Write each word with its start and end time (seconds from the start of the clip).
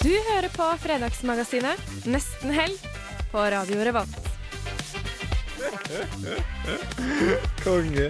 Du 0.00 0.12
hører 0.30 0.48
på 0.48 0.64
Fredagsmagasinet 0.80 2.06
Nesten 2.08 2.54
helg 2.56 2.86
på 3.28 3.42
Radio 3.52 3.82
Revolt. 3.84 4.30
Konge. 7.60 8.06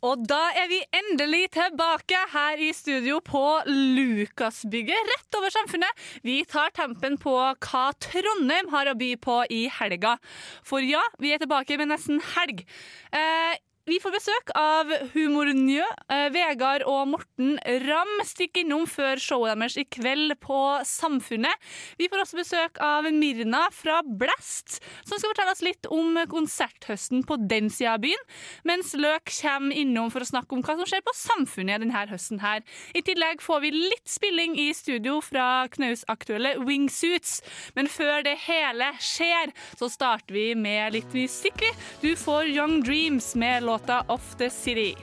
Og 0.00 0.24
da 0.24 0.40
er 0.56 0.70
vi 0.72 0.80
endelig 0.96 1.50
tilbake 1.58 2.24
her 2.32 2.64
i 2.64 2.70
studio 2.72 3.20
på 3.20 3.44
Lukasbygget, 3.68 5.12
rett 5.12 5.36
over 5.36 5.52
Samfunnet. 5.52 6.04
Vi 6.24 6.40
tar 6.48 6.72
tempen 6.72 7.20
på 7.20 7.36
hva 7.36 7.86
Trondheim 8.00 8.72
har 8.72 8.88
å 8.88 8.96
by 8.96 9.10
på 9.20 9.42
i 9.52 9.66
helga. 9.76 10.16
For 10.64 10.80
ja, 10.80 11.04
vi 11.20 11.34
er 11.36 11.44
tilbake 11.44 11.76
med 11.76 11.92
nesten 11.92 12.24
helg. 12.32 12.64
Eh, 13.12 13.60
vi 13.90 13.98
får 13.98 14.12
besøk 14.14 14.50
av 14.54 14.90
Humornjø. 15.14 15.82
Eh, 16.12 16.28
Vegard 16.30 16.84
og 16.86 17.08
Morten 17.10 17.56
Ramm 17.88 18.20
stikker 18.26 18.62
innom 18.62 18.84
før 18.86 19.18
showet 19.18 19.58
deres 19.58 19.78
i 19.80 19.84
kveld 19.90 20.36
på 20.44 20.58
Samfunnet. 20.86 21.58
Vi 21.98 22.06
får 22.10 22.22
også 22.22 22.38
besøk 22.38 22.78
av 22.84 23.08
Mirna 23.10 23.64
fra 23.74 23.98
Blast, 24.04 24.78
som 25.02 25.16
skal 25.16 25.32
fortelle 25.32 25.54
oss 25.56 25.64
litt 25.66 25.88
om 25.90 26.20
konserthøsten 26.30 27.24
på 27.26 27.40
den 27.50 27.70
sida 27.72 27.96
av 27.96 28.04
byen. 28.04 28.22
Mens 28.68 28.92
Løk 28.94 29.32
kommer 29.40 29.74
innom 29.82 30.12
for 30.14 30.22
å 30.22 30.30
snakke 30.30 30.54
om 30.54 30.62
hva 30.62 30.78
som 30.78 30.86
skjer 30.86 31.02
på 31.06 31.16
Samfunnet 31.18 31.82
denne 31.82 32.04
høsten 32.12 32.44
her. 32.44 32.62
I 32.94 33.02
tillegg 33.06 33.42
får 33.42 33.64
vi 33.66 33.74
litt 33.74 34.06
spilling 34.10 34.54
i 34.60 34.68
studio 34.76 35.18
fra 35.24 35.66
Knaus-aktuelle 35.74 36.54
Wingsuits. 36.62 37.40
Men 37.74 37.90
før 37.90 38.22
det 38.28 38.36
hele 38.46 38.92
skjer, 39.02 39.50
så 39.80 39.90
starter 39.90 40.36
vi 40.36 40.46
med 40.54 40.94
litt 40.94 41.10
musikk. 41.16 41.66
Du 42.04 42.12
får 42.14 42.54
Young 42.54 42.78
Dreams 42.86 43.34
med 43.34 43.66
låta 43.66 43.79
Off 43.88 44.36
The 44.36 44.50
City. 44.50 44.96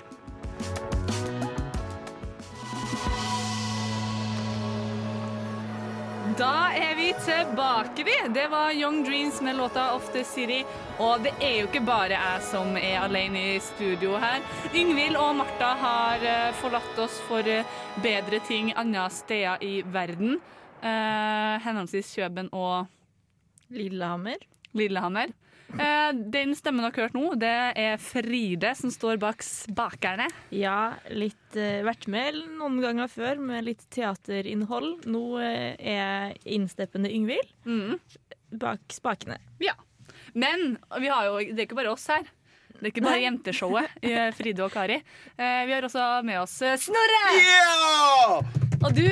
Da 6.37 6.69
er 6.75 6.95
vi 6.95 7.13
tilbake, 7.25 8.03
vi. 8.03 8.33
Det 8.33 8.47
var 8.47 8.71
Young 8.71 9.03
Dreams 9.03 9.41
med 9.41 9.55
låta 9.55 9.93
Off 9.95 10.11
The 10.13 10.23
City. 10.23 10.63
Og 10.99 11.23
det 11.23 11.31
er 11.41 11.55
jo 11.59 11.65
ikke 11.65 11.81
bare 11.81 12.13
jeg 12.13 12.43
som 12.45 12.77
er 12.77 12.99
alene 13.01 13.41
i 13.55 13.59
studio 13.59 14.19
her. 14.21 14.43
Yngvild 14.75 15.17
og 15.17 15.39
Martha 15.39 15.71
har 15.81 16.21
eh, 16.21 16.53
forlatt 16.61 17.01
oss 17.01 17.17
for 17.25 17.47
eh, 17.49 17.65
bedre 18.03 18.39
ting 18.45 18.69
andre 18.77 19.07
steder 19.09 19.65
i 19.65 19.81
verden. 19.81 20.37
Eh, 20.85 21.57
henholdsvis 21.65 22.13
Kjøben 22.19 22.53
og 22.53 22.85
Lillehammer. 23.73 24.37
Lillehammer. 24.77 25.33
Eh, 25.75 26.11
den 26.31 26.53
stemmen 26.55 26.85
dere 26.85 26.93
har 26.95 27.07
hørt 27.09 27.17
nå, 27.17 27.33
det 27.39 27.51
er 27.77 27.97
Fride 27.99 28.71
som 28.79 28.91
står 28.93 29.17
bak 29.19 29.43
spakerne. 29.43 30.29
Ja, 30.55 30.93
litt 31.11 31.57
eh, 31.59 31.81
vært 31.85 32.07
med 32.11 32.37
noen 32.55 32.79
ganger 32.83 33.11
før 33.11 33.41
med 33.43 33.65
litt 33.67 33.83
teaterinnhold. 33.93 35.03
Nå 35.11 35.23
eh, 35.43 35.75
er 35.77 36.37
innsteppende 36.47 37.11
Yngvild 37.11 37.51
Mm. 37.67 37.97
bak 38.57 38.79
spakene. 38.95 39.37
Ja. 39.59 39.75
Men 40.33 40.77
vi 41.01 41.11
har 41.11 41.27
jo, 41.27 41.37
det 41.51 41.59
er 41.59 41.67
ikke 41.67 41.79
bare 41.83 41.91
oss 41.91 42.07
her. 42.07 42.23
Det 42.77 42.85
er 42.85 42.91
ikke 42.93 43.03
bare 43.07 43.23
jenteshowet 43.25 44.03
i 44.05 44.11
Fride 44.37 44.61
og 44.63 44.71
Kari. 44.71 44.99
Eh, 45.35 45.61
vi 45.65 45.73
har 45.73 45.81
også 45.87 46.07
med 46.23 46.39
oss 46.43 46.59
Snorre! 46.83 47.21
Ja! 47.41 48.37
Og 48.85 48.91
du 48.93 49.07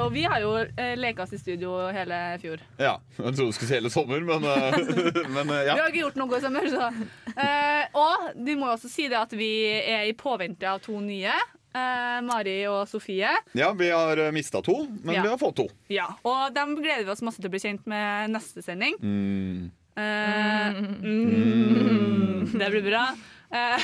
jo, 0.00 0.08
vi 0.14 0.24
har 0.26 0.40
jo 0.42 0.50
eh, 0.64 0.94
oss 1.22 1.32
i 1.36 1.38
studio 1.40 1.76
hele 1.94 2.18
fjor. 2.42 2.60
Ja, 2.80 2.96
Jeg 3.18 3.34
trodde 3.36 3.46
du 3.50 3.52
skulle 3.56 3.68
si 3.70 3.76
hele 3.78 3.92
sommer, 3.92 4.20
men, 4.26 4.44
eh, 4.44 4.76
men 5.36 5.50
eh, 5.54 5.64
Vi 5.70 5.78
har 5.78 5.86
ikke 5.92 6.02
gjort 6.06 6.18
noe 6.20 6.36
i 6.38 6.42
sommer, 6.44 6.68
så. 6.72 6.90
Eh, 7.36 7.86
og 8.00 8.28
de 8.36 8.56
må 8.58 8.68
jo 8.70 8.76
også 8.78 8.90
si 8.92 9.08
det 9.12 9.18
at 9.20 9.32
vi 9.36 9.50
er 9.80 10.08
i 10.10 10.14
påvente 10.18 10.66
av 10.68 10.80
to 10.84 10.98
nye. 11.04 11.32
eh, 11.70 12.20
Mari 12.26 12.56
og 12.66 12.88
Sofie. 12.90 13.30
ja. 13.54 13.68
Vi 13.78 13.90
har 13.94 14.18
mista 14.34 14.60
to, 14.62 14.86
men 15.04 15.14
Ja. 15.14 15.22
vi 15.22 15.28
har 15.28 15.38
fått 15.38 15.56
to. 15.62 15.68
Ja, 15.88 16.08
Og 16.24 16.52
dem 16.54 16.74
gleder 16.80 17.04
vi 17.06 17.10
oss 17.14 17.22
masse 17.22 17.38
til 17.40 17.46
å 17.48 17.54
bli 17.54 17.60
kjent 17.62 17.86
med 17.86 18.30
neste 18.34 18.62
sending. 18.62 18.96
Mm. 18.98 19.70
Eh, 20.00 20.80
mm, 21.04 22.50
det 22.58 22.70
blir 22.72 22.82
bra. 22.90 23.04
Eh, 23.52 23.78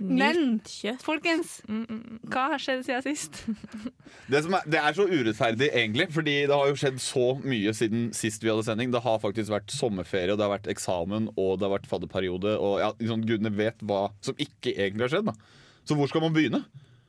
men 0.00 0.60
kjøtt. 0.64 1.02
folkens, 1.02 1.60
Mm, 1.68 1.84
mm, 1.88 1.98
mm. 1.98 2.18
hva 2.30 2.44
har 2.52 2.58
skjedd 2.62 2.84
siden 2.86 3.02
sist? 3.02 3.44
Det, 4.30 4.42
som 4.44 4.54
er, 4.54 4.62
det 4.68 4.78
er 4.80 4.92
så 4.96 5.04
urettferdig, 5.08 5.68
egentlig, 5.72 6.06
fordi 6.12 6.34
det 6.48 6.54
har 6.54 6.68
jo 6.70 6.76
skjedd 6.78 6.98
så 7.00 7.26
mye 7.44 7.72
siden 7.76 8.08
sist 8.16 8.42
vi 8.44 8.50
hadde 8.52 8.64
sending. 8.64 8.90
Det 8.92 9.02
har 9.04 9.18
faktisk 9.22 9.50
vært 9.52 9.70
sommerferie, 9.72 10.32
og 10.32 10.38
det 10.40 10.46
har 10.46 10.54
vært 10.58 10.68
eksamen 10.72 11.30
og 11.36 11.58
det 11.58 11.66
har 11.68 11.74
vært 11.78 11.88
fadderperiode. 11.90 12.54
Og 12.60 12.78
ja, 12.80 12.92
liksom, 13.00 13.24
Gudene 13.28 13.52
vet 13.56 13.80
hva 13.88 14.10
som 14.24 14.34
ikke 14.40 14.74
egentlig 14.76 15.08
har 15.08 15.14
skjedd. 15.16 15.30
da 15.32 15.34
Så 15.88 15.96
hvor 15.98 16.08
skal 16.08 16.20
man 16.24 16.32
begynne? 16.36 16.62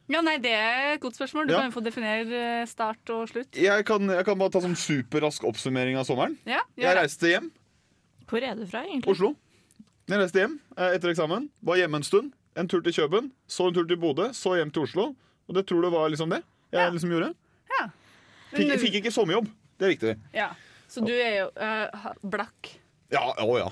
Ja, 0.09 0.21
nei, 0.25 0.37
Det 0.41 0.49
er 0.51 0.95
et 0.95 1.01
godt 1.03 1.15
spørsmål. 1.19 1.47
Du 1.47 1.53
Ja. 1.53 1.59
kan 1.61 1.69
jo 1.71 1.75
få 1.79 1.83
definere 1.85 2.61
eh, 2.61 2.65
start 2.65 3.09
og 3.13 3.27
slutt. 3.29 3.53
Jeg 3.55 3.85
kan, 3.85 4.07
jeg 4.09 4.25
kan 4.25 4.39
bare 4.39 4.49
ta 4.49 4.59
sånn 4.63 4.73
superrask 4.75 5.43
oppsummering 5.45 5.95
av 5.99 6.05
sommeren. 6.07 6.37
Ja, 6.49 6.61
Jeg 6.75 6.95
reiste 6.97 7.27
hjem. 7.29 7.51
Hvor 8.27 8.41
er 8.41 8.55
du 8.55 8.65
fra, 8.65 8.81
egentlig? 8.87 9.07
Oslo. 9.11 9.35
Jeg 10.09 10.17
reiste 10.17 10.39
hjem 10.41 10.59
eh, 10.77 10.95
etter 10.95 11.11
eksamen. 11.13 11.49
Var 11.61 11.77
hjemme 11.83 11.95
en 12.01 12.03
stund. 12.07 12.33
En 12.59 12.67
tur 12.67 12.83
til 12.85 12.93
Kjøben. 12.95 13.31
Så 13.47 13.69
en 13.69 13.75
tur 13.77 13.87
til 13.87 13.99
Bodø. 14.01 14.29
Så 14.35 14.57
hjem 14.59 14.71
til 14.75 14.83
Oslo. 14.85 15.13
Og 15.49 15.55
det 15.57 15.65
tror 15.69 15.81
du 15.85 15.89
var 15.93 16.09
liksom 16.11 16.29
det 16.35 16.43
jeg 16.69 16.83
Ja. 16.83 16.89
liksom 16.93 17.09
gjorde. 17.09 17.31
Ja. 17.79 17.85
Fikk, 18.51 18.67
Men- 18.67 18.79
fikk 18.81 18.95
ikke 18.99 19.11
sommerjobb. 19.15 19.47
Det 19.79 19.85
er 19.87 19.93
viktig. 19.95 20.15
Ja. 20.35 20.49
Så 20.89 21.01
du 21.05 21.11
er 21.13 21.35
jo 21.39 21.47
uh, 21.55 22.13
blakk. 22.25 22.75
Ja, 23.13 23.23
å 23.41 23.57
ja. 23.57 23.69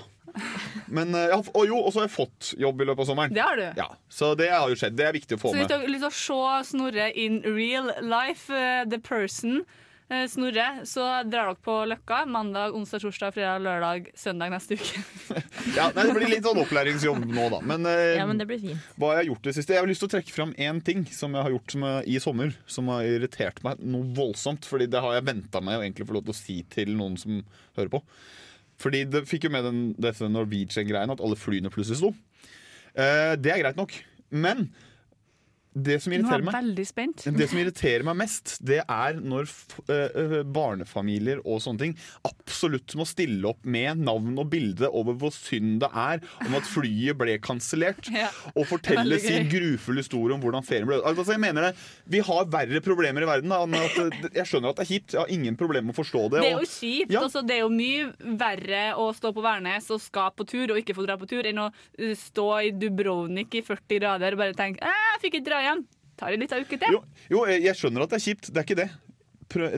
Men 0.88 1.14
eh, 1.14 1.30
har, 1.32 1.42
og 1.54 1.64
jo, 1.66 1.78
og 1.80 1.92
så 1.92 2.00
har 2.02 2.06
jeg 2.08 2.12
fått 2.14 2.48
jobb 2.60 2.80
i 2.82 2.86
løpet 2.88 3.00
av 3.04 3.06
sommeren. 3.10 3.32
Det 3.34 3.42
har 3.42 3.56
du. 3.56 3.64
Ja, 3.78 3.86
Så 4.12 4.34
det 4.38 4.50
har 4.52 4.68
jo 4.70 4.76
skjedd. 4.78 4.94
Det 4.98 5.06
er 5.06 5.12
viktig 5.16 5.38
å 5.38 5.40
få 5.40 5.52
Så 5.52 5.56
med. 5.62 5.70
Så 5.72 5.88
litt 5.88 6.04
å 6.06 6.10
se 6.14 6.40
Snorre 6.68 7.08
in 7.16 7.40
real 7.46 7.90
life, 8.04 8.50
uh, 8.52 8.84
the 8.88 8.98
person, 8.98 9.64
Snorre, 10.08 10.86
så 10.88 11.02
drar 11.28 11.50
dere 11.50 11.54
på 11.60 11.72
Løkka 11.84 12.22
mandag, 12.32 12.72
onsdag, 12.72 13.02
torsdag, 13.02 13.34
fredag, 13.36 13.60
lørdag, 13.60 14.06
søndag 14.16 14.48
neste 14.54 14.78
uke. 14.80 15.02
Ja, 15.76 15.90
nei, 15.92 16.06
Det 16.08 16.14
blir 16.16 16.30
litt 16.32 16.46
sånn 16.48 16.60
opplæringsjobb 16.62 17.26
nå, 17.28 17.44
da. 17.52 17.58
Men, 17.60 17.84
eh, 17.84 18.14
Ja, 18.16 18.24
men 18.28 18.40
det 18.40 18.46
blir 18.48 18.62
fint. 18.62 18.86
hva 18.96 19.10
jeg 19.12 19.20
har 19.20 19.28
gjort 19.28 19.44
det 19.50 19.54
siste 19.58 19.76
Jeg 19.76 19.82
har 19.84 19.90
lyst 19.90 20.00
til 20.00 20.08
å 20.08 20.14
trekke 20.14 20.32
fram 20.32 20.54
én 20.56 20.80
ting 20.84 21.04
som 21.12 21.36
jeg 21.36 21.44
har 21.44 21.52
gjort 21.52 21.76
som 21.76 21.84
i 21.84 22.16
sommer, 22.24 22.56
som 22.66 22.88
har 22.88 23.04
irritert 23.04 23.60
meg 23.66 23.84
noe 23.84 24.08
voldsomt. 24.16 24.64
Fordi 24.64 24.88
det 24.88 25.04
har 25.04 25.18
jeg 25.18 25.28
venta 25.28 25.60
meg 25.60 25.76
å 25.76 25.84
egentlig 25.84 26.08
få 26.08 26.16
lov 26.16 26.24
til 26.24 26.32
å 26.36 26.40
si 26.40 26.58
til 26.72 26.96
noen 26.96 27.20
som 27.20 27.42
hører 27.76 27.92
på. 27.92 28.00
Fordi 28.80 29.04
det 29.12 29.26
fikk 29.28 29.44
jo 29.44 29.52
med 29.52 29.68
den, 29.68 29.80
dette 30.00 30.24
Norwegian-greien 30.32 31.12
at 31.12 31.20
alle 31.20 31.36
flyene 31.36 31.68
plutselig 31.74 32.00
sto. 32.00 32.14
Eh, 32.96 33.36
det 33.36 33.52
er 33.52 33.60
greit 33.60 33.76
nok. 33.76 33.92
Men 34.32 34.70
det 35.74 35.98
som 36.02 36.12
er 36.12 36.20
irriterer 36.22 36.44
meg. 36.46 36.76
Det 37.38 37.48
som 37.50 37.58
irriterer 37.60 38.04
meg 38.08 38.16
mest, 38.22 38.56
det 38.66 38.80
er 38.82 39.18
når 39.20 39.50
barnefamilier 40.54 41.42
og 41.44 41.60
sånne 41.62 41.82
ting 41.82 41.94
absolutt 42.26 42.94
må 42.98 43.06
stille 43.08 43.46
opp 43.50 43.64
med 43.68 44.00
navn 44.02 44.38
og 44.40 44.48
bilde 44.52 44.88
over 44.88 45.16
hvor 45.20 45.32
synd 45.34 45.78
det 45.82 45.90
er 45.92 46.22
om 46.46 46.56
at 46.58 46.66
flyet 46.68 47.18
ble 47.20 47.36
kansellert, 47.44 48.08
Ja. 48.12 48.30
og 48.54 48.66
fortelle 48.70 49.18
sin 49.20 49.48
grufulle 49.50 50.02
historie 50.02 50.34
om 50.34 50.42
hvordan 50.42 50.64
ferien 50.66 50.88
ble 50.88 51.00
altså, 51.02 51.32
jeg 51.34 51.40
mener 51.42 51.68
det, 51.68 51.72
Vi 52.08 52.20
har 52.24 52.48
verre 52.50 52.80
problemer 52.84 53.22
i 53.22 53.28
verden. 53.28 53.52
Da, 53.52 53.60
jeg 54.34 54.46
skjønner 54.48 54.72
at 54.72 54.78
det 54.80 54.84
er 54.86 54.88
kjipt. 54.88 55.12
Jeg 55.14 55.20
har 55.20 55.32
ingen 55.32 55.56
problemer 55.58 55.90
med 55.90 55.94
å 55.96 55.98
forstå 56.00 56.22
det. 56.32 56.40
Det 56.42 56.50
er 56.52 56.56
jo 56.56 56.68
kjipt. 56.70 57.12
Ja. 57.12 57.22
Altså, 57.22 57.42
det 57.46 57.58
er 57.58 57.62
jo 57.64 57.70
mye 57.72 58.08
verre 58.40 58.82
å 58.98 59.10
stå 59.16 59.32
på 59.36 59.44
Værnes 59.44 59.90
og 59.94 60.00
skal 60.02 60.32
på 60.36 60.46
tur 60.48 60.72
og 60.72 60.80
ikke 60.80 60.96
få 60.96 61.04
dra 61.06 61.18
på 61.20 61.28
tur, 61.28 61.46
enn 61.48 61.60
å 61.62 61.68
stå 62.18 62.48
i 62.64 62.72
Dubrovnik 62.72 63.54
i 63.58 63.62
40 63.66 64.00
grader 64.00 64.34
og 64.36 64.42
bare 64.42 64.56
tenke 64.56 64.80
jeg 64.88 65.20
fikk 65.22 65.38
ikke 65.38 65.46
dra 65.50 65.57
hjem. 65.64 65.84
Tar 66.18 66.34
det 66.34 66.40
litt 66.42 66.54
av 66.54 66.64
uke 66.64 66.78
til. 66.80 66.96
Jo, 66.96 67.02
jo, 67.30 67.44
jeg 67.46 67.62
jeg 67.68 67.78
skjønner 67.78 68.04
at 68.04 68.10
det 68.14 68.18
er 68.18 68.24
kjipt. 68.24 68.50
Det 68.50 68.60
er 68.62 68.66
ikke 68.66 68.80
det. 68.80 68.88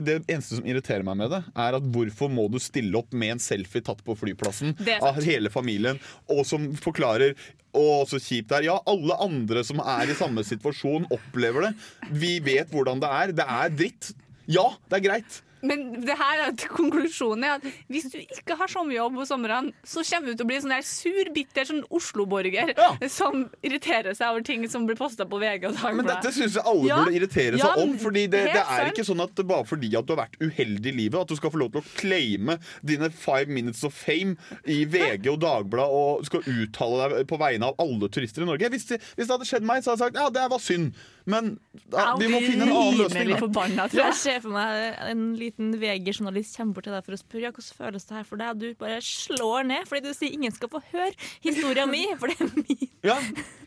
Det 0.03 0.15
eneste 0.27 0.57
som 0.57 0.65
irriterer 0.67 1.05
meg 1.07 1.15
med 1.21 1.29
det, 1.31 1.39
er 1.55 1.77
at 1.77 1.85
hvorfor 1.93 2.31
må 2.33 2.49
du 2.51 2.57
stille 2.59 2.97
opp 2.99 3.13
med 3.15 3.37
en 3.37 3.39
selfie 3.43 3.83
tatt 3.87 4.01
på 4.03 4.17
flyplassen 4.19 4.73
av 4.99 5.21
hele 5.23 5.51
familien, 5.53 6.01
og 6.27 6.41
som 6.49 6.65
forklarer 6.75 7.37
å, 7.71 8.03
så 8.09 8.19
kjipt 8.19 8.49
det 8.51 8.57
er. 8.57 8.67
Ja, 8.67 8.75
alle 8.91 9.15
andre 9.23 9.63
som 9.63 9.79
er 9.79 10.11
i 10.11 10.17
samme 10.17 10.43
situasjon, 10.43 11.07
opplever 11.15 11.69
det. 11.69 11.71
Vi 12.11 12.33
vet 12.43 12.73
hvordan 12.73 12.99
det 12.99 13.13
er. 13.21 13.31
Det 13.37 13.47
er 13.47 13.71
dritt. 13.71 14.11
Ja, 14.51 14.67
det 14.91 14.99
er 14.99 15.05
greit. 15.07 15.39
Men 15.63 16.01
det 16.05 16.15
her 16.17 16.39
er 16.41 16.51
at 16.51 16.63
konklusjonen 16.73 17.43
er 17.45 17.57
at 17.59 17.65
hvis 17.91 18.07
du 18.11 18.17
ikke 18.21 18.55
har 18.57 18.67
sommerjobb 18.71 19.15
på 19.19 19.25
somrene, 19.29 19.73
så 19.85 20.01
kommer 20.07 20.31
du 20.31 20.35
til 20.39 20.45
å 20.45 20.49
bli 20.49 20.59
sånn 20.63 20.73
der 20.73 20.85
sur, 20.87 21.29
bitter 21.35 21.67
sånn 21.69 21.83
Oslo-borger 21.93 22.73
Ja. 22.77 22.89
som 23.09 23.45
irriterer 23.63 24.15
seg 24.17 24.31
over 24.31 24.41
ting 24.47 24.67
som 24.71 24.87
blir 24.87 24.97
posta 24.99 25.25
på 25.29 25.39
VG 25.41 25.67
og 25.69 25.75
Men 25.95 26.05
dette 26.05 26.17
Dagbladet. 26.21 26.33
syns 26.33 26.55
jeg 26.57 26.65
alle 26.65 26.87
Ja. 26.87 26.97
burde 27.03 27.15
irritere 27.19 27.59
seg 27.59 27.65
Ja, 27.65 27.73
om. 27.83 27.97
Fordi 28.01 28.25
det, 28.29 28.43
det 28.51 28.55
er 28.55 28.65
sant. 28.65 28.93
ikke 28.95 29.05
sånn 29.05 29.21
at 29.23 29.35
bare 29.47 29.63
fordi 29.65 29.93
at 29.97 30.05
du 30.05 30.15
har 30.15 30.25
vært 30.27 30.37
uheldig 30.41 30.85
i 30.93 30.97
livet, 30.97 31.21
at 31.21 31.27
du 31.27 31.35
skal 31.35 31.51
få 31.51 31.59
lov 31.61 31.71
til 31.71 31.81
å 31.81 31.85
claime 31.99 32.57
dine 32.83 33.09
five 33.11 33.47
minutes 33.47 33.83
of 33.83 33.93
fame 33.93 34.37
i 34.65 34.83
VG 34.85 35.27
og 35.29 35.39
Dagbladet 35.39 35.89
og 35.91 36.25
skal 36.25 36.41
uttale 36.41 37.09
deg 37.17 37.27
på 37.27 37.37
vegne 37.39 37.63
av 37.69 37.75
alle 37.79 38.09
turister 38.09 38.41
i 38.41 38.45
Norge. 38.49 38.69
Hvis 38.69 38.85
det, 38.89 39.01
hvis 39.15 39.27
det 39.27 39.33
hadde 39.37 39.45
skjedd 39.49 39.63
meg, 39.63 39.83
så 39.83 39.91
hadde 39.93 40.01
jeg 40.01 40.13
sagt 40.13 40.15
ja, 40.21 40.29
det 40.29 40.49
var 40.51 40.59
synd. 40.59 40.93
Men 41.29 41.51
da, 41.93 42.15
vi 42.17 42.27
må 42.31 42.39
finne 42.41 42.65
en 42.65 42.71
annen 42.73 42.97
løsning. 42.97 43.29
Da. 43.29 43.37
forbanna, 43.43 43.83
tror 43.91 43.99
Jeg 44.01 44.09
jeg. 44.09 44.17
ser 44.21 44.39
for 44.41 44.55
meg 44.55 44.97
en 45.11 45.21
liten 45.37 45.75
VG-journalist 45.77 46.57
kommer 46.57 46.73
bort 46.77 46.87
til 46.87 46.95
deg 46.95 47.05
for 47.05 47.13
å 47.13 47.19
spørre 47.21 47.43
ja, 47.45 47.51
hvordan 47.53 47.77
føles 47.77 48.07
det 48.09 48.15
her 48.17 48.25
for 48.25 48.41
deg. 48.41 48.61
Du 48.63 48.67
bare 48.81 48.97
slår 49.05 49.67
ned 49.69 49.85
fordi 49.89 50.01
du 50.09 50.17
sier 50.17 50.33
ingen 50.33 50.55
skal 50.55 50.71
få 50.73 50.81
høre 50.91 51.11
historien 51.45 51.91
min, 51.93 52.15
for 52.17 52.31
det 52.31 52.39
er 52.41 52.51
min. 52.57 52.89
Ja, 53.05 53.17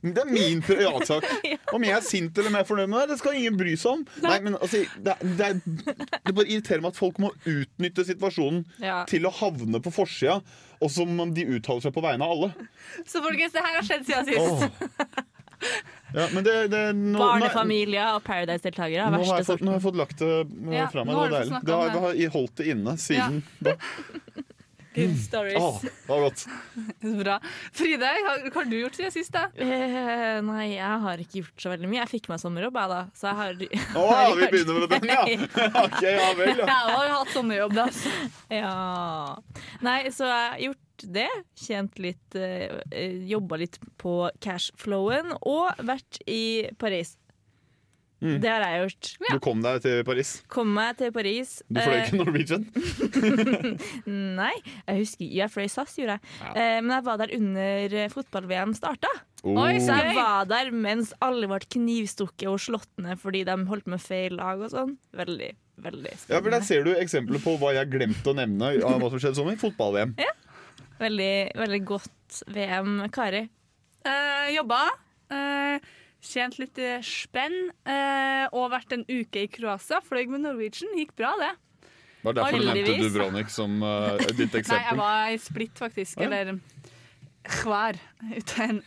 det 0.02 0.24
er 0.24 0.30
min 0.32 0.62
privatsak. 0.66 1.28
Om 1.76 1.86
jeg 1.86 1.94
er 1.96 2.04
sint 2.06 2.38
eller 2.42 2.54
mer 2.54 2.66
fornøyd 2.68 2.90
med 2.90 3.04
det, 3.04 3.14
det 3.14 3.20
skal 3.22 3.38
ingen 3.38 3.56
bry 3.60 3.76
seg 3.78 4.00
om. 4.00 4.04
Nei, 4.26 4.36
men 4.44 4.58
altså, 4.58 4.82
det, 5.06 5.14
det, 5.38 5.52
det 5.64 6.34
bare 6.34 6.48
irriterer 6.50 6.82
meg 6.84 6.92
at 6.94 7.00
folk 7.00 7.18
må 7.22 7.30
utnytte 7.46 8.04
situasjonen 8.10 8.64
Ja. 8.82 9.02
til 9.10 9.26
å 9.26 9.32
havne 9.34 9.78
på 9.82 9.92
forsida, 9.94 10.40
og 10.82 10.90
som 10.92 11.14
om 11.22 11.30
de 11.34 11.46
uttaler 11.56 11.84
seg 11.86 11.94
på 11.94 12.02
vegne 12.04 12.26
av 12.26 12.34
alle. 12.34 12.68
Så 13.08 13.22
folkens, 13.24 13.54
det 13.54 13.62
her 13.64 13.78
har 13.78 13.86
skjedd 13.86 14.04
siden 14.10 14.28
sist. 14.28 14.66
Åh. 14.98 15.22
Ja, 16.14 16.28
men 16.30 16.44
det, 16.46 16.54
det, 16.70 16.82
nå, 16.94 17.18
Barnefamilier 17.18 18.14
og 18.14 18.22
Paradise-deltakere 18.26 19.08
Nå, 19.10 19.18
er 19.18 19.18
har 19.18 19.22
verste 19.24 19.40
jeg 19.40 19.48
fått, 19.48 19.64
nå 19.66 19.72
har 19.72 19.80
jeg 19.80 19.86
fått 19.88 19.98
lagt 19.98 20.20
det 20.22 20.30
eh, 20.30 20.76
Ja, 20.76 20.88
fra 20.92 21.02
meg. 21.02 21.16
nå 21.16 21.24
har 21.24 21.32
Det 21.32 21.38
var 21.38 21.40
deilig. 21.40 21.62
Det 21.66 21.78
har, 21.80 21.94
det 21.94 22.02
har 22.04 22.34
holdt 22.36 22.56
det 22.60 22.68
inne 22.74 22.96
siden 23.02 23.40
da. 23.58 23.78
Good 24.94 25.16
stories. 25.18 25.56
Oh, 25.58 25.80
det 25.82 25.90
var 26.06 26.20
godt. 26.20 26.46
Bra. 27.24 27.40
Fride, 27.74 28.10
hva 28.22 28.34
hva 28.44 28.52
har 28.60 28.68
du 28.70 28.76
gjort 28.78 28.94
siden 28.94 29.10
sist? 29.10 29.34
da? 29.34 29.48
Eh, 29.58 30.38
nei, 30.46 30.68
jeg 30.76 31.00
har 31.02 31.22
ikke 31.24 31.40
gjort 31.40 31.64
så 31.64 31.72
veldig 31.72 31.90
mye. 31.90 31.98
Jeg 32.04 32.12
fikk 32.12 32.28
meg 32.30 32.38
sommerjobb, 32.38 32.78
jeg, 32.78 32.92
da. 32.92 33.00
Så 33.18 33.26
jeg 33.26 33.40
har 33.40 33.58
Å, 33.58 34.04
ja, 34.06 34.28
vi 34.38 34.50
begynner 34.54 34.78
med 34.84 34.94
den, 34.94 35.10
ja! 35.10 35.24
Ok, 35.82 35.98
ja 36.06 36.30
vel, 36.38 36.62
ja. 36.62 36.68
Jeg 36.70 36.94
har 36.94 37.12
hatt 37.16 37.34
sommerjobb, 37.34 37.74
da. 37.74 37.88
så. 37.90 38.14
Ja. 38.54 38.76
Nei, 39.82 39.98
så 40.14 40.30
jeg 40.30 40.46
har 40.46 40.62
gjort 40.68 40.93
det. 41.02 41.28
Tjent 41.58 41.98
litt 42.02 42.38
uh, 42.38 42.78
Jobba 43.28 43.58
litt 43.64 43.78
på 44.00 44.30
cashflowen. 44.44 45.34
Og 45.42 45.84
vært 45.84 46.20
i 46.30 46.70
Paris. 46.78 47.16
Mm. 48.24 48.38
Det 48.40 48.48
har 48.48 48.62
jeg 48.64 48.84
gjort. 48.84 49.08
Du 49.34 49.38
kom 49.44 49.60
deg 49.64 49.82
til 49.84 49.98
Paris. 50.06 50.30
Kom 50.48 50.70
meg 50.72 50.94
til 50.96 51.10
Paris. 51.12 51.58
Du 51.68 51.80
fløy 51.82 51.96
Eh, 51.98 52.06
ikke 52.06 52.20
Norwegian? 52.22 52.62
Nei, 54.40 54.54
jeg 54.86 55.02
husker 55.02 55.34
Jeg 55.40 55.52
fløy 55.52 55.66
SAS, 55.68 55.92
gjorde 55.98 56.16
jeg. 56.16 56.32
Ja. 56.40 56.80
men 56.80 56.94
jeg 56.94 57.04
var 57.10 57.20
der 57.20 57.34
under 57.36 57.96
eh, 58.00 58.08
fotball-VM 58.12 58.72
starta. 58.78 59.10
Oi, 59.44 59.74
Så 59.84 59.92
jeg 59.92 60.14
var 60.16 60.46
der 60.48 60.70
mens 60.72 61.12
alle 61.20 61.50
ble 61.50 61.58
knivstukket 61.74 62.48
og 62.48 62.62
slått 62.64 62.88
ned 63.04 63.20
fordi 63.20 63.42
de 63.44 63.58
holdt 63.68 63.90
med 63.92 64.00
feil 64.00 64.38
lag 64.38 64.62
og 64.64 64.72
sånn. 64.72 64.94
Veldig, 65.12 65.50
veldig 65.84 66.14
Ja, 66.30 66.38
for 66.40 66.48
Der 66.54 66.64
ser 66.64 66.86
du 66.86 66.94
eksempler 66.96 67.42
på 67.44 67.58
hva 67.60 67.74
jeg 67.76 67.92
glemte 67.92 68.32
å 68.32 68.38
nevne 68.38 68.72
av 68.80 69.04
hva 69.04 69.12
som 69.12 69.20
skjedde 69.20 69.36
i 69.36 69.40
sommer. 69.42 69.60
Fotball-VM. 69.60 70.16
Veldig, 71.00 71.34
veldig 71.58 71.82
godt 71.88 72.40
VM. 72.54 72.96
Kari? 73.14 73.44
Eh, 74.04 74.54
jobba. 74.54 74.80
eh, 75.34 75.78
tjent 76.24 76.58
litt 76.60 76.78
eh, 76.78 77.02
spenn. 77.04 77.70
eh, 77.84 78.46
og 78.52 78.70
vært 78.72 78.92
en 78.96 79.04
uke 79.08 79.44
i 79.44 79.50
Kroatia. 79.50 80.00
Fløy 80.04 80.26
med 80.30 80.44
Norwegian. 80.44 80.94
Gikk 80.98 81.14
bra, 81.18 81.34
det. 81.40 81.52
Var 82.24 82.32
Det 82.32 82.40
derfor 82.40 82.58
du 82.58 82.64
nevnte 82.64 82.92
Dubronik 82.92 83.12
Dubrovnik 83.12 83.50
som 83.52 83.82
uh, 83.84 84.16
ditt 84.32 84.54
Nei, 84.72 84.80
jeg 84.80 84.96
var 84.96 85.28
i 85.28 85.38
Split, 85.38 85.74
faktisk. 85.76 86.20
Ja. 86.22 86.30
Eller 86.30 86.54
hver, 87.60 87.98
Ute 88.30 88.64
en 88.64 88.78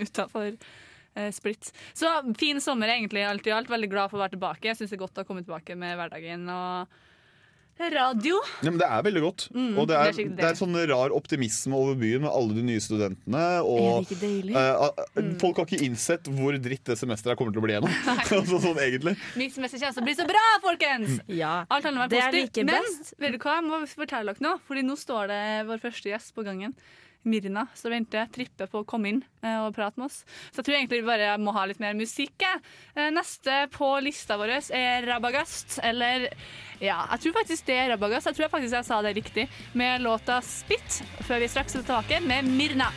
utafor 0.00 0.54
uh, 0.54 1.30
Split. 1.36 1.72
Så 1.92 2.08
fin 2.40 2.60
sommer, 2.64 2.88
egentlig, 2.94 3.26
alt 3.28 3.46
i 3.46 3.52
alt. 3.52 3.68
Veldig 3.68 3.90
glad 3.92 4.08
for 4.12 4.16
å 4.16 4.24
være 4.24 4.36
tilbake. 4.38 4.70
Jeg 4.70 4.78
syns 4.78 4.94
det 4.94 4.96
er 4.96 5.04
godt 5.04 5.20
å 5.20 5.26
komme 5.28 5.44
tilbake 5.44 5.76
med 5.76 5.98
hverdagen 6.00 6.48
og 6.48 6.96
radio. 7.78 8.38
Ja, 8.64 8.70
men 8.72 8.78
det 8.80 8.86
er 8.88 9.02
veldig 9.04 9.22
godt. 9.22 9.46
Mm, 9.54 9.78
og 9.78 9.86
det 9.90 9.96
det 9.96 10.00
er, 10.00 10.20
er 10.24 10.36
det 10.38 10.44
er 10.48 10.58
sånn 10.58 10.76
rar 10.88 11.12
optimisme 11.16 11.76
over 11.76 11.94
byen 12.00 12.22
med 12.24 12.30
alle 12.32 12.56
de 12.56 12.64
nye 12.64 12.80
studentene. 12.80 13.42
Og 13.68 14.06
ikke 14.06 14.18
deilig? 14.22 14.54
eh, 14.56 14.82
uh, 14.86 15.04
Mm. 15.16 15.38
folk 15.40 15.56
har 15.60 15.66
ikke 15.68 15.84
innsett 15.86 16.28
hvor 16.28 16.56
dritt 16.60 16.84
det 16.84 16.96
semesteret 17.00 17.36
kommer 17.38 17.52
til 17.52 17.60
å 17.62 17.66
bli 17.66 17.76
gjennom. 17.76 17.94
sånn, 18.30 18.46
sånn 18.48 18.80
egentlig. 18.80 19.16
Mitt 19.36 19.54
semester 19.56 19.80
kommer 19.80 19.96
til 19.96 20.02
å 20.04 20.08
bli 20.08 20.16
så 20.18 20.28
bra, 20.28 20.44
folkens! 20.64 21.16
Ja. 21.28 21.54
Alt 21.68 21.84
handler 21.88 22.04
om 22.04 22.08
å 22.08 22.12
være 22.12 22.32
positiv. 22.32 22.68
Men 22.68 22.92
vet 23.20 23.36
du 23.36 23.38
hva, 23.44 23.58
jeg 23.60 23.66
må 23.68 23.82
fortelle 23.92 24.32
dere 24.36 24.46
noe. 24.48 24.60
Fordi 24.68 24.84
nå 24.86 24.96
står 25.00 25.32
det 25.32 25.42
vår 25.68 25.82
første 25.84 26.12
gjest 26.12 26.34
på 26.36 26.44
gangen. 26.46 26.74
Mirna 27.26 27.66
som 27.74 27.90
venter, 27.90 28.28
tripper 28.32 28.70
på 28.70 28.82
å 28.82 28.86
komme 28.88 29.10
inn 29.10 29.20
eh, 29.42 29.58
og 29.64 29.74
prate 29.74 29.98
med 29.98 30.06
oss. 30.08 30.20
Så 30.52 30.60
jeg 30.60 30.68
tror 30.68 30.76
egentlig 30.78 31.00
vi 31.02 31.08
bare 31.08 31.32
må 31.42 31.54
ha 31.56 31.64
litt 31.66 31.82
mer 31.82 31.96
musikk. 31.98 32.46
Eh, 32.94 33.10
Neste 33.14 33.64
på 33.74 33.88
lista 34.04 34.38
vår 34.38 34.54
er 34.76 35.06
Rabagast. 35.10 35.80
Eller 35.82 36.28
ja, 36.78 37.00
jeg 37.16 37.24
tror 37.24 37.36
faktisk 37.40 37.66
det 37.66 37.80
er 37.82 37.92
Rabagast. 37.94 38.30
Jeg 38.30 38.38
tror 38.38 38.52
faktisk 38.54 38.78
jeg 38.78 38.88
sa 38.88 39.02
det 39.02 39.16
riktig. 39.18 39.48
Med 39.74 40.06
låta 40.06 40.40
'Spit', 40.40 41.02
før 41.26 41.42
vi 41.42 41.50
straks 41.50 41.74
er 41.74 41.82
tilbake 41.82 42.22
med 42.22 42.46
Mirna. 42.46 42.92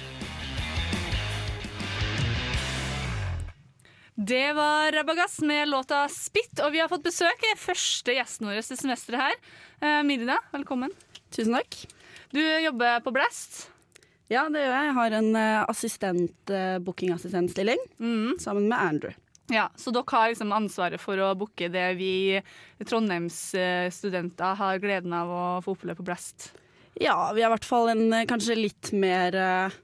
Det 4.19 4.53
var 4.53 4.91
Rabagast 4.91 5.41
med 5.41 5.69
låta 5.69 6.05
'Spit', 6.07 6.59
og 6.61 6.71
vi 6.71 6.79
har 6.79 6.89
fått 6.91 7.03
besøk 7.03 7.45
første 7.57 8.13
gjesten 8.13 8.49
vår 8.49 8.61
til 8.61 8.77
semesteret 8.77 9.21
her. 9.25 9.35
Eh, 9.81 10.03
Mirna, 10.03 10.37
velkommen. 10.51 10.91
Tusen 11.31 11.55
takk. 11.55 11.85
Du 12.29 12.41
jobber 12.43 12.99
på 12.99 13.13
Blast. 13.15 13.71
Ja, 14.29 14.45
det 14.53 14.61
gjør 14.61 14.75
jeg. 14.75 14.85
Jeg 14.89 14.97
har 14.99 15.15
en 15.17 15.31
uh, 15.33 15.63
assistent, 15.71 16.53
uh, 16.53 16.77
bookingassistentstilling 16.85 17.81
sammen 18.41 18.69
med 18.69 18.77
Andrew. 18.77 19.15
Ja, 19.49 19.71
Så 19.73 19.89
dere 19.89 20.05
har 20.13 20.29
liksom 20.29 20.51
ansvaret 20.53 21.01
for 21.01 21.17
å 21.17 21.31
booke 21.33 21.71
det 21.73 21.87
vi 21.97 22.37
Trondheims-studenter 22.85 24.59
har 24.59 24.81
gleden 24.83 25.15
av 25.17 25.31
å 25.33 25.43
få 25.65 25.73
oppleve 25.73 25.97
på 25.97 26.05
Blast. 26.11 26.51
Ja, 27.01 27.31
vi 27.33 27.41
har 27.41 27.49
i 27.49 27.55
hvert 27.55 27.65
fall 27.65 27.89
en 27.95 28.13
kanskje 28.29 28.59
litt 28.59 28.91
mer 28.93 29.33
uh, 29.33 29.79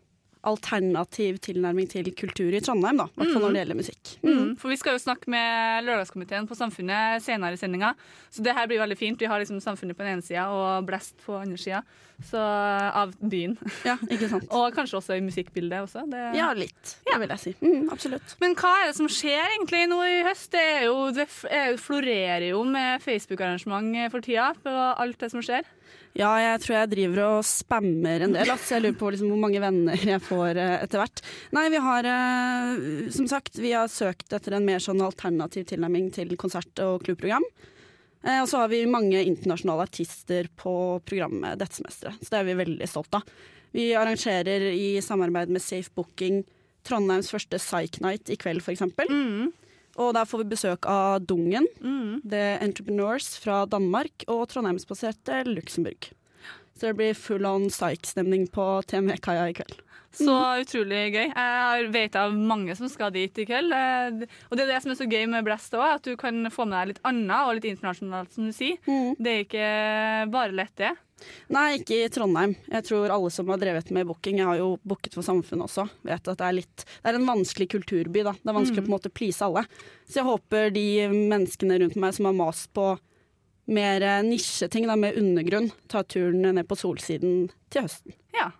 alternativ 0.45 1.39
tilnærming 1.45 1.89
til 1.91 2.11
kultur 2.17 2.53
i 2.53 2.61
Trondheim, 2.63 3.01
da. 3.01 3.07
I 3.09 3.19
hvert 3.19 3.33
fall 3.33 3.45
når 3.45 3.55
det 3.55 3.61
gjelder 3.63 3.79
musikk. 3.81 4.13
Mm. 4.25 4.55
For 4.61 4.71
vi 4.71 4.79
skal 4.79 4.95
jo 4.95 5.03
snakke 5.03 5.31
med 5.31 5.85
Lørdagskomiteen 5.87 6.47
på 6.49 6.57
Samfunnet 6.57 7.23
senere 7.25 7.57
i 7.57 7.61
sendinga. 7.61 7.93
Så 8.33 8.45
det 8.45 8.55
her 8.57 8.69
blir 8.69 8.81
veldig 8.83 8.97
fint. 8.99 9.21
Vi 9.21 9.29
har 9.29 9.41
liksom 9.41 9.61
Samfunnet 9.63 9.97
på 9.97 10.05
den 10.05 10.17
ene 10.17 10.25
sida 10.25 10.47
og 10.53 10.85
Blast 10.87 11.17
på 11.25 11.39
den 11.39 11.55
andre 11.55 11.61
sida 11.61 11.83
av 12.95 13.13
byen. 13.19 13.57
Ja, 13.83 13.97
ikke 14.07 14.29
sant. 14.31 14.47
Og 14.55 14.73
kanskje 14.75 14.99
også 15.01 15.17
i 15.17 15.23
musikkbildet 15.25 15.83
også. 15.83 16.05
Det... 16.11 16.21
Ja, 16.37 16.51
litt, 16.55 16.95
det 17.07 17.19
vil 17.21 17.33
jeg 17.35 17.41
si. 17.41 17.55
Mm, 17.59 17.89
absolutt. 17.91 18.35
Men 18.39 18.55
hva 18.59 18.71
er 18.81 18.89
det 18.89 18.97
som 18.99 19.09
skjer 19.11 19.43
egentlig 19.57 19.85
nå 19.91 19.99
i 20.07 20.21
høst? 20.27 20.51
Det, 20.55 20.63
er 20.77 20.85
jo, 20.87 21.09
det 21.15 21.27
er 21.51 21.75
florerer 21.81 22.49
jo 22.51 22.63
med 22.67 23.03
Facebook-arrangement 23.03 24.11
for 24.13 24.25
tida 24.25 24.53
på 24.63 24.71
alt 24.71 25.19
det 25.19 25.31
som 25.33 25.43
skjer. 25.43 25.67
Ja, 26.15 26.31
jeg 26.39 26.61
tror 26.63 26.75
jeg 26.77 26.91
driver 26.93 27.21
og 27.25 27.47
spammer 27.47 28.23
en 28.23 28.35
del. 28.37 28.47
Altså. 28.47 28.77
Jeg 28.77 28.85
lurer 28.85 28.97
på 29.01 29.09
liksom 29.11 29.33
hvor 29.33 29.41
mange 29.41 29.59
venner 29.59 30.05
jeg 30.13 30.23
får 30.23 30.55
uh, 30.55 30.75
etter 30.77 31.01
hvert. 31.01 31.23
Nei, 31.57 31.65
vi 31.73 31.81
har 31.83 32.07
uh, 32.07 33.09
som 33.11 33.27
sagt 33.27 33.59
vi 33.59 33.73
har 33.75 33.91
søkt 33.91 34.31
etter 34.35 34.55
en 34.55 34.67
mer 34.67 34.83
sånn 34.83 35.03
alternativ 35.03 35.67
tilnærming 35.71 36.07
til 36.15 36.31
konsert- 36.39 36.83
og 36.85 37.03
klubbprogram. 37.03 37.43
Uh, 38.23 38.39
og 38.45 38.47
så 38.47 38.63
har 38.63 38.71
vi 38.71 38.85
mange 38.87 39.25
internasjonale 39.27 39.89
artister 39.89 40.47
på 40.55 40.75
programmet 41.03 41.59
dette 41.59 41.81
semesteret. 41.81 42.23
Så 42.23 42.31
det 42.31 42.39
er 42.39 42.47
vi 42.47 42.57
veldig 42.63 42.89
stolt 42.89 43.19
av. 43.19 43.27
Vi 43.75 43.89
arrangerer 43.99 44.69
i 44.71 44.95
samarbeid 45.03 45.51
med 45.51 45.63
Safe 45.63 45.91
Booking 45.99 46.45
Trondheims 46.87 47.33
første 47.33 47.59
Psych 47.59 47.99
Night 48.05 48.31
i 48.31 48.39
kveld, 48.39 48.63
f.eks. 48.63 48.87
Mm. 49.09 49.51
Og 49.95 50.13
der 50.17 50.25
får 50.27 50.41
vi 50.43 50.49
besøk 50.55 50.85
av 50.91 51.21
Dungen, 51.25 51.67
The 52.27 52.57
Entrepreneurs 52.61 53.37
fra 53.39 53.61
Danmark 53.65 54.25
og 54.27 54.47
Trondheimsbaserte 54.51 55.43
Luxembourg. 55.47 56.09
Så 56.75 56.89
det 56.89 56.97
blir 56.99 57.13
full 57.15 57.45
on 57.47 57.69
psych-stemning 57.71 58.49
på 58.51 58.65
TME-kaia 58.91 59.45
i 59.49 59.53
kveld. 59.55 59.77
Så 60.15 60.31
utrolig 60.63 61.11
gøy. 61.11 61.25
Jeg 61.35 61.87
vet 61.91 62.15
av 62.15 62.31
mange 62.35 62.75
som 62.75 62.87
skal 62.91 63.11
dit 63.11 63.35
i 63.39 63.45
kveld. 63.47 63.71
Eh, 63.75 64.27
Og 64.49 64.55
det 64.57 64.63
er 64.63 64.73
det 64.73 64.81
som 64.83 64.91
er 64.91 64.95
så 64.99 65.07
gøy 65.11 65.25
med 65.27 65.43
Blast 65.43 65.73
òg, 65.75 65.95
at 65.97 66.03
du 66.07 66.15
kan 66.19 66.45
få 66.51 66.65
med 66.67 66.75
deg 66.77 66.87
litt 66.93 67.01
annet 67.07 67.47
og 67.47 67.55
litt 67.57 67.67
internasjonalt, 67.71 68.31
som 68.31 68.45
du 68.47 68.53
sier. 68.55 68.77
Det 69.19 69.31
er 69.33 69.43
ikke 69.43 70.31
bare 70.31 70.55
lett, 70.55 70.75
det. 70.79 70.93
Nei, 71.53 71.77
ikke 71.79 71.97
i 72.03 72.11
Trondheim. 72.11 72.55
Jeg 72.69 72.85
tror 72.89 73.13
alle 73.13 73.31
som 73.33 73.49
har 73.51 73.59
drevet 73.61 73.91
med 73.95 74.07
booking, 74.09 74.39
jeg 74.41 74.49
har 74.49 74.59
jo 74.59 74.75
booket 74.83 75.15
for 75.15 75.25
samfunnet 75.25 75.67
også, 75.67 75.87
vet 76.05 76.27
at 76.27 76.41
det 76.41 76.47
er 76.47 76.57
litt 76.57 76.85
Det 76.85 77.11
er 77.11 77.19
en 77.19 77.29
vanskelig 77.29 77.69
kulturby, 77.71 78.23
da. 78.27 78.35
Det 78.35 78.51
er 78.51 78.57
vanskelig 78.57 78.83
å 78.83 78.85
på 78.85 78.91
en 78.91 78.97
måte 78.97 79.13
please 79.13 79.45
alle. 79.45 79.65
Så 80.05 80.19
jeg 80.21 80.27
håper 80.27 80.73
de 80.75 80.87
menneskene 81.13 81.79
rundt 81.81 81.99
meg 82.01 82.17
som 82.17 82.29
har 82.29 82.37
mast 82.37 82.71
på 82.75 82.93
mer 83.65 84.05
eh, 84.05 84.21
nisjeting, 84.25 84.85
da, 84.89 84.97
med 84.99 85.17
undergrunn, 85.17 85.71
tar 85.89 86.05
turen 86.09 86.43
ned 86.45 86.67
på 86.69 86.77
Solsiden 86.77 87.49
til 87.73 87.87
høsten. 87.87 88.15
Ja. 88.35 88.51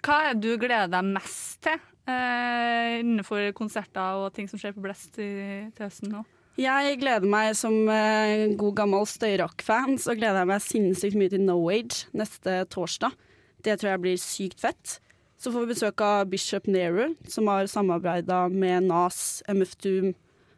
Hva 0.00 0.20
er 0.30 0.36
det 0.36 0.46
du 0.46 0.60
gleder 0.62 0.88
deg 0.92 1.10
mest 1.10 1.60
til 1.66 1.76
eh, 2.08 3.00
innenfor 3.02 3.50
konserter 3.56 4.22
og 4.22 4.30
ting 4.36 4.48
som 4.48 4.60
skjer 4.60 4.76
på 4.76 4.84
Blest 4.84 5.18
i, 5.20 5.32
til 5.74 5.84
høsten 5.86 6.14
nå? 6.14 6.24
Jeg 6.58 6.98
gleder 6.98 7.30
meg 7.30 7.52
som 7.54 7.74
eh, 7.88 8.48
god 8.58 8.74
gammel 8.80 9.06
støyrock-fan, 9.06 9.94
så 10.02 10.16
gleder 10.18 10.42
jeg 10.42 10.50
meg 10.50 10.64
sinnssykt 10.64 11.18
mye 11.18 11.30
til 11.32 11.44
No 11.46 11.60
Age 11.70 12.08
neste 12.16 12.64
torsdag. 12.72 13.14
Det 13.62 13.76
tror 13.78 13.92
jeg 13.92 14.02
blir 14.02 14.18
sykt 14.20 14.60
fett. 14.60 14.96
Så 15.40 15.52
får 15.54 15.64
vi 15.64 15.72
besøk 15.72 16.02
av 16.04 16.26
Bishop 16.28 16.66
Nehru, 16.68 17.14
som 17.30 17.48
har 17.48 17.70
samarbeida 17.70 18.42
med 18.52 18.90
Nas, 18.90 19.40
MF 19.48 19.76
Doom, 19.80 20.10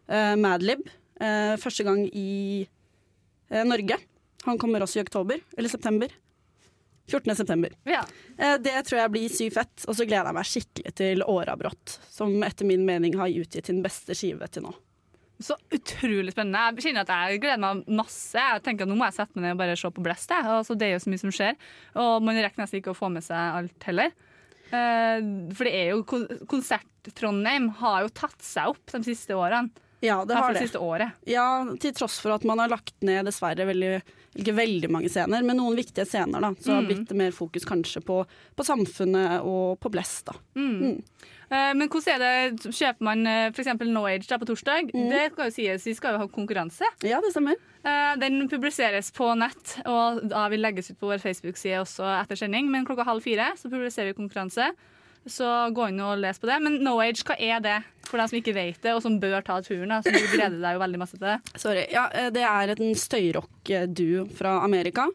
eh, 0.08 0.34
Madlib. 0.40 0.88
Eh, 1.20 1.54
første 1.60 1.86
gang 1.86 2.02
i 2.08 2.66
eh, 3.50 3.62
Norge. 3.68 4.00
Han 4.48 4.58
kommer 4.58 4.82
også 4.82 4.98
i 4.98 5.04
oktober, 5.04 5.38
eller 5.54 5.70
september. 5.70 6.10
14. 7.06 7.34
september. 7.36 7.76
Ja. 7.86 8.00
Eh, 8.38 8.56
det 8.62 8.74
tror 8.88 9.04
jeg 9.04 9.12
blir 9.14 9.30
sykt 9.30 9.58
fett. 9.60 9.84
Og 9.86 9.94
så 9.98 10.06
gleder 10.08 10.32
jeg 10.32 10.38
meg 10.40 10.50
skikkelig 10.50 10.94
til 10.98 11.26
Årabrott, 11.28 11.98
som 12.10 12.34
etter 12.46 12.66
min 12.66 12.86
mening 12.88 13.14
har 13.20 13.30
utgitt 13.30 13.70
sin 13.70 13.84
beste 13.84 14.16
skive 14.18 14.48
til 14.50 14.66
nå. 14.66 14.74
Så 15.42 15.56
utrolig 15.74 16.32
spennende. 16.32 16.64
Jeg 16.78 16.84
kjenner 16.86 17.04
at 17.06 17.12
jeg 17.32 17.40
gleder 17.42 17.58
meg 17.62 17.84
masse. 18.00 18.38
Jeg 18.38 18.62
tenker 18.62 18.86
at 18.86 18.92
Nå 18.92 18.96
må 19.00 19.08
jeg 19.08 19.18
sette 19.18 19.34
meg 19.36 19.48
ned 19.48 19.56
og 19.56 19.62
bare 19.64 19.76
se 19.80 19.90
på 19.90 20.04
Blest. 20.06 20.30
Altså, 20.38 20.76
det 20.78 20.86
er 20.88 20.94
jo 20.96 21.02
så 21.04 21.10
mye 21.12 21.22
som 21.24 21.34
skjer. 21.34 21.56
Og 21.98 22.22
man 22.22 22.38
rekker 22.38 22.62
nesten 22.62 22.78
ikke 22.80 22.94
å 22.94 22.98
få 22.98 23.10
med 23.12 23.24
seg 23.26 23.58
alt 23.62 23.88
heller. 23.90 24.12
Eh, 24.72 25.18
for 25.52 25.68
det 25.68 25.74
er 25.76 25.90
jo 25.92 26.04
Konsert-Trondheim 26.72 27.68
har 27.82 28.04
jo 28.06 28.12
tatt 28.14 28.40
seg 28.44 28.70
opp 28.72 28.92
de 28.94 29.02
siste 29.10 29.34
årene. 29.36 29.70
Ja, 30.02 30.24
det 30.26 30.34
har 30.34 30.50
det. 30.52 30.64
siste 30.64 30.80
året. 30.82 31.12
Ja, 31.30 31.62
til 31.78 31.92
tross 31.94 32.16
for 32.18 32.34
at 32.34 32.42
man 32.48 32.58
har 32.58 32.68
lagt 32.72 32.96
ned 33.06 33.22
dessverre 33.28 33.62
veldig, 33.68 34.00
ikke 34.34 34.54
veldig 34.56 34.88
mange 34.90 35.06
scener, 35.12 35.44
men 35.46 35.54
noen 35.60 35.76
viktige 35.78 36.02
scener, 36.10 36.40
da. 36.42 36.50
Så 36.58 36.72
har 36.74 36.82
Mm. 36.82 36.88
blitt 36.88 37.12
mer 37.14 37.30
fokus 37.30 37.62
kanskje 37.64 38.02
på, 38.02 38.26
på 38.56 38.64
samfunnet 38.66 39.44
og 39.46 39.78
på 39.78 39.92
Blest, 39.94 40.24
da. 40.26 40.32
Mm. 40.56 40.82
Eh, 40.90 40.98
Men 41.52 41.88
hvordan 41.92 42.14
er 42.16 42.22
det, 42.54 42.70
kjøper 42.72 43.04
man 43.04 43.26
f.eks. 43.52 43.68
No 43.92 44.06
Age 44.08 44.24
da 44.30 44.38
på 44.40 44.48
torsdag? 44.48 44.88
Mm. 44.94 45.10
Det 45.12 45.24
skal 45.34 45.50
jo 45.50 45.54
sies, 45.58 45.84
vi 45.86 45.94
skal 45.98 46.16
jo 46.16 46.22
ha 46.22 46.28
konkurranse. 46.32 46.88
Ja, 47.04 47.20
det 47.20 47.34
stemmer. 47.34 47.58
Eh, 47.84 48.14
Den 48.22 48.48
publiseres 48.48 49.10
på 49.14 49.32
nett, 49.38 49.76
og 49.88 50.22
da 50.30 50.46
vil 50.52 50.62
legges 50.62 50.92
ut 50.92 50.98
på 51.00 51.10
vår 51.10 51.20
Facebook-side 51.22 51.80
også 51.82 52.06
etter 52.20 52.38
sending. 52.38 52.70
Men 52.72 52.86
klokka 52.88 53.04
halv 53.08 53.24
fire 53.24 53.50
så 53.58 53.70
publiserer 53.72 54.12
vi 54.12 54.18
konkurranse. 54.20 54.70
Så 55.26 55.46
gå 55.74 55.84
inn 55.90 56.00
og 56.02 56.16
les 56.18 56.38
på 56.42 56.48
det. 56.50 56.56
Men 56.64 56.80
No 56.82 56.96
Age, 57.02 57.22
hva 57.26 57.36
er 57.38 57.60
det? 57.62 57.76
For 58.08 58.18
dem 58.18 58.30
som 58.30 58.38
ikke 58.40 58.54
vet 58.56 58.80
det, 58.82 58.94
og 58.96 59.02
som 59.04 59.20
bør 59.22 59.44
ta 59.46 59.60
turen. 59.62 59.92
Så 60.02 60.10
du 60.10 60.18
gleder 60.32 60.58
deg 60.58 60.74
jo 60.78 60.82
veldig 60.82 60.98
masse 61.02 61.18
til 61.18 61.28
det. 61.28 61.36
Sorry. 61.62 61.84
Ja, 61.92 62.08
eh, 62.10 62.30
det 62.34 62.42
er 62.48 62.72
en 62.74 62.96
støyrock-duo 62.98 64.26
fra 64.38 64.56
Amerika. 64.64 65.06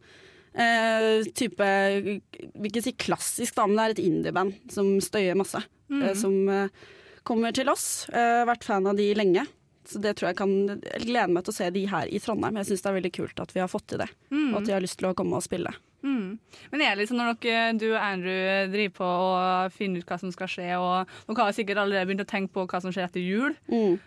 Eh, 0.58 1.28
type 1.38 1.66
Vil 2.02 2.70
ikke 2.72 2.82
si 2.82 2.96
klassisk, 2.98 3.54
da, 3.58 3.68
men 3.68 3.78
det 3.78 3.84
er 3.84 3.96
et 3.96 4.06
indieband 4.08 4.74
som 4.74 4.96
støyer 5.04 5.38
masse. 5.38 5.62
Mm. 5.88 6.02
Uh, 6.02 6.14
som 6.18 6.34
uh, 6.50 6.88
kommer 7.28 7.54
til 7.56 7.70
oss. 7.72 8.08
Vært 8.12 8.66
fan 8.68 8.88
av 8.90 8.98
de 8.98 9.12
lenge. 9.16 9.46
Så 9.88 10.02
det 10.04 10.18
tror 10.18 10.32
jeg 10.32 10.40
kan 10.42 10.54
Jeg 10.84 11.06
gleder 11.06 11.32
meg 11.32 11.46
til 11.48 11.54
å 11.54 11.58
se 11.58 11.68
de 11.72 11.84
her 11.88 12.10
i 12.12 12.20
Trondheim. 12.20 12.58
Jeg 12.60 12.72
syns 12.72 12.84
det 12.84 12.90
er 12.90 12.98
veldig 12.98 13.12
kult 13.16 13.44
at 13.44 13.54
vi 13.56 13.62
har 13.64 13.72
fått 13.72 13.86
til 13.94 14.02
det. 14.04 14.10
Mm. 14.32 14.50
Og 14.50 14.58
at 14.62 14.68
de 14.68 14.74
har 14.76 14.84
lyst 14.84 15.00
til 15.00 15.08
å 15.08 15.16
komme 15.16 15.40
og 15.40 15.46
spille. 15.46 15.72
Mm. 16.04 16.38
Men 16.72 16.84
er 16.84 16.92
det 16.94 17.02
liksom 17.02 17.20
når 17.20 17.38
dere, 17.42 17.62
du 17.80 17.88
og 17.90 18.02
Andrew 18.02 18.72
driver 18.74 18.96
på 19.00 19.08
og 19.08 19.76
finner 19.76 20.04
ut 20.04 20.12
hva 20.12 20.20
som 20.22 20.32
skal 20.32 20.52
skje, 20.52 20.68
og 20.78 21.10
dere 21.28 21.48
har 21.48 21.56
sikkert 21.58 21.82
allerede 21.82 22.08
begynt 22.10 22.24
å 22.24 22.30
tenke 22.30 22.54
på 22.56 22.68
hva 22.70 22.82
som 22.84 22.94
skjer 22.94 23.08
etter 23.08 23.24
jul, 23.24 23.56
Mm. 23.68 23.98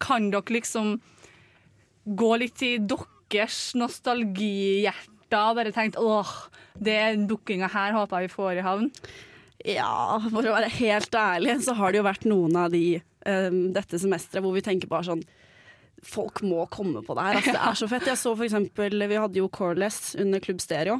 kan 0.00 0.30
dere 0.30 0.56
liksom 0.56 1.00
gå 2.06 2.30
litt 2.40 2.62
i 2.62 2.78
deres 2.78 3.74
nostalgihjerter 3.76 5.19
og 5.38 5.58
bare 5.58 5.72
tenkt 5.74 5.98
åh, 6.00 6.30
den 6.80 7.26
bookinga 7.30 7.70
her 7.72 7.94
håper 7.96 8.22
jeg 8.24 8.30
vi 8.30 8.34
får 8.34 8.60
i 8.60 8.64
havn? 8.66 8.88
Ja, 9.68 10.16
for 10.30 10.46
å 10.46 10.56
være 10.56 10.72
helt 10.78 11.14
ærlig, 11.14 11.58
så 11.66 11.74
har 11.76 11.92
det 11.92 12.00
jo 12.00 12.06
vært 12.06 12.26
noen 12.28 12.56
av 12.56 12.72
de 12.72 13.00
um, 13.28 13.60
dette 13.76 14.00
semesteret 14.00 14.44
hvor 14.44 14.56
vi 14.56 14.64
tenker 14.64 14.90
bare 14.90 15.10
sånn 15.12 15.24
Folk 16.00 16.40
må 16.40 16.62
komme 16.72 17.02
på 17.04 17.12
det 17.12 17.24
her. 17.26 17.36
Altså, 17.36 17.52
det 17.52 17.60
er 17.60 17.76
så 17.76 17.86
fett. 17.90 18.06
Jeg 18.08 18.16
så 18.16 18.30
for 18.32 18.46
eksempel, 18.46 18.94
Vi 19.04 19.18
hadde 19.20 19.36
jo 19.36 19.50
Coreless 19.52 20.14
under 20.16 20.40
Klubb 20.40 20.62
Stereo, 20.64 20.94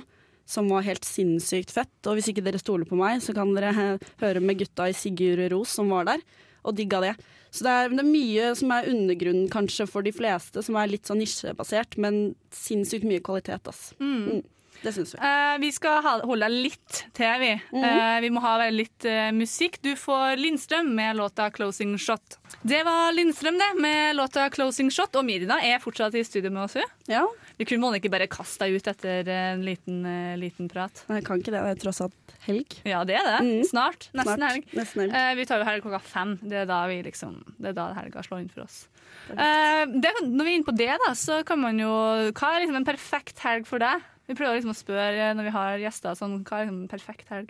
som 0.45 0.69
var 0.69 0.85
helt 0.85 1.09
sinnssykt 1.09 1.73
fett. 1.73 1.95
Og 2.05 2.19
hvis 2.19 2.29
ikke 2.29 2.45
dere 2.45 2.61
stoler 2.61 2.85
på 2.85 2.99
meg, 3.01 3.23
så 3.25 3.33
kan 3.33 3.55
dere 3.57 3.71
eh, 3.73 4.11
høre 4.21 4.43
med 4.45 4.61
gutta 4.61 4.91
i 4.91 4.93
Sigurd 4.93 5.41
Ros 5.55 5.73
som 5.79 5.89
var 5.89 6.05
der, 6.11 6.21
og 6.65 6.77
digga 6.79 7.03
det. 7.05 7.15
Så 7.51 7.67
det 7.67 7.75
er, 7.75 7.91
det 7.91 8.05
er 8.05 8.11
mye 8.11 8.53
som 8.59 8.73
er 8.75 8.89
undergrunnen 8.93 9.51
kanskje 9.51 9.89
for 9.91 10.07
de 10.07 10.13
fleste, 10.15 10.63
som 10.63 10.79
er 10.79 10.93
litt 10.93 11.09
sånn 11.09 11.19
nisjebasert, 11.23 11.99
men 12.01 12.35
sinnssykt 12.55 13.09
mye 13.09 13.23
kvalitet, 13.27 13.67
altså. 13.67 13.97
Mm. 13.99 14.43
Mm, 14.81 14.87
det 14.87 14.93
syns 14.93 15.15
vi. 15.15 15.19
Uh, 15.19 15.59
vi 15.61 15.71
skal 15.73 16.03
holde 16.05 16.49
litt 16.49 17.05
til, 17.17 17.41
vi. 17.41 17.53
Mm 17.73 17.85
-hmm. 17.85 18.17
uh, 18.17 18.21
vi 18.21 18.31
må 18.31 18.41
ha 18.41 18.71
litt 18.71 19.05
uh, 19.05 19.33
musikk. 19.33 19.83
Du 19.83 19.97
får 19.97 20.37
Lindstrøm 20.37 20.95
med 20.95 21.17
låta 21.17 21.51
'Closing 21.51 21.97
Shot'. 21.99 22.39
Det 22.63 22.85
var 22.85 23.13
Lindstrøm, 23.13 23.59
det, 23.59 23.81
med 23.81 24.17
låta 24.17 24.49
'Closing 24.49 24.91
Shot'. 24.91 25.17
Og 25.17 25.25
Mirina 25.25 25.61
er 25.63 25.79
fortsatt 25.79 26.15
i 26.15 26.25
studio 26.25 26.51
med 26.51 26.63
oss. 26.63 26.75
hun. 26.75 26.83
Ja. 27.07 27.27
Vi 27.59 27.65
kunne 27.65 27.81
må 27.81 27.95
ikke 27.95 28.11
bare 28.11 28.27
kaste 28.27 28.65
deg 28.65 28.77
ut 28.77 28.87
etter 28.87 29.29
en 29.29 29.65
liten, 29.65 30.39
liten 30.39 30.69
prat. 30.69 31.05
Nei, 31.09 31.17
jeg 31.19 31.25
kan 31.25 31.39
ikke 31.39 31.53
det. 31.53 31.61
Det 31.61 31.71
er 31.71 31.83
tross 31.85 32.01
alt 32.01 32.15
helg. 32.47 32.81
Ja, 32.85 33.05
det 33.05 33.15
er 33.15 33.25
det. 33.25 33.47
Mhm. 33.47 33.65
Snart. 33.65 34.09
Nesten 34.15 34.37
Snart. 34.37 34.53
helg. 34.53 34.65
Nesten 34.73 35.01
helg. 35.11 35.37
Vi 35.37 35.45
tar 35.45 35.59
jo 35.59 35.65
helg 35.65 35.83
klokka 35.83 36.01
fem. 36.01 36.39
Det 36.43 36.57
er 36.57 36.67
da, 36.67 36.87
vi 36.87 37.03
liksom, 37.03 37.45
det 37.59 37.69
er 37.69 37.73
da 37.73 37.93
helga 37.93 38.23
slår 38.23 38.41
inn 38.41 38.49
for 38.49 38.63
oss. 38.63 38.89
Det, 39.29 40.13
når 40.23 40.45
vi 40.45 40.51
er 40.51 40.57
inne 40.57 40.65
på 40.65 40.77
det, 40.77 40.97
da, 41.07 41.13
så 41.15 41.45
kan 41.45 41.59
man 41.59 41.79
jo 41.79 41.91
Hva 42.33 42.55
er 42.55 42.61
liksom 42.61 42.77
en 42.77 42.85
perfekt 42.85 43.39
helg 43.39 43.67
for 43.67 43.79
deg? 43.79 44.01
Vi 44.31 44.37
prøver 44.39 44.55
liksom 44.61 44.71
å 44.73 44.79
spørre 44.79 45.25
når 45.35 45.45
vi 45.49 45.53
har 45.59 45.71
gjester 45.83 46.15
sånn, 46.19 46.37
hva 46.47 46.55
er 46.61 46.65
liksom 46.69 46.83
en 46.85 46.91
perfekt 46.93 47.27
helg? 47.35 47.49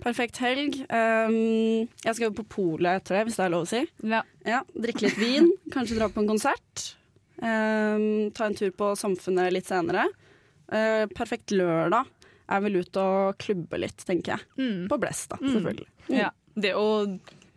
Perfekt 0.00 0.36
helg. 0.44 0.72
Um, 0.92 1.36
jeg 2.04 2.12
skal 2.16 2.26
jo 2.30 2.34
på 2.36 2.44
polet 2.56 2.92
etter 3.02 3.12
det, 3.18 3.24
hvis 3.28 3.38
det 3.38 3.44
er 3.46 3.52
lov 3.54 3.64
å 3.64 3.70
si. 3.70 3.82
Ja. 4.04 4.20
Ja, 4.48 4.60
drikke 4.76 5.02
litt 5.06 5.20
vin, 5.20 5.46
kanskje 5.74 5.96
dra 6.00 6.06
på 6.12 6.20
en 6.24 6.30
konsert. 6.34 6.74
Um, 7.40 8.30
ta 8.36 8.42
en 8.48 8.56
tur 8.56 8.72
på 8.76 8.86
Samfunnet 8.96 9.52
litt 9.56 9.68
senere. 9.68 10.04
Uh, 10.72 11.04
perfekt 11.16 11.48
lørdag 11.56 12.04
er 12.48 12.58
vel 12.64 12.76
ut 12.80 12.94
og 13.02 13.36
klubbe 13.42 13.76
litt, 13.82 14.00
tenker 14.08 14.30
jeg. 14.36 14.42
Mm. 14.60 14.82
På 14.92 14.96
Blest, 15.02 15.26
da, 15.32 15.36
Mm. 15.42 15.52
selvfølgelig. 15.56 15.88
Mm. 16.08 16.16
Ja, 16.20 16.30
det 16.56 16.68
er 16.72 16.76
jo 16.80 16.90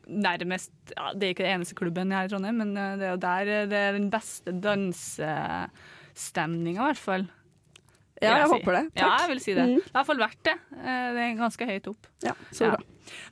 nærmest 0.10 0.72
ja, 0.96 1.12
Det 1.14 1.24
er 1.28 1.32
ikke 1.36 1.46
den 1.46 1.56
eneste 1.60 1.76
klubben 1.78 2.12
her 2.16 2.26
i 2.26 2.30
Trondheim, 2.32 2.58
men 2.64 2.72
eh, 2.76 2.96
det 2.98 3.06
er 3.06 3.12
jo 3.14 3.20
der 3.22 3.46
eh, 3.54 3.68
det 3.70 3.78
er 3.78 3.92
den 4.00 4.08
beste 4.10 4.50
dansestemninga, 4.64 6.82
i 6.82 6.86
hvert 6.90 6.98
fall. 7.04 7.28
Ja, 8.22 8.34
jeg, 8.34 8.40
jeg 8.40 8.48
si. 8.50 8.54
håper 8.60 8.76
det. 8.78 8.84
Ja, 9.00 9.10
jeg 9.24 9.30
vil 9.30 9.40
si 9.44 9.54
det. 9.56 9.66
Mm. 9.70 9.76
Det 9.76 9.84
har 9.84 9.90
i 9.90 9.98
hvert 10.00 10.10
fall 10.10 10.24
vært 10.24 10.44
det. 10.44 10.56
Eh, 10.80 11.10
Det 11.16 11.24
er 11.26 11.36
ganske 11.40 11.68
høyt 11.70 11.88
opp. 11.92 12.08
Ja, 12.24 12.34
så 12.52 12.66
Ja. 12.66 12.72
bra. 12.76 12.84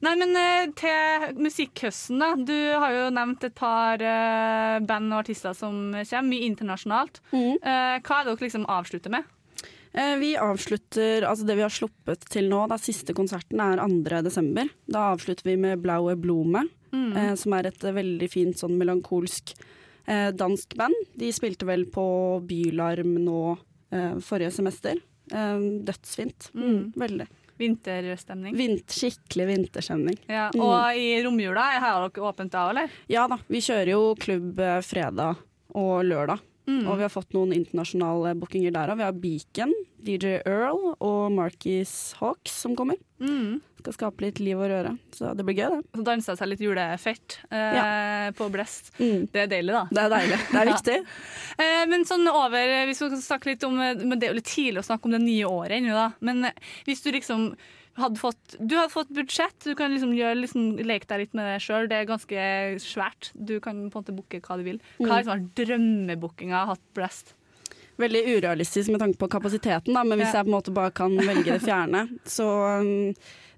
Nei, 0.01 0.15
men 0.17 0.36
eh, 0.36 0.67
til 0.74 1.36
musikkhøsten, 1.38 2.17
da. 2.20 2.29
Du 2.36 2.53
har 2.82 2.91
jo 2.96 3.10
nevnt 3.13 3.44
et 3.44 3.53
par 3.53 4.01
uh, 4.01 4.79
band 4.79 5.13
og 5.13 5.20
artister 5.25 5.53
som 5.53 5.91
kommer, 5.94 6.29
mye 6.32 6.48
internasjonalt. 6.50 7.20
Mm. 7.32 7.58
Uh, 7.62 8.00
hva 8.01 8.22
er 8.22 8.24
det 8.25 8.34
dere 8.38 8.48
liksom 8.48 8.65
avslutter 8.65 9.13
med? 9.13 9.24
Vi 9.98 10.36
avslutter, 10.38 11.24
altså 11.25 11.46
Det 11.48 11.56
vi 11.58 11.63
har 11.63 11.72
sluppet 11.74 12.25
til 12.29 12.50
nå, 12.51 12.67
da 12.70 12.75
siste 12.77 13.15
konserten 13.17 13.60
er 13.63 13.79
2. 13.82 14.20
desember. 14.22 14.67
Da 14.86 15.08
avslutter 15.15 15.44
vi 15.48 15.56
med 15.58 15.82
Blaue 15.82 16.15
Blume, 16.15 16.67
Mm. 16.94 17.17
eh, 17.17 17.34
som 17.36 17.51
er 17.53 17.67
et 17.67 17.79
veldig 17.84 18.29
fint 18.32 18.56
sånn 18.56 18.77
melankolsk 18.79 19.53
eh, 20.08 20.29
dansk 20.32 20.75
band. 20.79 20.94
De 21.20 21.32
spilte 21.36 21.65
vel 21.67 21.84
på 21.91 22.39
Bylarm 22.48 23.17
nå 23.25 23.58
forrige 24.22 24.51
semester. 24.51 24.98
Eh, 25.32 25.60
dødsfint. 25.84 26.51
Mm, 26.53 26.94
veldig. 26.96 27.27
Vinterstemning. 27.58 28.53
Vint, 28.56 28.88
skikkelig 28.94 29.48
vinterstemning. 29.48 30.17
Ja, 30.29 30.50
Mm. 30.53 30.62
og 30.62 30.96
i 30.96 31.24
romjula, 31.25 31.79
har 31.79 32.10
dere 32.10 32.24
åpent 32.32 32.51
da, 32.51 32.70
eller? 32.70 32.89
Ja 33.10 33.27
da, 33.27 33.38
vi 33.50 33.58
kjører 33.60 33.89
jo 33.89 34.15
klubb 34.15 34.60
eh, 34.60 34.82
fredag 34.82 35.38
og 35.74 36.03
lørdag. 36.06 36.39
Mm. 36.68 36.84
Og 36.92 36.98
vi 37.00 37.06
har 37.06 37.12
fått 37.14 37.32
noen 37.36 37.54
internasjonale 37.56 38.34
bookinger 38.36 38.74
der 38.76 38.92
òg. 38.92 39.00
Vi 39.00 39.06
har 39.08 39.16
Beacon, 39.24 39.72
DJ 40.04 40.34
Earl 40.46 40.94
og 41.00 41.32
Markies 41.32 42.14
Hawks 42.20 42.52
som 42.66 42.76
kommer. 42.76 43.00
Mm. 43.24 43.62
Skal 43.80 43.96
skape 43.96 44.26
litt 44.26 44.42
liv 44.44 44.60
og 44.60 44.68
røre. 44.68 44.92
Så 45.16 45.32
det 45.38 45.46
blir 45.48 45.56
gøy, 45.62 45.78
det. 45.78 45.88
Så 45.96 46.04
dansa 46.10 46.36
seg 46.36 46.52
litt 46.52 46.64
julefett 46.66 47.38
eh, 47.56 48.28
på 48.36 48.50
Blest. 48.52 48.92
Mm. 49.00 49.30
Det 49.32 49.46
er 49.46 49.52
deilig, 49.56 49.74
da. 49.78 49.86
Det 49.96 50.04
er 50.04 50.14
deilig. 50.18 50.40
Det 50.52 50.60
er 50.60 50.68
Ja. 50.68 50.76
viktig. 50.76 50.98
Eh, 51.64 51.84
men 51.94 52.06
sånn 52.10 52.28
over, 52.34 52.74
hvis 52.90 53.00
vi 53.06 53.10
skal 53.14 53.24
snakke 53.30 53.54
litt 53.54 53.64
om 53.68 53.80
men 53.80 54.18
Det 54.20 54.28
er 54.28 54.34
jo 54.36 54.40
litt 54.42 54.52
tidlig 54.52 54.84
å 54.84 54.88
snakke 54.92 55.08
om 55.08 55.16
det 55.16 55.24
nye 55.24 55.48
året 55.48 55.80
ennå, 55.80 55.96
da. 55.96 56.10
Men 56.20 56.50
eh, 56.52 56.64
hvis 56.90 57.06
du 57.06 57.14
liksom 57.16 57.50
hadde 57.98 58.20
fått 58.22 58.56
Du 58.60 58.75
hadde 58.77 58.94
fått 58.94 59.10
budsjett, 59.13 59.58
du 59.66 59.74
kan 59.75 59.92
liksom 59.94 60.13
gjøre 60.16 60.38
liksom, 60.44 60.68
leke 60.86 61.10
deg 61.10 61.24
litt 61.25 61.34
med 61.38 61.50
det 61.50 61.58
sjøl. 61.66 61.88
Det 61.89 61.98
er 61.98 62.10
ganske 62.10 62.46
svært. 62.84 63.32
Du 63.34 63.58
kan 63.63 63.88
på 63.89 63.98
en 64.00 64.04
måte 64.06 64.16
booke 64.16 64.42
hva 64.46 64.58
du 64.60 64.63
vil. 64.68 64.80
Hva 65.01 65.16
har 65.16 65.24
liksom 65.25 65.50
drømmebookinga 65.58 66.63
hatt 66.72 66.84
Blest? 66.98 67.34
Veldig 67.98 68.22
urealistisk 68.38 68.92
med 68.94 69.01
tanke 69.01 69.18
på 69.18 69.30
kapasiteten, 69.34 69.96
da, 69.98 70.04
men 70.06 70.20
hvis 70.22 70.30
Ja. 70.30 70.44
jeg 70.44 70.46
på 70.46 70.51
en 70.51 70.58
måte 70.60 70.74
bare 70.74 70.92
kan 70.94 71.18
velge 71.18 71.50
det 71.56 71.63
fjerne, 71.66 72.04
så 72.30 72.46
um, 72.82 73.13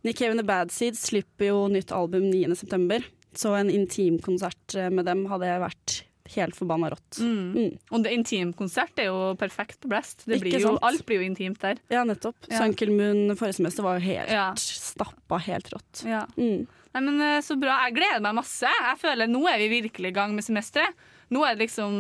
Nick 0.08 0.16
Cave 0.18 0.32
and 0.32 0.40
The 0.40 0.48
Bad 0.48 0.72
Seeds 0.72 1.02
slipper 1.10 1.50
jo 1.52 1.66
nytt 1.68 1.92
album 1.92 2.30
9.9., 2.32 3.04
så 3.36 3.52
en 3.60 3.70
intimkonsert 3.70 4.76
eh, 4.80 4.88
med 4.90 5.06
dem 5.06 5.26
hadde 5.30 5.52
vært 5.62 6.00
helt 6.36 6.58
forbanna 6.58 6.90
rått. 6.94 7.20
Mm. 7.20 7.52
Mm. 7.56 7.78
Og 7.92 8.04
det 8.06 8.14
intimkonsert 8.16 9.00
er 9.02 9.10
jo 9.10 9.20
perfekt 9.40 9.80
på 9.84 9.92
Blest. 9.92 10.26
Det 10.30 10.40
blir 10.44 10.60
jo, 10.62 10.76
alt 10.86 11.06
blir 11.08 11.22
jo 11.24 11.28
intimt 11.30 11.62
der. 11.64 11.80
Ja, 11.92 12.04
nettopp. 12.08 12.38
Ja. 12.50 12.62
Sunkel 12.64 12.92
Moon 12.94 13.36
forrige 13.40 13.60
semester 13.62 13.86
var 13.86 14.00
jo 14.00 14.06
helt 14.08 14.34
Ja. 14.34 14.50
stappa 14.60 15.40
helt 15.46 15.72
rått. 15.74 16.04
Ja. 16.06 16.26
Mm. 16.38 16.68
Nei, 16.94 17.02
men 17.06 17.22
eh, 17.22 17.40
Så 17.46 17.58
bra. 17.60 17.78
Jeg 17.86 17.98
gleder 18.00 18.22
meg 18.26 18.40
masse. 18.42 18.70
Jeg 18.70 18.98
føler 19.02 19.30
Nå 19.30 19.44
er 19.50 19.58
vi 19.62 19.82
virkelig 19.82 20.10
i 20.10 20.16
gang 20.16 20.36
med 20.36 20.46
semesteret. 20.46 20.94
Nå, 21.30 21.44
er 21.46 21.54
det 21.54 21.68
liksom, 21.68 21.94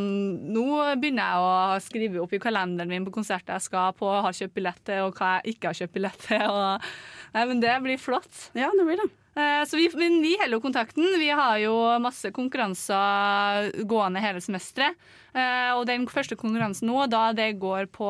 nå 0.49 0.63
begynner 0.97 1.21
jeg 1.29 1.41
å 1.45 1.81
skrive 1.85 2.21
opp 2.23 2.31
i 2.33 2.39
kalenderen 2.41 2.89
min 2.89 3.03
på 3.05 3.13
konserter 3.13 3.59
jeg 3.59 3.67
skal 3.67 3.91
på, 3.93 4.09
har 4.09 4.33
kjøpt 4.33 4.55
billett 4.55 4.79
til, 4.89 5.03
og 5.05 5.19
hva 5.19 5.35
jeg 5.37 5.53
ikke 5.53 5.69
har 5.69 5.77
kjøpt 5.77 5.93
billett 5.93 6.23
til. 6.25 6.41
Og, 6.49 6.87
nei, 7.35 7.43
men 7.51 7.61
det 7.61 7.75
blir 7.85 8.01
flott. 8.01 8.47
Ja, 8.57 8.71
det 8.73 8.87
blir 8.87 8.97
det. 9.03 9.05
Eh, 9.39 9.63
Så 9.69 9.77
vi, 9.79 9.87
vi 9.95 10.33
holder 10.41 10.57
jo 10.57 10.61
kontakten. 10.63 11.05
Vi 11.21 11.29
har 11.29 11.57
jo 11.63 11.73
masse 12.03 12.31
konkurranser 12.35 13.71
gående 13.87 14.21
hele 14.23 14.41
semesteret. 14.43 14.95
Eh, 15.33 15.71
Og 15.77 15.85
den 15.87 16.05
første 16.11 16.35
konkurransen 16.39 16.89
nå, 16.89 17.05
da 17.09 17.31
det 17.33 17.53
går 17.61 17.87
på 17.93 18.09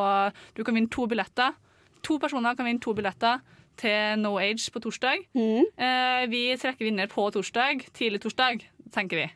Du 0.56 0.64
kan 0.64 0.76
vinne 0.76 0.90
to 0.90 1.06
billetter. 1.08 1.54
To 2.08 2.18
personer 2.20 2.56
kan 2.56 2.66
vinne 2.66 2.82
to 2.82 2.94
billetter 2.96 3.42
til 3.80 4.18
No 4.20 4.38
Age 4.40 4.72
på 4.74 4.80
torsdag. 4.84 5.22
Mm. 5.36 5.66
Vi 6.32 6.42
trekker 6.60 6.84
vinner 6.88 7.08
på 7.12 7.30
torsdag, 7.32 7.86
tidlig 7.96 8.20
torsdag, 8.24 8.64
tenker 8.92 9.22
vi. 9.22 9.28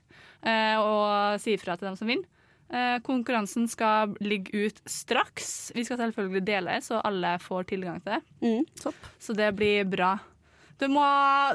Eh, 0.43 0.75
Og 0.79 1.39
sier 1.39 1.59
fra 1.59 1.75
til 1.77 1.88
dem 1.88 1.95
som 2.00 2.07
vinner. 2.07 2.25
Eh, 2.73 2.97
Konkurransen 3.05 3.67
skal 3.69 4.15
ligge 4.19 4.65
ut 4.67 4.81
straks. 4.89 5.71
Vi 5.75 5.83
skal 5.85 5.97
selvfølgelig 6.00 6.43
dele, 6.47 6.79
så 6.81 7.00
alle 7.05 7.38
får 7.39 7.67
tilgang 7.71 8.01
til 8.03 8.15
det. 8.17 8.21
Mm. 8.41 8.65
Så 9.19 9.35
det 9.38 9.51
blir 9.55 9.83
bra. 9.88 10.17
Du 10.83 10.89
må, 10.91 11.03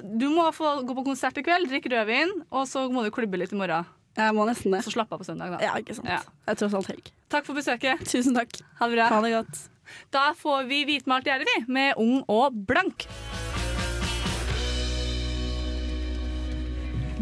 du 0.01 0.31
må 0.33 0.47
få 0.57 0.79
gå 0.89 0.95
på 0.97 1.03
konsert 1.05 1.37
i 1.37 1.43
kveld, 1.45 1.69
drikke 1.69 1.91
rødvin, 1.93 2.31
og 2.49 2.63
så 2.71 2.87
må 2.89 3.03
du 3.05 3.11
klubbe 3.13 3.37
litt 3.37 3.53
i 3.53 3.59
morgen. 3.61 3.85
Jeg 4.17 4.35
må 4.35 4.47
nesten 4.49 4.73
det. 4.73 4.81
Så 4.87 4.95
slapp 4.95 5.13
av 5.13 5.21
på 5.21 5.27
søndag, 5.29 5.53
da. 5.53 5.59
Ja, 5.61 5.75
ikke 5.77 5.99
sant. 5.99 6.09
Ja. 6.09 6.23
Det 6.47 6.55
er 6.55 6.61
tross 6.63 6.77
alt 6.79 6.89
helg. 6.89 7.11
Takk 7.29 7.45
for 7.45 7.59
besøket. 7.59 8.01
Tusen 8.09 8.39
takk. 8.39 8.57
Ha 8.81 8.89
det 8.89 8.97
bra. 8.97 9.11
Ha 9.13 9.21
det 9.27 9.35
godt. 9.37 9.61
Da 10.15 10.25
får 10.37 10.65
vi 10.71 10.81
hvitmalt 10.89 11.29
gjerde, 11.29 11.45
vi, 11.45 11.59
med 11.77 12.01
Ung 12.01 12.25
og 12.25 12.57
blank. 12.69 13.05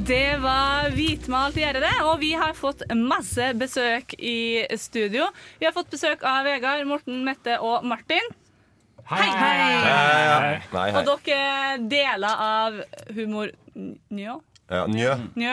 Det 0.06 0.38
var 0.46 0.94
hvitmalt 0.94 1.58
gjerde, 1.58 1.82
det, 1.82 1.94
og 2.06 2.20
vi 2.22 2.36
har 2.38 2.54
fått 2.54 2.86
masse 2.94 3.50
besøk 3.58 4.14
i 4.22 4.62
studio. 4.78 5.26
Vi 5.58 5.66
har 5.66 5.74
fått 5.74 5.90
besøk 5.90 6.22
av 6.22 6.46
Vegard, 6.46 6.86
Morten, 6.86 7.24
Mette 7.26 7.58
og 7.58 7.82
Martin. 7.82 8.36
Hei! 9.06 9.26
Nei, 10.72 10.90
hei. 10.90 10.90
Og 10.98 11.06
dere 11.26 11.76
deler 11.86 12.40
av 12.42 12.78
humor... 13.14 13.52
Njø? 13.76 14.34
Ja, 14.66 14.80
njø. 14.90 15.12
Njø? 15.38 15.52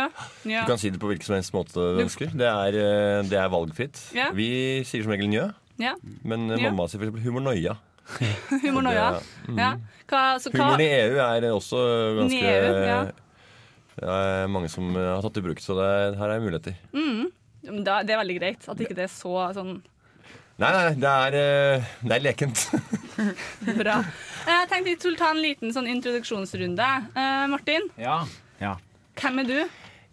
Njø. 0.49 0.61
Du 0.63 0.69
kan 0.71 0.79
si 0.81 0.89
det 0.89 0.97
på 1.01 1.11
hvilken 1.11 1.27
som 1.27 1.35
helst 1.37 1.53
måte 1.53 1.75
du 1.77 2.01
ønsker. 2.01 2.31
Det 2.33 2.47
er, 2.49 2.77
eh, 2.81 3.19
det 3.29 3.37
er 3.37 3.51
valgfritt. 3.53 3.99
Ja. 4.17 4.31
Vi 4.33 4.47
sier 4.89 5.05
som 5.05 5.13
regel 5.13 5.29
njø, 5.29 5.43
Ja. 5.83 5.93
men 6.25 6.47
eh, 6.49 6.57
Njø. 6.57 6.71
mamma 6.71 6.87
sier 6.89 7.03
eksempel 7.05 7.21
humornoia. 7.27 7.75
Humornoia. 8.65 9.05
Mm. 9.45 9.59
Ja. 9.61 9.69
Hva, 10.09 10.23
så 10.41 10.49
hva, 10.49 10.57
Humoren 10.73 10.81
i 10.83 10.89
EU 10.97 11.21
er 11.21 11.47
også 11.53 11.83
ganske 12.23 12.41
EU, 12.57 12.81
ja. 12.89 12.99
Det 13.93 14.09
er 14.17 14.49
mange 14.49 14.73
som 14.73 14.89
eh, 14.97 15.11
har 15.13 15.21
tatt 15.27 15.37
i 15.37 15.45
bruk, 15.45 15.61
så 15.61 15.77
det 15.77 15.89
er, 15.93 16.17
her 16.17 16.33
er 16.33 16.41
muligheter. 16.41 16.79
Mm. 16.97 17.29
Da, 17.85 18.01
det 18.01 18.17
er 18.17 18.23
veldig 18.25 18.39
greit 18.41 18.65
at 18.73 18.81
ikke 18.81 18.97
det 18.97 19.05
er 19.05 19.13
så 19.13 19.37
sånn 19.55 19.77
Nei, 20.61 20.69
nei, 20.69 20.89
det 21.01 21.09
er, 21.09 21.35
eh, 21.39 21.85
det 22.05 22.13
er 22.17 22.23
lekent. 22.27 22.59
bra. 23.81 23.95
Jeg 24.45 24.67
tenkte 24.69 24.85
vi 24.91 24.95
skulle 24.99 25.17
ta 25.17 25.31
en 25.33 25.41
liten 25.41 25.73
sånn 25.73 25.87
introduksjonsrunde. 25.89 26.89
Eh, 27.17 27.45
Martin, 27.49 27.87
Ja, 27.97 28.19
ja. 28.61 28.75
hvem 29.19 29.41
er 29.41 29.49
du? 29.49 29.57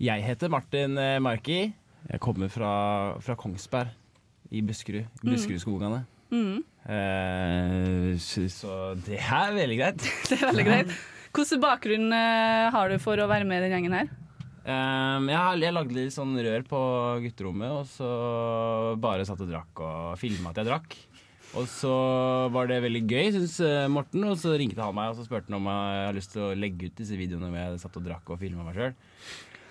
Jeg 0.01 0.25
heter 0.25 0.49
Martin 0.53 0.97
eh, 0.99 1.19
Marki. 1.21 1.61
Jeg 2.09 2.23
kommer 2.25 2.49
fra, 2.49 2.71
fra 3.21 3.37
Kongsberg 3.37 3.93
i 4.51 4.63
Buskerud. 4.65 5.05
Buskerudskogene. 5.23 6.01
Mm. 6.33 6.63
Eh, 6.89 8.09
så, 8.23 8.47
så 8.49 8.79
det 9.07 9.21
er 9.21 9.53
veldig 9.59 9.79
greit. 9.83 10.09
Det 10.31 10.41
er 10.41 10.47
veldig 10.49 10.67
greit. 10.71 10.97
Hvilken 11.37 11.61
bakgrunn 11.63 12.09
eh, 12.17 12.71
har 12.75 12.91
du 12.91 12.97
for 13.03 13.21
å 13.23 13.29
være 13.31 13.45
med 13.47 13.61
i 13.61 13.69
den 13.69 13.77
gjengen 13.77 13.99
her? 14.01 14.09
Eh, 14.71 15.29
jeg, 15.31 15.37
har- 15.41 15.61
jeg 15.65 15.75
lagde 15.77 15.97
litt 15.97 16.15
sånn 16.15 16.35
rør 16.39 16.65
på 16.71 16.81
gutterommet, 17.27 17.71
og 17.81 17.87
så 17.91 18.11
bare 19.03 19.27
satt 19.29 19.43
og 19.43 19.51
drakk 19.51 19.83
og 19.87 20.19
filma 20.21 20.53
at 20.55 20.61
jeg 20.63 20.69
drakk. 20.71 20.97
Og 21.59 21.65
så 21.67 21.91
var 22.55 22.69
det 22.71 22.77
veldig 22.85 23.01
gøy, 23.11 23.33
syns 23.35 23.57
eh, 23.67 23.89
Morten, 23.91 24.23
og 24.31 24.37
så 24.39 24.53
ringte 24.55 24.79
han 24.85 24.95
meg 24.95 25.11
og 25.11 25.17
så 25.19 25.25
spurte 25.27 25.51
han 25.51 25.57
om 25.59 25.67
jeg 25.67 26.05
hadde 26.07 26.19
lyst 26.21 26.31
til 26.37 26.45
å 26.47 26.51
legge 26.55 26.87
ut 26.93 27.01
disse 27.01 27.17
videoene 27.19 27.49
hvor 27.51 27.59
jeg 27.65 27.81
satt 27.83 27.97
og 27.99 28.05
drakk 28.07 28.31
og 28.31 28.39
filma 28.39 28.63
meg 28.69 28.79
sjøl. 28.79 28.95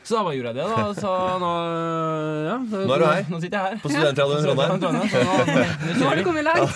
Så 0.10 0.18
da 0.18 0.24
bare 0.25 0.36
gjorde 0.36 0.51
jeg 0.51 0.58
det, 0.58 0.65
da. 0.74 0.84
Så 0.98 1.10
nå, 1.39 1.50
ja, 2.50 2.58
så, 2.72 2.82
Nå 2.89 2.94
er 2.96 3.00
du 3.00 3.06
her. 3.06 3.24
Nå 3.29 3.39
sitter 3.44 3.56
jeg 3.56 3.63
her. 3.70 3.79
På 3.84 3.91
Studentradioen 3.94 4.39
i 4.39 4.48
Trondheim. 4.50 4.79
Trondheim. 4.84 5.10
Så 5.13 5.20
nå, 5.24 5.34
nå 5.39 5.56
Nå 5.56 5.91
har 5.94 6.00
kjører 6.01 6.15
du 6.15 6.20
vi. 6.20 6.27
kommet 6.27 6.46
langt. 6.50 6.72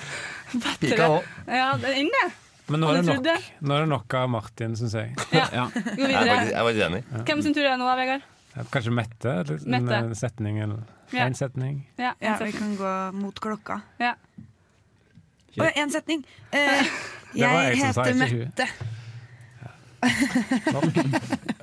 Pika 0.86 1.08
òg. 1.16 1.30
Ja, 1.50 1.68
det 1.82 1.90
er 1.90 1.98
inne. 2.04 2.22
Men 2.68 2.80
nå 2.82 2.88
er, 2.90 2.96
det 3.02 3.06
nok, 3.06 3.26
nå 3.62 3.74
er 3.76 3.80
det 3.84 3.88
nok 3.92 4.14
av 4.18 4.28
Martin, 4.32 4.72
syns 4.78 4.94
jeg. 4.98 5.12
Ja. 5.32 5.66
Gå 5.70 5.76
Jeg 5.76 5.84
er 5.86 6.08
videre. 6.08 6.32
faktisk, 6.32 6.52
jeg 6.56 6.64
var 6.66 6.70
ikke 6.72 6.86
enig. 6.88 7.02
Hvem 7.28 7.42
sin 7.46 7.54
tur 7.54 7.62
er 7.62 7.70
det 7.70 7.78
nå, 7.78 7.90
Vegard? 8.00 8.24
Kanskje 8.72 8.92
Mette? 8.96 9.34
Mette. 9.68 9.94
En 10.00 10.10
eh, 10.10 10.16
setning 10.18 10.58
eller 10.64 10.80
Ja. 11.14 11.26
en 11.28 11.34
setning. 11.38 11.76
Ja, 12.00 12.12
Ja, 12.20 12.36
vi 12.42 12.50
kan 12.56 12.72
gå 12.76 12.92
mot 13.14 13.38
klokka. 13.40 13.80
Ja. 14.02 14.14
Å, 15.56 15.70
en 15.76 15.90
setning. 15.94 16.24
Eh, 16.50 16.82
jeg 17.38 17.76
jeg 17.76 17.84
heter. 17.84 18.14
Mette. 18.18 18.66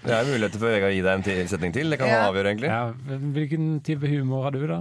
Det 0.00 0.14
er 0.16 0.24
muligheter 0.24 0.56
for 0.58 0.72
Vegard 0.72 0.90
å 0.90 0.94
gi 0.96 1.02
deg 1.04 1.28
en 1.28 1.48
setning 1.50 1.72
til. 1.76 1.90
Det 1.92 1.98
kan 2.00 2.08
han 2.08 2.22
Ja. 2.22 2.28
avgjøre, 2.32 2.48
egentlig. 2.54 2.70
Ja, 2.72 2.92
hvilken 3.36 3.80
type 3.84 4.08
humor 4.08 4.44
har 4.46 4.50
du, 4.56 4.66
da? 4.66 4.78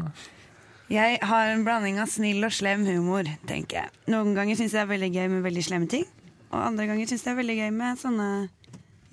Jeg 0.90 1.20
har 1.22 1.52
en 1.54 1.64
blanding 1.68 2.00
av 2.02 2.10
snill 2.10 2.42
og 2.48 2.54
slem 2.56 2.86
humor, 2.88 3.28
tenker 3.50 3.84
jeg. 3.84 3.92
Noen 4.10 4.32
ganger 4.38 4.58
syns 4.58 4.74
jeg 4.74 4.80
det 4.80 4.86
er 4.88 4.94
veldig 4.96 5.10
gøy 5.14 5.28
med 5.36 5.44
veldig 5.46 5.66
slemme 5.68 5.90
ting. 5.92 6.06
Og 6.50 6.58
andre 6.66 6.88
ganger 6.90 7.06
syns 7.12 7.22
jeg 7.22 7.30
det 7.30 7.36
er 7.36 7.42
veldig 7.44 7.58
gøy 7.60 7.70
med 7.78 8.00
sånne 8.02 8.30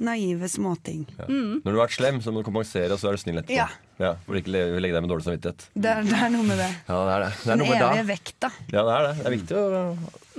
naive 0.07 0.49
småting. 0.53 1.03
Ja. 1.17 1.27
Når 1.29 1.65
du 1.65 1.71
har 1.77 1.83
vært 1.87 1.95
slem, 1.97 2.19
så 2.25 2.33
må 2.33 2.41
du 2.43 2.47
kompensere, 2.49 2.91
og 2.93 3.01
så 3.01 3.09
er 3.11 3.17
du 3.17 3.21
snill 3.23 3.41
etterpå. 3.41 3.57
Ja. 3.57 3.69
Ja, 3.97 4.11
for 4.27 4.37
ikke 4.37 4.53
å 4.53 4.81
legge 4.81 4.93
deg 4.97 5.05
med 5.07 5.09
dårlig 5.13 5.25
samvittighet. 5.25 5.67
Det 5.73 5.89
er, 5.89 6.03
det 6.05 6.17
er 6.21 6.33
noe 6.35 6.45
med 6.45 6.59
det. 6.61 6.67
Ja, 6.85 6.97
det 7.09 7.13
er 7.15 7.23
det. 7.25 7.31
Det 7.33 7.47
er 7.47 7.53
Den 7.55 7.63
noe 7.63 7.69
med 7.71 7.85
evige 7.87 8.01
det. 8.03 8.09
vekta. 8.11 8.51
Ja, 8.75 8.83
det 8.89 8.97
er 8.97 9.07
det. 9.07 9.13
Det 9.21 9.27
er 9.31 9.37
viktig 9.37 9.57
å 9.61 9.85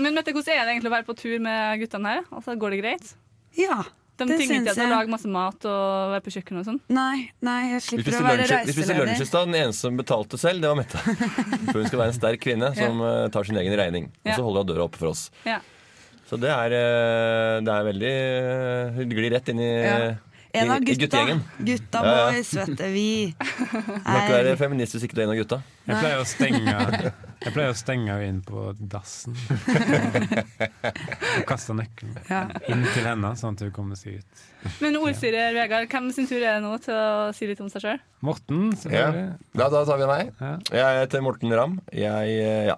Men 0.06 0.17
Mette, 0.19 0.34
hvordan 0.38 0.54
er 0.54 0.62
det 0.67 0.76
egentlig 0.76 0.91
å 0.91 0.95
være 0.97 1.08
på 1.08 1.15
tur 1.17 1.38
med 1.47 1.82
guttene 1.82 2.12
her? 2.13 2.28
Altså, 2.38 2.58
Går 2.62 2.76
det 2.76 2.82
greit? 2.84 3.13
Ja, 3.58 3.80
De 4.17 4.25
det 4.25 4.38
tvinger 4.39 4.63
syns 4.65 4.77
til 4.77 4.84
å 4.88 4.89
lage 4.95 5.12
masse 5.13 5.30
mat 5.30 5.65
og 5.69 6.12
være 6.15 6.25
på 6.25 6.34
kjøkkenet 6.36 6.62
og 6.63 6.67
sånn? 6.71 6.80
Nei, 6.97 7.27
nei, 7.45 7.58
jeg 7.75 7.84
slipper 7.86 8.17
å 8.17 8.21
være 8.25 8.43
reiseleder. 8.43 8.69
vi 8.69 8.75
spiste 8.75 8.97
lunsj 8.97 9.23
i 9.23 9.30
stad. 9.30 9.49
Den 9.51 9.60
eneste 9.62 9.88
som 9.88 9.99
betalte 9.99 10.39
selv, 10.41 10.63
det 10.63 10.71
var 10.71 10.80
Mette. 10.80 11.01
For 11.71 11.82
hun 11.82 11.89
skal 11.89 12.01
være 12.01 12.13
en 12.13 12.17
sterk 12.17 12.41
kvinne 12.43 12.71
som 12.77 13.03
ja. 13.06 13.15
tar 13.34 13.49
sin 13.49 13.60
egen 13.62 13.77
regning. 13.77 14.10
Og 14.25 14.32
så 14.34 14.45
holder 14.47 14.65
hun 14.65 14.71
døra 14.73 14.88
oppe 14.88 15.01
for 15.01 15.12
oss. 15.13 15.27
Ja. 15.47 15.60
Så 16.27 16.39
det 16.41 16.49
er, 16.51 16.73
eh, 16.75 17.58
det 17.63 17.71
er 17.71 17.86
veldig 17.88 18.10
eh, 18.13 18.97
Hun 18.97 19.13
glir 19.13 19.32
rett 19.38 19.53
inn 19.53 19.62
i, 19.63 19.69
Ja. 19.86 19.99
En 20.58 20.71
av 20.71 20.80
gutta. 20.82 21.03
guttegjengen. 21.03 21.41
Gutta 21.60 22.01
Ja, 22.01 22.12
ja. 22.17 22.32
boys, 22.32 22.53
vet 22.56 22.77
du. 22.80 22.84
Vi 22.89 23.36
Du 23.38 23.43
kan 23.45 24.21
ikke 24.23 24.38
være 24.38 24.58
feminist 24.58 24.95
hvis 24.95 25.03
ikke 25.06 25.17
du 25.17 25.21
er 25.21 25.27
en 25.27 25.36
av 25.36 25.41
gutta. 25.43 25.62
Jeg 25.86 25.99
pleier 26.01 26.21
å 26.23 26.25
stenge 26.25 27.13
Jeg 27.43 27.54
pleier 27.54 27.69
å 27.71 27.78
stenge 27.78 28.10
henne 28.15 28.28
inn 28.32 28.39
på 28.45 28.63
dassen. 28.91 29.36
Og 31.38 31.45
kaste 31.47 31.76
nøkkelen 31.78 32.15
Ja. 32.32 32.41
inn 32.71 32.84
til 32.95 33.06
henne, 33.06 33.32
sånn 33.39 33.56
at 33.58 33.63
hun 33.65 33.71
kommer 33.76 34.00
seg 34.00 34.19
ut. 34.21 34.41
Men 34.84 34.97
ordstyrer 35.00 35.54
Vegard, 35.56 35.88
hvem 35.91 36.10
sin 36.15 36.28
tur 36.30 36.41
er 36.41 36.58
det 36.58 36.63
nå 36.65 36.73
til 36.84 36.97
å 36.97 37.30
si 37.38 37.47
litt 37.50 37.62
om 37.63 37.69
seg 37.71 37.86
sjøl? 37.86 38.02
Morten, 38.26 38.71
Ja. 38.89 39.08
ja. 39.13 39.28
Da, 39.54 39.69
tar 39.86 40.02
vi 40.02 40.10
meg. 40.10 40.34
Ja. 40.41 40.56
Jeg 40.73 41.04
heter 41.04 41.21
Morten 41.26 41.54
Ramm. 41.54 41.78
Jeg 41.93 42.34
eh, 42.41 42.65
ja. 42.71 42.78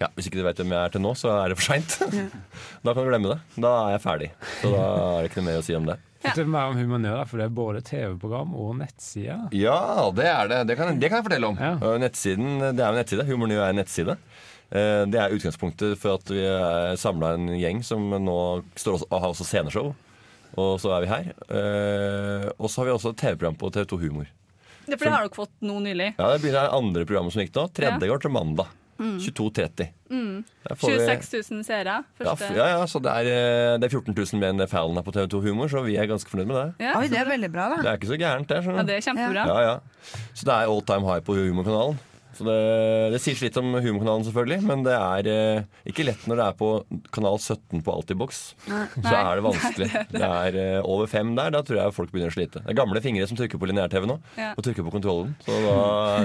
ja. 0.00 0.08
Hvis 0.16 0.30
ikke 0.30 0.38
du 0.40 0.46
vet 0.46 0.62
hvem 0.62 0.72
jeg 0.76 0.86
er 0.86 0.94
til 0.94 1.02
nå, 1.04 1.12
så 1.18 1.34
er 1.42 1.52
det 1.52 1.58
for 1.60 1.72
seint. 1.72 1.98
Da 2.86 2.94
kan 2.94 3.02
du 3.04 3.10
glemme 3.10 3.34
det. 3.34 3.40
Da 3.62 3.74
er 3.88 3.96
jeg 3.96 4.04
ferdig. 4.06 4.30
Så 4.62 4.70
da 4.74 4.86
er 4.86 5.20
det 5.26 5.30
ikke 5.32 5.42
noe 5.42 5.50
mer 5.50 5.60
å 5.60 5.66
si 5.66 5.76
om 5.78 5.86
det. 5.90 5.98
Fortell 6.22 6.46
mer 6.52 6.70
om 6.70 6.76
Humaniora, 6.78 7.24
for 7.26 7.38
det 7.40 7.46
er 7.48 7.54
både 7.56 7.82
TV-program 7.86 8.54
og 8.54 8.76
nettside. 8.78 9.36
Ja, 9.58 10.10
det 10.14 10.26
er 10.30 10.48
det. 10.52 10.60
Det 10.70 10.76
kan, 10.78 10.98
det 11.00 11.10
kan 11.10 11.18
jeg 11.20 11.26
fortelle 11.28 11.48
om. 11.50 11.58
Ja. 11.60 11.74
Nettsiden, 11.98 12.58
det 12.76 12.80
er 12.84 12.92
jo 12.92 12.98
nettside. 13.00 13.26
Humaniora 13.28 13.68
er 13.72 13.78
nettside. 13.80 14.16
Eh, 14.72 15.04
Det 15.12 15.18
er 15.20 15.34
utgangspunktet 15.36 15.98
for 16.00 16.14
at 16.20 16.30
vi 16.32 16.44
er 16.46 16.94
samla 16.96 17.34
en 17.36 17.48
gjeng 17.58 17.82
som 17.84 18.06
nå 18.10 18.38
står 18.78 19.00
også, 19.00 19.08
og 19.10 19.20
har 19.20 19.34
også 19.34 19.44
sceneshow. 19.48 19.94
Og 20.56 20.78
så 20.80 20.92
er 20.96 21.00
vi 21.04 21.08
her. 21.12 21.32
Eh, 21.48 22.50
Og 22.58 22.68
så 22.70 22.80
har 22.82 22.86
vi 22.90 22.94
også 22.96 23.10
et 23.14 23.20
TV-program 23.24 23.56
på 23.60 23.70
TV2 23.72 23.98
Humor. 24.06 24.26
Det, 24.86 24.96
for 24.98 25.06
det 25.06 25.12
har 25.14 25.22
dere 25.28 25.36
fått 25.36 25.52
nå 25.62 25.76
nylig. 25.80 26.14
Ja, 26.18 26.32
Det 26.32 26.40
begynner 26.42 26.66
det 26.66 26.76
andre 26.78 27.04
programmet 27.06 27.32
som 27.32 27.42
gikk 27.44 27.52
nå. 27.54 27.68
Tredje 27.72 28.00
Ja. 28.02 28.08
går 28.12 28.20
til 28.24 28.30
mandag. 28.34 28.66
Mm. 29.02 29.16
22.30. 29.18 29.88
Mm. 30.12 30.44
Der 30.68 30.76
26 30.78 31.50
000 31.50 31.64
seere. 31.66 31.96
Ja, 32.22 32.34
ja, 32.54 32.66
ja, 32.76 32.86
så 32.86 33.00
det 33.02 33.10
er, 33.10 33.30
eh, 33.32 33.80
det 33.82 33.88
er 33.88 33.94
14 33.98 34.14
000 34.14 34.40
mer 34.40 34.52
enn 34.54 34.62
det 34.62 34.68
Fallon 34.70 35.00
er 35.00 35.06
på 35.06 35.14
TV2 35.16 35.40
Humor, 35.48 35.72
så 35.72 35.82
vi 35.82 35.96
er 35.98 36.06
ganske 36.06 36.30
fornøyd 36.30 36.46
med 36.52 36.56
det. 36.60 36.86
Ja, 36.86 36.94
Oi, 37.00 37.08
det 37.10 37.18
er 37.18 37.26
veldig 37.28 37.50
bra, 37.52 37.68
da. 37.72 37.82
Det 37.82 37.90
er 37.90 37.98
ikke 37.98 38.12
så 38.12 38.20
gærent, 38.20 38.48
det. 38.48 38.62
Så. 38.64 38.76
Ja, 38.78 38.86
det 38.86 38.96
er 39.00 39.04
kjempebra. 39.08 39.46
Ja, 39.50 39.60
ja. 39.66 39.76
Så 40.32 40.46
det 40.46 40.54
er 40.54 40.70
all 40.70 40.82
time 40.86 41.08
high 41.08 41.24
på 41.26 41.34
humorkanalen. 41.40 41.98
Så 42.36 42.46
det, 42.46 42.56
det 43.12 43.20
sier 43.20 43.38
litt 43.44 43.56
om 43.60 43.70
humorkanalen, 43.76 44.24
selvfølgelig, 44.28 44.60
men 44.68 44.84
det 44.86 44.94
er 44.96 45.28
eh, 45.32 45.64
ikke 45.92 46.06
lett 46.08 46.26
når 46.30 46.40
det 46.40 46.46
er 46.48 46.56
på 46.58 46.70
kanal 47.12 47.38
17 47.38 47.82
på 47.84 47.94
Altibox. 47.96 48.40
Nei. 48.72 48.82
Så 48.96 49.14
er 49.18 49.32
det 49.40 49.44
vanskelig. 49.46 49.88
Det 50.16 50.22
er 50.28 50.58
eh, 50.62 50.78
over 50.88 51.10
fem 51.12 51.34
der. 51.36 51.52
Da 51.54 51.60
tror 51.66 51.80
jeg 51.82 51.96
folk 51.96 52.12
begynner 52.14 52.32
å 52.32 52.36
slite. 52.36 52.62
Det 52.64 52.72
er 52.72 52.78
gamle 52.82 53.02
fingre 53.04 53.26
som 53.28 53.36
trykker 53.38 53.60
på 53.60 53.68
lineær-TV 53.70 54.06
nå, 54.08 54.18
Ja. 54.40 54.52
og 54.56 54.64
trykker 54.64 54.86
på 54.86 54.92
kontrollen. 54.94 55.34
Så 55.44 55.56
da, 55.66 55.78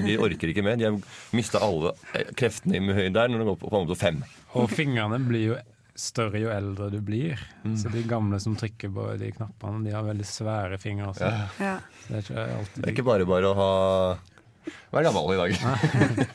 de 0.03 0.17
orker 0.23 0.51
ikke 0.53 0.63
mer. 0.65 0.77
De 0.79 0.87
har 0.89 0.99
mista 1.35 1.59
alle 1.63 1.93
eh, 2.15 2.29
kreftene 2.39 2.79
i 2.79 2.85
høyden 3.01 3.15
der 3.17 3.31
når 3.33 3.43
de 3.43 3.49
går 3.51 3.59
på, 3.63 3.71
på, 3.73 3.83
på 3.91 3.99
fem. 3.99 4.21
Og 4.59 4.69
fingrene 4.71 5.19
blir 5.27 5.49
jo 5.51 5.57
større 5.97 6.37
jo 6.37 6.49
eldre 6.53 6.91
du 6.93 6.99
blir. 7.01 7.39
Så 7.79 7.89
de 7.89 8.03
gamle 8.07 8.37
som 8.39 8.53
trykker 8.57 8.91
på 8.93 9.05
de 9.17 9.31
knappene, 9.33 9.81
de 9.87 9.95
har 9.95 10.05
veldig 10.05 10.27
svære 10.29 10.77
fingre 10.81 11.07
også. 11.11 11.25
Ja. 11.25 11.47
Ja. 11.57 11.75
Det 12.07 12.19
er 12.19 12.25
ikke 12.27 12.43
alltid 12.59 12.77
Det 12.83 12.85
er 12.85 12.93
ikke 12.95 13.07
bare 13.07 13.25
bare 13.29 13.49
å 13.49 13.55
ha 13.57 13.71
være 14.93 15.03
gammel 15.08 15.34
i 15.34 15.39
dag. 15.41 16.27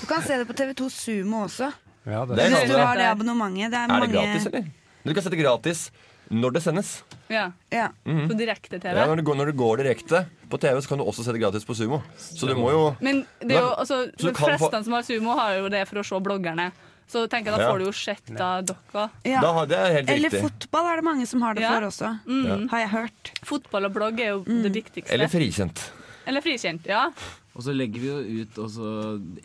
Du 0.00 0.06
kan 0.10 0.22
se 0.22 0.38
det 0.40 0.46
på 0.48 0.56
TV2 0.56 0.88
Sumo 0.92 1.44
også. 1.46 1.72
Ja, 2.06 2.24
Det 2.24 2.38
er 2.38 2.50
Hvis 2.54 2.70
du 2.70 2.76
har 2.78 2.96
det 2.96 3.06
abonnementet. 3.10 3.70
Det 3.72 3.78
er, 3.78 3.84
Er 3.84 3.88
det 3.88 4.00
mange 4.00 4.12
gratis, 4.14 4.46
eller? 4.46 4.68
Du 5.06 5.14
kan 5.14 5.22
sette 5.26 5.38
gratis 5.40 5.90
når 6.30 6.56
det 6.56 6.62
sendes. 6.62 6.90
Ja. 7.30 7.50
Ja. 7.70 7.88
Mhm. 8.06 8.28
På 8.30 8.34
direkte-TV. 8.38 8.94
Ja, 8.94 9.06
når, 9.06 9.20
det 9.20 9.24
går, 9.26 9.36
når 9.38 9.50
du 9.50 9.52
går 9.58 9.82
direkte 9.82 10.24
på 10.50 10.58
TV, 10.62 10.80
så 10.82 10.88
kan 10.88 10.98
du 10.98 11.04
også 11.06 11.24
sette 11.26 11.38
gratis 11.42 11.66
på 11.66 11.74
Sumo. 11.74 12.00
Så 12.18 12.46
du 12.46 12.54
må 12.58 12.70
jo 12.74 12.96
Men 13.00 13.24
det 13.40 13.56
er 13.56 13.62
jo, 13.62 13.70
altså, 13.74 14.04
så 14.16 14.26
du 14.26 14.32
de 14.32 14.34
fleste 14.34 14.82
som 14.84 14.92
har 14.98 15.06
sumo, 15.06 15.36
har 15.38 15.58
jo 15.60 15.68
det 15.68 15.86
for 15.90 16.02
å 16.02 16.06
se 16.06 16.20
bloggerne. 16.22 16.70
Så 17.06 17.28
tenker 17.30 17.52
jeg 17.54 17.60
da 17.62 17.70
får 17.70 17.78
du 17.78 17.84
jo 17.86 17.92
sett 17.94 18.30
av 18.42 18.64
dere. 18.66 19.04
Ja. 19.22 19.40
Da 19.44 19.64
det 19.70 19.78
er 19.78 19.92
helt 20.00 20.10
Eller 20.10 20.30
fotball 20.42 20.88
er 20.90 20.96
det 20.98 21.04
mange 21.06 21.26
som 21.30 21.42
har 21.46 21.54
det 21.54 21.62
Ja. 21.62 21.74
for 21.76 21.86
også. 21.86 22.18
Mm. 22.26 22.68
Har 22.72 22.78
jeg 22.82 22.90
hørt. 22.90 23.30
Fotball 23.46 23.86
og 23.86 23.92
blogg 23.94 24.18
er 24.20 24.32
jo 24.34 24.40
det 24.42 24.72
viktigste. 24.74 25.12
Eller 25.14 25.30
frikjent. 25.30 25.90
Eller 26.26 26.42
frikjent, 26.42 26.86
ja. 26.90 27.10
Og 27.56 27.64
så 27.64 27.72
legger 27.72 28.02
vi 28.02 28.08
jo 28.12 28.42
ut 28.44 28.58
også 28.66 28.88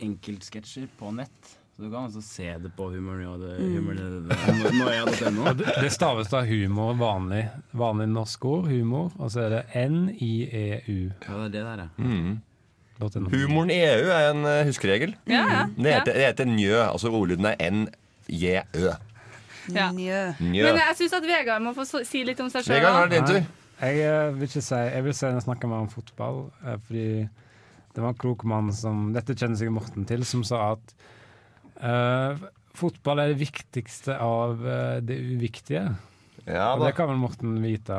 enkeltsketsjer 0.03 0.89
på 0.99 1.11
nett. 1.15 1.53
Så 1.71 1.85
du 1.85 1.87
kan 1.93 2.09
altså 2.09 2.19
se 2.21 2.49
det 2.59 2.73
på 2.75 2.89
humor 2.91 3.21
og 3.31 3.39
det, 3.39 3.53
Mm. 3.61 3.75
humor, 3.77 3.93
det, 3.95 4.07
det, 4.27 5.57
det, 5.57 5.75
det 5.81 5.91
staves 5.95 6.27
da 6.29 6.41
humor, 6.45 6.93
vanlig, 6.99 7.45
vanlig 7.71 8.09
norsk 8.11 8.45
ord, 8.45 8.67
humor, 8.67 9.11
og 9.17 9.31
så 9.31 9.45
er 9.45 9.49
det 9.55 9.61
N-I-E-U. 9.87 10.97
Ja, 11.23 11.37
det 11.37 11.45
er 11.45 11.53
det 11.55 11.63
der, 11.65 11.85
ja. 11.85 11.87
Mm. 11.97 12.41
Humoren 13.01 13.71
EU 13.73 14.09
er 14.13 14.27
en 14.29 14.43
eh, 14.45 14.65
huskeregel. 14.67 15.15
Ja, 15.25 15.41
ja. 15.49 15.61
Det 15.73 15.93
heter, 15.95 16.13
det 16.13 16.25
heter 16.27 16.45
njø. 16.51 16.75
Altså 16.83 17.09
ordlyden 17.09 17.47
er 17.49 17.55
N-J-Ø. 17.71 18.91
ja. 19.73 19.87
Njø. 19.95 20.19
Men 20.39 20.77
jeg 20.83 20.95
syns 20.99 21.15
at 21.17 21.25
Vegard 21.25 21.63
må 21.65 21.73
få 21.73 21.87
si 22.05 22.21
litt 22.27 22.39
om 22.43 22.49
seg 22.53 22.67
sjøl. 22.67 22.75
Vegard, 22.77 22.93
nå 22.99 23.01
er 23.07 23.09
det 23.09 23.17
din 23.17 23.29
tur. 23.31 23.49
Jeg 23.81 24.03
eh, 24.05 24.27
vil 24.37 24.45
ikke 24.51 24.61
si 24.61 24.75
Jeg 24.85 25.03
vil 25.07 25.15
si 25.17 25.25
jeg 25.25 25.41
snakker 25.47 25.71
mer 25.71 25.87
om 25.87 25.89
fotball, 25.89 26.43
eh, 26.67 26.77
fordi 26.85 27.07
det 27.95 28.03
var 28.03 28.13
en 28.13 28.21
klok 28.21 28.45
mann 28.47 28.71
som 28.75 29.09
Dette 29.15 29.35
kjenner 29.35 29.59
sikkert 29.59 29.77
Morten 29.79 30.07
til, 30.09 30.25
som 30.27 30.45
sa 30.47 30.61
at 30.73 30.93
uh, 31.83 32.39
fotball 32.77 33.23
er 33.23 33.33
det 33.33 33.41
viktigste 33.41 34.15
av 34.21 34.61
uh, 34.63 34.99
det 35.03 35.17
uviktige. 35.33 35.89
Ja, 36.47 36.71
og 36.73 36.85
det 36.87 36.95
kan 36.97 37.11
vel 37.11 37.19
Morten 37.21 37.59
vite, 37.61 37.97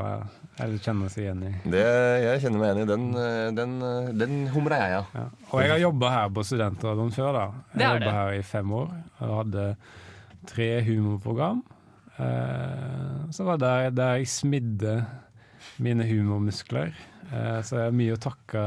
eller 0.58 0.80
kjenne 0.82 1.10
seg 1.12 1.28
igjen 1.28 1.44
i. 1.46 1.52
Det, 1.70 1.82
jeg 2.24 2.40
kjenner 2.42 2.58
meg 2.58 2.72
igjen 2.72 2.80
i 2.82 2.88
den. 2.90 3.04
Den, 3.54 3.74
den 4.18 4.40
humrer 4.50 4.80
jeg, 4.80 4.96
ja. 4.96 5.02
Ja. 5.14 5.26
Og 5.52 5.62
jeg 5.62 5.70
har 5.70 5.82
jobba 5.84 6.10
her 6.10 6.32
på 6.34 6.44
Studentradioen 6.48 7.14
før. 7.14 7.36
da 7.36 7.44
Jeg 7.76 7.86
har 7.86 8.00
jobba 8.00 8.16
her 8.16 8.40
i 8.40 8.42
fem 8.46 8.74
år 8.80 8.90
og 9.20 9.36
hadde 9.44 9.68
tre 10.50 10.68
humorprogram. 10.88 11.62
Eh, 12.16 13.30
så 13.30 13.44
var 13.44 13.56
det 13.56 13.66
der, 13.66 13.90
der 13.90 14.14
jeg 14.20 14.28
smidde 14.28 15.04
mine 15.78 16.06
humormuskler. 16.06 16.92
Eh, 17.32 17.60
så 17.62 17.76
jeg 17.76 17.84
har 17.88 17.96
mye 17.96 18.16
å 18.16 18.20
takke 18.20 18.64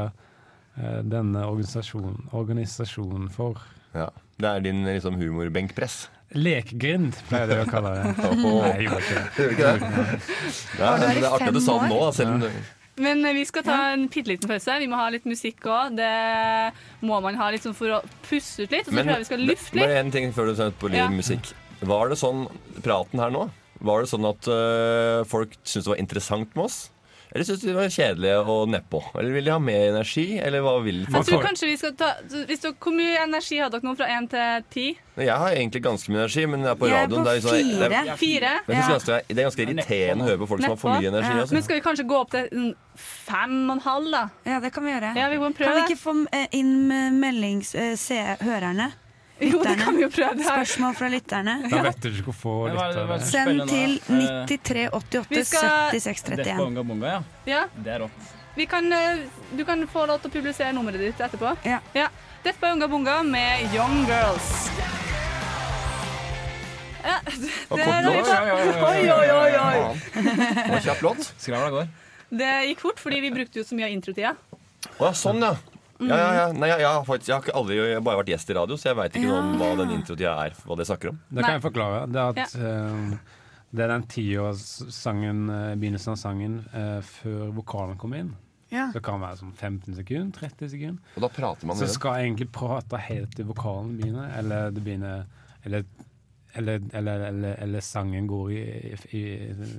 denne 0.76 1.46
organisasjonen, 1.48 2.26
organisasjonen 2.36 3.30
for. 3.32 3.62
Ja. 3.96 4.10
Det 4.36 4.48
er 4.50 4.60
din 4.66 4.82
liksom 4.84 5.16
humorbenkpress. 5.16 6.08
Lekegrind, 6.36 7.14
pleier 7.30 7.52
jeg 7.54 7.64
å 7.64 7.70
kalle 7.70 7.92
det. 7.96 8.14
Nei, 8.42 8.72
jeg 8.74 8.88
gjorde 8.88 9.04
ikke 9.52 9.68
det. 9.76 9.90
Ja, 10.80 10.90
men 10.98 11.04
det 11.06 11.22
er 11.22 11.28
artig 11.30 11.52
at 11.52 11.54
du 11.56 11.62
sa 11.64 11.76
det 11.80 11.90
nå. 11.92 12.00
Selv 12.16 12.34
om 12.34 12.42
du 12.42 12.48
Men 13.00 13.22
eh, 13.28 13.36
vi 13.36 13.44
skal 13.48 13.64
ta 13.64 13.76
en 13.94 14.08
bitte 14.12 14.32
liten 14.32 14.50
pause. 14.50 14.76
Vi 14.82 14.88
må 14.90 14.98
ha 15.00 15.06
litt 15.14 15.28
musikk 15.28 15.64
òg. 15.70 15.94
Det 15.96 16.10
må 17.06 17.20
man 17.24 17.38
ha 17.40 17.48
litt 17.54 17.64
sånn 17.64 17.76
for 17.78 17.98
å 17.98 18.00
pusse 18.26 18.66
ut 18.66 18.74
litt. 18.74 18.88
Og 18.88 18.92
så 18.92 18.98
tror 19.04 19.12
jeg 19.14 19.22
vi 19.24 19.28
skal 19.30 19.46
lufte 19.52 19.78
bare 19.80 20.02
litt. 20.02 20.12
ting 20.18 20.34
før 20.36 20.50
du 20.50 20.56
setter 20.58 20.76
på 20.82 20.90
litt 20.92 21.00
Ja. 21.04 21.08
musikk. 21.12 21.52
Var 21.86 22.08
det 22.12 22.16
sånn, 22.20 22.46
praten 22.82 23.20
her 23.20 23.32
nå, 23.32 23.46
var 23.84 24.00
det 24.02 24.08
sånn 24.10 24.24
at 24.28 24.48
øh, 24.48 25.22
folk 25.28 25.52
syntes 25.62 25.84
det 25.84 25.92
var 25.92 26.00
interessant 26.00 26.54
med 26.56 26.64
oss? 26.64 26.78
Eller 27.36 27.44
syntes 27.44 27.62
de 27.66 27.68
det 27.68 27.76
var 27.76 27.90
kjedelige 27.92 28.36
og 28.48 28.70
nedpå? 28.72 29.00
Eller 29.20 29.34
vil 29.36 29.44
de 29.44 29.52
ha 29.52 29.58
mer 29.60 29.82
energi? 29.90 30.24
Eller 30.40 30.62
hva 30.64 30.72
vil 30.80 31.02
Jeg 31.04 31.26
tror 31.28 31.42
kanskje 31.44 31.68
vi 31.68 31.74
skal 31.76 31.92
ta 32.00 32.08
hvis 32.48 32.62
du, 32.64 32.70
Hvor 32.80 32.94
mye 32.96 33.18
energi 33.26 33.58
har 33.60 33.68
dere 33.74 33.84
nå 33.84 33.92
fra 33.98 34.08
én 34.16 34.24
til 34.32 34.64
ti? 34.72 34.86
Jeg 35.20 35.36
har 35.36 35.52
egentlig 35.52 35.82
ganske 35.84 36.12
mye 36.12 36.22
energi, 36.24 36.46
men 36.48 36.64
jeg 36.64 36.70
er 36.72 36.80
på 36.80 36.88
Jeg 36.88 36.96
er 36.96 37.04
radioen. 37.06 37.20
på 37.20 37.28
det 37.28 37.30
er, 37.30 37.40
liksom- 37.40 37.60
fire. 37.60 37.88
det 37.92 38.00
er, 38.00 38.16
Fire? 38.16 38.52
Ganske, 38.88 39.20
det 39.28 39.38
er 39.38 39.46
ganske 39.50 39.62
irriterende 39.66 40.24
å 40.24 40.28
høre 40.32 40.38
på 40.42 40.48
folk 40.48 40.60
som 40.64 40.70
har 40.74 40.80
for 40.80 40.96
mye 40.96 41.08
energi. 41.12 41.32
Ja. 41.36 41.40
Altså. 41.44 41.52
Men 41.54 41.62
skal 41.68 41.76
vi 41.76 41.84
kanskje 41.86 42.08
gå 42.08 42.20
opp 42.20 42.30
til 42.30 42.74
fem 42.96 43.56
og 43.70 43.76
en 43.76 43.80
halv, 43.84 44.10
da? 44.12 44.24
Ja, 44.48 44.60
det 44.60 44.72
kan 44.72 44.84
vi 44.84 44.90
gjøre. 44.96 45.14
Ja, 45.16 45.28
vi 45.28 45.36
kan 45.44 45.54
prøve 45.60 45.72
Kan 45.72 45.82
vi 45.82 45.94
ikke 45.94 46.00
få 46.02 46.26
eh, 46.32 46.46
inn 46.52 46.88
meldings... 47.20 47.74
eh, 47.74 47.94
se 47.96 48.16
hørerne? 48.40 48.92
Jo, 49.38 49.60
det 49.62 49.74
kan 49.76 49.96
vi 49.96 50.02
jo 50.02 50.08
prøve. 50.08 50.40
Her. 50.40 50.48
Spørsmål 50.48 50.94
fra 50.96 51.08
lytterne. 51.12 51.56
Da 51.68 51.82
vet 51.84 51.98
du 52.00 52.08
ikke 52.08 52.30
hvor 52.30 52.36
få 52.40 52.54
er 52.70 52.78
er 52.80 53.02
lyttere 53.10 53.18
Send 53.28 53.66
til 53.68 53.98
da? 54.06 54.46
93 54.48 54.86
88 54.96 55.28
Vi 55.28 55.42
76 55.44 56.24
31. 56.30 56.56
Bonga 56.62 56.82
Bonga, 56.82 57.10
ja. 57.10 57.20
Ja. 57.44 57.62
Det 57.76 57.92
er 57.92 58.06
rått. 58.06 58.32
Kan, 58.70 58.88
eh, 58.92 59.26
du 59.52 59.64
kan 59.68 59.84
få 59.92 60.06
lov 60.08 60.22
til 60.22 60.30
å 60.30 60.36
publisere 60.38 60.72
nummeret 60.72 61.04
ditt 61.04 61.20
etterpå. 61.20 61.52
Ja. 61.68 61.82
ja. 61.92 62.08
Var 62.46 62.72
Unga 62.72 62.88
Bunga 62.88 63.22
med 63.26 63.74
Young 63.74 64.06
Girls. 64.08 64.70
Ja, 67.04 67.20
det, 67.24 67.52
det, 67.70 67.84
kort. 67.84 68.82
Oi, 68.88 69.10
oi, 69.12 69.28
oi, 69.30 69.52
oi. 69.60 69.76
Det 70.16 70.70
var 70.72 70.84
kjapp 70.88 71.02
låt. 71.04 71.32
Skravla 71.36 71.70
går. 71.74 71.90
Det 72.30 72.52
gikk 72.70 72.80
fort, 72.82 73.02
fordi 73.02 73.20
vi 73.22 73.30
brukte 73.34 73.60
jo 73.60 73.66
så 73.66 73.76
mye 73.78 73.90
av 73.90 73.94
introtida. 73.94 74.32
Å 74.96 75.10
ja, 75.10 75.12
sånn, 75.14 75.44
ja. 75.44 75.75
Ja, 76.00 76.16
ja, 76.16 76.30
ja. 76.36 76.46
Nei, 76.52 76.68
jeg, 76.68 76.82
ja, 76.84 76.92
har 76.98 77.04
faktisk, 77.08 77.28
jeg 77.30 77.36
har 77.36 77.44
ikke 77.46 77.56
aldri 77.56 77.76
jeg 77.78 77.94
har 77.96 78.04
bare 78.04 78.20
vært 78.20 78.32
gjest 78.34 78.50
i 78.52 78.56
radio, 78.58 78.76
så 78.76 78.90
jeg 78.90 78.98
veit 78.98 79.16
ikke 79.16 79.30
noe 79.30 79.42
om 79.42 79.52
hva 79.60 79.70
den 79.80 79.94
introtida 79.96 80.34
er. 80.46 80.56
Hva 80.66 80.76
det 80.76 80.86
snakker 80.88 81.14
om. 81.14 81.20
Det 81.30 81.44
kan 81.44 81.56
jeg 81.56 81.64
forklare. 81.64 82.02
Det 82.12 82.22
er 82.22 82.40
at 82.44 82.56
eh, 82.60 83.36
det 83.76 83.84
er 83.84 83.92
den 83.92 84.04
tiårssangen, 84.12 84.92
sangen, 84.94 85.40
eh, 85.52 85.70
begynnelsen 85.76 86.12
av 86.14 86.18
sangen 86.20 86.58
eh, 86.72 86.98
før 87.04 87.54
vokalen 87.56 87.96
kommer 88.00 88.22
inn. 88.24 88.34
Ja. 88.72 88.88
Det 88.94 89.02
kan 89.06 89.20
være 89.22 89.38
sånn 89.40 89.54
15 89.54 89.94
sekunder, 89.94 90.32
30 90.40 90.70
sekunder. 90.72 91.14
Og 91.16 91.22
da 91.22 91.30
prater 91.30 91.68
man 91.68 91.78
Så 91.78 91.84
med 91.84 91.88
den. 91.88 91.94
skal 91.94 92.16
jeg 92.18 92.28
egentlig 92.30 92.48
prate 92.56 93.02
helt 93.08 93.36
til 93.38 93.46
vokalen 93.46 93.92
begynner, 93.98 94.32
eller 94.40 94.70
det 94.74 94.82
begynner 94.86 95.26
Eller, 95.66 95.82
eller, 96.56 96.80
eller, 96.96 97.20
eller, 97.28 97.54
eller 97.62 97.84
sangen 97.84 98.26
går 98.30 98.50
i 98.52 98.62
I, 99.16 99.22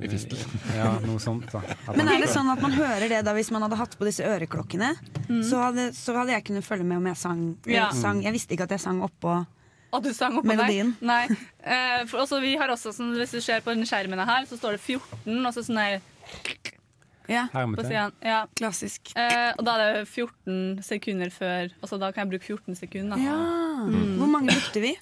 I 0.04 0.10
fistel. 0.12 0.40
Ja, 0.76 0.94
noe 1.04 1.20
sånt. 1.24 1.50
Da. 1.52 1.62
At 1.88 1.96
Men 2.00 2.10
er 2.14 2.22
det 2.24 2.30
sånn 2.32 2.50
at 2.54 2.62
man 2.64 2.76
hører 2.78 3.08
det 3.12 3.24
da 3.28 3.34
hvis 3.38 3.52
man 3.56 3.66
hadde 3.66 3.80
hatt 3.80 3.98
på 4.00 4.08
disse 4.08 4.26
øreklokkene? 4.28 4.94
Mm. 5.28 5.44
Så, 5.44 5.60
hadde, 5.62 5.90
så 5.98 6.16
hadde 6.18 6.36
jeg 6.36 6.46
kunnet 6.50 6.68
følge 6.68 6.88
med 6.88 7.02
om 7.02 7.10
jeg 7.12 7.20
sang. 7.22 7.44
Ja. 7.70 7.90
sang. 7.96 8.22
Jeg 8.26 8.36
visste 8.38 8.58
ikke 8.58 8.68
at 8.70 8.76
jeg 8.78 8.84
sang 8.84 9.02
oppå 9.06 9.40
At 9.98 10.04
du 10.06 10.12
sang 10.14 10.38
oppå 10.40 10.50
Melodien. 10.52 10.94
Nei. 11.02 11.24
Eh, 11.64 12.04
for 12.10 12.24
også, 12.26 12.42
vi 12.44 12.56
har 12.60 12.72
også, 12.74 12.94
sånn, 12.96 13.16
hvis 13.18 13.34
du 13.38 13.42
ser 13.44 13.64
på 13.66 13.74
denne 13.74 13.88
skjermen 13.90 14.22
her, 14.28 14.48
så 14.50 14.60
står 14.60 14.78
det 14.78 14.84
14, 14.84 15.38
og 15.42 15.54
så 15.56 15.64
sånn 15.66 15.82
der 15.82 16.00
Ja, 17.28 17.48
på 17.52 17.84
siden. 17.84 18.14
Ja. 18.24 18.46
klassisk. 18.56 19.12
Eh, 19.20 19.50
og 19.58 19.66
da 19.68 19.74
er 19.76 19.98
det 20.00 20.06
14 20.08 20.80
sekunder 20.88 21.34
før 21.34 21.74
Altså 21.82 22.00
da 22.00 22.14
kan 22.16 22.24
jeg 22.24 22.38
bruke 22.38 22.48
14 22.56 22.78
sekunder. 22.80 23.20
Ja. 23.20 23.36
Mm. 23.88 24.16
Hvor 24.22 24.32
mange 24.32 24.56
brukte 24.56 24.84
vi? 24.84 24.94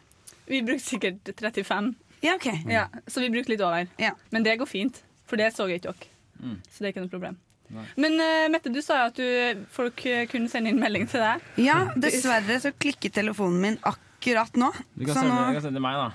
Vi 0.50 0.62
brukte 0.66 0.86
sikkert 0.86 1.32
35. 1.40 1.94
Ja, 2.26 2.36
ok. 2.36 2.48
Ja, 2.70 2.88
så 3.08 3.22
vi 3.22 3.30
brukte 3.34 3.54
litt 3.54 3.64
over. 3.66 3.88
Ja. 4.02 4.14
Men 4.34 4.46
det 4.46 4.58
går 4.60 4.70
fint, 4.70 5.02
for 5.30 5.42
det 5.42 5.52
så 5.56 5.68
jeg 5.70 5.82
ikke 5.82 5.94
dere. 5.94 6.12
Mm. 6.40 6.56
Så 6.70 6.80
det 6.80 6.88
er 6.88 6.94
ikke 6.94 7.04
noe 7.06 7.14
problem. 7.14 7.38
Nei. 7.74 7.86
Men 7.98 8.20
eh, 8.22 8.46
Mette, 8.54 8.70
du 8.70 8.82
sa 8.86 9.00
jo 9.00 9.06
at 9.10 9.18
du, 9.18 9.64
folk 9.74 10.04
eh, 10.10 10.26
kunne 10.30 10.50
sende 10.52 10.70
inn 10.70 10.82
melding 10.82 11.08
til 11.10 11.24
deg. 11.24 11.46
Ja, 11.66 11.80
dessverre 11.98 12.60
så 12.62 12.72
klikket 12.78 13.16
telefonen 13.18 13.58
min 13.64 13.80
akkurat 13.82 14.58
nå. 14.60 14.70
Du 14.94 15.06
kan 15.08 15.16
Så 15.16 15.24
sende, 15.24 15.34
nå 15.34 15.48
du 15.48 15.58
kan 15.58 15.66
sende 15.66 15.80
til 15.80 15.86
meg, 15.88 16.02
da. 16.04 16.12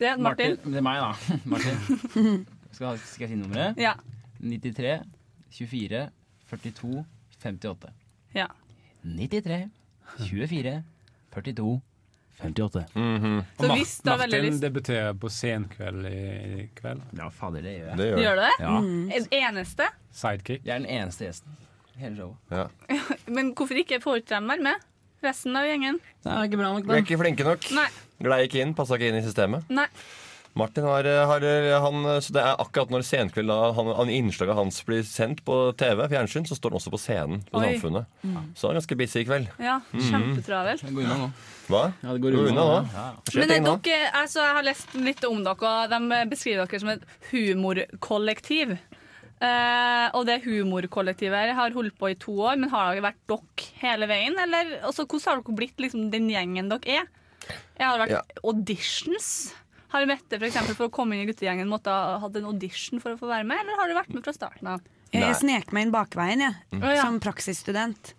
Det 0.00 0.08
er 0.10 0.18
Martin. 0.18 0.58
Det 0.64 0.80
er 0.80 0.86
meg, 0.88 0.98
da. 1.04 1.36
Martin. 1.52 2.42
Skal, 2.72 2.96
skal 3.04 3.26
jeg 3.26 3.34
si 3.34 3.36
nummeret? 3.36 3.76
Ja. 3.76 3.92
93 4.40 5.02
24 5.52 6.06
42 6.48 7.02
58. 7.44 7.90
ja. 8.34 8.46
93 9.04 9.66
24 10.24 10.72
42 11.34 11.80
58. 12.42 12.84
Mhm. 12.94 13.34
Så 13.58 13.68
Mar- 13.70 13.76
hvis 13.78 13.94
du 14.02 14.10
har 14.10 14.18
veldig 14.22 14.38
Martin 14.40 14.50
lyst 14.52 14.64
debuterer 14.66 15.18
på 15.22 15.30
Senkveld 15.30 16.06
i, 16.10 16.20
i 16.62 16.68
kveld. 16.78 17.02
Ja, 17.18 17.28
fader, 17.30 17.62
det 17.64 17.74
gjør 17.78 17.88
jeg. 17.90 17.96
Det 18.00 18.06
gjør 18.10 18.22
Gjør 18.26 18.38
du 18.38 18.44
det? 18.46 18.54
Ja. 18.60 18.76
En 19.18 19.28
Eneste? 19.42 19.88
Sidekick. 20.12 20.64
Jeg 20.66 20.74
er 20.74 20.84
den 20.84 20.90
eneste 20.90 21.28
gjesten. 21.28 21.58
Hele 22.00 22.16
showet. 22.16 22.36
Ja. 22.50 22.66
Men 23.36 23.52
hvorfor 23.54 23.78
ikke 23.78 24.00
får 24.02 24.22
ikke 24.22 24.34
dem 24.34 24.48
være 24.54 24.66
med? 24.70 24.88
Resten 25.22 25.54
av 25.56 25.64
gjengen? 25.68 26.00
Det 26.24 26.32
er 26.32 26.48
ikke 26.48 26.58
bra 26.58 26.72
nok, 26.74 26.86
da. 26.86 26.92
Vi 26.92 26.98
er 26.98 27.04
ikke 27.06 27.18
flinke 27.20 27.44
nok. 27.46 27.68
Nei. 27.76 27.86
Glei 28.22 28.40
ikke 28.48 28.62
inn, 28.64 28.72
passa 28.74 28.96
ikke 28.98 29.12
inn 29.12 29.20
i 29.20 29.24
systemet. 29.24 29.68
Nei. 29.70 29.86
Martin 30.58 30.84
har, 30.84 31.06
har 31.30 31.44
han, 31.80 32.04
Så 32.20 32.34
det 32.36 32.42
er 32.42 32.60
akkurat 32.60 32.90
når 32.92 33.04
Senkveld 33.08 33.48
da, 33.48 33.70
han, 33.72 33.88
han, 33.96 34.10
innslaget 34.12 34.58
hans 34.58 34.82
blir 34.84 35.00
sendt 35.08 35.40
på 35.46 35.56
TV, 35.80 36.04
fjernsyn, 36.12 36.44
så 36.48 36.58
står 36.58 36.74
han 36.74 36.80
også 36.80 36.92
på 36.92 37.00
scenen 37.00 37.40
på 37.48 37.60
Oi. 37.62 37.70
Samfunnet. 37.70 38.20
Så 38.58 38.68
han 38.68 38.74
er 38.74 38.80
ganske 38.82 38.98
busy 39.00 39.22
i 39.22 39.26
kveld. 39.30 39.48
Ja, 39.62 39.78
kjempetravelt. 39.96 40.84
Det 40.84 40.92
går 40.92 41.06
unna 41.06 41.20
nå. 41.22 41.30
Hva? 41.72 41.82
Ja, 42.02 42.12
det 42.12 42.20
går 42.20 42.36
Går 42.36 42.50
unna 42.50 42.52
unna 42.52 42.66
nå. 42.68 42.90
Ja. 42.92 43.06
Men 43.38 43.52
ting 43.54 43.68
eh, 43.70 43.78
dere, 43.86 44.10
altså, 44.20 44.42
jeg 44.44 44.58
har 44.58 44.66
lest 44.66 44.96
litt 44.98 45.24
om 45.28 45.44
dere, 45.46 45.72
og 45.72 45.94
de 45.94 46.20
beskriver 46.32 46.66
dere 46.66 46.82
som 46.82 46.92
et 46.92 47.06
humorkollektiv. 47.32 48.76
Uh, 49.42 50.06
og 50.14 50.28
det 50.28 50.36
humorkollektivet 50.44 51.34
her 51.34 51.56
har 51.58 51.74
holdt 51.74 51.96
på 51.98 52.12
i 52.12 52.18
to 52.20 52.36
år, 52.46 52.60
men 52.62 52.70
har 52.70 52.92
dere 52.92 53.08
vært 53.08 53.24
dere 53.32 53.70
hele 53.80 54.06
veien? 54.10 54.36
Eller 54.38 54.76
altså, 54.86 55.02
hvordan 55.08 55.32
har 55.32 55.42
dere 55.42 55.56
blitt 55.58 55.82
liksom, 55.82 56.06
den 56.12 56.28
gjengen 56.30 56.70
dere 56.70 57.00
er? 57.00 57.10
Jeg 57.78 57.88
har 57.88 57.98
vært 57.98 58.14
Ja. 58.14 58.22
auditions. 58.44 59.54
Har 59.92 60.06
Mette 60.08 60.38
for, 60.38 60.48
eksempel, 60.48 60.76
for 60.78 60.88
å 60.88 60.92
komme 60.92 61.16
inn 61.16 61.26
i 61.26 61.28
guttegjengen 61.28 61.68
måtte 61.68 61.92
ha 61.92 62.16
hatt 62.22 62.36
en 62.40 62.48
audition 62.48 63.02
for 63.02 63.12
å 63.14 63.20
få 63.20 63.28
være 63.28 63.44
med, 63.48 63.60
eller 63.60 63.80
har 63.80 63.90
du 63.90 63.96
vært 63.98 64.14
med 64.16 64.24
fra 64.24 64.32
starten 64.36 64.70
av? 64.72 64.86
Jeg, 65.12 65.20
jeg 65.26 65.40
snek 65.42 65.74
meg 65.76 65.86
inn 65.86 65.92
bakveien, 65.92 66.40
jeg. 66.46 66.60
Mm. 66.72 66.86
Ja. 66.86 67.02
Som 67.04 67.18
praksisstudent. 67.20 68.14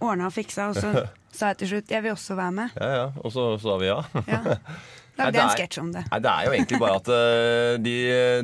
Ordna 0.00 0.30
og 0.30 0.32
fiksa, 0.32 0.70
og 0.72 0.78
så 0.78 1.04
sa 1.36 1.52
jeg 1.52 1.60
til 1.62 1.74
slutt 1.74 1.92
jeg 1.92 2.06
vil 2.06 2.14
også 2.14 2.38
være 2.38 2.54
med. 2.62 2.78
Ja, 2.80 2.88
ja. 2.94 3.10
Og 3.20 3.34
så 3.34 3.50
sa 3.60 3.76
vi 3.82 3.90
ja. 3.90 4.00
ja. 4.24 4.56
Lagde 5.18 5.40
en 5.42 5.50
sketsj 5.50 5.80
om 5.82 5.88
det. 5.92 6.04
Nei, 6.12 6.20
Det 6.22 6.30
er 6.30 6.46
jo 6.46 6.52
egentlig 6.54 6.78
bare 6.80 6.98
at 7.00 7.08
eh, 7.10 7.72
de, 7.82 7.94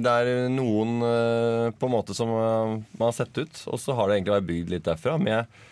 det 0.03 0.14
er 0.14 0.49
noen 0.51 0.97
eh, 1.07 1.68
på 1.79 1.87
en 1.87 1.94
måte 1.94 2.16
som 2.18 2.33
eh, 2.35 2.73
man 2.99 3.07
har 3.07 3.14
sett 3.14 3.38
ut, 3.38 3.61
og 3.70 3.79
så 3.81 3.94
har 3.94 4.11
det 4.11 4.18
egentlig 4.18 4.35
vært 4.35 4.49
bygd 4.49 4.75
litt 4.75 4.88
derfra. 4.88 5.14
Med, 5.23 5.62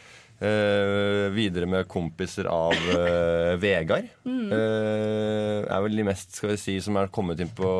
eh, 0.42 1.28
videre 1.34 1.68
med 1.70 1.88
kompiser 1.90 2.48
av 2.50 2.74
uh, 2.74 3.54
Vegard. 3.62 4.08
Mm. 4.26 4.50
Uh, 4.50 5.60
er 5.64 5.84
vel 5.86 6.00
de 6.00 6.06
mest 6.08 6.36
skal 6.36 6.54
vi 6.54 6.58
si, 6.60 6.76
som 6.84 6.98
er 7.00 7.12
kommet 7.14 7.40
inn 7.42 7.52
på 7.56 7.70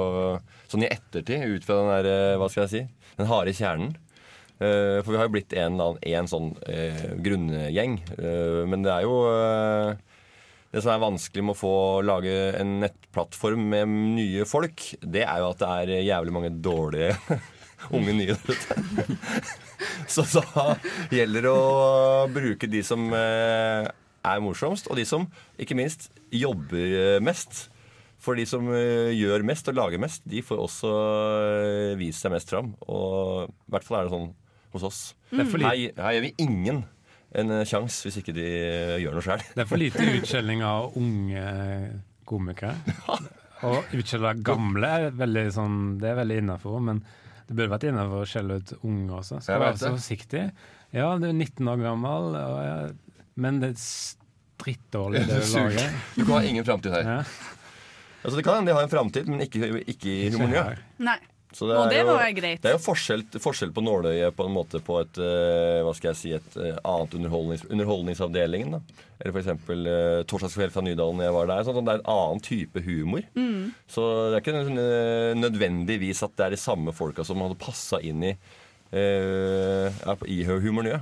sånn 0.71 0.87
i 0.87 0.91
ettertid, 0.93 1.45
ut 1.45 1.67
fra 1.67 1.81
den 1.81 1.93
der, 1.93 2.39
hva 2.41 2.49
skal 2.53 2.65
jeg 2.65 2.73
si, 2.73 3.13
den 3.19 3.31
harde 3.31 3.55
kjernen. 3.57 3.93
For 4.63 5.09
vi 5.11 5.19
har 5.19 5.27
jo 5.27 5.33
blitt 5.35 5.55
en, 5.59 5.81
en 5.83 6.29
sånn 6.31 6.53
grunngjeng. 7.25 7.97
Men 8.71 8.85
det 8.85 8.93
er 8.95 9.09
jo 9.09 9.17
det 10.73 10.81
som 10.85 10.93
er 10.95 11.03
vanskelig 11.03 11.43
med 11.45 11.57
å 11.57 11.59
få 11.59 11.73
lage 12.07 12.37
en 12.57 12.77
nettplattform 12.85 13.65
med 13.75 13.91
nye 14.15 14.47
folk, 14.49 14.85
det 15.03 15.27
er 15.27 15.43
jo 15.43 15.51
at 15.51 15.61
det 15.61 15.73
er 15.83 16.07
jævlig 16.07 16.37
mange 16.39 16.53
dårlige 16.63 17.41
unge 17.91 18.15
nye 18.17 18.37
der 18.37 18.55
ute. 18.55 18.79
Så 20.13 20.25
da 20.31 20.77
gjelder 21.13 21.47
det 21.47 21.53
å 21.53 22.31
bruke 22.33 22.71
de 22.71 22.83
som 22.87 23.09
eh, 23.17 23.89
er 24.23 24.43
morsomst, 24.45 24.89
og 24.91 24.99
de 25.01 25.07
som 25.09 25.27
ikke 25.61 25.77
minst 25.79 26.11
jobber 26.33 26.97
eh, 27.17 27.19
mest. 27.25 27.67
For 28.23 28.39
de 28.39 28.47
som 28.47 28.69
eh, 28.71 29.11
gjør 29.19 29.43
mest 29.49 29.71
og 29.73 29.79
lager 29.81 30.03
mest, 30.03 30.23
de 30.29 30.45
får 30.47 30.63
også 30.63 30.93
vist 31.99 32.23
seg 32.23 32.35
mest 32.35 32.53
fram. 32.53 32.75
Og 32.87 33.49
i 33.51 33.75
hvert 33.75 33.87
fall 33.89 34.01
er 34.03 34.09
det 34.09 34.15
sånn 34.15 34.33
hos 34.73 34.89
oss. 34.89 35.01
Er 35.33 35.45
Her, 35.45 35.87
her 35.99 36.17
gjør 36.17 36.27
vi 36.29 36.35
ingen 36.41 36.85
en 37.33 37.63
sjanse 37.65 38.05
hvis 38.05 38.19
ikke 38.21 38.35
de 38.37 38.47
gjør 39.03 39.17
noe 39.17 39.25
sjøl. 39.25 39.45
Det 39.55 39.65
er 39.65 39.69
for 39.69 39.81
lite 39.81 40.05
utskjelling 40.19 40.65
av 40.67 40.97
unge 41.01 41.45
komikere. 42.29 42.77
Og 43.69 43.95
utskjelling 43.97 44.29
av 44.29 44.45
gamle 44.47 44.89
er 44.91 45.13
veldig 45.15 45.45
sånn 45.55 45.77
Det 46.03 46.09
er 46.11 46.17
veldig 46.19 46.39
innafor, 46.43 46.81
men 46.83 47.03
det 47.53 47.59
burde 47.59 47.75
vært 47.75 47.85
innafor 47.91 48.25
å 48.25 48.29
skjelle 48.29 48.55
ut 48.63 48.71
unge 48.81 49.17
også. 49.19 49.39
Skal 49.45 49.61
være 49.61 49.77
så 49.77 49.91
forsiktig. 49.93 50.45
Ja, 50.97 51.11
du 51.21 51.27
er 51.29 51.35
19 51.37 51.69
år 51.69 51.83
gammel, 51.85 52.37
og 52.41 52.55
jeg, 52.65 53.19
men 53.45 53.59
det 53.61 53.75
er 53.75 53.83
strittdårlig, 53.83 55.25
det 55.29 55.43
du 55.43 55.51
lager. 55.59 55.99
Du 56.17 56.23
kan 56.25 56.39
ha 56.39 56.41
ingen 56.49 56.65
framtid 56.65 56.97
her. 56.97 57.11
Ja. 57.19 57.19
Altså, 58.23 58.39
det 58.39 58.47
kan 58.47 58.57
hende 58.57 58.71
de 58.71 58.77
har 58.79 58.87
en 58.87 58.93
framtid, 58.93 59.29
men 59.29 59.45
ikke, 59.45 59.69
ikke 59.85 60.09
i 60.15 60.31
Romania. 60.33 60.65
Nei. 61.03 61.19
Så 61.57 61.69
Og 61.71 61.91
det 61.91 62.01
jo, 62.01 62.15
være 62.17 62.33
greit. 62.37 62.61
Det 62.63 62.71
er 62.71 62.77
jo 62.79 62.83
forskjell, 62.85 63.23
forskjell 63.43 63.73
på 63.77 63.83
nåløyet 63.85 64.35
på 64.37 64.47
en 64.49 64.55
måte 64.55 64.81
på 64.85 65.01
et 65.03 65.19
eh, 65.21 65.81
hva 65.85 65.93
skal 65.95 66.11
jeg 66.13 66.19
si, 66.21 66.33
et 66.39 66.57
eh, 66.57 66.79
annet 66.89 67.15
underholdnings, 67.19 67.65
Underholdningsavdelingen. 67.71 68.77
da. 68.79 68.81
Eller 69.23 69.37
f.eks. 69.39 69.69
Uh, 69.71 70.23
Torsdagskveld 70.27 70.73
fra 70.75 70.83
Nydalen 70.83 71.21
jeg 71.23 71.35
var 71.37 71.47
der. 71.47 71.63
Sånn, 71.63 71.77
sånn, 71.79 71.87
det 71.87 71.93
er 71.95 72.01
en 72.01 72.11
annen 72.11 72.41
type 72.43 72.81
humor. 72.83 73.23
Mm. 73.39 73.69
Så 73.87 74.07
det 74.33 74.41
er 74.41 74.43
ikke 74.43 75.37
nødvendigvis 75.39 76.23
at 76.27 76.35
det 76.39 76.47
er 76.49 76.57
de 76.57 76.61
samme 76.61 76.95
folka 76.97 77.23
som 77.27 77.39
hadde 77.45 77.59
passa 77.61 78.01
inn 78.03 78.25
i 78.27 78.33
uh, 78.35 79.89
ja, 79.93 80.17
på- 80.19 80.27
i. 80.29 80.41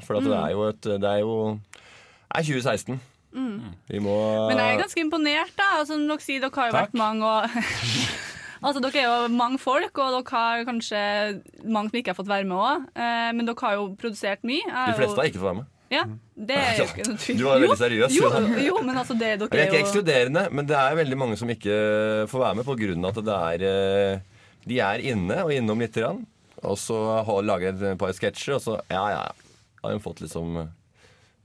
For 0.05 0.19
at 0.19 0.27
det 0.27 0.31
Mm. 0.35 0.45
er 0.45 0.51
jo 0.53 0.69
et 0.69 0.81
Det 0.83 1.05
er 1.15 1.19
jo 1.25 1.61
er 2.35 2.43
2016. 2.43 3.01
Mm. 3.33 3.75
Vi 3.89 3.99
må 4.03 4.49
Men 4.49 4.59
jeg 4.59 4.75
er 4.75 4.81
ganske 4.83 5.01
imponert, 5.01 5.53
da. 5.57 5.79
Altså, 5.81 5.97
dere 5.97 6.19
sier 6.21 6.41
dere 6.43 6.51
har 6.55 6.67
jo 6.67 6.73
Takk. 6.73 6.91
vært 6.91 6.95
mange 6.99 7.25
og 7.25 7.49
Altså, 8.61 8.81
Dere 8.85 9.01
er 9.01 9.09
jo 9.09 9.29
mange 9.33 9.59
folk, 9.61 9.99
og 9.99 10.15
dere 10.19 10.37
har 10.37 10.65
kanskje 10.69 11.03
mange 11.65 11.91
som 11.91 12.01
ikke 12.01 12.13
har 12.13 12.19
fått 12.19 12.29
være 12.31 12.49
med 12.49 12.59
òg. 12.61 12.89
Eh, 12.93 13.29
men 13.37 13.49
dere 13.49 13.67
har 13.67 13.77
jo 13.79 13.87
produsert 14.01 14.43
mye. 14.47 14.65
De 14.69 14.97
fleste 14.99 15.17
har 15.17 15.31
ikke 15.31 15.41
fått 15.41 15.49
være 15.49 15.61
med. 15.63 15.71
Ja, 15.91 16.05
det 16.39 16.55
er 16.55 16.77
jo 16.79 16.85
ikke 16.87 17.05
noe 17.09 17.19
tvil. 17.19 17.39
Du 17.41 17.45
var 17.49 17.57
veldig 17.59 17.71
Jo, 17.73 17.79
seriøs, 17.81 18.13
Jo, 18.15 18.29
jo, 18.31 18.59
jo, 18.69 18.75
men 18.87 18.99
altså, 19.01 19.17
det, 19.19 19.33
dere 19.41 19.49
er 19.59 19.65
ikke 19.67 19.81
er 19.81 19.83
ekskluderende, 19.83 20.45
men 20.55 20.69
det 20.69 20.77
er 20.79 20.99
veldig 21.01 21.19
mange 21.19 21.39
som 21.41 21.51
ikke 21.51 21.79
får 22.31 22.45
være 22.45 22.59
med 22.61 22.69
pga. 22.69 23.09
at 23.11 23.25
det 23.27 23.39
er 23.39 23.65
eh, 23.71 24.45
De 24.71 24.79
er 24.87 25.07
inne 25.11 25.41
og 25.43 25.51
innom 25.57 25.83
lite 25.83 26.05
grann, 26.05 26.21
og 26.63 26.79
så 26.79 27.25
har 27.27 27.43
laget 27.43 27.83
et 27.83 27.99
par 27.99 28.15
sketsjer, 28.15 28.61
og 28.61 28.63
så 28.63 28.79
ja, 28.91 29.03
ja, 29.17 29.25
ja. 29.27 29.51
Har 29.83 29.97
hun 29.97 30.05
fått 30.05 30.21
liksom 30.21 30.61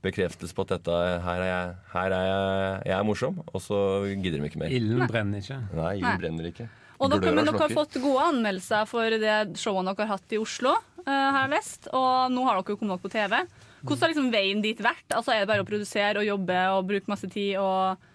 bekreftelse 0.04 0.54
på 0.54 0.62
at 0.66 0.76
dette 0.76 0.96
her 1.24 1.42
er 1.42 1.48
jeg, 1.48 1.76
her 1.94 2.14
er 2.14 2.26
jeg, 2.28 2.82
jeg 2.86 2.98
er 3.00 3.06
morsom, 3.08 3.40
og 3.46 3.62
så 3.64 3.78
gidder 4.20 4.38
de 4.38 4.50
ikke 4.50 4.60
mer. 4.62 4.74
Ilden 4.76 5.08
brenner 5.10 5.42
ikke. 5.42 5.58
Nei, 5.74 5.94
ilden 5.98 6.20
brenner 6.22 6.50
ikke. 6.52 6.68
Og 6.96 7.12
dere, 7.12 7.32
men 7.34 7.44
dere 7.44 7.60
har 7.60 7.76
fått 7.76 7.98
gode 8.00 8.26
anmeldelser 8.32 8.88
for 8.88 9.16
det 9.20 9.38
showene 9.60 9.92
dere 9.92 10.08
har 10.08 10.16
hatt 10.16 10.34
i 10.36 10.40
Oslo, 10.40 10.74
her 11.06 11.30
har 11.36 11.42
jeg 11.44 11.54
lest. 11.54 11.88
Og 11.92 12.32
nå 12.34 12.44
har 12.48 12.58
dere 12.58 12.76
kommet 12.80 12.96
opp 12.96 13.04
på 13.04 13.12
TV. 13.12 13.38
Hvordan 13.86 14.02
har 14.02 14.12
liksom 14.14 14.32
veien 14.34 14.62
dit 14.64 14.80
vært? 14.82 15.06
Altså, 15.14 15.34
Er 15.34 15.44
det 15.44 15.50
bare 15.52 15.62
å 15.62 15.68
produsere 15.68 16.22
og 16.22 16.26
jobbe 16.26 16.60
og 16.74 16.86
bruke 16.88 17.12
masse 17.12 17.28
tid 17.30 17.56
og 17.62 18.12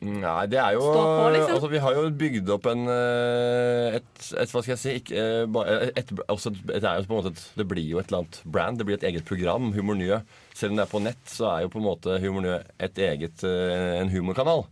Nei, 0.00 0.46
det 0.48 0.56
er 0.56 0.78
jo 0.78 0.80
på, 0.80 1.00
liksom. 1.34 1.58
Altså, 1.58 1.68
vi 1.68 1.80
har 1.84 1.96
jo 1.98 2.06
bygd 2.22 2.50
opp 2.54 2.66
en 2.70 2.86
eh, 2.88 3.98
et, 3.98 4.06
et 4.32 4.48
Hva 4.48 4.62
skal 4.62 4.72
jeg 4.72 4.80
si 4.80 4.94
ikke, 4.96 5.24
eh, 5.52 5.90
et, 5.90 6.12
et, 6.16 7.42
det 7.60 7.66
blir 7.68 7.84
jo 7.84 8.00
et 8.00 8.08
eller 8.08 8.22
annet 8.22 8.38
brand. 8.48 8.80
Det 8.80 8.86
blir 8.88 8.96
et 8.96 9.04
eget 9.10 9.28
program. 9.28 9.68
Humor 9.76 9.98
Nye. 10.00 10.22
Selv 10.56 10.72
om 10.72 10.80
det 10.80 10.86
er 10.86 10.94
på 10.94 11.02
nett, 11.04 11.20
så 11.28 11.50
er 11.50 11.66
jo 11.66 11.72
på 11.74 11.82
en 11.82 11.88
måte 11.90 12.16
Humor 12.24 12.46
Nye 12.46 12.62
et 12.80 13.02
eget, 13.10 13.44
eh, 13.44 13.98
en 13.98 14.12
humorkanal. 14.14 14.64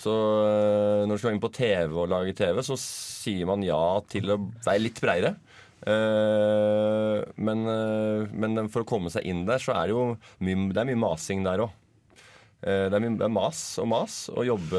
Så 0.00 0.12
eh, 0.12 1.04
når 1.06 1.14
du 1.14 1.22
skal 1.22 1.36
inn 1.36 1.42
på 1.42 1.52
TV 1.54 1.94
og 1.94 2.10
lage 2.10 2.34
TV, 2.36 2.60
så 2.66 2.76
sier 2.80 3.46
man 3.48 3.62
ja 3.64 3.80
til 4.10 4.34
å 4.34 4.40
være 4.64 4.82
litt 4.82 5.00
breiere. 5.02 5.34
Eh, 5.84 7.20
men, 7.36 7.64
eh, 7.70 8.34
men 8.34 8.68
for 8.72 8.82
å 8.82 8.88
komme 8.88 9.12
seg 9.12 9.26
inn 9.30 9.44
der, 9.48 9.62
så 9.62 9.76
er 9.76 9.88
det 9.88 9.96
jo 9.96 10.04
mye, 10.44 10.68
det 10.72 10.82
er 10.82 10.90
mye 10.90 11.02
masing 11.06 11.46
der 11.46 11.66
òg. 11.66 11.80
Det 12.64 12.96
er, 12.96 13.02
det 13.04 13.26
er 13.26 13.28
mas 13.28 13.58
og 13.82 13.90
mas. 13.90 14.12
Og 14.32 14.46
jobbe, 14.48 14.78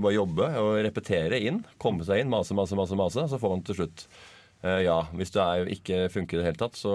bare 0.00 0.14
jobbe 0.14 0.46
og 0.56 0.70
repetere 0.86 1.36
inn. 1.44 1.58
Komme 1.76 2.06
seg 2.08 2.22
inn, 2.22 2.30
mase, 2.32 2.56
mase, 2.56 2.78
mase. 2.78 2.96
mase 2.96 3.26
Så 3.28 3.36
får 3.42 3.52
man 3.52 3.64
til 3.66 3.76
slutt 3.76 4.06
eh, 4.66 4.80
ja. 4.84 4.96
Hvis 5.16 5.32
det 5.34 5.42
er, 5.42 5.70
ikke 5.76 5.98
funker 6.12 6.38
i 6.38 6.40
det 6.40 6.46
hele 6.48 6.60
tatt, 6.60 6.78
så 6.78 6.92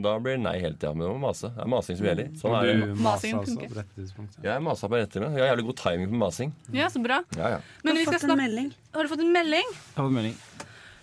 da 0.00 0.14
blir 0.22 0.38
det 0.38 0.44
nei 0.44 0.56
hele 0.62 0.76
tida. 0.76 0.92
Men 0.94 1.06
det 1.06 1.10
må 1.12 1.20
mase. 1.28 1.52
Det 1.54 1.64
er 1.64 1.70
masing 1.74 1.98
som 2.00 2.08
gjelder. 2.08 2.32
Sånn 2.40 2.56
er 2.58 2.68
det. 2.70 2.74
du 2.80 3.06
altså 3.12 3.30
funker. 3.36 3.74
på 3.76 3.84
tidspunktet. 4.00 4.40
Jeg 4.48 4.64
masa 4.66 4.90
på 4.90 5.00
rett 5.00 5.12
tidspunkt. 5.12 5.38
Jeg 5.38 5.44
har 5.44 5.52
jævlig 5.52 5.66
god 5.70 5.78
timing 5.82 6.10
på 6.10 6.20
masing. 6.24 6.54
Ja, 6.76 6.90
så 6.92 7.02
bra. 7.04 7.20
Ja, 7.38 7.54
ja. 7.56 7.62
Men 7.86 8.00
vi 8.00 8.06
skal 8.08 8.22
snakke. 8.24 8.66
Har 8.96 9.06
du 9.06 9.12
fått 9.12 9.24
en 9.24 9.32
melding? 9.36 9.70
Jeg 9.70 9.96
har 9.96 10.04
fått 10.04 10.10
en 10.10 10.18
melding. 10.18 10.36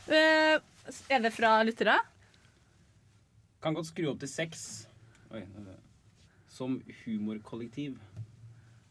Uh, 0.08 0.56
er 1.12 1.26
det 1.26 1.34
fra 1.36 1.58
lyttere? 1.68 1.98
Kan 3.64 3.76
godt 3.76 3.90
skru 3.90 4.12
opp 4.14 4.22
til 4.22 4.32
seks. 4.32 4.68
Oi, 5.36 5.44
som 6.58 6.80
humorkollektiv. 7.04 7.98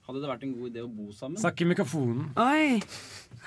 Hadde 0.07 0.21
det 0.23 0.29
vært 0.31 0.45
en 0.47 0.53
god 0.55 0.71
idé 0.71 0.83
å 0.85 0.89
bo 0.89 1.09
sammen? 1.11 1.39
Snakk 1.43 1.61
i 1.65 1.67
mikrofonen. 1.67 2.29
Oi, 2.39 2.79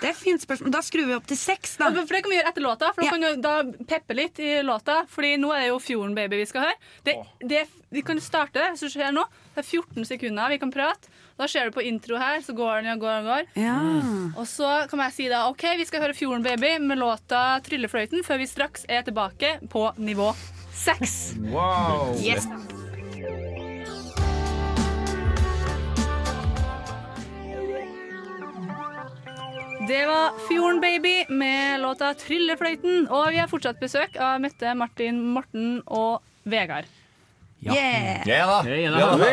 det 0.02 0.10
er 0.10 0.18
fint 0.18 0.44
spørsmål. 0.44 0.74
Da 0.76 0.82
skrur 0.84 1.06
vi 1.08 1.16
opp 1.16 1.28
til 1.30 1.40
seks, 1.40 1.78
da. 1.80 1.88
Ja, 1.88 2.04
for 2.04 2.18
det 2.18 2.24
kan 2.26 2.34
vi 2.34 2.36
gjøre 2.36 2.52
etter 2.52 2.66
låta, 2.66 2.90
for 2.96 3.06
da 3.06 3.14
kan 3.14 3.24
du 3.24 3.44
da 3.46 3.86
peppe 3.88 4.18
litt 4.18 4.42
i 4.44 4.58
låta. 4.68 4.98
Fordi 5.08 5.38
nå 5.40 5.54
er 5.56 5.64
det 5.64 5.70
jo 5.70 5.78
Fjorden 5.84 6.18
Baby 6.18 6.42
vi 6.42 6.50
skal 6.50 6.68
høre. 6.68 6.76
Det, 7.08 7.16
det, 7.48 7.62
vi 7.96 8.04
kan 8.04 8.20
starte 8.24 8.66
hvis 8.74 8.84
du 8.84 8.92
ser 8.92 9.16
nå. 9.16 9.24
Det 9.56 9.64
er 9.64 9.70
14 9.70 10.10
sekunder 10.10 10.52
vi 10.52 10.60
kan 10.60 10.74
prate. 10.76 11.16
Da 11.40 11.48
ser 11.48 11.70
du 11.70 11.78
på 11.78 11.86
intro 11.88 12.20
her, 12.20 12.42
så 12.44 12.52
går 12.52 12.84
den 12.84 12.92
og 12.98 13.06
går 13.06 13.22
og 13.22 13.30
går. 13.32 13.48
Ja. 13.64 13.78
Og 14.36 14.44
så 14.52 14.74
kan 14.92 15.06
jeg 15.06 15.16
si 15.16 15.30
da 15.32 15.46
OK, 15.48 15.64
vi 15.80 15.88
skal 15.88 16.04
høre 16.04 16.18
Fjorden 16.18 16.44
Baby 16.44 16.76
med 16.84 17.00
låta 17.00 17.62
'Tryllefløyten' 17.64 18.28
før 18.28 18.44
vi 18.44 18.52
straks 18.52 18.84
er 18.90 19.08
tilbake 19.08 19.56
på 19.72 19.88
nivå 19.96 20.34
6. 20.76 21.40
Wow! 21.56 22.20
Yes. 22.20 22.52
Det 29.88 30.06
var 30.06 30.48
Fjorden 30.48 30.82
Baby 30.82 31.26
med 31.30 31.80
låta 31.80 32.14
'Tryllefløyten'. 32.14 33.08
Og 33.10 33.30
vi 33.32 33.38
har 33.38 33.48
fortsatt 33.48 33.80
besøk 33.80 34.18
av 34.20 34.42
Mette, 34.42 34.74
Martin, 34.76 35.22
Morten 35.34 35.82
og 35.88 36.20
Vegard. 36.44 36.86
Ja. 37.60 37.74
Yeah. 37.76 38.28
Ja 38.28 38.46
da. 38.48 38.76
Ja 38.76 38.92
da. 38.92 39.32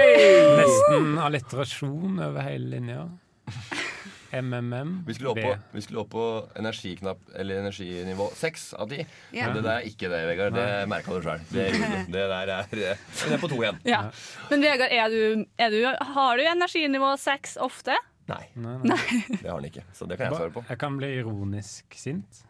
Nesten 0.61 1.19
alliterasjon 1.19 2.23
over 2.23 2.47
hele 2.47 2.77
linja. 2.77 3.09
MMM. 4.43 5.05
Vi 5.07 5.15
skulle, 5.15 5.31
opp 5.31 5.43
på, 5.43 5.53
vi 5.73 5.83
skulle 5.83 6.01
opp 6.03 6.11
på 6.11 6.25
energiknapp 6.59 7.21
Eller 7.39 7.61
energinivå 7.63 8.27
seks 8.35 8.75
av 8.75 8.91
ti. 8.91 9.07
Ja. 9.31 9.47
Men 9.47 9.55
det 9.57 9.63
der 9.65 9.77
er 9.77 9.87
ikke 9.87 10.11
det, 10.13 10.25
Vegard. 10.31 10.59
Det 10.59 10.89
merka 10.91 11.15
du 11.15 11.23
sjøl. 11.27 11.47
Det, 11.51 11.71
det 12.11 12.27
der 12.33 12.53
er 12.59 12.67
Vi 12.75 12.85
er 12.87 13.41
på 13.41 13.51
to 13.51 13.63
igjen. 13.63 13.81
Ja. 13.87 14.03
Men 14.51 14.67
Vegard, 14.67 14.93
er 14.93 15.09
du, 15.11 15.47
er 15.59 15.73
du, 15.75 15.81
har 16.15 16.37
du 16.37 16.51
energinivå 16.51 17.17
6 17.23 17.57
ofte? 17.67 17.97
Nei. 18.27 18.43
Nei. 18.59 18.97
Det 19.43 19.47
har 19.47 19.55
han 19.59 19.69
ikke. 19.69 19.85
Så 19.95 20.09
det 20.11 20.19
kan 20.19 20.31
jeg 20.33 20.41
svare 20.41 20.55
på. 20.55 20.65
Jeg 20.69 20.81
kan 20.83 20.97
bli 20.99 21.11
ironisk 21.21 21.95
sint. 21.99 22.43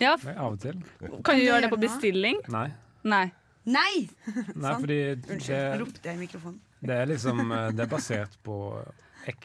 Ja. 0.00 0.14
Det 0.16 0.32
er 0.32 0.40
Av 0.40 0.54
og 0.56 0.62
til. 0.62 0.78
Kan 1.26 1.36
du 1.36 1.44
gjøre 1.44 1.66
det 1.66 1.70
på 1.74 1.80
bestilling? 1.82 2.40
Nei. 2.52 2.70
Nei. 3.04 3.26
Nei! 3.68 4.08
Nei, 4.56 4.72
fordi 4.80 4.98
Unnskyld, 5.12 5.50
det, 5.52 5.80
ropte 5.82 6.08
jeg 6.08 6.16
i 6.16 6.20
mikrofonen. 6.22 6.60
det 6.80 6.94
er 6.96 7.10
liksom 7.10 7.42
eh, 7.52 7.66
Det 7.76 7.84
er 7.84 7.90
basert 7.92 8.38
på 8.46 8.56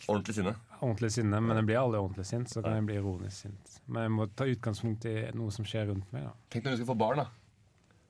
Ordentlig 0.07 0.37
sinne. 0.37 0.53
ordentlig 0.79 1.09
sinne, 1.11 1.41
men 1.43 1.59
jeg 1.59 1.67
blir 1.67 1.77
aldri 1.81 1.99
ordentlig 1.99 2.23
sint. 2.29 2.47
Så 2.49 2.61
kan 2.63 2.77
jeg 2.77 2.85
bli 2.87 2.95
ironisk 2.95 3.43
sint. 3.43 3.73
Men 3.91 4.05
jeg 4.07 4.13
må 4.15 4.27
ta 4.31 4.47
utgangspunkt 4.47 5.07
i 5.11 5.15
noe 5.35 5.51
som 5.51 5.67
skjer 5.67 5.89
rundt 5.91 6.13
meg. 6.15 6.23
da 6.29 6.31
Tenk 6.55 6.63
når 6.65 6.77
du 6.77 6.79
skal 6.79 6.89
få 6.93 6.95
barn, 7.03 7.19
da. 7.25 7.27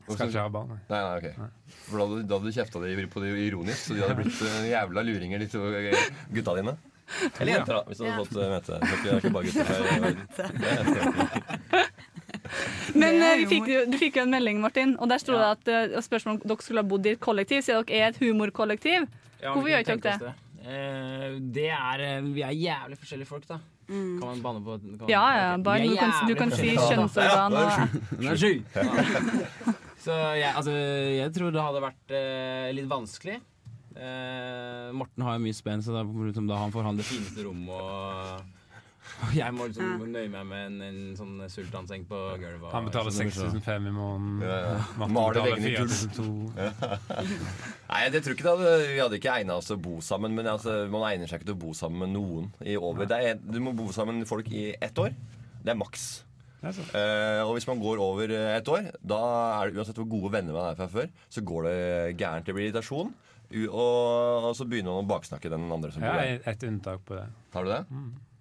Skal 0.06 0.30
ikke 0.30 0.44
ha 0.46 0.52
barn, 0.54 0.76
nei. 0.76 0.82
Nei, 0.92 1.00
nei, 1.02 1.16
ok. 1.18 1.72
For 1.88 1.98
da 1.98 2.06
hadde, 2.06 2.26
da 2.30 2.38
hadde 2.38 2.52
du 2.52 2.58
kjefta 2.60 2.82
deg 2.84 3.02
på 3.10 3.24
det 3.24 3.32
ironisk, 3.48 3.82
så 3.88 3.98
de 3.98 4.04
hadde 4.06 4.18
blitt 4.22 4.44
eh, 4.46 4.68
jævla 4.70 5.04
luringer, 5.10 5.42
de 5.42 5.48
to 5.50 5.64
eh, 5.74 6.04
gutta 6.38 6.54
dine. 6.60 6.76
Eller 7.40 7.52
jenter, 7.54 7.74
da, 7.74 7.82
hvis 7.90 7.98
du 8.00 8.04
hadde 8.06 8.26
fått 8.26 8.38
eh, 8.42 8.50
møte. 8.56 8.74
Det 8.82 8.88
er 9.12 9.16
ikke- 9.20 9.36
bare 9.36 9.46
gutter 9.46 9.76
er- 11.82 11.92
Men 13.02 13.14
eh, 13.24 13.36
vi 13.42 13.46
fikk, 13.50 13.66
du 13.92 13.96
fikk 14.00 14.14
jo 14.20 14.24
en 14.26 14.34
melding, 14.36 14.58
Martin, 14.64 14.90
og 15.02 15.06
der 15.12 15.20
sto 15.22 15.32
det 15.38 15.48
at 15.52 15.64
eh, 15.74 16.02
spørsmål 16.06 16.32
om 16.38 16.42
dere 16.46 16.62
skulle 16.66 16.82
ha 16.84 16.88
bodd 16.90 17.04
i 17.06 17.08
et 17.16 17.22
kollektiv, 17.24 17.60
siden 17.66 17.84
dere 17.90 18.00
er 18.02 18.06
et 18.14 18.20
humorkollektiv. 18.22 19.00
Ja, 19.42 19.48
Hvorfor 19.54 19.70
gjør 19.72 19.82
ikke 19.86 20.00
dere 20.06 20.20
det? 20.26 20.34
Eh, 20.66 21.30
det 21.54 21.68
er 21.70 22.22
Vi 22.26 22.42
er 22.42 22.54
jævlig 22.58 22.98
forskjellige 23.02 23.30
folk, 23.30 23.46
da. 23.50 23.58
Kan 23.86 24.18
man 24.22 24.40
banne 24.42 24.62
på 24.66 24.72
kan 24.82 24.98
man, 24.98 25.10
Ja, 25.10 25.26
ja, 25.38 25.58
bare 25.62 25.86
du 25.86 25.94
kan, 25.96 26.12
du 26.26 26.34
kan 26.40 26.50
si 26.58 26.70
kjønnsorgan 26.74 27.54
og. 27.54 27.70
Så 30.06 30.14
jeg, 30.38 30.52
altså, 30.54 30.72
jeg 30.72 31.32
tror 31.34 31.50
det 31.54 31.62
hadde 31.66 31.82
vært 31.82 32.12
uh, 32.14 32.70
litt 32.78 32.86
vanskelig. 32.90 33.40
Eh, 33.96 34.92
Morten 34.96 35.24
har 35.24 35.38
jo 35.38 35.46
mye 35.46 35.56
spenn, 35.56 35.82
så 35.86 35.96
da, 35.96 36.04
liksom, 36.04 36.48
da 36.50 36.60
han 36.60 36.74
får 36.76 36.84
han 36.90 36.98
det 37.00 37.06
fineste 37.08 37.46
rommet. 37.48 37.72
Og, 37.72 38.62
og 39.26 39.36
jeg 39.40 39.54
må 39.56 39.68
liksom 39.70 40.02
nøye 40.12 40.30
meg 40.34 40.48
med 40.50 40.64
en, 40.66 40.78
en 40.88 40.98
sånn 41.16 41.36
sultanseng 41.54 42.04
på 42.10 42.20
gulvet. 42.42 42.68
Han 42.74 42.90
betaler 42.90 43.14
så 43.14 43.22
det 43.24 43.30
blir 43.30 43.38
så- 43.38 43.52
6500 43.54 43.92
i 43.92 43.96
måneden. 43.96 44.42
Ja, 44.44 44.58
ja. 44.66 45.08
Maler 45.08 45.46
veggene 45.46 45.70
i 45.70 45.76
gull. 45.78 45.94
4200. 46.10 47.30
Nei, 47.92 48.02
jeg 48.10 48.24
tror 48.26 48.36
ikke 48.36 48.48
det 48.48 48.54
hadde, 48.56 48.74
Vi 48.90 49.00
hadde 49.04 49.20
ikke 49.22 49.38
egna 49.40 49.60
oss 49.62 49.70
til 49.72 49.78
å 49.78 49.84
bo 49.88 49.96
sammen, 50.04 50.36
men 50.36 50.50
altså, 50.52 50.76
man 50.92 51.08
egner 51.12 51.30
seg 51.32 51.40
ikke 51.42 51.52
til 51.54 51.58
å 51.58 51.64
bo 51.68 51.74
sammen 51.78 52.04
med 52.04 52.16
noen 52.18 52.52
i 52.66 52.76
over 52.80 53.08
det 53.10 53.22
er, 53.30 53.40
Du 53.40 53.60
må 53.64 53.76
bo 53.78 53.88
sammen 53.96 54.20
med 54.24 54.28
folk 54.30 54.50
i 54.52 54.72
ett 54.76 55.00
år. 55.02 55.16
Det 55.66 55.72
er 55.74 55.80
maks. 55.80 56.08
Eh, 56.66 57.40
og 57.46 57.52
hvis 57.60 57.68
man 57.70 57.78
går 57.78 58.00
over 58.02 58.32
eh, 58.34 58.56
et 58.58 58.70
år, 58.74 58.88
da 59.06 59.20
er 59.62 59.70
det 59.70 59.78
uansett 59.78 60.00
hvor 60.02 60.08
gode 60.10 60.32
venner 60.34 60.56
man 60.56 60.72
er 60.72 60.78
fra 60.80 60.88
før, 60.90 61.12
så 61.30 61.44
går 61.46 61.68
det 61.68 61.76
gærent. 62.18 62.48
Det 62.48 62.56
blir 62.58 62.72
irritasjon. 62.72 63.12
Og, 63.56 64.50
og 64.50 64.56
så 64.58 64.66
begynner 64.68 64.92
man 64.98 65.06
å 65.06 65.10
baksnakke 65.14 65.50
den 65.54 65.70
andre 65.72 65.92
som 65.96 66.04
Jeg 66.04 66.12
bor 66.12 66.20
har 66.20 66.28
der. 66.28 66.52
et 66.52 66.64
unntak 66.68 67.06
på 67.08 67.16
det. 67.16 67.26
Har 67.56 67.64
du 67.64 67.72
det? 67.72 67.82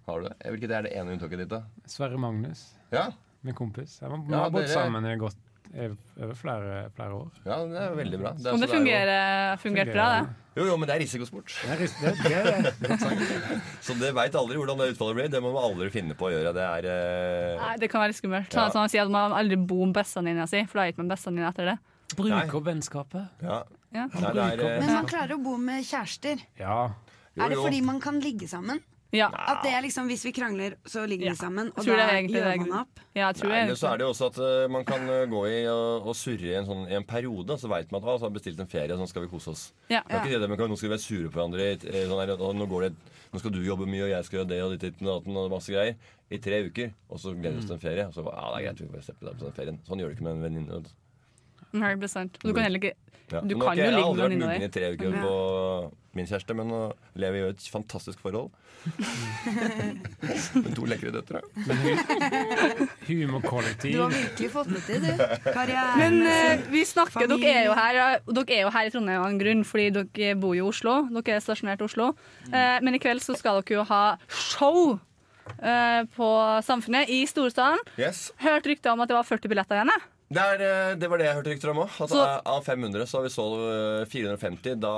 Har 0.09 0.19
du 0.21 0.27
det? 0.27 0.35
Hvilket 0.51 0.73
er 0.75 0.81
det 0.89 0.93
ene 0.99 1.15
unntaket 1.15 1.39
ditt, 1.45 1.49
da? 1.55 1.61
Sverre 1.89 2.19
Magnus, 2.19 2.65
Ja, 2.91 3.07
min 3.45 3.55
kompis. 3.55 3.99
Jeg 4.01 4.09
har, 4.11 4.17
vi 4.17 4.33
Ja, 4.33 4.43
har 4.43 4.49
bodd 4.51 4.65
dere- 4.67 4.73
sammen 4.75 5.05
i 5.07 5.15
godt, 5.21 5.37
over 5.75 6.33
flere, 6.37 6.89
flere 6.95 7.13
år. 7.15 7.31
ja 7.45 7.57
det 7.65 7.79
er 7.81 7.95
veldig 7.95 8.19
bra. 8.21 8.31
Det 8.37 8.45
er 8.45 8.57
jo- 8.57 8.67
fungerer, 8.75 9.57
fungert 9.63 9.91
bra, 9.93 10.05
det. 10.21 10.29
Jo, 10.55 10.65
jo, 10.69 10.77
men 10.77 10.87
det 10.87 10.95
er 10.95 10.99
risikosport. 11.03 11.51
Det 11.63 11.71
er, 11.71 11.79
ris- 11.81 11.95
det, 11.99 12.11
det 12.23 12.91
er. 12.91 13.61
Så 13.85 13.95
det 13.99 14.13
veit 14.15 14.35
aldri 14.39 14.55
hvordan 14.55 14.77
det 14.79 14.91
utfallet 14.93 15.15
blir. 15.17 15.27
Det 15.33 15.41
må 15.43 15.51
man 15.51 15.63
aldri 15.67 15.89
finne 15.91 16.15
på 16.15 16.29
å 16.29 16.31
gjøre. 16.31 16.53
Det 16.55 16.63
er 16.63 16.87
uh... 16.87 17.63
Nei, 17.65 17.73
det 17.81 17.89
kan 17.91 18.01
være 18.05 18.15
skummelt. 18.15 18.53
Ja. 18.55 18.69
Sånn 18.71 18.85
han 18.87 19.01
at 19.07 19.11
man 19.11 19.35
aldri 19.35 19.57
bor 19.59 19.83
med 19.85 19.95
bestevenninna 19.97 20.47
si, 20.47 20.61
for 20.69 20.79
da 20.79 20.85
er 20.85 20.93
ikke 20.93 21.03
man 21.03 21.11
bestevenninne 21.11 21.49
etter 21.51 21.73
det. 21.73 21.77
Bruker 22.15 22.61
vennskapet. 22.69 23.27
Ja. 23.43 23.63
Ja. 23.95 24.09
Nei, 24.11 24.33
det 24.35 24.43
er, 24.43 24.65
eh, 24.65 24.81
Men 24.83 24.91
man 24.91 25.07
klarer 25.09 25.37
å 25.37 25.41
bo 25.43 25.55
med 25.61 25.85
kjærester. 25.87 26.43
Ja. 26.59 26.81
Er 27.35 27.51
det 27.51 27.59
fordi 27.59 27.81
man 27.83 28.01
kan 28.03 28.19
ligge 28.23 28.47
sammen? 28.51 28.83
Ja. 29.15 29.29
At 29.31 29.63
det 29.63 29.71
er 29.71 29.83
liksom, 29.85 30.09
Hvis 30.11 30.25
vi 30.25 30.31
krangler, 30.35 30.75
så 30.85 31.05
ligger 31.07 31.29
vi 31.31 31.35
sammen, 31.39 31.71
og 31.75 31.85
da 31.87 32.07
gjør 32.19 32.57
man 32.65 32.73
opp? 32.81 32.99
Ja, 33.15 33.29
jeg 33.29 33.39
tror 33.39 33.53
Nei, 33.53 33.61
men 33.69 33.77
så 33.79 33.91
er 33.91 34.01
det 34.01 34.03
jo 34.07 34.11
også 34.11 34.29
at 34.31 34.39
uh, 34.41 34.71
man 34.71 34.83
kan 34.87 35.05
uh, 35.07 35.21
gå 35.31 35.43
i 35.47 35.59
og, 35.71 36.09
og 36.09 36.17
surre 36.19 36.49
i 36.49 36.55
en, 36.59 36.67
sånn, 36.67 36.83
i 36.89 36.97
en 36.97 37.07
periode. 37.07 37.55
Så 37.61 37.71
veit 37.71 37.93
man 37.93 38.03
at 38.03 38.09
ah, 38.11 38.17
så 38.19 38.27
har 38.27 38.33
bestilt 38.35 38.59
en 38.59 38.71
ferie, 38.71 38.97
sånn 38.99 39.11
skal 39.11 39.23
vi 39.23 39.31
kose 39.31 39.53
oss. 39.53 39.69
Ja. 39.87 40.01
Det 40.03 40.19
er 40.19 40.27
ikke 40.27 40.41
det, 40.43 40.49
men 40.51 40.59
kan, 40.59 40.71
Nå 40.71 40.79
skal 40.79 40.89
vi 40.89 40.95
være 40.97 41.05
sure 41.05 41.31
på 41.31 41.39
hverandre. 41.39 41.69
i 41.71 42.03
Sånn 42.09 42.19
her, 42.19 42.35
og 42.35 42.59
nå, 42.59 42.67
går 42.71 42.89
det, 42.89 43.15
nå 43.31 43.41
skal 43.41 43.55
du 43.55 43.61
jobbe 43.63 43.87
mye, 43.87 44.03
og 44.09 44.13
jeg 44.17 44.27
skal 44.27 44.41
gjøre 44.41 44.51
det 44.51 44.61
og 44.65 44.75
ditt 44.75 44.85
ditt 44.89 44.99
ditt, 44.99 45.31
og 45.31 45.55
masse 45.55 45.71
greier. 45.71 46.13
I 46.33 46.41
tre 46.41 46.63
uker. 46.67 46.93
Og 47.07 47.21
så 47.21 47.35
gleder 47.37 47.59
vi 47.59 47.63
oss 47.63 47.71
til 47.71 47.77
en 47.77 47.85
ferie. 47.87 48.09
Og 48.09 48.17
så 48.17 48.25
ja, 48.27 48.45
det 48.51 48.59
er 48.59 48.67
greit, 48.67 48.83
vi 48.83 48.91
får 48.97 49.09
slippe 49.09 49.29
deg 49.29 49.39
på 49.39 49.47
den 49.47 49.57
ferien. 49.61 49.81
Sånn 49.87 50.01
gjør 50.01 50.11
du 50.11 50.17
ikke 50.17 50.27
med 50.27 50.39
en 50.39 50.47
venninne. 50.49 50.83
Nei, 51.75 51.93
det 51.93 52.01
blir 52.03 52.11
sant. 52.11 52.39
Du 52.41 52.53
kan 52.53 52.65
heller 52.67 52.81
ikke 52.83 52.95
Ja. 53.31 53.39
Du 53.41 53.55
Men 53.57 53.77
jo 53.77 53.85
ligge 53.89 53.89
med 53.89 53.89
venninna 53.89 53.89
di. 53.89 53.89
Jeg 53.89 53.93
har 53.93 54.03
aldri 54.05 54.21
vært 54.21 54.41
muggen 54.41 54.63
i 54.67 54.73
tre 54.75 54.89
uker 54.93 55.15
på 55.23 55.31
min 56.15 56.27
kjæreste, 56.29 56.55
men 56.55 56.69
nå 56.69 56.81
lever 57.19 57.33
vi 57.33 57.39
i 57.41 57.53
et 57.55 57.63
fantastisk 57.73 58.21
forhold. 58.21 58.51
Med 60.61 60.75
to 60.77 60.85
lekre 60.85 61.09
døtre. 61.11 61.41
Humorkollektiv. 63.07 63.95
Du 63.95 64.03
har 64.03 64.13
virkelig 64.13 64.51
fått 64.53 64.69
det 64.71 64.83
til, 64.85 65.07
du. 65.07 65.23
Karriere. 65.47 65.97
Men 65.99 66.19
uh, 66.21 66.67
vi 66.69 66.85
snakker, 66.85 67.25
dere 67.33 67.49
er, 67.49 67.63
jo 67.65 67.73
her, 67.79 67.99
dere 68.29 68.59
er 68.59 68.63
jo 68.67 68.71
her 68.77 68.91
i 68.91 68.93
Trondheim 68.93 69.23
av 69.23 69.27
en 69.33 69.41
grunn, 69.41 69.65
fordi 69.67 69.89
dere 69.97 70.37
bor 70.39 70.55
jo 70.55 70.69
i 70.69 70.69
Oslo. 70.69 70.95
Dere 71.17 71.39
er 71.39 71.43
stasjonert 71.43 71.81
i 71.81 71.89
Oslo. 71.89 72.13
Uh, 72.51 72.77
men 72.85 72.95
i 72.95 73.01
kveld 73.01 73.25
så 73.25 73.35
skal 73.39 73.59
dere 73.63 73.79
jo 73.81 73.87
ha 73.89 74.03
show 74.29 74.99
eh, 75.57 76.01
på 76.15 76.29
Samfunnet 76.65 77.09
i 77.11 77.23
Storstaden. 77.29 77.81
Yes. 77.99 78.29
Hørt 78.41 78.67
rykter 78.69 78.93
om 78.93 79.03
at 79.03 79.11
det 79.11 79.17
var 79.17 79.27
40 79.27 79.51
billetter 79.51 79.81
igjen. 79.81 79.93
jeg. 79.93 80.11
Det, 80.25 80.41
er, 80.41 80.61
eh, 80.65 80.95
det 80.97 81.07
var 81.09 81.21
det 81.21 81.27
jeg 81.27 81.37
hørte 81.37 81.51
rykter 81.53 81.69
om 81.71 81.83
òg. 81.83 81.97
Altså, 82.01 82.21
Av 82.49 82.63
500 82.65 83.05
så 83.05 83.19
har 83.19 83.27
vi 83.27 83.33
eh, 83.69 84.05
450. 84.09 84.79
Da 84.81 84.93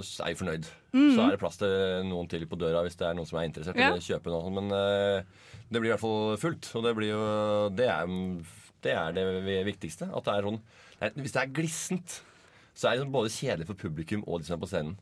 er 0.00 0.30
jeg 0.32 0.38
fornøyd. 0.40 0.70
Mhm. 0.94 1.10
Så 1.14 1.26
er 1.26 1.34
det 1.34 1.40
plass 1.42 1.60
til 1.60 2.06
noen 2.08 2.30
til 2.32 2.46
på 2.48 2.58
døra 2.60 2.80
hvis 2.86 2.96
det 2.96 3.10
er 3.10 3.18
noen 3.18 3.28
som 3.28 3.38
er 3.38 3.48
interessert 3.50 3.76
i 3.76 3.84
Ja. 3.84 3.92
å 3.92 4.00
kjøpe 4.00 4.32
noe. 4.32 4.54
Men 4.56 4.72
eh, 4.72 5.22
det 5.68 5.82
blir 5.82 5.90
i 5.90 5.94
hvert 5.94 6.00
fall 6.06 6.40
fullt. 6.40 6.70
Og 6.80 6.86
det, 6.88 6.94
blir 6.96 7.12
jo, 7.12 7.20
det, 7.76 7.90
er, 7.92 8.06
det 8.86 8.96
er 8.96 9.12
det 9.20 9.60
viktigste. 9.68 10.08
At 10.16 10.24
det 10.24 10.34
er 10.38 10.48
sånn 10.48 10.60
Hvis 11.20 11.36
det 11.36 11.42
er 11.44 11.54
glissent, 11.60 12.22
så 12.74 12.88
er 12.88 12.96
det 12.96 13.02
liksom 13.02 13.12
både 13.12 13.34
kjedelig 13.36 13.66
for 13.68 13.74
publikum 13.84 14.24
og 14.26 14.40
de 14.40 14.48
som 14.48 14.56
er 14.56 14.64
på 14.64 14.70
scenen. 14.72 14.96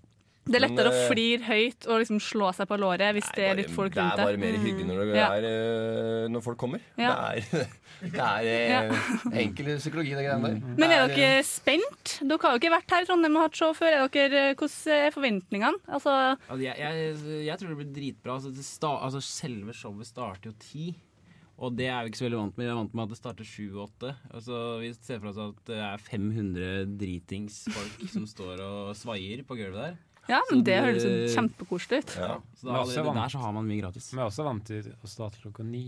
Det 0.48 0.58
er 0.58 0.64
lettere 0.64 0.88
Men, 0.88 0.96
å 0.96 1.02
eh, 1.02 1.08
flire 1.12 1.44
høyt 1.48 1.88
og 1.88 2.02
liksom 2.02 2.20
slå 2.24 2.50
seg 2.56 2.68
på 2.70 2.78
låret 2.80 3.16
hvis 3.16 3.28
det 3.36 3.44
er 3.44 3.58
litt 3.60 3.72
folk 3.74 3.96
rundt 3.98 4.16
Det 4.16 4.24
er 4.24 4.30
bare 4.30 4.40
mer 4.40 4.58
hyggelig 4.62 4.86
når, 4.88 5.02
det 5.12 5.24
er, 5.24 5.48
mm. 5.48 6.32
når 6.34 6.44
folk 6.46 6.60
kommer. 6.60 6.84
Ja. 7.00 7.14
Det 7.28 7.48
er, 7.52 7.74
det 8.16 8.28
er 8.28 8.92
eh, 8.92 9.08
enkel 9.44 9.72
psykologi, 9.76 10.14
det 10.16 10.24
greiene 10.26 10.52
der. 10.54 10.76
Men 10.80 10.94
er 10.94 11.12
dere 11.12 11.42
spent? 11.46 12.18
Dere 12.22 12.40
har 12.44 12.56
jo 12.56 12.62
ikke 12.62 12.74
vært 12.78 12.96
her 12.96 13.04
i 13.04 13.10
Trondheim 13.10 13.36
og 13.38 13.48
hatt 13.48 13.60
show 13.60 13.74
før. 13.76 13.98
Er 13.98 14.14
dere, 14.14 14.46
hvordan 14.58 14.94
er 14.98 15.14
forventningene? 15.14 15.84
Altså, 15.88 16.14
Altså, 16.48 16.62
jeg, 16.64 16.74
jeg, 16.80 17.42
jeg 17.46 17.60
tror 17.60 17.74
det 17.74 17.80
blir 17.82 17.92
dritbra. 17.98 18.38
Altså, 18.38 18.54
det 18.54 18.64
sta, 18.66 18.94
altså, 19.04 19.22
selve 19.24 19.74
showet 19.76 20.08
starter 20.08 20.52
jo 20.52 20.56
ti. 20.62 20.88
Og 21.58 21.74
det 21.74 21.88
er 21.90 22.04
vi 22.04 22.12
ikke 22.12 22.20
så 22.20 22.28
veldig 22.28 22.38
vant 22.38 22.58
med. 22.58 22.68
Vi 22.68 22.70
er 22.70 22.78
vant 22.78 22.92
med 22.94 23.04
at 23.04 23.12
det 23.12 23.18
starter 23.18 23.46
sju 23.46 23.64
og 23.72 23.88
åtte. 23.88 24.12
Altså, 24.30 24.58
vi 24.78 24.92
ser 24.94 25.18
for 25.18 25.32
oss 25.32 25.40
at 25.42 25.62
det 25.66 25.78
er 25.82 26.04
500 26.06 26.92
dritingsfolk 27.00 28.04
som 28.12 28.28
står 28.34 28.62
og 28.62 28.92
svaier 28.98 29.42
på 29.46 29.58
gulvet 29.58 29.80
der. 29.80 29.96
Ja, 30.28 30.40
Så 30.48 30.54
men 30.54 30.64
det 30.64 30.76
høres 30.84 31.04
jo 31.04 31.12
kjempekoselig 31.34 31.98
ut. 32.04 32.14
Ja, 32.20 32.34
så 32.60 32.66
da, 32.68 32.84
det, 32.84 33.04
vant- 33.06 33.20
der 33.22 33.28
så 33.34 33.38
har 33.42 33.52
man 33.56 33.66
mye 33.68 33.80
gratis. 33.82 34.10
Vi 34.12 34.18
er 34.20 34.26
også 34.28 34.44
vant 34.44 34.64
til 34.68 34.92
å 34.92 35.08
starte 35.08 35.40
klokka 35.42 35.64
ni. 35.64 35.86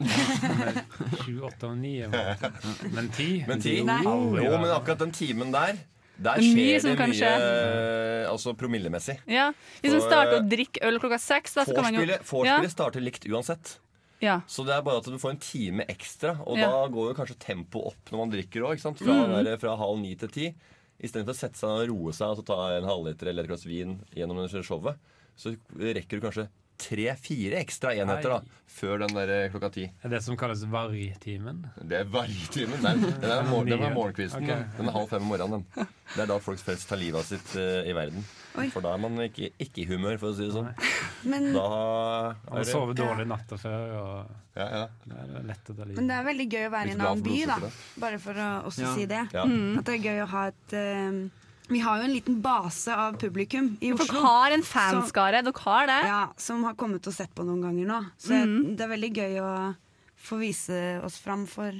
Sju, 0.00 1.40
åtte 1.44 1.68
og 1.68 1.76
ni. 1.78 1.98
er 2.04 2.10
vant 2.12 2.40
til. 2.40 2.90
Men 2.96 3.08
ti? 3.14 3.28
Men 3.48 3.60
ti? 3.62 3.74
Nei. 3.86 4.00
Jo, 4.04 4.56
men 4.58 4.70
akkurat 4.74 5.02
den 5.06 5.12
timen 5.16 5.52
der 5.54 5.78
der 6.20 6.36
er 6.36 6.44
skjer 6.44 6.82
det 6.84 6.96
mye 7.00 7.14
skje. 7.16 7.28
eh, 7.32 8.26
altså 8.28 8.52
promillemessig. 8.60 9.14
Ja. 9.30 9.46
Hvis 9.80 9.94
man 9.94 10.02
starter 10.04 10.34
eh, 10.36 10.42
å 10.42 10.48
drikke 10.52 10.82
øl 10.84 10.98
klokka 11.00 11.16
seks, 11.22 11.54
da 11.56 11.64
så 11.64 11.72
kan 11.78 11.86
man 11.86 11.94
jo 11.96 12.02
Vorspielet 12.02 12.26
vorspielet 12.28 12.74
starter 12.74 13.00
likt 13.06 13.24
uansett. 13.30 13.78
Ja. 14.20 14.34
Så 14.44 14.66
det 14.68 14.74
er 14.76 14.82
bare 14.84 15.00
at 15.00 15.08
du 15.08 15.16
får 15.16 15.30
en 15.32 15.40
time 15.40 15.86
ekstra, 15.88 16.34
og 16.44 16.58
Ja. 16.60 16.68
da 16.68 16.82
går 16.92 17.08
jo 17.08 17.14
kanskje 17.22 17.38
tempoet 17.40 17.94
opp 17.94 18.12
når 18.12 18.18
man 18.20 18.34
drikker 18.34 18.66
òg. 18.68 18.82
Fra, 18.82 18.92
Mm. 19.16 19.44
der- 19.48 19.56
fra 19.56 19.76
halv 19.80 19.98
ni 20.02 20.14
til 20.14 20.28
ti. 20.28 20.54
Istedenfor 21.00 21.32
å 21.32 21.40
sette 21.40 21.60
seg 21.60 21.70
og 21.72 21.90
roe 21.90 22.14
seg 22.16 22.32
og 22.32 22.40
så 22.40 22.46
ta 22.50 22.58
en 22.76 22.88
halvliter 22.88 23.30
eller 23.30 23.46
et 23.46 23.52
glass 23.52 23.64
vin 23.68 23.98
gjennom 24.16 24.42
det 24.42 24.64
showet, 24.66 25.00
så 25.36 25.54
rekker 25.80 26.20
du 26.20 26.26
kanskje 26.26 26.48
tre-fire 26.80 27.60
ekstra 27.60 27.92
enheter 27.94 28.32
da, 28.36 28.40
før 28.70 29.02
den 29.04 29.14
der 29.16 29.32
eh, 29.34 29.46
klokka 29.52 29.70
ti. 29.74 29.84
Er 30.04 30.12
det 30.14 30.22
som 30.24 30.36
kalles 30.40 30.62
vargtimen? 30.70 31.62
Det 31.82 32.00
er 32.02 32.10
vargtimen. 32.10 32.80
Den, 32.84 33.02
den, 33.20 33.30
er 33.30 33.46
mor- 33.48 33.68
den 33.68 33.82
er 33.84 33.94
morgenkvisten. 33.94 34.44
Okay. 34.46 34.66
Den. 34.78 34.88
er 34.90 34.96
halv 34.96 35.10
fem 35.12 35.24
om 35.26 35.32
morgenen. 35.34 35.64
Den. 35.76 35.88
Det 36.14 36.24
er 36.24 36.30
da 36.32 36.38
folk 36.42 36.58
flest 36.64 36.88
tar 36.90 36.98
livet 36.98 37.20
av 37.20 37.26
sitt 37.28 37.52
uh, 37.60 37.86
i 37.86 37.92
verden. 37.94 38.24
Oi. 38.58 38.66
For 38.74 38.82
da 38.82 38.96
er 38.96 39.02
man 39.02 39.20
ikke, 39.22 39.52
ikke 39.62 39.84
i 39.84 39.88
humør, 39.92 40.16
for 40.18 40.32
å 40.32 40.38
si 40.38 40.48
det 40.48 40.54
sånn. 40.56 40.70
Men, 41.30 41.50
Da 41.54 41.66
er 42.56 42.64
det 42.66 42.96
dårlig 42.98 43.26
natta 43.30 43.58
før. 43.60 43.92
Og 44.00 44.58
ja, 44.58 44.66
ja. 44.66 44.86
det 45.06 45.18
er 45.22 45.44
lett 45.52 45.70
å 45.70 45.76
ta 45.76 45.84
livet. 45.84 45.98
men 46.00 46.10
det 46.10 46.16
er 46.16 46.26
veldig 46.30 46.48
gøy 46.50 46.64
å 46.66 46.72
være 46.74 46.90
i 46.90 46.96
en 46.96 47.04
annen 47.06 47.22
by, 47.28 47.36
da. 47.52 47.58
Bare 48.02 48.18
for 48.22 48.40
å 48.42 48.48
også 48.70 48.82
Ja. 48.88 48.94
si 48.96 49.06
det. 49.10 49.22
Ja. 49.36 49.44
At 49.78 49.86
det 49.86 49.98
er 50.00 50.08
gøy 50.08 50.24
å 50.24 50.30
ha 50.34 50.46
et 50.50 50.74
eh, 50.80 51.20
Vi 51.70 51.78
har 51.84 52.00
jo 52.00 52.06
en 52.08 52.12
liten 52.12 52.40
base 52.42 52.94
av 52.96 53.14
publikum 53.20 53.76
i 53.80 53.92
Oslo. 53.94 54.08
Dere 54.10 54.24
har 54.24 54.54
en 54.56 54.64
fanskare. 54.66 55.42
Dere 55.46 55.62
har 55.66 55.86
det. 55.86 56.00
Ja, 56.08 56.22
som 56.40 56.64
har 56.66 56.74
kommet 56.78 57.06
og 57.06 57.14
sett 57.14 57.30
på 57.36 57.46
noen 57.46 57.62
ganger 57.62 57.86
nå. 57.86 58.00
Så 58.18 58.34
mm. 58.34 58.74
det 58.74 58.86
er 58.86 58.90
veldig 58.90 59.10
gøy 59.20 59.38
å 59.44 59.52
få 60.20 60.40
vise 60.42 60.80
oss 61.06 61.20
fram 61.22 61.46
for 61.48 61.78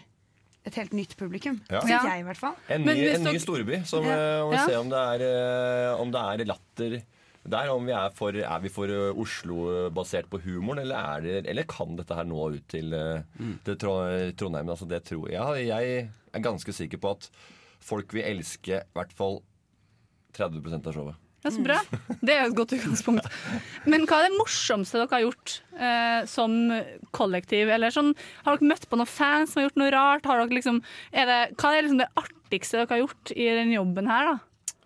et 0.68 0.76
helt 0.76 0.92
nytt 0.94 1.16
publikum. 1.18 1.59
Ja. 1.71 1.81
Syns 1.83 2.06
jeg, 2.06 2.23
i 2.23 2.27
hvert 2.29 2.40
fall. 2.40 2.54
En 2.71 2.85
ny, 2.87 2.96
en 3.10 3.27
ny 3.27 3.38
storby. 3.42 3.81
Som, 3.88 4.06
Ja. 4.06 4.15
eh, 4.15 4.50
vi 4.50 4.56
Ja. 4.56 4.67
se 4.67 4.77
om 4.77 4.88
det 4.92 4.98
er, 4.98 5.27
eh, 5.27 6.00
om 6.00 6.10
det 6.10 6.21
er 6.21 6.44
latter 6.44 7.02
der. 7.48 7.69
Om 7.71 7.87
vi 7.87 7.92
er, 7.92 8.10
for, 8.10 8.31
er 8.31 8.60
vi 8.60 8.69
for 8.69 8.85
eh, 8.85 9.12
Oslo-basert 9.15 10.29
på 10.31 10.42
humoren, 10.44 10.81
eller, 10.81 10.96
er 10.96 11.21
det, 11.21 11.46
eller 11.48 11.65
kan 11.65 11.96
dette 11.96 12.15
her 12.15 12.25
nå 12.25 12.54
ut 12.54 12.69
til, 12.69 12.90
mm. 12.92 13.65
til 13.65 13.77
Trondheim? 13.77 14.69
Altså, 14.69 14.87
det 14.87 15.04
tror 15.04 15.29
jeg. 15.29 15.40
Ja, 15.40 15.50
jeg 15.54 16.10
er 16.33 16.40
ganske 16.40 16.73
sikker 16.73 16.98
på 16.98 17.17
at 17.17 17.31
folk 17.81 18.12
vil 18.12 18.23
elske 18.23 18.85
i 18.85 18.94
hvert 18.94 19.12
fall 19.17 19.42
30% 20.37 20.88
av 20.90 20.96
showet. 20.96 21.26
Ja, 21.40 21.50
så 21.54 21.62
bra. 21.64 21.78
Det 22.20 22.35
er 22.35 22.42
jo 22.42 22.50
et 22.50 22.56
godt 22.58 22.72
utgangspunkt. 22.76 23.28
Men 23.88 24.02
hva 24.08 24.18
er 24.20 24.28
det 24.28 24.37
morsomste 24.37 24.98
dere 25.00 25.14
har 25.14 25.22
gjort 25.24 25.54
eh, 25.72 26.18
som 26.28 26.52
kollektiv? 27.16 27.70
Eller 27.72 27.94
sånn, 27.94 28.12
har 28.44 28.58
dere 28.58 28.68
møtt 28.74 28.85
på 28.90 28.98
noen 29.00 29.08
fans 29.08 29.54
som 29.54 29.62
har 29.62 29.70
gjort 29.70 29.81
noe 29.81 29.94
rart? 29.94 30.28
Har 30.28 30.42
dere 30.42 30.58
liksom, 30.58 30.83
er 31.16 31.31
det, 31.31 31.40
hva 31.62 31.72
er 31.72 31.87
liksom 31.87 32.02
det 32.02 32.10
artigste 32.20 32.83
dere 32.83 32.92
har 32.92 33.02
gjort 33.06 33.33
i 33.33 33.48
den 33.56 33.72
jobben 33.72 34.12
her? 34.12 34.35
da? 34.35 34.76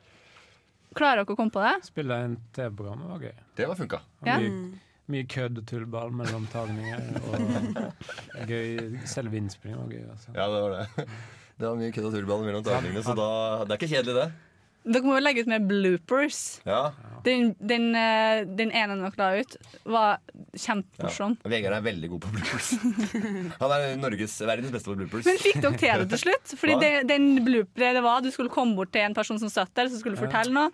Klarer 0.95 1.25
dere 1.25 1.35
å 1.35 1.41
komme 1.43 1.55
på 1.59 1.67
det? 1.67 1.75
Spille 1.91 2.23
en 2.29 2.39
TV-program 2.55 3.03
var 3.11 3.27
gøy. 3.27 3.37
Det 3.59 3.71
var 3.73 3.83
funka. 3.83 4.03
Ja. 4.23 4.39
Mye, 4.39 4.81
mye 5.11 5.27
kødd 5.35 5.59
og 5.59 5.67
tullball 5.73 6.15
mellom 6.15 6.47
tagninger. 6.55 7.03
Og 7.35 8.49
gøy, 8.55 9.01
selve 9.11 9.43
innspillingen 9.43 9.83
var 9.83 9.91
gøy. 9.91 10.07
Altså. 10.15 10.39
Ja, 10.39 10.47
det 10.55 10.63
var 10.69 10.79
det. 10.79 11.09
Det 11.55 11.67
var 11.67 11.79
mye 11.83 11.95
kødd 11.95 12.13
og 12.13 12.15
tullball 12.15 12.47
mellom 12.47 12.63
tagningene, 12.67 13.03
så 13.07 13.15
da, 13.19 13.27
det 13.67 13.75
er 13.75 13.79
ikke 13.83 13.91
kjedelig, 13.91 14.23
det. 14.23 14.54
Dere 14.85 15.07
må 15.07 15.15
jo 15.17 15.23
legge 15.23 15.45
ut 15.45 15.49
mer 15.49 15.63
bloopers. 15.65 16.41
Ja. 16.69 16.91
Den, 17.25 17.55
den, 17.57 17.87
eh, 17.97 18.43
den 18.45 18.73
ene 18.77 18.99
dere 19.01 19.17
la 19.17 19.29
ut, 19.41 19.55
var 19.89 20.09
ja. 20.19 20.43
kjempemorsom. 20.67 21.39
Vegard 21.49 21.79
er 21.79 21.87
veldig 21.87 22.11
god 22.13 22.25
på 22.27 22.33
bloopers. 22.35 22.73
Han 23.63 23.75
er 23.79 23.95
Norges, 24.01 24.35
verdens 24.45 24.75
beste 24.75 24.93
på 24.93 24.99
bloopers. 25.01 25.25
Men 25.31 25.41
fikk 25.41 25.63
dere 25.65 25.81
til 25.81 26.05
det 26.05 26.11
til 26.13 26.23
slutt? 26.27 26.53
Fordi 26.61 26.77
det, 26.83 26.93
den 27.09 27.31
blooperet 27.47 27.97
det 27.97 28.05
var, 28.05 28.21
Du 28.25 28.29
skulle 28.35 28.53
komme 28.53 28.77
bort 28.77 28.93
til 28.93 29.07
en 29.07 29.17
person 29.17 29.41
som 29.41 29.53
satt 29.53 29.73
der, 29.79 29.89
som 29.89 30.05
skulle 30.05 30.21
fortelle 30.21 30.53
noe. 30.53 30.69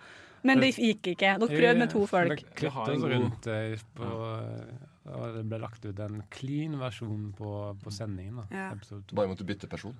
Men 0.47 0.59
det 0.59 0.73
gikk 0.73 1.13
ikke. 1.13 1.35
Dere 1.39 1.47
prøvde 1.47 1.79
med 1.79 1.91
to 1.93 2.05
folk. 2.09 2.45
Vi 2.59 2.71
har 2.75 2.95
oss 2.95 3.09
rundt 3.13 3.47
eh, 3.53 3.83
på, 3.95 4.13
og 5.11 5.35
det 5.37 5.43
ble 5.49 5.59
lagt 5.61 5.85
ut 5.85 5.99
en 6.03 6.21
clean 6.33 6.75
versjon 6.81 7.29
på, 7.37 7.51
på 7.81 7.93
sendingen. 7.93 8.41
Da. 8.41 8.47
Ja. 8.51 9.03
Bare 9.15 9.31
måtte 9.31 9.47
bytte 9.47 9.69
person. 9.71 9.95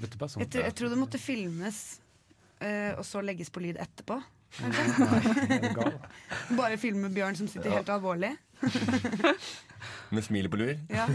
Bytte 0.00 0.18
person. 0.18 0.40
Jeg, 0.42 0.50
tror, 0.52 0.64
jeg 0.64 0.74
tror 0.78 0.92
det 0.92 0.98
måtte 1.00 1.20
filmes, 1.20 1.82
eh, 2.00 2.01
og 2.98 3.04
så 3.06 3.22
legges 3.24 3.50
på 3.52 3.62
lyd 3.64 3.80
etterpå. 3.82 4.20
Nei, 6.52 6.76
film 6.84 7.06
med? 7.06 7.14
Bjørn 7.16 7.38
som 7.38 7.48
sitter 7.48 7.70
Ja. 7.70 7.78
helt 7.80 7.92
alvorlig. 7.92 8.34
Med 10.14 10.24
smilet 10.24 10.52
på 10.52 10.60
lur. 10.60 10.76
Ja. 10.92 11.08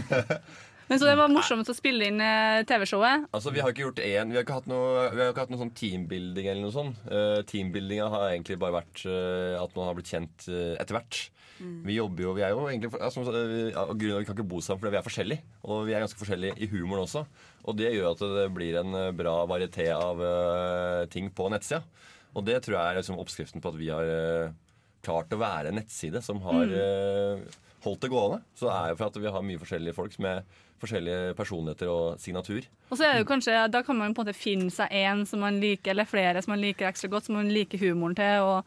Men 0.88 0.98
Så 0.98 1.04
det 1.04 1.16
var 1.20 1.28
morsomt 1.28 1.68
å 1.68 1.76
spille 1.76 2.08
inn 2.08 2.20
eh, 2.24 2.64
TV-showet. 2.68 3.28
Altså, 3.36 3.52
Vi 3.52 3.60
har 3.60 3.72
ikke 3.72 3.84
gjort 3.86 4.00
én 4.00 4.32
Vi 4.32 4.38
har 4.38 4.44
ikke 4.44 4.56
hatt 4.56 4.68
noe, 4.70 5.08
vi 5.12 5.20
har 5.20 5.32
ikke 5.32 5.44
hatt 5.44 5.52
noe 5.52 5.60
sånn 5.60 5.74
teambuilding 5.76 6.48
eller 6.48 6.64
noe 6.64 6.74
sånt. 6.74 7.02
Uh, 7.08 7.40
teambuildinga 7.48 8.08
har 8.12 8.30
egentlig 8.32 8.58
bare 8.60 8.78
vært 8.80 9.04
uh, 9.04 9.60
at 9.60 9.76
man 9.76 9.90
har 9.90 9.98
blitt 9.98 10.12
kjent 10.12 10.48
uh, 10.48 10.74
etter 10.80 10.96
hvert. 10.96 11.20
Vi 11.58 11.96
jobber 11.96 12.22
jo, 12.22 12.32
vi 12.36 12.42
er 12.46 12.52
jo 12.54 12.66
egentlig 12.70 12.92
for, 12.92 13.02
altså, 13.02 13.24
vi, 13.34 13.62
ja, 13.72 13.82
grunnen 13.90 14.12
av 14.14 14.20
at 14.20 14.22
Vi 14.22 14.28
kan 14.28 14.36
ikke 14.36 14.50
bo 14.52 14.60
sammen 14.62 14.80
fordi 14.80 14.92
vi 14.94 15.00
er 15.00 15.06
forskjellige. 15.06 15.46
Og 15.66 15.80
vi 15.88 15.94
er 15.96 16.04
ganske 16.04 16.20
forskjellige 16.20 16.54
i 16.62 16.68
humoren 16.70 17.02
også. 17.02 17.24
Og 17.68 17.76
det 17.76 17.90
gjør 17.92 18.14
at 18.14 18.22
det 18.32 18.46
blir 18.56 18.78
en 18.80 18.94
eh, 18.96 19.10
bra 19.16 19.34
varieté 19.50 19.90
av 19.92 20.22
eh, 20.24 21.02
ting 21.12 21.28
på 21.36 21.50
nettsida. 21.52 21.82
Og 22.36 22.44
det 22.46 22.62
tror 22.64 22.78
jeg 22.78 22.86
er 22.94 22.98
liksom 23.00 23.18
oppskriften 23.20 23.60
på 23.64 23.72
at 23.72 23.78
vi 23.80 23.90
har 23.92 24.08
eh, 24.08 24.52
klart 25.04 25.32
å 25.36 25.40
være 25.40 25.70
en 25.72 25.78
nettside 25.82 26.22
som 26.24 26.40
har 26.46 26.64
Mm. 26.68 27.44
holdt 27.84 28.00
det 28.02 28.10
gående. 28.10 28.40
Så 28.58 28.66
det 28.66 28.74
er 28.74 28.88
jo 28.90 28.96
for 28.98 29.06
at 29.12 29.16
vi 29.22 29.30
har 29.30 29.44
mye 29.46 29.60
forskjellige 29.60 29.94
folk 29.94 30.16
med 30.18 30.42
forskjellige 30.82 31.34
personligheter 31.38 31.90
og 31.90 32.18
signatur. 32.22 32.66
Og 32.90 32.98
så 32.98 33.04
er 33.06 33.12
det 33.16 33.22
jo 33.22 33.28
kanskje, 33.32 33.54
Da 33.70 33.82
kan 33.82 33.96
man 33.98 34.14
på 34.14 34.22
en 34.22 34.26
måte 34.28 34.34
finne 34.36 34.70
seg 34.70 34.90
en 34.90 35.24
som 35.26 35.40
man 35.40 35.60
liker, 35.60 35.90
eller 35.92 36.04
flere 36.06 36.42
som 36.42 36.52
man 36.52 36.60
liker 36.62 36.88
ekstra 36.88 37.10
godt, 37.10 37.26
som 37.26 37.34
man 37.38 37.48
liker 37.50 37.78
humoren 37.78 38.16
til. 38.18 38.42
og 38.42 38.64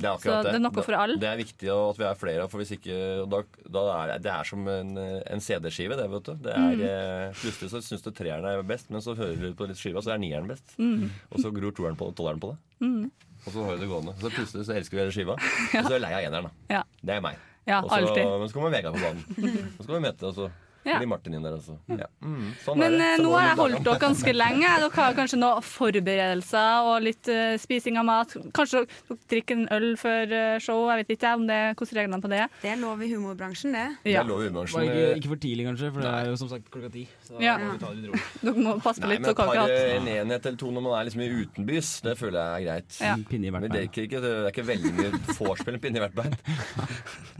Det 0.00 0.08
er 0.08 0.14
Så 0.16 0.18
akkurat 0.30 0.46
det 0.48 0.54
er 0.56 0.62
noe 0.64 0.82
for 0.86 0.96
alle. 0.96 1.16
Det 1.20 1.28
er 1.28 1.36
viktig 1.42 1.68
at 1.74 1.98
vi 2.00 2.04
er 2.08 2.14
flere, 2.16 2.46
for 2.48 2.62
hvis 2.62 2.72
ikke 2.78 2.98
da, 3.28 3.40
da 3.76 3.82
er 3.98 4.12
det, 4.14 4.18
det 4.24 4.32
er 4.32 4.48
som 4.48 4.68
en, 4.72 4.92
en 4.98 5.42
CD-skive, 5.44 5.98
det, 6.00 6.06
vet 6.14 6.24
du. 6.30 6.32
Det 6.46 6.54
er, 6.56 6.70
Mm. 6.80 6.84
eh, 6.88 7.34
plutselig 7.36 7.68
så 7.74 7.82
syns 7.84 8.02
du 8.06 8.10
treeren 8.16 8.46
er 8.48 8.62
best, 8.64 8.88
men 8.90 9.04
så 9.04 9.12
hører 9.18 9.36
du 9.36 9.52
på 9.58 9.68
litt 9.68 9.76
skiva, 9.80 10.00
så 10.00 10.14
er 10.14 10.22
nieren 10.22 10.48
best. 10.48 10.72
Mm. 10.80 11.10
Og 11.30 11.44
så 11.44 11.52
gror 11.52 11.74
toeren 11.76 11.98
på 12.00 12.08
tolleren 12.16 12.40
på 12.40 12.54
det. 12.54 12.58
Mm. 12.86 13.10
Og 13.46 13.52
så 13.52 13.64
holder 13.64 13.80
det 13.84 13.88
gående. 13.92 14.16
Så 14.20 14.30
plutselig 14.32 14.64
så 14.68 14.74
elsker 14.80 14.96
vi 14.96 15.02
hele 15.04 15.12
skiva. 15.14 15.36
Og 15.80 15.84
så 15.84 15.92
er 15.92 15.98
jeg 15.98 16.02
lei 16.06 16.12
av 16.16 16.24
eneren, 16.30 16.48
da. 16.48 16.74
Ja. 16.78 16.82
Det 17.04 17.14
er 17.18 17.22
meg. 17.28 17.38
Ja, 17.68 17.82
og 17.84 17.90
så, 17.92 18.00
alltid. 18.00 18.24
Men 18.40 18.48
så 18.48 18.56
kommer 18.56 18.72
Vegard 18.72 18.96
på 18.96 19.04
banen. 19.04 19.76
Så 19.84 19.86
vi 19.92 20.00
møte, 20.02 20.26
og 20.30 20.34
så 20.34 20.46
Ja. 20.84 20.96
blir 20.98 21.08
Martin 21.10 21.34
inn 21.36 21.42
der 21.44 21.52
også. 21.58 21.74
Ja. 21.92 22.06
Mm, 22.24 22.54
sånn 22.64 22.78
Men 22.80 22.94
er 22.94 22.98
det. 22.98 23.08
eh, 23.18 23.22
nå 23.24 23.30
har 23.36 23.48
jeg 23.50 23.56
holdt 23.58 23.82
dere 23.84 23.98
ganske 24.00 24.32
lenge. 24.32 24.68
Dere 24.80 24.90
har 24.96 25.16
kanskje 25.18 25.38
noen 25.40 25.62
forberedelser 25.66 26.86
og 26.88 27.02
litt 27.04 27.28
uh, 27.28 27.56
spising 27.60 27.98
av 28.00 28.06
mat. 28.08 28.32
Kanskje 28.56 28.80
dere 28.86 29.18
drikker 29.32 29.58
en 29.58 29.66
øl 29.76 29.88
før 30.00 30.32
eh, 30.32 30.58
show. 30.64 30.86
Jeg 30.90 31.02
vet 31.02 31.12
ikke 31.16 31.32
om 31.36 31.44
det, 31.50 31.58
hvordan 31.76 31.92
er 31.92 32.00
reglene 32.00 32.20
på 32.24 32.30
det. 32.32 32.40
Det 32.62 32.70
er 32.72 32.80
lov 32.80 33.02
i 33.04 33.10
humorbransjen, 33.12 33.76
det. 33.76 33.84
Ja. 34.14 34.22
lov 34.24 34.40
i 34.40 34.48
humorbransjen. 34.48 34.88
Ikke, 34.88 35.10
ikke 35.20 35.32
for 35.34 35.42
tidlig, 35.44 35.66
kanskje, 35.68 35.92
for 35.92 36.06
det 36.06 36.14
er 36.14 36.30
jo 36.32 36.38
som 36.40 36.48
sagt 36.54 36.70
klokka 36.72 36.92
ti. 36.96 37.04
Så 37.28 37.40
Ja. 37.44 37.58
må 37.60 37.72
vi 37.74 37.82
ta 37.84 37.92
det. 37.92 38.22
Dere 38.46 38.56
må 38.64 38.76
passe 38.80 39.00
på 39.04 39.06
Nei, 39.10 39.18
litt. 39.18 39.26
men 39.26 39.34
Dere 39.34 39.48
har 39.50 39.60
par, 39.60 39.74
en 40.00 40.10
enhet 40.16 40.46
eller 40.50 40.58
to 40.64 40.72
når 40.72 40.86
man 40.88 40.96
er 41.00 41.10
liksom 41.10 41.24
i 41.26 41.30
utenbys, 41.44 41.92
det 42.08 42.16
føler 42.18 42.40
jeg 42.40 42.56
er 42.56 42.66
greit. 42.70 43.00
Ja. 43.04 43.14
Pinne 43.30 43.50
i 43.50 43.54
hvert 43.54 43.68
bein. 43.68 43.76
det 43.76 43.84
er 43.84 43.92
ikke, 43.92 44.24
det 44.24 44.56
er 44.64 44.68
veldig 44.72 44.94
mye 44.96 45.12
vorspiel 45.36 45.76
med 45.76 45.84
pinne 45.84 46.00
i 46.00 46.04
hvert 46.06 46.16
bein. 46.16 46.34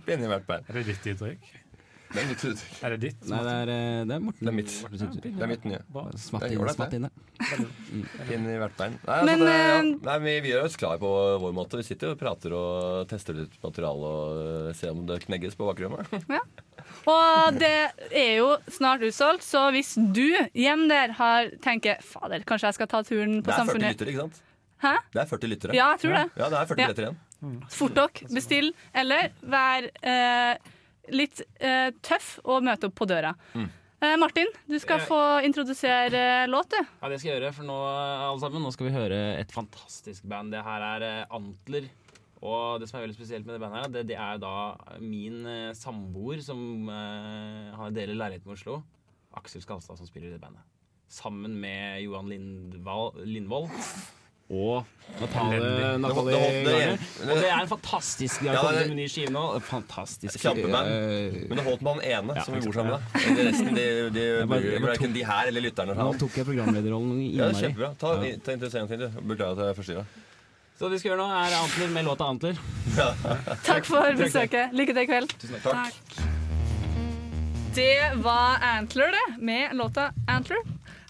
pinne 0.06 0.28
i 0.28 0.32
hvert 0.34 0.46
bein. 0.48 0.64
Er 0.68 0.80
det 0.80 0.86
ditt 0.92 1.10
uttrykk? 1.14 1.50
Det 2.10 2.18
er 2.22 2.26
mitt 2.26 2.42
uttrykk. 2.42 2.78
Er 2.82 2.90
det 2.90 2.98
ditt? 3.04 3.20
Nei, 3.30 3.38
det 3.46 3.52
er, 3.54 3.70
eh, 3.70 3.98
det 4.10 4.14
er 4.16 4.22
Morten. 4.24 4.40
Det 4.46 4.50
er 4.50 4.56
mitt. 4.56 4.72
Mortens 4.82 5.02
uttrykk. 5.06 5.34
Det 5.38 5.44
er 5.46 5.50
mitt 5.52 5.64
nye. 5.70 5.80
Smatt 6.18 6.42
Det 6.42 6.52
inn, 6.56 6.68
smatt 6.74 6.90
det. 6.90 6.98
inn 6.98 7.06
der. 7.06 8.24
Pinne 8.26 8.54
i 8.54 8.58
hvert 8.58 8.74
bein. 8.80 8.96
Nei, 9.06 9.18
altså, 9.20 9.26
Men, 9.30 9.44
det, 9.46 9.52
ja. 9.54 9.76
eh, 9.76 9.92
Nei, 10.08 10.16
vi, 10.24 10.34
vi 10.46 10.50
gjør 10.50 10.64
oss 10.66 10.76
klar 10.80 10.98
på 11.02 11.10
vår 11.44 11.54
måte. 11.54 11.78
Vi 11.78 11.86
sitter 11.86 12.10
og 12.14 12.18
prater 12.18 12.56
og 12.58 13.06
tester 13.12 13.38
litt 13.38 13.54
materiale 13.62 14.10
og 14.10 14.40
eh, 14.70 14.72
ser 14.80 14.90
om 14.96 15.04
det 15.06 15.20
knegges 15.24 15.54
på 15.60 15.68
bakrommet. 15.70 16.10
Og 17.06 17.58
det 17.60 17.72
er 18.10 18.32
jo 18.40 18.50
snart 18.74 19.04
utsolgt, 19.06 19.44
så 19.46 19.68
hvis 19.74 19.94
du 20.14 20.24
hjem 20.58 20.88
der 20.90 21.14
har 21.20 21.52
tenker 21.62 22.02
Fader, 22.04 22.42
kanskje 22.48 22.70
jeg 22.72 22.78
skal 22.80 22.90
ta 22.90 23.02
turen 23.06 23.38
på 23.46 23.54
Samfunnet. 23.54 23.54
Det 23.54 23.54
er 23.54 23.54
40 23.54 23.62
Samfunnet. 23.62 23.94
lyttere, 23.94 24.10
ikke 24.10 24.24
sant? 24.26 24.42
Hæ? 24.80 24.92
Det 25.14 25.20
er 25.22 25.30
40 25.30 25.50
lyttere. 25.54 25.74
Ja, 25.76 25.88
jeg 25.94 26.02
tror 26.02 26.14
det. 26.18 26.26
Ja, 26.40 26.48
det 26.50 26.58
er 26.58 26.70
40 26.74 26.80
Ja. 26.82 26.88
lyttere 26.90 27.10
igjen. 27.10 27.18
Fort 27.72 27.94
dere, 27.96 28.26
bestill, 28.34 28.72
eller 28.94 29.30
vær 29.48 29.86
eh, 30.02 30.56
litt 31.12 31.42
eh, 31.60 31.90
tøff 32.06 32.38
og 32.44 32.62
møte 32.66 32.88
opp 32.90 32.96
på 32.98 33.06
døra. 33.10 33.34
Mm. 33.54 33.68
Eh, 34.00 34.16
Martin, 34.16 34.48
du 34.68 34.78
skal 34.80 34.98
Jeg- 35.00 35.08
få 35.10 35.20
introdusere 35.44 36.20
eh, 36.42 36.46
låt, 36.48 36.70
du. 36.72 36.78
Ja, 37.02 37.08
det 37.12 37.18
skal 37.20 37.30
jeg 37.32 37.40
gjøre, 37.42 37.52
for 37.54 37.68
nå, 37.68 37.76
alle 38.30 38.40
sammen, 38.40 38.62
nå 38.64 38.72
skal 38.72 38.86
vi 38.88 38.94
høre 38.96 39.18
et 39.40 39.52
fantastisk 39.52 40.24
band. 40.24 40.52
Det 40.52 40.62
her 40.64 40.80
er 40.96 41.02
eh, 41.02 41.26
Antler. 41.30 41.90
Og 42.40 42.80
det 42.80 42.88
som 42.88 42.96
er 42.96 43.04
veldig 43.04 43.18
spesielt 43.18 43.44
med 43.44 43.58
det 43.58 43.60
bandet, 43.60 43.82
her, 43.82 43.90
det, 43.92 44.06
det 44.08 44.16
er 44.16 44.38
da 44.40 44.54
min 45.04 45.44
eh, 45.44 45.72
samboer 45.76 46.40
som 46.40 46.88
eh, 46.88 47.74
har 47.76 47.90
deler 47.92 48.16
leilighet 48.16 48.46
med 48.48 48.56
Oslo. 48.56 48.78
Aksel 49.36 49.60
Skalstad 49.60 49.98
som 50.00 50.08
spiller 50.08 50.30
i 50.30 50.32
det 50.32 50.40
bandet. 50.40 50.64
Sammen 51.10 51.58
med 51.60 52.00
Johan 52.06 52.30
Lindval, 52.32 53.12
Lindvold. 53.28 53.68
Og 54.50 54.84
Natalie, 55.20 55.98
Natalie 55.98 56.32
Det 56.32 56.40
holdt- 56.40 56.64
det- 56.64 56.72
Garner. 56.74 56.96
det- 56.96 57.30
Og 57.30 57.36
det 57.40 57.50
er 57.50 57.60
en 57.60 57.68
fantastisk 57.68 58.40
De 58.42 58.48
har 58.48 58.54
Ja, 58.54 58.60
kommet 58.62 58.78
det- 58.80 58.88
med 58.88 58.96
ny 58.96 59.06
skive 59.08 59.30
nå. 59.30 59.60
Fantastisk. 59.62 60.38
Kjempeband. 60.42 60.86
eh, 60.88 61.48
Men 61.48 61.56
det 61.58 61.64
holdt 61.66 61.82
med 61.82 61.92
han 61.94 62.02
ene 62.24 62.34
Ja, 62.36 62.42
som 62.44 62.54
vi 62.54 62.60
bor 62.60 62.72
sammen 62.72 62.90
med. 62.90 63.00
De 63.36 63.44
resten 63.50 63.74
de, 63.74 64.10
de, 64.10 64.46
bare 64.46 65.12
de 65.12 65.22
her 65.24 65.46
eller 65.46 65.60
lytterne. 65.60 65.94
Nå 65.94 66.18
tok 66.18 66.34
jeg 66.36 66.46
programlederrollen 66.46 67.34
Ja, 67.34 67.46
innmari. 67.48 67.62
kjempebra. 67.62 67.94
Ta, 67.98 68.14
ta 68.44 68.52
interessant 68.52 68.88
ting, 68.88 68.98
du. 68.98 69.08
Beklager 69.08 69.60
at 69.70 69.76
jeg 69.76 69.84
forstyrra. 69.84 70.04
Så 70.80 70.88
det 70.88 70.90
vi 70.92 70.98
skal 70.98 71.10
gjøre 71.12 71.20
nå, 71.20 71.28
er 71.30 71.54
Antler 71.62 71.88
med 71.88 72.04
låta 72.06 72.24
Antler. 72.26 72.56
Takk 73.64 73.84
for 73.84 74.02
besøket. 74.16 74.72
Lykke 74.72 74.94
til 74.94 75.02
i 75.02 75.06
kveld. 75.06 75.28
Tusen 75.38 75.60
takk. 75.62 75.94
Det 77.74 78.16
var 78.16 78.58
Antler, 78.62 79.12
det, 79.14 79.38
med 79.42 79.72
låta 79.76 80.10
Antler. 80.26 80.58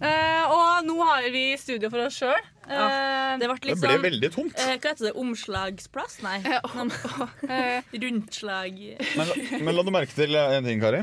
Eh, 0.02 0.44
og 0.50 0.84
nå 0.84 0.96
har 1.04 1.22
vi 1.32 1.56
studio 1.56 1.88
for 1.92 2.04
oss 2.06 2.18
sjøl. 2.20 2.40
Ja, 2.70 3.36
det 3.40 3.48
ble 3.50 3.56
Det 3.62 3.76
ble 3.80 3.94
sånn 3.96 4.04
veldig 4.04 4.30
tomt. 4.34 4.54
eh, 4.58 4.76
Hva 4.78 4.92
heter 4.92 5.08
det? 5.10 5.14
Omslagsplass? 5.18 6.20
Nei. 6.26 6.38
Eh, 7.50 7.82
Rundslag 8.02 8.76
Men, 9.18 9.30
men 9.64 9.74
la 9.76 9.82
du 9.86 9.90
merke 9.94 10.14
til 10.14 10.36
en 10.38 10.64
ting, 10.66 10.80
Kari. 10.82 11.00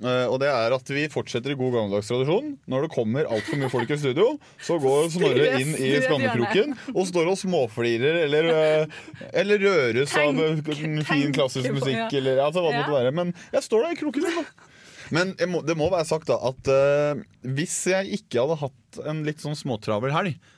Eh, 0.00 0.26
og 0.32 0.38
det 0.40 0.48
er 0.48 0.72
at 0.72 0.88
Vi 0.96 1.02
fortsetter 1.12 1.52
i 1.52 1.56
god 1.60 1.74
gammeldags 1.74 2.08
tradisjon. 2.08 2.54
Når 2.72 2.86
det 2.86 2.90
kommer 2.94 3.28
altfor 3.28 3.60
mye 3.60 3.68
folk 3.72 3.90
i 3.92 3.98
studio, 4.00 4.30
så 4.64 4.78
går 4.80 5.10
Snorre 5.16 5.50
inn 5.60 5.74
i 5.76 5.90
skammekroken 6.06 6.72
og 6.94 7.04
står 7.10 7.28
og 7.34 7.36
småflirer 7.42 8.22
eller, 8.24 8.48
eh, 8.54 8.98
eller 9.42 9.60
røres 9.66 10.14
av 10.20 10.40
eh, 10.40 10.62
fin 11.04 11.34
klassisk 11.36 11.68
musikk. 11.76 11.98
ja. 11.98 12.08
Eller, 12.16 12.40
altså, 12.46 12.64
hva 12.64 12.72
det 12.72 12.80
måtte 12.80 12.96
være. 12.96 13.12
Men 13.20 13.34
jeg 13.52 13.66
står 13.68 13.84
der 13.86 13.96
i 13.98 14.00
kroken 14.00 14.24
min, 14.28 14.40
da. 14.40 14.68
Men 15.10 15.34
jeg 15.42 15.50
må, 15.50 15.60
det 15.66 15.74
må 15.76 15.88
være 15.90 16.06
sagt 16.06 16.28
da 16.30 16.36
at 16.46 16.68
uh, 16.70 17.18
hvis 17.42 17.72
jeg 17.90 18.20
ikke 18.20 18.44
hadde 18.44 18.56
hatt 18.60 18.98
en 19.10 19.24
litt 19.26 19.40
sånn 19.42 19.56
småtravel 19.58 20.12
helg, 20.14 20.36
eh, 20.38 20.56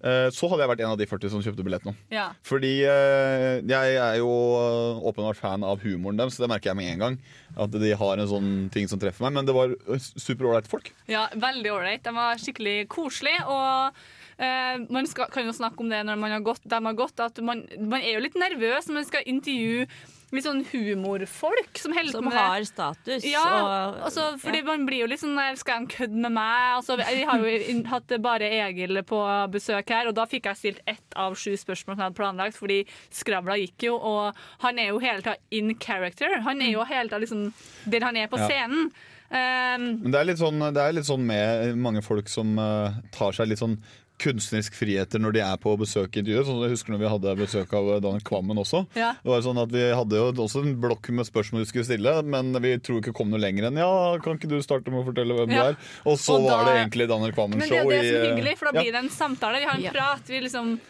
så 0.00 0.48
hadde 0.48 0.64
jeg 0.64 0.70
vært 0.70 0.82
en 0.84 0.92
av 0.94 1.00
de 1.00 1.06
40 1.08 1.32
som 1.34 1.42
kjøpte 1.44 1.64
billett 1.66 1.84
nå. 1.84 1.92
Ja. 2.12 2.30
Fordi 2.46 2.72
eh, 2.88 3.60
jeg 3.68 3.96
er 4.00 4.14
jo 4.20 4.30
eh, 4.30 5.02
åpenbart 5.10 5.40
fan 5.40 5.66
av 5.66 5.82
humoren 5.84 6.20
deres, 6.20 6.38
så 6.38 6.46
det 6.46 6.50
merker 6.54 6.72
jeg 6.72 6.78
med 6.78 6.92
en 6.94 7.02
gang. 7.04 7.18
At 7.60 7.74
de 7.74 7.90
har 8.00 8.22
en 8.22 8.30
sånn 8.30 8.54
ting 8.72 8.88
som 8.88 9.00
treffer 9.02 9.26
meg. 9.26 9.36
Men 9.36 9.48
det 9.48 9.56
var 9.56 9.74
superålreite 10.00 10.72
folk. 10.72 10.92
Ja, 11.10 11.26
veldig 11.36 11.74
ålreit. 11.74 12.04
De 12.06 12.14
var 12.16 12.40
skikkelig 12.40 12.86
koselige. 12.92 13.44
Og 13.50 14.00
eh, 14.40 14.86
man 14.88 15.10
skal, 15.10 15.28
kan 15.34 15.48
jo 15.48 15.56
snakke 15.56 15.84
om 15.84 15.92
det 15.92 16.00
når 16.08 16.22
man 16.22 16.36
har 16.38 16.46
gått, 16.48 16.64
de 16.64 16.80
har 16.80 16.96
gått, 16.96 17.20
at 17.20 17.42
man, 17.44 17.66
man 17.80 18.00
er 18.00 18.16
jo 18.16 18.24
litt 18.24 18.40
nervøs 18.40 18.88
når 18.88 19.02
man 19.02 19.10
skal 19.10 19.28
intervjue 19.28 19.84
litt 20.32 20.44
sånn 20.46 20.60
humorfolk 20.70 21.78
som 21.82 21.92
holder 21.96 22.12
på 22.12 22.22
med 22.22 22.32
det. 22.32 22.38
har 22.38 22.64
status, 22.68 23.24
Ja, 23.24 23.42
og- 23.90 24.00
også, 24.06 24.38
fordi 24.40 24.58
ja. 24.58 24.64
man 24.64 24.86
blir 24.86 25.00
jo 25.00 25.06
litt 25.06 25.20
sånn 25.20 25.34
der, 25.36 25.56
Skal 25.56 25.86
de 25.86 25.94
kødde 25.96 26.14
med 26.14 26.32
meg? 26.32 26.76
Altså, 26.78 26.96
vi 26.96 27.24
har 27.24 27.38
jo 27.38 27.82
hatt 27.90 28.22
bare 28.22 28.42
Egil 28.50 29.02
på 29.02 29.50
besøk 29.50 29.88
her, 29.90 30.06
og 30.08 30.14
da 30.14 30.24
fikk 30.26 30.44
jeg 30.44 30.56
stilt 30.56 30.80
ett 30.86 31.16
av 31.16 31.34
sju 31.34 31.52
spørsmål 31.56 31.96
som 31.96 31.98
jeg 31.98 32.06
hadde 32.06 32.20
planlagt, 32.20 32.56
fordi 32.56 32.86
skravla 33.10 33.56
gikk 33.58 33.82
jo, 33.90 33.96
og 33.98 34.34
han 34.60 34.78
er 34.78 34.88
jo 34.92 34.98
hele 34.98 35.20
tida 35.22 35.36
in 35.50 35.74
character. 35.78 36.40
Han 36.40 36.60
er 36.62 36.70
jo 36.72 36.84
hele 36.84 37.08
tida 37.08 37.20
liksom 37.20 37.52
der 37.88 38.00
han 38.00 38.16
er 38.16 38.26
på 38.28 38.38
Ja. 38.38 38.46
scenen. 38.48 38.92
Um, 39.32 40.02
Men 40.02 40.10
det 40.10 40.20
er 40.20 40.24
litt 40.24 40.38
sånn, 40.38 40.58
det 40.74 40.80
er 40.82 40.92
litt 40.92 41.04
sånn 41.06 41.20
med 41.24 41.76
mange 41.78 42.02
folk 42.02 42.28
som 42.28 42.58
uh, 42.58 42.90
tar 43.12 43.30
seg 43.30 43.46
litt 43.46 43.60
sånn 43.60 43.76
kunstnerisk 44.20 44.76
friheter 44.76 45.22
når 45.22 45.32
de 45.38 45.42
er 45.46 45.56
på 45.62 45.72
besøk 45.80 46.14
i 46.16 46.22
intervjuet. 46.22 46.46
Sånn, 46.48 46.60
jeg 46.66 46.74
husker 46.74 46.94
når 46.94 47.02
vi 47.02 47.10
hadde 47.14 47.34
besøk 47.40 47.72
av 47.78 47.88
Dan 47.96 48.02
Daniel 48.10 48.24
Kvammen 48.26 48.60
også. 48.60 48.84
Ja. 48.98 49.14
Det 49.22 49.30
var 49.32 49.44
sånn 49.46 49.60
at 49.62 49.70
Vi 49.70 49.82
hadde 49.96 50.18
jo 50.20 50.30
også 50.44 50.62
en 50.66 50.76
blokk 50.82 51.08
med 51.14 51.28
spørsmål 51.28 51.64
vi 51.64 51.70
skulle 51.70 51.88
stille, 51.88 52.14
men 52.26 52.52
vi 52.60 52.74
tror 52.82 53.00
ikke 53.00 53.14
kom 53.16 53.30
noe 53.32 53.40
lenger 53.40 53.68
enn 53.70 53.78
ja, 53.80 53.90
kan 54.22 54.36
ikke 54.38 54.50
du 54.50 54.58
starte 54.64 54.90
med 54.92 55.02
å 55.02 55.08
fortelle 55.08 55.36
hvem 55.38 55.50
Ja. 55.54 55.62
du 55.62 55.68
er? 55.70 55.76
Og 56.06 56.18
så 56.18 56.36
Og 56.38 56.48
da- 56.48 56.56
var 56.56 56.64
det 56.70 56.76
egentlig 56.80 57.08
Daniel 57.08 57.32
men 57.50 57.58
det 57.58 57.70
er 57.70 57.84
det 57.84 58.04
som 58.04 58.16
er 58.16 58.24
eh, 58.24 58.36
hyggelig, 58.36 58.58
for 58.58 58.72
da 58.72 58.72
ja. 58.74 58.82
blir 58.82 58.92
det 58.92 59.02
en 59.04 59.08
samtale. 59.10 59.58
Vi 59.60 59.64
har 59.64 59.76
en 59.76 59.82
Ja. 59.82 59.90
prat. 59.90 60.22
Vi 60.26 60.40
liksom 60.40 60.80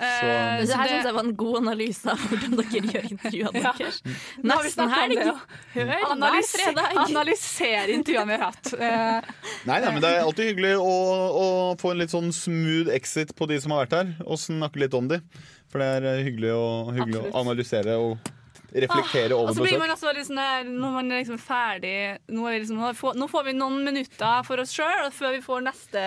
eh, 0.00 0.64
det 0.66 0.76
her 0.80 0.88
det- 0.88 1.04
jeg 1.04 1.14
var 1.14 1.24
en 1.24 1.34
god 1.36 1.56
analyse 1.60 2.10
av 2.10 2.18
hvordan 2.30 2.56
dere 2.60 2.80
gjør 2.94 3.06
intervjuene 3.10 3.62
Ja. 3.64 3.72
deres. 3.78 4.00
Nesten 4.42 4.90
helg. 4.94 5.14
det, 5.18 5.26
ja. 5.26 5.36
Hør 5.74 5.84
hver 5.90 6.04
Analyse- 6.16 6.60
fredag. 6.64 6.96
Analysere 7.04 7.94
intervjuene 7.98 8.26
vi 8.32 8.38
har 8.40 8.44
hatt. 8.50 8.72
Eh, 8.80 9.20
Nei, 9.68 9.78
nei, 9.80 9.90
men 9.92 10.00
Det 10.02 10.10
er 10.10 10.22
alltid 10.24 10.50
hyggelig 10.54 10.74
å, 10.80 10.94
å 11.44 11.46
få 11.80 11.90
en 11.92 11.98
litt 12.00 12.10
sånn 12.14 12.30
smooth 12.32 12.88
exit 12.94 13.34
på 13.36 13.46
de 13.50 13.58
som 13.60 13.72
har 13.76 13.84
vært 13.86 13.96
her, 13.98 14.12
og 14.26 14.38
snakke 14.40 14.80
litt 14.80 14.94
om 14.96 15.08
de. 15.10 15.20
For 15.70 15.78
det 15.82 15.88
er 15.98 16.06
eh, 16.14 16.22
hyggelig 16.26 16.52
å, 16.56 16.64
hyggelig 16.96 17.20
å 17.28 17.32
analysere 17.44 17.96
og 18.00 18.18
reflektere 18.74 19.34
over 19.36 19.50
Og 19.50 19.56
så 19.56 19.62
blir 19.64 19.74
besøk. 19.74 19.82
man 19.82 19.90
også 19.94 20.12
der, 20.36 20.64
når 20.70 20.92
man 20.94 21.12
er 21.12 21.22
liksom 21.24 21.38
ferdig 21.42 21.94
Nå, 22.30 22.46
er 22.46 22.52
vi 22.52 22.58
liksom, 22.64 22.78
nå 22.78 23.28
får- 23.30 23.44
vi 23.44 23.52
noen 23.56 23.84
minutter 23.84 24.44
for 24.46 24.60
oss 24.62 24.72
sjøl 24.76 25.10
før 25.12 25.32
vi 25.36 25.40
får 25.44 25.62
neste 25.66 26.04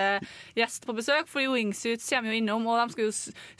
gjest 0.56 0.86
på 0.86 0.94
besøk. 0.96 1.26
For 1.28 1.40
Wingsuits 1.52 2.08
kommer 2.10 2.32
jo 2.32 2.38
innom, 2.40 2.66
og 2.66 2.90
skal 2.92 3.04
jo, 3.08 3.12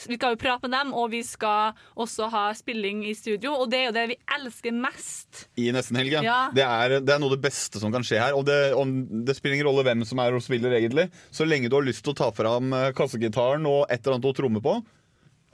vi 0.09 0.17
skal 0.19 0.35
jo 0.35 0.41
prate 0.41 0.69
med 0.69 0.75
dem. 0.79 0.93
Og 0.95 1.11
vi 1.11 1.23
skal 1.23 1.75
også 1.97 2.31
ha 2.31 2.45
spilling 2.55 3.05
i 3.09 3.15
studio, 3.15 3.53
og 3.59 3.71
det 3.71 3.79
er 3.81 3.85
jo 3.91 3.97
det 3.99 4.07
vi 4.15 4.19
elsker 4.39 4.73
mest. 4.73 5.47
I 5.61 5.71
nesten 5.75 5.97
helg, 6.01 6.13
ja. 6.17 6.23
Ja. 6.25 6.41
Det, 6.55 6.65
er, 6.65 6.99
det 7.05 7.15
er 7.15 7.19
noe 7.23 7.33
av 7.33 7.37
det 7.39 7.45
beste 7.51 7.81
som 7.83 7.93
kan 7.95 8.03
skje 8.07 8.21
her. 8.23 8.35
Og 8.39 8.45
det, 8.49 8.73
om, 8.79 8.95
det 9.27 9.37
spiller 9.37 9.59
ingen 9.59 9.69
rolle 9.71 9.85
hvem 9.87 10.05
som 10.09 10.19
er 10.25 10.35
og 10.35 10.43
spiller, 10.45 10.73
egentlig. 10.79 11.11
Så 11.35 11.47
lenge 11.49 11.69
du 11.71 11.77
har 11.77 11.85
lyst 11.87 12.05
til 12.05 12.15
å 12.15 12.19
ta 12.25 12.31
fram 12.35 12.73
eh, 12.73 12.91
kassegitaren 12.97 13.67
og 13.69 13.87
et 13.91 14.01
eller 14.05 14.19
annet 14.19 14.31
å 14.31 14.37
tromme 14.37 14.63
på, 14.65 14.79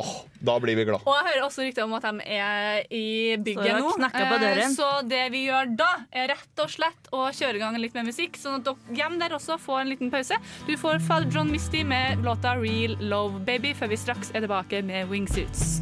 åh, 0.00 0.12
da 0.40 0.56
blir 0.62 0.78
vi 0.78 0.86
glad. 0.88 1.04
Og 1.04 1.16
jeg 1.18 1.26
hører 1.28 1.46
også 1.46 1.64
rykter 1.66 1.86
om 1.86 1.94
at 1.98 2.06
de 2.08 2.26
er 2.36 2.84
i 2.94 3.36
bygget 3.36 3.80
nå. 3.80 3.92
Eh. 4.10 4.64
Så 4.74 4.88
det 5.08 5.22
vi 5.34 5.44
gjør 5.48 5.74
da, 5.78 5.90
er 6.12 6.32
rett 6.32 6.64
og 6.64 6.72
slett 6.72 7.10
å 7.14 7.26
kjøre 7.28 7.60
i 7.60 7.62
gang 7.62 7.78
litt 7.80 7.96
med 7.98 8.10
musikk, 8.10 8.38
sånn 8.40 8.60
at 8.60 8.68
dere 8.68 8.98
hjem 9.00 9.18
der 9.22 9.36
også 9.36 9.58
får 9.60 9.84
en 9.84 9.92
liten 9.94 10.12
pause. 10.12 10.38
Du 10.68 10.74
får 10.80 11.02
Father 11.06 11.30
John 11.30 11.52
Misty 11.52 11.84
med 11.84 12.24
låta 12.26 12.56
Real 12.58 12.96
Love 13.00 13.44
Baby, 13.46 13.74
før 13.76 13.92
vi 13.92 14.00
straks 14.00 14.32
er 14.34 14.46
tilbake 14.46 14.82
med 14.86 15.10
Wingsuits. 15.12 15.80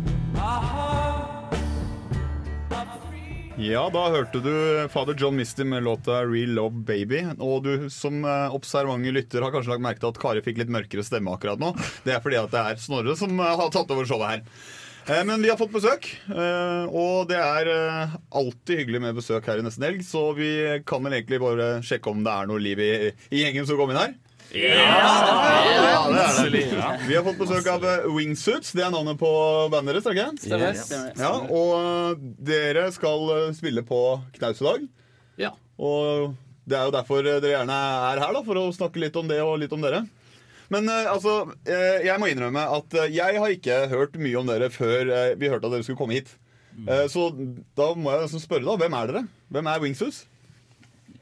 Ja, 3.58 3.88
da 3.90 4.04
hørte 4.14 4.38
du 4.38 4.52
Father 4.92 5.16
John 5.18 5.34
Misty 5.36 5.64
med 5.66 5.82
låta 5.82 6.20
'Real 6.22 6.52
Love 6.54 6.84
Baby'. 6.86 7.24
Og 7.42 7.64
du 7.64 7.88
som 7.90 8.24
eh, 8.24 8.54
observante 8.54 9.10
lytter 9.10 9.42
har 9.42 9.50
kanskje 9.50 9.72
lagt 9.72 9.82
merke 9.82 9.98
til 10.04 10.12
at 10.12 10.20
Kari 10.22 10.42
fikk 10.46 10.60
litt 10.60 10.70
mørkere 10.70 11.02
stemme 11.02 11.32
akkurat 11.34 11.58
nå. 11.58 11.72
Det 12.06 12.14
er 12.14 12.22
fordi 12.22 12.38
at 12.38 12.52
det 12.54 12.60
er 12.62 12.78
Snorre 12.78 13.16
som 13.18 13.34
eh, 13.40 13.56
har 13.58 13.72
tatt 13.74 13.90
over 13.90 14.06
showet 14.06 14.30
her. 14.30 14.44
Eh, 15.10 15.24
Men 15.26 15.42
vi 15.42 15.50
har 15.50 15.58
fått 15.58 15.74
besøk, 15.74 16.06
og 16.92 17.26
det 17.32 17.40
er 17.40 17.72
alltid 18.30 18.78
hyggelig 18.84 19.00
med 19.02 19.18
besøk 19.18 19.46
her 19.50 19.58
i 19.58 19.66
Nesten 19.66 19.88
Helg. 19.88 20.04
Så 20.06 20.22
vi 20.38 20.52
kan 20.86 21.02
vel 21.02 21.18
egentlig 21.18 21.40
bare 21.42 21.80
sjekke 21.82 22.12
om 22.14 22.22
det 22.22 22.30
er 22.30 22.46
noe 22.46 22.62
liv 22.62 22.78
i, 22.78 22.92
i 23.32 23.42
gjengen 23.42 23.66
som 23.66 23.80
kom 23.80 23.90
inn 23.90 23.98
her. 24.04 24.14
Ja, 24.56 26.08
det 26.08 26.22
er 26.24 26.50
det. 26.52 26.62
Vi 27.08 27.16
har 27.16 27.24
fått 27.26 27.38
besøk 27.40 27.66
av 27.72 27.84
eh, 27.84 28.06
Wingsuits. 28.14 28.72
Det 28.76 28.84
er 28.86 28.92
navnet 28.94 29.18
på 29.20 29.30
bandet 29.72 29.98
deres? 29.98 30.08
er 30.08 30.16
det 30.16 30.70
ikke? 30.72 30.84
Stemmer. 30.86 31.12
Ja, 31.20 31.32
og 31.52 31.72
eh, 31.78 32.22
dere 32.48 32.86
skal 32.94 33.26
eh, 33.34 33.48
spille 33.58 33.84
på 33.88 34.00
Knaus 34.38 34.62
i 34.62 34.68
dag. 34.68 34.86
Ja. 35.44 35.52
Og 35.78 36.32
det 36.68 36.78
er 36.78 36.88
jo 36.88 36.94
derfor 36.96 37.24
dere 37.26 37.52
gjerne 37.52 37.76
er 38.12 38.22
her, 38.24 38.32
da, 38.38 38.42
for 38.46 38.60
å 38.60 38.66
snakke 38.76 39.00
litt 39.04 39.16
om 39.20 39.28
det 39.30 39.40
og 39.44 39.58
litt 39.62 39.72
om 39.76 39.84
dere. 39.84 40.04
Men 40.68 40.84
altså, 40.92 41.46
jeg 41.64 42.20
må 42.20 42.26
innrømme 42.28 42.60
at 42.76 42.92
jeg 43.08 43.38
har 43.40 43.52
ikke 43.54 43.76
hørt 43.88 44.18
mye 44.20 44.36
om 44.36 44.50
dere 44.50 44.68
før 44.68 45.08
vi 45.40 45.48
hørte 45.48 45.64
at 45.64 45.72
dere 45.78 45.86
skulle 45.86 45.96
komme 46.00 46.18
hit. 46.18 46.34
Eh, 46.86 47.06
Så 47.08 47.30
da 47.78 47.86
må 47.96 48.12
jeg 48.12 48.42
spørre, 48.42 48.66
da. 48.66 48.76
Hvem 48.80 48.96
er 48.98 49.08
dere? 49.12 49.22
Hvem 49.54 49.70
er 49.72 49.80
Wingsuits? 49.86 50.26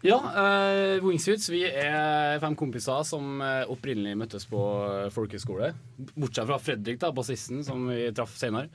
Ja, 0.06 0.20
uh, 0.22 1.02
Wingsuits 1.02 1.48
vi 1.50 1.64
er 1.66 2.38
fem 2.42 2.54
kompiser 2.58 3.02
som 3.06 3.40
eh, 3.42 3.64
opprinnelig 3.72 4.14
møttes 4.20 4.44
på 4.46 4.60
eh, 4.84 5.06
folkehøyskole. 5.10 5.72
Bortsett 6.14 6.46
fra 6.46 6.58
Fredrik, 6.62 7.00
da, 7.02 7.10
bassisten, 7.14 7.64
som 7.66 7.88
vi 7.90 8.04
traff 8.14 8.36
senere. 8.38 8.70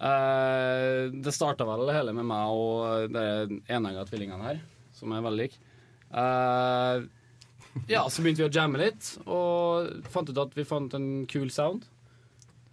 Uh, 0.00 1.12
det 1.12 1.34
starta 1.36 1.66
vel 1.68 1.92
hele 1.92 2.14
med 2.16 2.24
meg 2.30 2.54
og 2.56 3.12
de 3.12 3.58
enegga 3.68 4.06
tvillingene 4.08 4.46
her, 4.46 4.62
som 4.96 5.12
er 5.12 5.26
veldig 5.26 5.44
like. 5.44 5.60
Uh, 6.08 7.04
ja, 7.90 8.06
så 8.08 8.24
begynte 8.24 8.40
vi 8.42 8.48
å 8.48 8.54
jamme 8.54 8.80
litt, 8.80 9.10
og 9.26 10.08
fant 10.14 10.32
ut 10.32 10.40
at 10.40 10.56
vi 10.56 10.64
fant 10.68 10.96
en 10.96 11.10
kul 11.28 11.52
sound. 11.52 11.84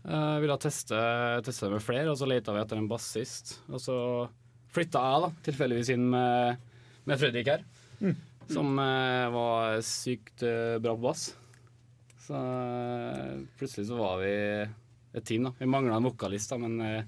Uh, 0.06 0.40
ville 0.40 0.56
teste, 0.64 0.96
teste 1.44 1.68
det 1.68 1.76
med 1.76 1.84
flere, 1.84 2.08
og 2.14 2.16
så 2.22 2.30
leta 2.32 2.56
vi 2.56 2.64
etter 2.64 2.80
en 2.80 2.88
bassist. 2.88 3.58
Og 3.68 3.84
så 3.84 4.00
flytta 4.72 5.04
jeg 5.04 5.26
da, 5.26 5.34
tilfeldigvis 5.50 5.92
inn 5.98 6.08
med, 6.16 6.72
med 7.10 7.20
Fredrik 7.20 7.52
her, 7.52 7.68
som 8.50 8.80
eh, 8.80 9.26
var 9.34 9.82
sykt 9.86 10.44
eh, 10.44 10.78
bra 10.82 10.96
på 10.96 11.04
bass. 11.10 11.28
Så 12.28 12.38
eh, 12.38 13.36
plutselig 13.60 13.88
så 13.90 14.00
var 14.00 14.18
vi 14.24 14.34
et 15.18 15.26
team, 15.26 15.50
da. 15.50 15.54
Vi 15.60 15.70
mangla 15.70 15.98
en 15.98 16.10
vokalist, 16.10 16.52
da, 16.54 16.60
men 16.62 17.06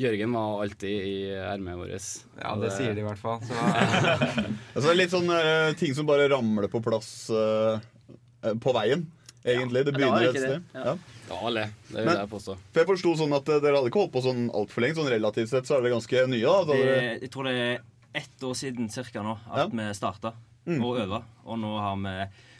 Jørgen 0.00 0.32
var 0.32 0.62
alltid 0.62 0.90
i 0.90 1.14
ermet 1.34 1.76
vårt. 1.76 2.08
Ja, 2.40 2.54
det 2.56 2.70
sier 2.72 2.94
de 2.96 3.02
i 3.02 3.04
hvert 3.04 3.20
fall. 3.20 3.40
Så, 3.44 3.56
Altså, 4.76 4.92
litt 4.96 5.12
sånn 5.12 5.28
uh, 5.28 5.72
ting 5.76 5.92
som 5.96 6.08
bare 6.08 6.28
ramler 6.32 6.70
på 6.72 6.80
plass 6.84 7.10
uh, 7.34 7.76
uh, 8.44 8.54
på 8.60 8.72
veien, 8.76 9.02
egentlig. 9.44 9.82
Det 9.88 9.92
Ja, 9.92 9.98
det 9.98 10.06
var 10.06 10.20
begynner 10.20 10.28
et 10.30 10.40
sted. 10.40 10.68
det. 10.72 10.84
Ja. 10.84 10.94
Ja, 11.30 11.40
alle. 11.46 11.66
Det 11.90 11.98
vil 11.98 12.08
Men- 12.08 12.20
jeg 12.22 12.30
påstå. 12.32 12.56
For 12.72 12.82
jeg 12.82 12.88
forsto 12.88 13.12
sånn 13.20 13.36
at 13.36 13.50
dere 13.52 13.76
hadde 13.76 13.92
ikke 13.92 14.00
holdt 14.02 14.14
på 14.16 14.24
sånn 14.24 14.42
altfor 14.56 14.86
lenge. 14.86 14.96
Sånn 14.98 15.12
relativt 15.12 15.52
sett 15.52 15.68
så 15.68 15.76
er 15.76 15.84
dere 15.84 15.94
ganske 15.98 16.24
nye. 16.32 16.40
da. 16.48 16.64
da 16.64 16.72
det, 16.72 16.88
dere... 16.88 17.12
jeg 17.20 17.32
tror 17.36 17.50
det 17.50 17.54
er 17.66 17.84
ett 18.14 18.42
år 18.42 18.54
siden 18.58 18.88
cirka 18.92 19.22
nå 19.22 19.36
at 19.50 19.72
vi 19.72 19.90
starta 19.94 20.34
Mm. 20.68 20.82
og 20.84 20.98
øva. 21.00 21.22
Og 21.48 21.56
nå 21.58 21.70
har 21.80 21.96
vi 21.96 22.12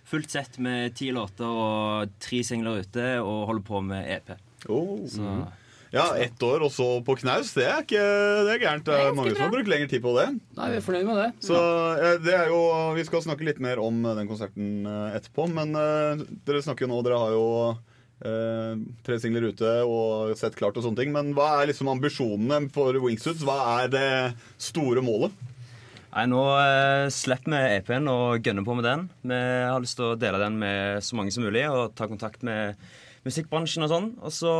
fullt 0.08 0.30
sett 0.32 0.58
med 0.58 0.94
ti 0.96 1.10
låter 1.12 1.44
og 1.46 2.08
tre 2.18 2.40
singler 2.42 2.80
ute 2.80 3.20
og 3.20 3.46
holder 3.50 3.62
på 3.66 3.82
med 3.84 4.08
EP. 4.08 4.30
Oh. 4.68 5.04
Så 5.06 5.46
Ja, 5.92 6.14
ett 6.16 6.38
år, 6.42 6.62
og 6.62 6.70
så 6.70 7.02
på 7.04 7.16
knaus. 7.18 7.52
Det 7.52 7.64
er 7.66 7.80
ikke 7.82 8.02
det 8.46 8.52
er 8.54 8.60
gærent. 8.62 8.84
Det 8.86 8.94
er 8.94 9.12
mange 9.12 9.32
som 9.34 9.42
har 9.42 9.50
brukt 9.50 9.68
lengre 9.68 9.88
tid 9.90 10.00
på 10.04 10.12
det. 10.14 10.26
Nei, 10.56 10.68
vi 10.70 10.76
er 10.78 10.84
fornøyd 10.86 11.06
med 11.08 11.16
det. 11.18 11.28
Så 11.42 11.58
eh, 11.98 12.18
det 12.22 12.34
er 12.38 12.46
jo 12.48 12.60
Vi 12.94 13.04
skal 13.08 13.22
snakke 13.22 13.44
litt 13.44 13.58
mer 13.58 13.82
om 13.82 13.98
den 14.02 14.28
konserten 14.30 14.86
eh, 14.86 15.16
etterpå, 15.18 15.48
men 15.50 15.74
eh, 15.74 16.22
dere 16.46 16.62
snakker 16.62 16.86
jo 16.86 16.92
nå 16.94 17.02
Dere 17.02 17.18
har 17.18 17.34
jo 17.34 17.46
tre 18.20 19.16
singler 19.20 19.48
ute 19.48 19.70
og 19.88 20.34
sett 20.36 20.58
klart 20.58 20.76
og 20.76 20.84
sånne 20.84 21.00
ting. 21.00 21.14
Men 21.14 21.32
hva 21.36 21.60
er 21.60 21.70
liksom 21.70 21.88
ambisjonene 21.92 22.68
for 22.74 22.96
Wingsuits? 23.00 23.44
Hva 23.46 23.60
er 23.80 23.92
det 23.94 24.08
store 24.60 25.04
målet? 25.04 25.32
Nei, 26.10 26.24
Nå 26.26 26.40
eh, 26.58 27.06
slipper 27.14 27.54
vi 27.54 27.76
EP-en 27.76 28.10
og 28.10 28.42
gønner 28.42 28.66
på 28.66 28.74
med 28.74 28.86
den. 28.88 29.06
Vi 29.22 29.36
har 29.38 29.78
lyst 29.82 29.98
til 30.00 30.08
å 30.08 30.18
dele 30.18 30.40
den 30.42 30.58
med 30.58 31.04
så 31.06 31.18
mange 31.18 31.30
som 31.34 31.46
mulig 31.46 31.62
og 31.70 31.94
ta 31.98 32.08
kontakt 32.10 32.42
med 32.46 32.80
musikkbransjen 33.26 33.86
og 33.86 33.92
sånn. 33.92 34.08
Og 34.18 34.34
så 34.34 34.52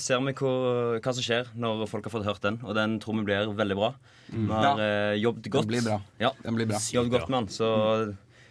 ser 0.00 0.22
vi 0.24 0.34
hvor, 0.38 0.96
hva 1.04 1.14
som 1.14 1.26
skjer 1.26 1.50
når 1.60 1.84
folk 1.90 2.08
har 2.08 2.14
fått 2.14 2.28
hørt 2.28 2.44
den. 2.46 2.60
Og 2.64 2.76
den 2.78 2.96
tror 3.02 3.18
vi 3.20 3.26
blir 3.28 3.52
veldig 3.58 3.78
bra. 3.78 3.92
Mm. 4.30 4.46
Vi 4.46 4.52
har 4.54 4.84
eh, 4.86 5.16
jobbet 5.20 5.50
godt. 5.52 5.68
blir 5.68 5.84
bra. 5.84 6.00
Ja, 6.22 6.32
Den 6.44 6.56
blir 6.60 6.70
bra. 6.72 6.80
Jobbet 6.96 7.18
godt 7.18 7.28
med 7.28 7.42
den, 7.42 7.52
så 7.52 7.70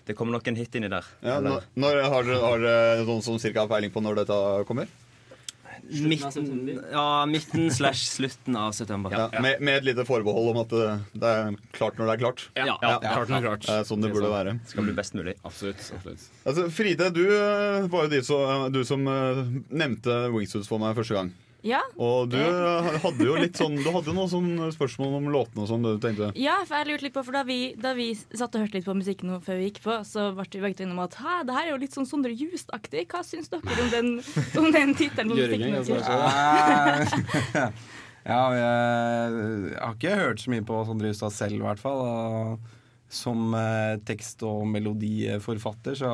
det 0.08 0.16
kommer 0.18 0.36
nok 0.36 0.47
en 0.51 0.60
hit 0.60 0.76
inni 0.76 0.89
der. 0.91 1.08
Ja, 1.24 1.39
når, 1.43 1.70
når 1.80 2.01
har 2.12 2.28
dere, 2.28 2.76
noen 3.08 3.24
som 3.24 3.39
cirka 3.41 3.64
har 3.64 3.72
peiling 3.72 3.93
på 3.93 4.04
når 4.04 4.24
dette 4.24 4.38
kommer? 4.70 4.91
Midten, 5.84 6.80
ja, 6.91 7.26
midten 7.28 7.72
slash 7.72 8.06
slutten 8.08 8.56
av 8.56 8.72
september. 8.72 9.12
Ja, 9.12 9.41
med, 9.41 9.60
med 9.60 9.82
et 9.82 9.88
lite 9.89 10.06
forbehold 10.08 10.54
om 10.54 10.60
at 10.62 10.72
det, 10.72 10.86
det 11.20 11.32
er 11.32 11.58
klart 11.76 11.99
når 11.99 12.08
det 12.08 12.14
er 12.14 12.22
klart. 12.22 12.43
Ja, 12.56 12.66
ja, 12.70 12.93
klart 13.04 13.28
når 13.28 13.34
det 13.34 13.39
er 13.39 13.47
klart. 13.49 13.68
Det 13.68 13.89
sånn 13.89 14.06
det 14.06 14.14
burde 14.16 14.32
være. 14.32 14.56
Skal 14.72 14.88
bli 14.88 14.95
best 14.95 15.18
mulig. 15.20 15.36
Absolutt. 15.43 15.84
absolutt. 15.97 16.24
Altså, 16.47 16.70
Fride, 16.72 17.10
du 17.16 17.24
eh, 17.26 17.89
var 17.91 18.08
jo 18.08 18.14
de 18.16 18.22
som, 18.24 18.70
du 18.72 18.80
som 18.88 19.04
eh, 19.12 19.43
nevnte 19.76 20.22
Wingsuits 20.34 20.72
for 20.72 20.84
meg 20.84 20.95
første 20.99 21.20
gang. 21.20 21.34
Ja. 21.64 21.80
Og 21.95 22.28
du 22.34 22.38
hadde 22.38 23.24
jo 23.24 23.38
litt 23.39 23.55
sånn 23.55 23.78
Du 23.80 23.88
hadde 23.93 24.11
noen 24.16 24.28
sånne 24.28 24.68
spørsmål 24.76 25.14
om 25.22 25.30
låtene 25.32 25.64
og 25.64 25.70
sånn 25.70 25.86
du 25.86 25.93
tenkte. 26.03 26.34
Ja, 26.39 26.57
for 26.68 26.82
jeg 26.82 26.89
lurte 26.91 27.07
litt 27.07 27.16
på, 27.16 27.24
for 27.24 27.38
da 27.38 27.45
vi, 27.47 27.59
da 27.80 27.93
vi 27.97 28.09
satt 28.20 28.51
og 28.51 28.66
hørte 28.66 28.78
litt 28.80 28.88
på 28.88 28.97
musikken 28.97 29.32
før 29.43 29.61
vi 29.61 29.70
gikk 29.70 29.80
på, 29.86 29.97
så 30.07 30.32
ble 30.36 30.47
vi 30.51 30.64
begge 30.66 30.80
to 30.82 30.88
innom 30.88 31.03
at 31.05 31.16
Hæ, 31.22 31.39
det 31.47 31.55
her 31.55 31.70
er 31.70 31.74
jo 31.74 31.80
litt 31.86 31.95
sånn 31.95 32.09
Sondre 32.09 32.34
Just-aktig. 32.36 33.05
Hva 33.11 33.24
syns 33.26 33.51
dere 33.53 33.64
om 33.64 33.91
den, 33.93 34.14
om 34.59 34.70
den 34.76 34.93
tittelen 34.99 35.32
altså. 35.80 35.97
Ja, 38.24 38.43
jeg, 38.59 39.74
har 39.80 39.95
ikke 39.95 40.20
hørt 40.20 40.43
så 40.43 40.51
mye 40.51 40.68
på 40.68 40.84
Sondre 40.88 41.11
Justad 41.14 41.36
selv, 41.36 41.61
i 41.61 41.66
hvert 41.66 41.82
fall. 41.82 42.03
Og 42.03 43.14
som 43.14 43.53
eh, 43.55 43.99
tekst- 44.07 44.43
og 44.47 44.66
melodiforfatter, 44.74 45.97
så, 45.99 46.11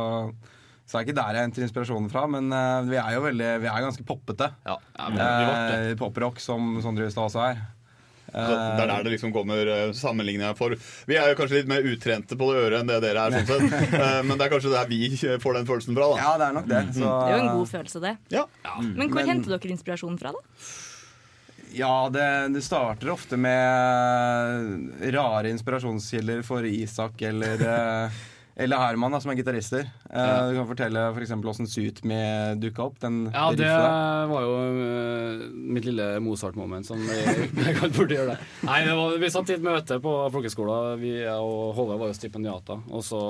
så 0.89 0.97
det 0.97 1.01
er 1.03 1.05
ikke 1.05 1.17
der 1.21 1.35
jeg 1.37 1.45
henter 1.45 1.63
inspirasjonen 1.67 2.09
fra. 2.09 2.23
Men 2.33 2.47
uh, 2.49 2.81
vi 2.89 2.97
er 2.97 3.11
jo 3.13 3.19
veldig, 3.27 3.49
vi 3.61 3.67
er 3.69 3.83
ganske 3.85 4.05
poppete. 4.09 4.47
Ja, 4.65 4.77
det. 5.13 5.27
Eh, 5.27 5.91
Poprock, 5.99 6.39
som 6.41 6.79
Sondre 6.81 7.05
Justad 7.05 7.27
også 7.29 7.43
er. 7.51 7.59
Så 8.29 8.41
Det 8.53 8.83
er 8.83 8.89
der 8.91 9.05
det 9.07 9.11
liksom 9.15 9.31
kommer 9.33 9.69
eh, 9.73 9.91
sammenligninga 9.97 10.51
for. 10.57 10.73
Vi 11.09 11.15
er 11.17 11.31
jo 11.31 11.37
kanskje 11.39 11.59
litt 11.63 11.69
mer 11.71 11.85
utrente 11.89 12.35
på 12.37 12.49
det 12.51 12.59
øret 12.65 12.79
enn 12.83 12.89
det 12.91 12.99
dere 13.05 13.23
er. 13.25 13.37
sånn 13.39 13.69
sett 13.69 13.95
Eh, 14.01 14.19
Men 14.25 14.35
det 14.37 14.45
er 14.45 14.51
kanskje 14.53 14.73
der 14.73 14.89
vi 14.91 14.99
får 15.41 15.57
den 15.57 15.69
følelsen 15.69 15.97
fra. 15.97 16.09
da 16.11 16.19
Ja, 16.21 16.33
det 16.41 16.49
er 16.49 16.57
nok 16.59 16.67
det. 16.69 16.81
Så, 16.97 17.05
Det 17.05 17.31
er 17.31 17.37
jo 17.37 17.45
en 17.47 17.57
god 17.61 17.71
følelse, 17.71 18.01
det. 18.05 18.15
Ja. 18.33 18.43
Men 18.81 19.09
hvor 19.09 19.21
Men- 19.21 19.31
henter 19.33 19.55
dere 19.57 19.73
inspirasjonen 19.77 20.19
fra, 20.21 20.33
da? 20.37 20.67
Ja, 21.73 21.93
det, 22.09 22.27
det 22.55 22.63
starter 22.65 23.11
ofte 23.13 23.37
med 23.37 25.09
rare 25.13 25.51
inspirasjonskilder 25.53 26.41
for 26.45 26.65
Isak 26.65 27.21
eller, 27.29 27.61
eller 28.59 28.81
Herman, 28.81 29.13
da, 29.15 29.19
som 29.23 29.31
er 29.31 29.37
gitarister. 29.39 29.85
Uh, 30.11 30.49
Du 30.51 30.57
kan 30.57 30.67
fortelle 30.67 31.03
f.eks. 31.15 31.31
åssen 31.51 31.69
Suit 31.69 32.01
Me 32.07 32.19
dukka 32.59 32.89
opp. 32.89 32.97
Den 32.99 33.21
Ja, 33.31 33.45
det 33.55 33.69
det 33.69 34.25
var 34.33 34.43
jo 34.43 34.57
uh, 34.75 35.45
mitt 35.55 35.87
lille 35.87 36.07
Mozart-moment 36.23 36.89
som 36.89 36.99
jeg, 37.07 37.47
jeg 37.69 37.77
kan 37.77 37.93
burde 37.95 38.17
gjøre 38.17 38.33
det. 38.35 38.49
Nei, 38.67 38.81
det 38.89 38.97
var, 38.99 39.15
Vi 39.23 39.31
satt 39.31 39.53
i 39.53 39.55
et 39.55 39.63
møte 39.63 40.01
på 40.03 40.15
folkeskolen, 40.35 40.99
vi 40.99 41.13
og 41.31 41.71
Håvard 41.79 42.03
var 42.03 42.11
jo 42.11 42.19
stipendiater. 42.19 42.83
Og 42.91 43.05
så, 43.07 43.21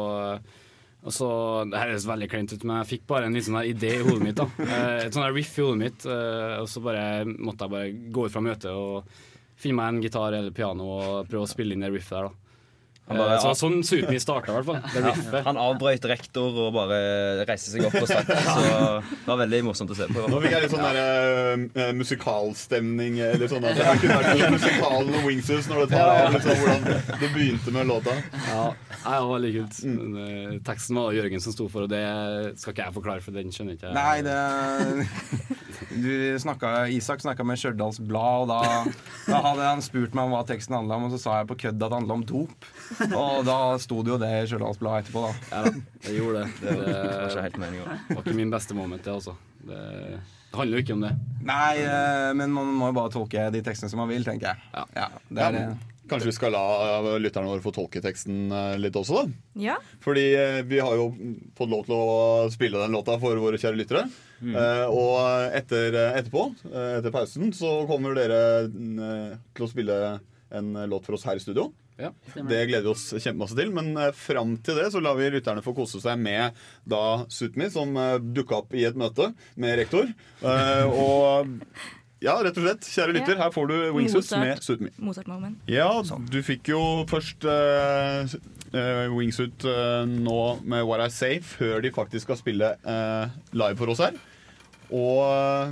og 1.06 1.14
så 1.14 1.30
Det 1.70 1.84
høres 1.86 2.10
veldig 2.10 2.32
kleint 2.34 2.58
ut, 2.58 2.66
men 2.66 2.82
jeg 2.82 2.92
fikk 2.96 3.08
bare 3.14 3.30
en 3.30 3.38
liten 3.38 3.54
sånn 3.54 3.70
idé 3.70 4.00
i 4.00 4.04
hodet 4.04 4.26
mitt. 4.26 4.42
da 4.42 4.50
uh, 4.50 4.98
Et 5.06 5.14
sånn 5.14 5.30
riff 5.30 5.54
i 5.60 5.68
hodet 5.68 5.84
mitt. 5.86 6.10
Og 6.10 6.68
så 6.74 6.82
bare 6.82 7.08
måtte 7.30 7.70
jeg 7.70 7.76
bare 7.78 7.96
gå 8.18 8.26
ut 8.26 8.34
fra 8.34 8.46
møtet 8.50 8.74
og 8.74 9.06
finne 9.60 9.78
meg 9.78 9.94
en 9.94 10.04
gitar 10.10 10.34
eller 10.34 10.56
piano 10.56 10.90
og 10.98 11.28
prøve 11.30 11.46
å 11.46 11.52
spille 11.52 11.76
inn 11.76 11.86
det 11.86 11.94
riffet 11.94 12.18
der. 12.18 12.32
da 12.32 12.49
bare- 13.18 13.36
ja. 13.36 13.40
Så 13.42 13.54
sånn 13.58 13.80
suten 13.84 14.10
Me 14.14 14.20
starta, 14.22 14.52
i 14.54 14.62
hvert 14.62 14.66
fall. 14.66 14.82
Ja, 15.34 15.42
han 15.46 15.58
avbrøt 15.58 16.06
rektor 16.12 16.54
og 16.68 16.74
bare 16.76 17.00
reiste 17.50 17.72
seg 17.74 17.86
opp 17.88 17.96
og 18.02 18.08
stakk. 18.10 18.28
Så 18.54 18.62
det 18.62 19.26
var 19.32 19.40
veldig 19.42 19.62
morsomt 19.66 19.90
å 19.94 19.98
se 19.98 20.06
på. 20.12 20.26
Nå 20.30 20.42
fikk 20.44 20.52
jeg 20.54 20.62
litt 20.66 20.74
sånn 20.76 20.86
der, 20.86 21.66
uh, 21.90 21.94
musikalstemning. 21.98 23.20
Eller 23.30 23.48
sånn 23.52 23.66
at 23.66 23.76
Det 23.80 23.96
kunne 24.04 24.20
vært 24.22 24.54
musikalen 24.58 25.14
og 25.20 25.26
Wingsus 25.30 25.70
når 25.72 25.86
det 25.86 25.90
tar 25.98 26.14
av 26.28 26.34
liksom, 26.38 26.62
hvordan 26.64 27.20
det 27.24 27.32
begynte 27.34 27.74
med 27.76 27.90
låta. 27.90 28.16
Ja, 28.50 28.64
det 28.92 29.16
var 29.16 29.32
veldig 29.34 29.54
kult. 29.58 29.80
Men, 29.90 30.18
eh, 30.26 30.60
teksten 30.70 30.96
var 31.00 31.12
det 31.12 31.20
Jørgen 31.24 31.42
som 31.44 31.54
sto 31.56 31.68
for, 31.72 31.88
og 31.88 31.90
det 31.90 32.04
skal 32.60 32.74
ikke 32.76 32.86
jeg 32.86 32.98
forklare, 33.00 33.22
for 33.26 33.32
den 33.36 33.50
skjønner 33.56 33.78
ikke 33.78 33.90
jeg. 33.90 33.96
Nei, 33.96 34.22
det 34.26 34.38
du 36.04 36.40
snakket, 36.42 36.94
Isak 36.96 37.22
snakka 37.24 37.46
med 37.48 37.60
Stjørdals 37.62 38.00
Blad, 38.04 38.46
og 38.46 38.50
da, 38.52 38.86
da 39.28 39.42
hadde 39.46 39.68
han 39.68 39.84
spurt 39.86 40.16
meg 40.18 40.30
om 40.30 40.34
hva 40.36 40.42
teksten 40.50 40.76
handla 40.78 40.98
om, 41.00 41.08
og 41.10 41.14
så 41.16 41.20
sa 41.22 41.38
jeg 41.42 41.50
på 41.52 41.58
kødd 41.66 41.78
at 41.78 41.86
det 41.86 42.00
handla 42.00 42.18
om 42.20 42.26
dop. 42.30 42.68
Og 43.10 43.46
da 43.48 43.60
sto 43.84 44.02
det 44.06 44.14
jo 44.16 44.18
det 44.22 44.32
i 44.38 44.48
Stjørdals 44.50 44.82
Blad 44.82 45.04
etterpå, 45.04 45.28
da. 45.28 45.54
Ja 45.54 45.62
da, 45.68 45.76
det 46.08 46.18
gjorde 46.18 46.42
det. 46.44 46.50
Det 46.64 46.76
var 46.80 47.30
ikke 47.30 47.46
helt 47.48 47.62
meningen. 47.66 48.04
var 48.10 48.24
ikke 48.26 48.40
min 48.42 48.54
beste 48.56 48.78
moment, 48.78 49.06
det, 49.06 49.14
altså. 49.20 49.36
Det, 49.60 49.84
det 50.50 50.58
handler 50.58 50.80
jo 50.80 50.86
ikke 50.88 50.98
om 50.98 51.06
det. 51.06 51.14
Nei, 51.46 51.76
eh, 51.84 52.32
men 52.40 52.54
man 52.56 52.74
må 52.80 52.90
jo 52.90 52.98
bare 52.98 53.14
tolke 53.14 53.48
de 53.54 53.62
tekstene 53.66 53.92
som 53.92 54.02
man 54.02 54.10
vil, 54.12 54.26
tenker 54.28 54.52
jeg. 54.54 54.74
Ja, 54.96 55.10
det 55.30 55.46
er, 55.46 55.60
Ja, 55.62 55.78
Kanskje 56.10 56.30
vi 56.32 56.36
skal 56.36 56.54
la 56.56 57.18
lytterne 57.22 57.50
våre 57.50 57.64
få 57.64 57.74
tolke 57.76 58.02
teksten 58.04 58.50
eh, 58.52 58.78
litt 58.82 58.98
også, 58.98 59.22
da? 59.22 59.42
Ja. 59.62 59.76
Fordi 60.04 60.26
eh, 60.36 60.62
vi 60.68 60.82
har 60.84 60.96
jo 60.98 61.10
fått 61.58 61.72
lov 61.72 61.86
til 61.88 61.96
å 61.96 62.48
spille 62.54 62.82
den 62.82 62.96
låta 62.98 63.20
for 63.22 63.40
våre 63.42 63.60
kjære 63.62 63.80
lyttere. 63.80 64.08
Mm. 64.40 64.56
Eh, 64.56 64.86
og 64.88 65.54
etter, 65.58 66.00
etterpå, 66.16 66.48
etter 66.72 67.14
pausen, 67.14 67.54
så 67.56 67.84
kommer 67.90 68.18
dere 68.18 68.42
til 68.70 69.68
å 69.68 69.70
spille 69.70 70.00
en 70.50 70.74
låt 70.90 71.06
for 71.06 71.18
oss 71.18 71.28
her 71.30 71.38
i 71.38 71.44
studio. 71.44 71.70
Ja. 72.00 72.14
Det 72.34 72.62
gleder 72.70 72.86
vi 72.86 72.94
oss 72.94 73.10
kjempemasse 73.12 73.58
til. 73.60 73.74
Men 73.76 73.92
fram 74.16 74.56
til 74.64 74.80
det 74.80 74.88
så 74.94 75.02
lar 75.04 75.18
vi 75.20 75.28
lytterne 75.34 75.64
få 75.66 75.76
kose 75.78 76.00
seg 76.00 76.16
med 76.22 76.56
da 76.88 77.26
Sutmi, 77.28 77.68
som 77.74 77.92
dukka 78.24 78.62
opp 78.62 78.74
i 78.80 78.86
et 78.88 78.98
møte 78.98 79.34
med 79.60 79.76
rektor. 79.82 80.08
Eh, 80.40 80.86
og 80.88 81.52
ja, 82.20 82.36
rett 82.44 82.58
og 82.60 82.66
slett, 82.66 82.88
kjære 82.92 83.16
lytter, 83.16 83.38
her 83.40 83.52
får 83.56 83.70
du 83.72 83.76
Wingsuits 83.96 84.32
Mozart. 84.36 84.64
Suit 84.66 84.82
Me. 84.84 84.92
Mozart-moment. 85.00 85.60
Ja, 85.72 85.88
du 86.04 86.40
fikk 86.44 86.68
jo 86.74 86.82
først 87.08 87.46
uh, 87.48 88.28
Wingsuit 89.16 89.64
uh, 89.64 90.04
nå 90.04 90.40
med 90.68 90.84
What 90.84 91.06
I 91.06 91.10
Say, 91.16 91.38
før 91.40 91.80
de 91.86 91.94
faktisk 91.96 92.28
skal 92.28 92.42
spille 92.42 92.74
live 93.56 93.80
for 93.80 93.94
oss 93.96 94.04
her. 94.04 94.18
Og 94.92 95.72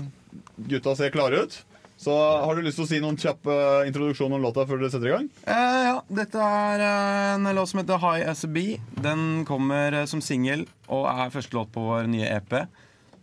gutta 0.69 0.95
ser 0.95 1.11
klare 1.11 1.43
ut. 1.43 1.57
Så 1.97 2.13
har 2.13 2.53
du 2.53 2.61
lyst 2.61 2.77
til 2.77 2.85
å 2.85 2.89
si 2.91 2.99
noen 3.01 3.17
kjapp 3.17 3.47
introduksjon 3.89 4.35
om 4.37 4.43
låta 4.43 4.67
før 4.69 4.83
dere 4.83 4.93
setter 4.93 5.09
i 5.09 5.15
gang? 5.15 5.29
Eh, 5.49 5.77
ja, 5.87 5.95
dette 6.13 6.49
er 6.61 6.83
en 6.85 7.49
låt 7.57 7.71
som 7.71 7.81
heter 7.81 8.03
High 8.03 8.29
As 8.29 8.45
A 8.45 8.49
Bee. 8.53 8.77
Den 9.01 9.41
kommer 9.49 9.97
som 10.07 10.21
singel 10.21 10.67
og 10.85 11.09
er 11.09 11.33
første 11.33 11.57
låt 11.57 11.73
på 11.73 11.87
vår 11.89 12.05
nye 12.13 12.29
EP, 12.37 12.53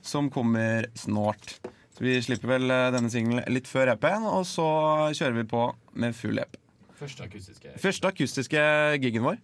som 0.03 0.27
kommer 0.35 0.91
snart. 0.99 1.55
Så 1.95 2.05
Vi 2.05 2.19
slipper 2.27 2.57
vel 2.57 2.75
eh, 2.75 2.91
denne 2.95 3.11
singelen 3.13 3.47
litt 3.55 3.71
før 3.71 3.93
EP-en, 3.95 4.27
og 4.27 4.47
så 4.51 4.67
kjører 5.15 5.41
vi 5.41 5.49
på 5.51 5.65
med 6.01 6.17
full 6.19 6.41
EP. 6.43 6.59
Første 6.99 7.27
akustiske 7.27 7.75
Første 7.83 8.11
akustiske 8.11 8.63
gigen 9.03 9.27
vår. 9.27 9.39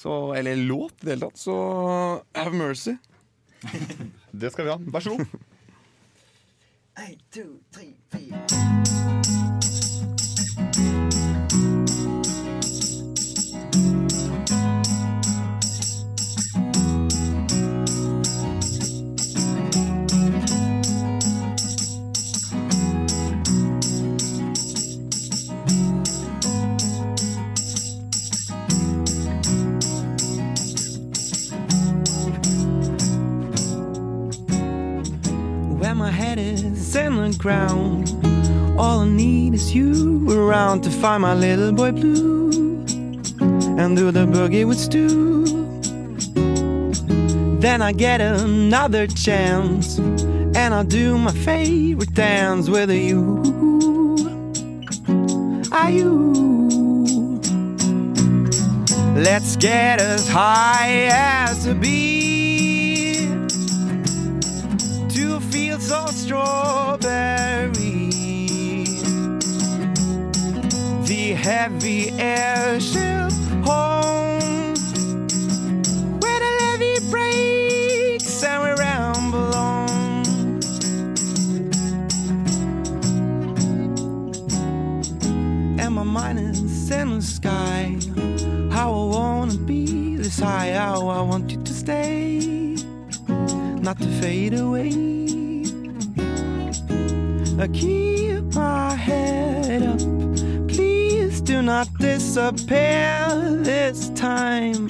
Så, 0.00 0.32
eller 0.36 0.56
låt 0.56 0.96
i 1.02 1.06
det 1.06 1.14
hele 1.14 1.28
tatt. 1.28 1.40
Så 1.40 1.54
have 2.34 2.56
mercy. 2.56 2.96
Det 4.32 4.52
skal 4.52 4.66
vi 4.66 4.72
ha. 4.72 4.78
Vær 4.80 5.04
så 5.04 5.16
god. 5.16 5.40
Where 7.00 9.19
ground. 37.38 38.14
All 38.78 39.00
I 39.00 39.08
need 39.08 39.54
is 39.54 39.74
you 39.74 40.26
around 40.30 40.82
to 40.82 40.90
find 40.90 41.22
my 41.22 41.34
little 41.34 41.72
boy 41.72 41.92
blue 41.92 42.50
and 43.78 43.96
do 43.96 44.10
the 44.10 44.26
boogie 44.26 44.66
with. 44.66 44.80
Then 47.60 47.82
I 47.82 47.92
get 47.92 48.20
another 48.20 49.06
chance 49.06 49.98
and 49.98 50.72
I 50.74 50.82
do 50.82 51.18
my 51.18 51.32
favorite 51.32 52.14
dance 52.14 52.68
with 52.68 52.90
you. 52.90 53.42
Are 55.72 55.90
you? 55.90 56.32
Let's 59.14 59.56
get 59.56 60.00
as 60.00 60.26
high 60.28 61.08
as 61.10 61.66
a 61.66 61.74
bee 61.74 62.19
heavy 71.40 72.10
airship 72.18 73.32
home, 73.64 74.74
where 76.20 76.40
the 76.44 76.52
levee 76.60 77.10
breaks 77.10 78.42
and 78.44 78.62
we 78.62 78.70
ramble 78.78 79.54
on. 79.54 80.60
And 85.80 85.94
my 85.94 86.02
mind 86.02 86.40
is 86.40 86.90
in 86.90 87.16
the 87.16 87.22
sky. 87.22 87.96
How 88.70 88.92
I 88.92 89.04
wanna 89.16 89.54
be 89.54 90.16
this 90.16 90.38
high, 90.40 90.72
how 90.72 91.08
I 91.08 91.22
want 91.22 91.50
you 91.50 91.62
to 91.62 91.72
stay 91.72 92.76
not 93.80 93.98
to 93.98 94.06
fade 94.20 94.54
away. 94.54 94.92
I 97.58 97.66
keep 97.68 98.44
my 98.54 98.89
disappear 102.32 103.26
this 103.64 104.08
time. 104.10 104.86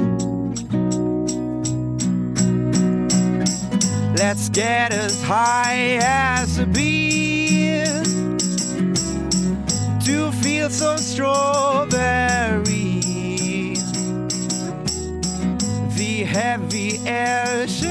Let's 4.15 4.51
get 4.51 4.93
as 4.93 5.23
high 5.23 6.01
as 6.03 6.59
a 6.59 6.67
bee 6.67 7.83
to 10.05 10.31
feel 10.43 10.69
so 10.69 10.97
strawberry. 10.99 12.67
The 15.97 16.25
heavy 16.29 17.01
airship 17.07 17.90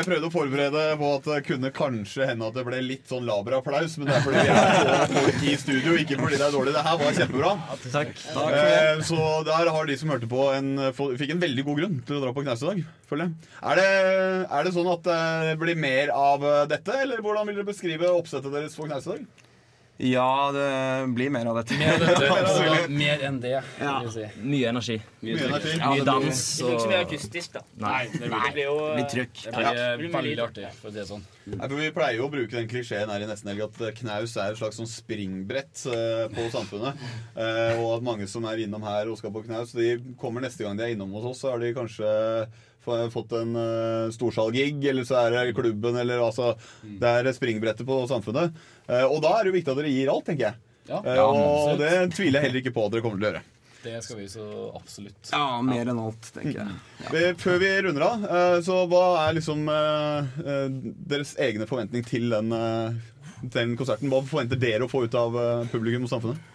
jeg, 0.00 0.08
prøvde 0.08 0.28
å 0.28 0.34
forberede 0.34 0.84
på 1.00 1.10
at 1.16 1.28
det 1.30 1.38
kunne 1.46 1.70
kanskje 1.76 2.28
hende 2.30 2.48
at 2.48 2.56
det 2.56 2.64
ble 2.66 2.80
litt 2.84 3.10
sånn 3.10 3.26
laber 3.28 3.58
applaus, 3.58 3.96
men 4.00 4.10
det 4.10 4.16
er 4.18 4.24
fordi 4.26 4.44
vi 4.44 4.54
er 4.54 5.12
folk 5.14 5.44
i 5.46 5.56
studio, 5.60 5.96
ikke 6.02 6.18
fordi 6.20 6.40
det 6.40 6.46
er 6.48 6.54
dårlig. 6.56 6.74
Det 6.76 6.84
her 6.86 7.00
var 7.02 7.18
kjempebra. 7.20 7.52
Takk. 7.94 8.14
Eh, 8.60 9.02
så 9.10 9.20
der 9.48 9.72
har 9.76 9.90
de 9.90 9.98
som 10.00 10.14
hørte 10.14 10.30
på, 10.30 10.46
en, 10.56 10.72
fikk 10.94 11.34
en 11.36 11.44
veldig 11.44 11.66
god 11.68 11.82
grunn 11.82 12.00
til 12.08 12.18
å 12.18 12.24
dra 12.24 12.34
på 12.36 12.46
knaus 12.46 12.64
i 12.64 12.70
dag. 12.72 12.82
Føler 13.10 13.28
jeg. 13.28 13.52
Er 13.72 13.80
det, 13.80 13.90
er 14.46 14.66
det 14.66 14.74
sånn 14.76 14.90
at 14.94 15.06
det 15.10 15.58
blir 15.60 15.78
mer 15.80 16.14
av 16.16 16.48
dette, 16.70 17.00
eller 17.04 17.22
hvordan 17.24 17.48
vil 17.48 17.60
dere 17.60 17.70
beskrive 17.72 18.10
oppsettet 18.14 18.52
deres 18.54 18.76
for 18.78 18.90
knaus 18.90 19.08
i 19.08 19.14
dag? 19.16 19.39
Ja, 20.00 20.50
det 20.54 21.12
blir 21.12 21.28
mer 21.30 21.46
av 21.50 21.58
dette. 21.58 21.76
Mer 21.76 21.92
av 21.92 22.00
dette, 22.06 22.28
altså, 22.40 22.86
mer 22.88 23.24
enn 23.28 23.40
det. 23.42 23.50
Ja. 23.80 23.98
si. 24.08 24.24
Mye 24.40 24.70
energi. 24.70 24.96
Mye 25.20 25.34
energi. 25.44 25.74
Ja, 25.76 25.90
mye 25.92 26.06
dans. 26.08 26.40
blir- 26.62 26.70
ikke 26.72 26.84
så 26.86 26.88
mye 26.92 27.00
akustisk, 27.04 27.52
da. 27.58 27.62
Nei. 27.84 27.98
det 28.14 28.22
blir, 28.22 28.36
det 28.46 28.54
blir 28.56 28.64
jo 28.64 28.76
Det 28.96 29.04
trykk. 29.12 29.42
Det 29.44 29.52
blir 29.58 29.66
Ja. 29.66 29.74
eh, 29.74 29.90
Det 29.90 29.98
blir 30.00 30.14
veldig 30.14 30.44
artig, 30.46 30.70
for 30.78 30.88
å 30.88 30.92
si 30.94 30.98
det 31.02 31.06
sånn. 31.10 31.26
Nei, 31.50 31.68
for 31.68 31.76
Vi 31.76 31.90
pleier 31.98 32.16
jo 32.16 32.28
å 32.28 32.32
bruke 32.32 32.56
den 32.56 32.70
klisjeen 32.70 33.12
her 33.12 33.26
i 33.26 33.28
nesten 33.28 33.52
helg 33.52 33.66
at 33.68 33.80
eh, 33.90 33.92
knaus 34.00 34.36
er 34.40 34.54
et 34.54 34.62
slags 34.62 34.80
sånn 34.80 34.88
springbrett 34.88 35.84
eh, 35.92 36.24
på 36.32 36.48
samfunnet. 36.56 36.96
Eh, 37.40 37.78
og 37.80 37.94
at 37.98 38.02
mange 38.04 38.26
som 38.28 38.44
er 38.44 38.58
innom 38.60 38.82
her 38.84 39.08
og 39.08 39.16
skal 39.16 39.32
på 39.32 39.44
knaus, 39.46 39.72
de 39.72 39.94
kommer 40.20 40.42
neste 40.44 40.64
gang 40.64 40.76
de 40.76 40.84
er 40.84 40.92
innom 40.94 41.12
hos 41.16 41.24
oss, 41.30 41.40
så 41.40 41.52
har 41.54 41.62
de 41.62 41.70
kanskje 41.76 42.10
fått 42.84 43.32
en 43.36 43.56
uh, 43.56 44.10
storsalgig, 44.12 44.84
eller 44.88 45.04
så 45.04 45.18
er 45.20 45.34
det 45.34 45.54
klubben, 45.56 45.96
eller 46.00 46.22
altså 46.24 46.54
Det 46.82 47.06
er 47.06 47.28
springbrettet 47.36 47.86
på 47.86 47.98
samfunnet. 48.08 48.54
Eh, 48.90 49.06
og 49.06 49.22
da 49.24 49.36
er 49.36 49.46
det 49.46 49.52
jo 49.52 49.56
viktig 49.58 49.72
at 49.72 49.80
dere 49.80 49.94
gir 49.94 50.12
alt, 50.12 50.26
tenker 50.26 50.46
jeg. 50.48 50.60
Ja. 50.90 51.00
Eh, 51.00 51.22
og 51.22 51.80
det 51.80 51.94
tviler 52.16 52.40
jeg 52.40 52.48
heller 52.48 52.62
ikke 52.64 52.74
på 52.76 52.86
at 52.86 52.94
dere 52.94 53.04
kommer 53.06 53.20
til 53.20 53.28
å 53.28 53.32
gjøre. 53.32 53.42
Det 53.80 53.94
skal 54.04 54.18
vi 54.18 54.26
så 54.28 54.46
absolutt. 54.76 55.30
Ja, 55.32 55.44
mer 55.64 55.88
enn 55.88 56.00
alt, 56.02 56.32
tenker 56.34 56.58
jeg. 56.58 56.80
Ja. 57.14 57.30
Før 57.40 57.60
vi 57.62 57.70
runder 57.86 58.06
av, 58.06 58.26
eh, 58.28 58.56
så 58.66 58.82
hva 58.90 59.04
er 59.22 59.38
liksom 59.38 59.64
deres 61.14 61.36
egne 61.40 61.68
forventning 61.70 62.04
til 62.06 62.28
den, 62.34 62.52
den 63.56 63.76
konserten? 63.80 64.10
Hva 64.12 64.24
forventer 64.26 64.60
dere 64.60 64.84
å 64.84 64.92
få 64.92 65.06
ut 65.06 65.16
av 65.16 65.38
publikum 65.72 66.04
og 66.08 66.12
samfunnet? 66.12 66.48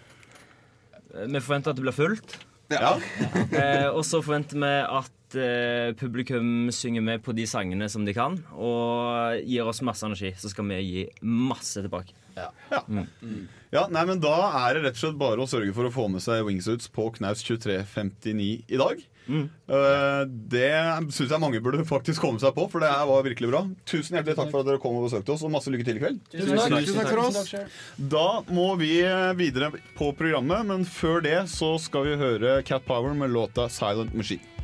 Vi 1.16 1.40
forventer 1.40 1.72
at 1.72 1.80
det 1.80 1.86
blir 1.86 1.96
fullt. 1.96 2.38
Ja. 2.74 2.96
eh, 3.60 3.88
og 3.92 4.02
så 4.06 4.22
forventer 4.26 4.60
vi 4.60 4.72
at 5.00 5.38
eh, 5.38 5.94
publikum 6.00 6.72
synger 6.74 7.06
med 7.06 7.24
på 7.26 7.36
de 7.38 7.46
sangene 7.50 7.90
som 7.92 8.06
de 8.08 8.16
kan, 8.16 8.40
og 8.54 9.42
gir 9.46 9.68
oss 9.70 9.84
masse 9.86 10.06
energi. 10.08 10.34
Så 10.40 10.52
skal 10.54 10.68
vi 10.72 10.82
gi 10.82 11.06
masse 11.22 11.84
tilbake. 11.86 12.16
Ja. 12.36 12.82
Mm. 12.88 13.48
Ja, 13.72 13.88
nei, 13.92 14.06
men 14.08 14.20
Da 14.24 14.36
er 14.68 14.78
det 14.78 14.86
rett 14.86 14.96
og 15.00 15.02
slett 15.02 15.20
bare 15.20 15.44
å 15.44 15.50
sørge 15.50 15.74
for 15.76 15.88
å 15.88 15.92
få 15.94 16.08
med 16.12 16.24
seg 16.24 16.46
wingsuits 16.48 16.88
på 16.92 17.10
Knaus 17.18 17.44
2359 17.44 18.64
i 18.72 18.80
dag. 18.80 19.02
Eh, 19.26 20.22
det 20.54 20.70
syns 21.10 21.32
jeg 21.34 21.42
mange 21.42 21.62
burde 21.64 21.86
faktisk 21.88 22.22
komme 22.22 22.40
seg 22.42 22.54
på, 22.56 22.68
for 22.70 22.84
det 22.84 22.92
var 23.10 23.26
virkelig 23.26 23.50
bra. 23.50 23.64
Tusen 23.90 24.20
hjertelig 24.20 24.38
takk 24.38 24.52
for 24.54 24.62
at 24.62 24.70
dere 24.70 24.82
kom 24.84 25.00
og 25.00 25.08
besøkte 25.08 25.34
oss, 25.34 25.44
og 25.44 25.54
masse 25.56 25.74
lykke 25.74 25.88
til 25.88 25.98
i 26.00 26.04
kveld. 26.04 26.20
Tusen 26.32 26.56
takk. 26.62 26.76
Tusen 26.78 27.02
takk 27.02 27.14
for 27.14 27.24
oss. 27.26 27.56
Da 27.98 28.26
må 28.54 28.68
vi 28.80 28.94
videre 29.40 29.72
på 29.98 30.12
programmet, 30.18 30.66
men 30.70 30.86
før 30.86 31.24
det 31.26 31.40
så 31.52 31.76
skal 31.82 32.12
vi 32.12 32.20
høre 32.22 32.60
Cat 32.68 32.86
Power 32.86 33.18
med 33.18 33.34
låta 33.34 33.68
'Silent 33.68 34.14
Machine'. 34.14 34.55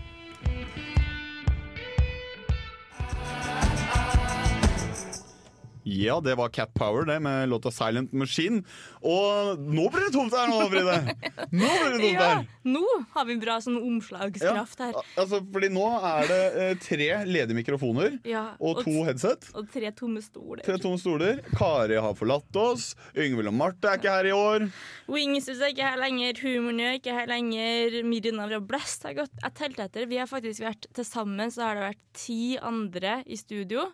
Ja, 5.83 6.19
det 6.21 6.35
var 6.37 6.49
Cat 6.53 6.73
Power 6.77 7.05
det 7.09 7.19
med 7.21 7.49
låta 7.49 7.69
'Silent 7.71 8.11
Machine'. 8.13 8.63
Og 9.01 9.57
nå 9.59 9.87
blir 9.89 10.05
det 10.05 10.13
tomt 10.13 10.33
her 10.35 10.47
nå, 10.51 10.59
Fride! 10.69 11.15
Nå 11.51 11.69
blir 11.69 11.91
det 11.91 12.01
tomt 12.01 12.13
Ja, 12.13 12.27
her. 12.35 12.47
nå 12.65 12.83
har 13.15 13.25
vi 13.25 13.37
bra 13.41 13.57
sånn 13.63 13.79
omslagskraft 13.81 14.79
her. 14.85 14.93
Altså, 15.17 15.39
fordi 15.51 15.69
nå 15.73 15.85
er 16.11 16.27
det 16.29 16.41
eh, 16.61 16.73
tre 16.81 17.09
ledige 17.25 17.57
mikrofoner 17.57 18.19
Ja, 18.27 18.43
og 18.59 18.83
to 18.85 19.03
headset. 19.07 19.49
Og 19.57 19.69
tre 19.73 19.91
tomme 19.91 20.21
stoler. 20.21 20.61
Tre 20.65 20.77
tomme 20.77 20.99
stoler. 21.01 21.41
Kari 21.57 21.95
har 21.97 22.13
forlatt 22.13 22.55
oss. 22.61 22.91
Yngvild 23.17 23.49
og 23.49 23.57
Marte 23.57 23.89
er 23.89 23.97
ikke 23.97 24.13
her 24.15 24.29
i 24.29 24.35
år. 24.35 24.67
Wingsus 25.11 25.59
er 25.61 25.73
ikke 25.73 25.89
her 25.91 25.97
lenger, 26.01 26.37
Humoren 26.45 26.79
er 26.79 26.99
ikke 26.99 27.15
her 27.15 27.27
lenger, 27.31 28.01
Miriam 28.07 28.37
fra 28.47 28.59
Blest 28.61 29.03
har 29.07 29.13
gått 29.17 29.33
Jeg 29.41 29.53
telte 29.57 29.83
etter. 29.89 30.05
Vi 30.07 30.17
har 30.21 30.29
faktisk 30.29 30.61
vært 30.63 30.85
til 30.93 31.05
sammen 31.07 31.49
så 31.51 31.65
har 31.65 31.75
det 31.79 31.87
vært 31.89 32.05
ti 32.13 32.57
andre 32.61 33.23
i 33.25 33.35
studio. 33.39 33.87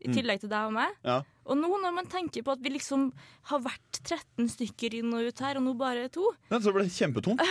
I 0.00 0.08
Mm. 0.08 0.14
tillegg 0.14 0.40
til 0.40 0.48
deg 0.48 0.66
og 0.66 0.72
meg. 0.72 0.92
Ja. 1.04 1.22
Og 1.46 1.56
nå 1.58 1.68
når 1.82 1.92
man 1.94 2.06
tenker 2.06 2.42
på 2.46 2.52
at 2.52 2.60
vi 2.62 2.70
liksom 2.70 3.12
har 3.50 3.58
vært 3.60 3.89
13 4.06 4.48
stykker 4.54 4.96
inn 5.00 5.14
og 5.16 5.28
ut 5.28 5.42
her, 5.44 5.60
og 5.60 5.66
nå 5.66 5.74
bare 5.78 6.08
to 6.12 6.26
Ja, 6.50 6.60
så 6.62 6.72
ble 6.74 6.86
det 6.86 6.94
kjempetomt. 6.94 7.42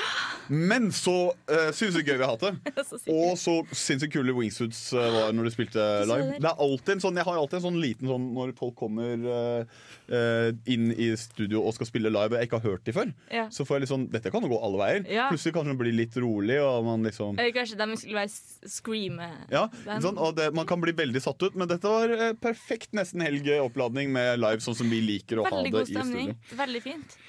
Men 0.50 0.90
så 0.96 1.16
uh, 1.32 1.70
sinnssykt 1.76 2.10
gøy 2.10 2.18
vi 2.18 2.26
har 2.26 2.34
hatt 2.34 2.46
det. 2.48 2.74
Og 3.14 3.36
så 3.38 3.60
sinnssykt 3.76 4.16
kule 4.16 4.34
wingsuits 4.34 4.82
uh, 4.98 5.04
var 5.14 5.36
når 5.36 5.50
du 5.50 5.54
spilte 5.54 5.86
live. 6.10 6.32
det. 6.34 6.40
Det 6.42 6.50
er 6.50 6.64
alltid 6.66 6.96
en 6.96 7.04
sånn, 7.04 7.20
Jeg 7.22 7.28
har 7.28 7.40
alltid 7.42 7.60
en 7.60 7.66
sånn 7.68 7.80
liten 7.84 8.10
sånn 8.10 8.28
når 8.34 8.54
folk 8.58 8.76
kommer 8.80 9.26
uh, 9.30 9.78
uh, 10.10 10.50
inn 10.70 10.90
i 10.96 11.12
studio 11.20 11.62
og 11.62 11.76
skal 11.78 11.90
spille 11.90 12.12
live 12.14 12.34
og 12.34 12.40
jeg 12.40 12.50
ikke 12.50 12.62
har 12.62 12.74
hørt 12.74 12.86
de 12.88 12.96
før. 12.96 13.14
Ja. 13.34 13.46
Så 13.54 13.66
får 13.68 13.78
jeg 13.78 13.86
litt 13.86 13.94
sånn 13.94 14.08
Dette 14.14 14.34
kan 14.34 14.46
jo 14.46 14.52
gå 14.54 14.62
alle 14.66 14.82
veier. 14.82 15.06
Ja. 15.12 15.30
Plutselig 15.30 15.56
kanskje 15.58 15.74
man 15.74 15.82
blir 15.84 15.96
litt 15.96 16.18
rolig, 16.20 16.58
og 16.64 16.88
man 16.88 17.06
liksom 17.06 17.38
Eller 17.38 17.54
kanskje 17.56 17.78
de 17.80 18.00
skulle 18.00 18.24
være 18.24 18.70
screame 18.70 19.30
ja, 19.52 19.66
sånn, 20.04 20.18
og 20.20 20.36
det, 20.38 20.50
Man 20.56 20.68
kan 20.70 20.82
bli 20.82 20.94
veldig 20.98 21.22
satt 21.24 21.42
ut, 21.44 21.56
men 21.60 21.70
dette 21.70 21.90
var 21.90 22.12
eh, 22.14 22.34
perfekt 22.40 22.96
nesten 22.98 23.24
helg-oppladning 23.24 24.12
med 24.14 24.42
live 24.42 24.64
sånn 24.64 24.78
som 24.78 24.90
vi 24.92 25.02
liker 25.06 25.42
å 25.42 25.48
ha 25.48 25.54
Veldig 25.54 25.70
det 25.70 25.76
god 25.76 25.92
i 25.92 25.96
stemning. 25.96 26.34
Studio. 26.44 26.58
Veldig 26.64 26.82
fint. 26.86 27.20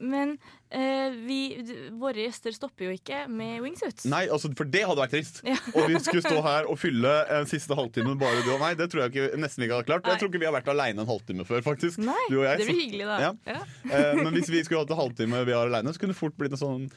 Men 0.00 0.30
eh, 0.72 1.12
vi, 1.28 1.38
våre 2.00 2.24
gjester 2.24 2.54
stopper 2.56 2.88
jo 2.88 2.94
ikke 2.96 3.26
med 3.30 3.60
wingsuits. 3.62 4.06
Nei, 4.08 4.22
altså, 4.32 4.48
for 4.56 4.64
det 4.72 4.86
hadde 4.88 5.02
vært 5.02 5.12
trist. 5.14 5.42
Ja. 5.46 5.58
Og 5.76 5.90
vi 5.92 6.00
skulle 6.00 6.22
stå 6.24 6.40
her 6.46 6.68
og 6.72 6.78
fylle 6.80 7.12
en 7.36 7.48
siste 7.50 7.76
halvtime 7.76 8.14
bare 8.18 8.40
du 8.46 8.54
og 8.54 8.62
meg. 8.62 8.78
Det 8.80 8.88
tror 8.90 9.04
jeg 9.04 9.12
ikke, 9.12 9.40
nesten 9.42 9.66
ikke 9.66 9.78
hadde 9.78 9.88
klart. 9.90 10.06
Nei. 10.06 10.14
Jeg 10.16 10.22
tror 10.22 10.32
ikke 10.32 10.42
vi 10.42 10.48
har 10.48 10.56
vært 10.56 10.70
aleine 10.72 11.04
en 11.04 11.10
halvtime 11.12 11.46
før, 11.48 11.60
faktisk. 11.68 12.00
Nei, 12.02 12.16
jeg, 12.32 12.40
det 12.40 12.66
blir 12.66 12.72
så- 12.72 12.80
hyggelig, 12.80 13.10
da. 13.12 13.18
Ja. 13.20 13.32
Ja. 13.52 13.62
Eh, 13.92 14.22
men 14.22 14.32
hvis 14.38 14.48
vi 14.50 14.64
skulle 14.64 14.80
hatt 14.86 14.94
en 14.96 15.02
halvtime 15.04 15.44
vi 15.46 15.58
har 15.58 15.68
aleine, 15.68 15.92
så 15.92 16.02
kunne 16.02 16.16
det 16.16 16.20
fort 16.22 16.38
blitt 16.40 16.56
en 16.56 16.62
sånn 16.64 16.88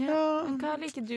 Ja. 0.00 0.20
Hva 0.60 0.76
liker 0.80 1.04
du? 1.06 1.16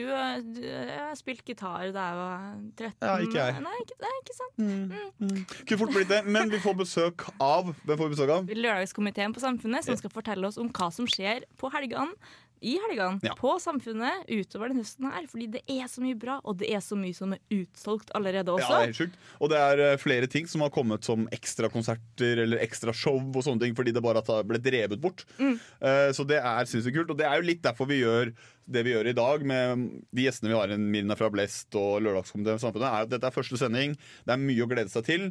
du? 0.54 0.60
Jeg 0.64 0.98
har 1.00 1.16
spilt 1.18 1.42
gitar 1.48 1.88
da 1.94 2.04
jeg 2.10 2.18
var 2.20 2.44
13. 2.76 2.92
Ja, 3.06 3.14
ikke 3.24 3.40
jeg. 3.46 3.62
Nei, 3.66 3.76
ikke, 3.84 3.96
nei, 4.04 4.12
ikke 4.22 4.36
sant. 4.36 4.60
Mm. 4.60 5.40
Kunne 5.64 5.80
fort 5.84 5.94
blitt 5.96 6.12
det. 6.12 6.20
Men 6.26 6.52
vi 6.52 6.60
får 6.62 6.76
besøk 6.84 7.26
av 7.40 7.72
Hvem 7.84 7.96
får 7.96 8.04
vi 8.06 8.14
besøk 8.16 8.34
av? 8.36 8.52
Lørdagskomiteen 8.60 9.34
på 9.36 9.42
Samfunnet 9.42 9.86
som 9.88 9.98
skal 9.98 10.14
fortelle 10.14 10.46
oss 10.46 10.60
om 10.60 10.70
hva 10.70 10.90
som 10.94 11.08
skjer 11.10 11.48
på 11.60 11.72
helgene. 11.74 12.14
I 12.60 12.74
helgene 12.76 13.24
Ja. 13.24 13.32
på 13.38 13.54
Samfunnet 13.56 14.26
utover 14.28 14.68
denne 14.68 14.82
høsten 14.84 15.06
her. 15.08 15.24
Fordi 15.32 15.46
det 15.48 15.62
er 15.64 15.86
så 15.88 16.02
mye 16.04 16.18
bra, 16.20 16.34
og 16.44 16.58
det 16.60 16.68
er 16.68 16.82
så 16.84 16.92
mye 16.98 17.16
som 17.16 17.32
er 17.32 17.40
utsolgt 17.56 18.12
allerede 18.14 18.52
også. 18.52 18.68
Ja, 18.68 18.68
det 18.68 18.82
er 18.82 18.90
helt 18.90 18.98
sjukt. 18.98 19.16
Og 19.40 19.48
det 19.48 19.60
er 19.64 19.80
eh, 19.86 19.96
flere 19.96 20.28
ting 20.28 20.46
som 20.46 20.60
har 20.60 20.68
kommet 20.74 21.02
som 21.08 21.24
ekstrakonserter 21.32 22.42
eller 22.44 22.60
ekstra 22.60 22.92
show 22.92 23.16
og 23.16 23.42
sånne 23.46 23.64
ting, 23.64 23.74
fordi 23.78 23.94
det 23.96 24.02
bare 24.04 24.20
ble 24.44 24.60
drevet 24.60 25.00
bort. 25.00 25.24
Mm. 25.38 25.56
Uh, 25.80 26.12
Så 26.12 26.26
det 26.28 26.36
er 26.36 26.68
sinnssykt 26.68 26.98
kult. 27.00 27.10
Og 27.14 27.16
det 27.16 27.24
er 27.24 27.40
jo 27.40 27.48
litt 27.48 27.62
derfor 27.64 27.88
vi 27.88 28.02
gjør 28.02 28.34
det 28.70 28.84
vi 28.86 28.94
gjør 28.94 29.10
i 29.10 29.16
dag 29.18 29.46
med 29.46 29.86
de 30.14 30.26
gjestene 30.26 30.52
vi 30.52 30.58
har, 30.58 30.72
i 30.72 30.80
Mirna 30.80 31.16
fra 31.18 31.30
Blest 31.32 31.74
og 31.78 32.00
Lørdagskomiteen 32.06 32.62
samfunnet, 32.62 32.88
er 32.90 33.06
at 33.08 33.14
dette 33.14 33.26
er 33.30 33.34
første 33.34 33.58
sending. 33.60 33.96
Det 34.26 34.36
er 34.36 34.44
mye 34.44 34.66
å 34.66 34.70
glede 34.70 34.92
seg 34.92 35.08
til. 35.08 35.30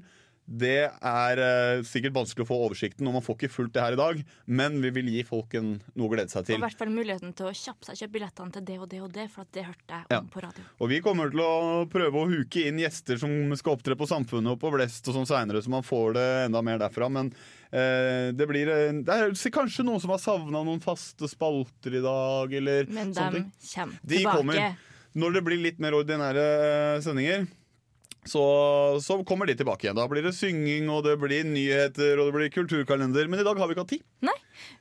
Det 0.50 0.88
er 0.90 1.40
uh, 1.44 1.84
sikkert 1.86 2.16
vanskelig 2.16 2.42
å 2.42 2.50
få 2.50 2.56
oversikten, 2.66 3.06
og 3.06 3.20
man 3.20 3.22
får 3.22 3.36
ikke 3.38 3.52
fulgt 3.54 3.76
det 3.76 3.84
her 3.84 3.94
i 3.94 4.00
dag, 4.00 4.22
men 4.50 4.80
vi 4.82 4.90
vil 4.96 5.12
gi 5.14 5.22
folk 5.28 5.54
en, 5.60 5.76
noe 5.94 6.08
å 6.08 6.14
glede 6.16 6.34
seg 6.34 6.48
til. 6.48 6.58
Og 6.58 6.64
i 6.64 6.66
hvert 6.66 6.80
fall 6.80 6.90
muligheten 6.96 7.36
til 7.38 7.52
å 7.52 7.54
kjappe 7.54 7.86
seg 7.86 8.00
kjøpe 8.02 8.16
billettene 8.16 8.56
til 8.56 8.66
det 8.66 8.80
og 8.82 8.88
det 8.90 9.02
og 9.06 9.14
det, 9.14 9.28
for 9.30 9.46
at 9.46 9.54
det 9.54 9.68
hørte 9.68 10.00
jeg 10.00 10.10
Ja. 10.10 10.22
om 10.24 10.32
på 10.34 10.42
radio. 10.42 10.66
Og 10.82 10.90
vi 10.90 11.02
kommer 11.06 11.30
til 11.30 11.44
å 11.46 11.86
prøve 11.94 12.24
å 12.24 12.32
huke 12.32 12.66
inn 12.66 12.82
gjester 12.82 13.22
som 13.22 13.36
skal 13.62 13.78
opptre 13.78 14.00
på 14.00 14.10
Samfunnet 14.10 14.56
og 14.56 14.62
på 14.64 14.74
Blest 14.74 15.06
og 15.12 15.20
sånn 15.20 15.30
seinere, 15.30 15.62
så 15.62 15.70
man 15.70 15.86
får 15.86 16.18
det 16.18 16.28
enda 16.48 16.66
mer 16.66 16.82
derfra. 16.82 17.12
Men 17.14 17.30
det 18.34 18.48
blir 18.50 18.70
eh, 18.74 18.92
Det 19.06 19.14
er 19.14 19.52
kanskje 19.54 19.86
noen 19.86 20.02
som 20.02 20.10
har 20.14 20.22
savna 20.22 20.64
noen 20.66 20.82
faste 20.82 21.30
spalter 21.30 22.00
i 22.00 22.02
dag, 22.02 22.54
eller 22.62 22.90
Men 22.90 23.14
sånne 23.14 23.32
ting. 23.36 23.52
kommer 23.74 24.00
De 24.10 24.24
kommer. 24.26 24.78
Når 25.20 25.34
det 25.38 25.44
blir 25.46 25.62
litt 25.62 25.80
mer 25.82 25.98
ordinære 25.98 26.46
eh, 26.96 27.02
sendinger, 27.06 27.48
så, 28.30 28.44
så 29.04 29.20
kommer 29.28 29.50
de 29.50 29.58
tilbake 29.60 29.88
igjen. 29.88 29.98
Da 29.98 30.08
blir 30.10 30.26
det 30.26 30.36
synging, 30.38 30.90
og 30.94 31.04
det 31.08 31.18
blir 31.22 31.48
nyheter, 31.48 32.20
og 32.20 32.30
det 32.30 32.36
blir 32.38 32.54
kulturkalender. 32.54 33.30
Men 33.30 33.42
i 33.42 33.48
dag 33.48 33.60
har 33.60 33.70
vi 33.70 33.76
ikke 33.76 33.86
hatt 33.86 33.94
tid. 33.96 34.06
Nei, 34.26 34.36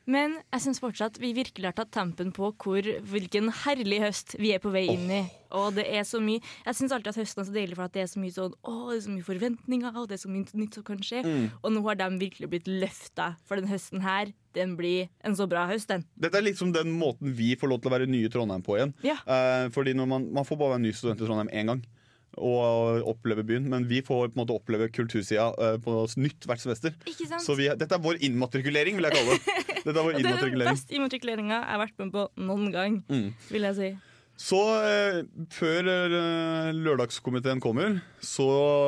men 0.09 0.37
jeg 0.41 0.65
syns 0.65 0.81
fortsatt 0.83 1.19
vi 1.21 1.33
virkelig 1.37 1.71
har 1.71 1.77
tatt 1.77 1.91
tempen 1.95 2.31
på 2.35 2.51
hvor, 2.61 2.87
hvilken 3.11 3.51
herlig 3.63 4.01
høst 4.05 4.37
vi 4.39 4.53
er 4.55 4.63
på 4.63 4.73
vei 4.73 4.87
inn 4.93 5.11
i. 5.19 5.21
Og 5.55 5.73
det 5.73 5.87
er 5.89 6.03
så 6.05 6.19
mye 6.21 6.43
Jeg 6.43 6.77
syns 6.77 6.91
alltid 6.93 7.09
at 7.09 7.17
høsten 7.23 7.41
er 7.41 7.47
så 7.47 7.53
deilig, 7.55 7.77
for 7.77 7.87
at 7.87 7.95
det 7.95 8.03
er 8.03 8.09
så 8.11 8.19
mye 8.21 8.33
sånn 8.35 8.53
Å, 8.53 8.73
det 8.91 8.97
er 8.99 9.05
så 9.07 9.13
mye 9.15 9.25
forventninger, 9.25 9.95
og 9.97 10.09
det 10.11 10.19
er 10.19 10.21
så 10.21 10.29
mye 10.29 10.59
nytt 10.61 10.77
som 10.77 10.85
kan 10.85 11.01
skje. 11.05 11.23
Mm. 11.25 11.47
Og 11.63 11.73
nå 11.73 11.83
har 11.87 11.97
de 12.01 12.09
virkelig 12.21 12.51
blitt 12.51 12.69
løfta, 12.69 13.31
for 13.49 13.57
den 13.57 13.71
høsten 13.71 14.05
her, 14.05 14.33
den 14.57 14.75
blir 14.77 15.09
en 15.25 15.37
så 15.37 15.47
bra 15.49 15.65
høst, 15.69 15.89
den. 15.89 16.05
Dette 16.21 16.37
er 16.37 16.45
liksom 16.45 16.73
den 16.75 16.93
måten 16.97 17.33
vi 17.37 17.55
får 17.59 17.71
lov 17.71 17.81
til 17.81 17.91
å 17.91 17.95
være 17.97 18.09
nye 18.09 18.29
Trondheim 18.33 18.65
på 18.65 18.77
igjen. 18.77 18.93
Ja. 19.05 19.17
Eh, 19.25 19.69
fordi 19.73 19.95
når 19.97 20.09
man, 20.13 20.29
man 20.37 20.47
får 20.47 20.59
bare 20.59 20.75
være 20.77 20.85
ny 20.85 20.93
student 20.95 21.21
i 21.21 21.27
Trondheim 21.29 21.53
én 21.53 21.73
gang. 21.73 21.83
Og 22.37 23.01
oppleve 23.09 23.43
byen, 23.43 23.65
Men 23.69 23.87
vi 23.89 24.01
får 24.05 24.29
på 24.29 24.37
en 24.37 24.41
måte 24.43 24.53
oppleve 24.55 24.89
kultursida 24.93 25.47
eh, 25.57 25.77
på 25.81 25.95
nytt 26.21 26.45
hvert 26.45 26.61
semester. 26.61 26.93
Så 27.41 27.55
vi, 27.57 27.65
dette 27.73 27.95
er 27.97 28.03
vår 28.03 28.21
innmatrikulering, 28.21 28.99
vil 28.99 29.09
jeg 29.09 29.17
kalle 29.17 29.33
det. 29.39 29.57
Dette 29.85 29.97
er 29.97 30.03
vår 30.05 30.13
det 30.19 30.29
er 30.29 30.45
den 30.45 30.63
beste 30.69 30.93
innmatrikuleringa 30.95 31.57
jeg 31.57 31.71
har 31.73 31.81
vært 31.81 31.97
med 32.03 32.13
på 32.13 32.27
noen 32.37 32.69
gang, 32.75 33.01
Mm. 33.09 33.33
vil 33.49 33.67
jeg 33.71 33.75
si. 33.79 33.89
Så 34.39 34.55
eh, 34.87 35.17
før 35.51 35.89
eh, 35.91 36.69
lørdagskomiteen 36.77 37.59
kommer, 37.59 37.97
så 38.23 38.45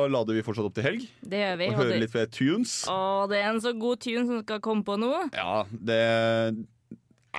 lader 0.08 0.38
vi 0.38 0.44
fortsatt 0.46 0.64
opp 0.70 0.78
til 0.78 0.86
helg. 0.86 1.02
Det 1.20 1.42
gjør 1.42 1.58
vi. 1.60 1.66
Og 1.68 1.80
hører 1.82 2.00
litt 2.00 2.14
ved 2.16 2.30
tunes. 2.32 2.76
Å, 2.88 3.26
det 3.28 3.42
er 3.42 3.50
en 3.50 3.60
så 3.60 3.74
god 3.76 4.00
tune 4.00 4.24
som 4.30 4.40
skal 4.46 4.62
komme 4.64 4.86
på 4.86 4.96
nå. 5.02 5.10
Ja, 5.36 5.66
det 5.68 6.00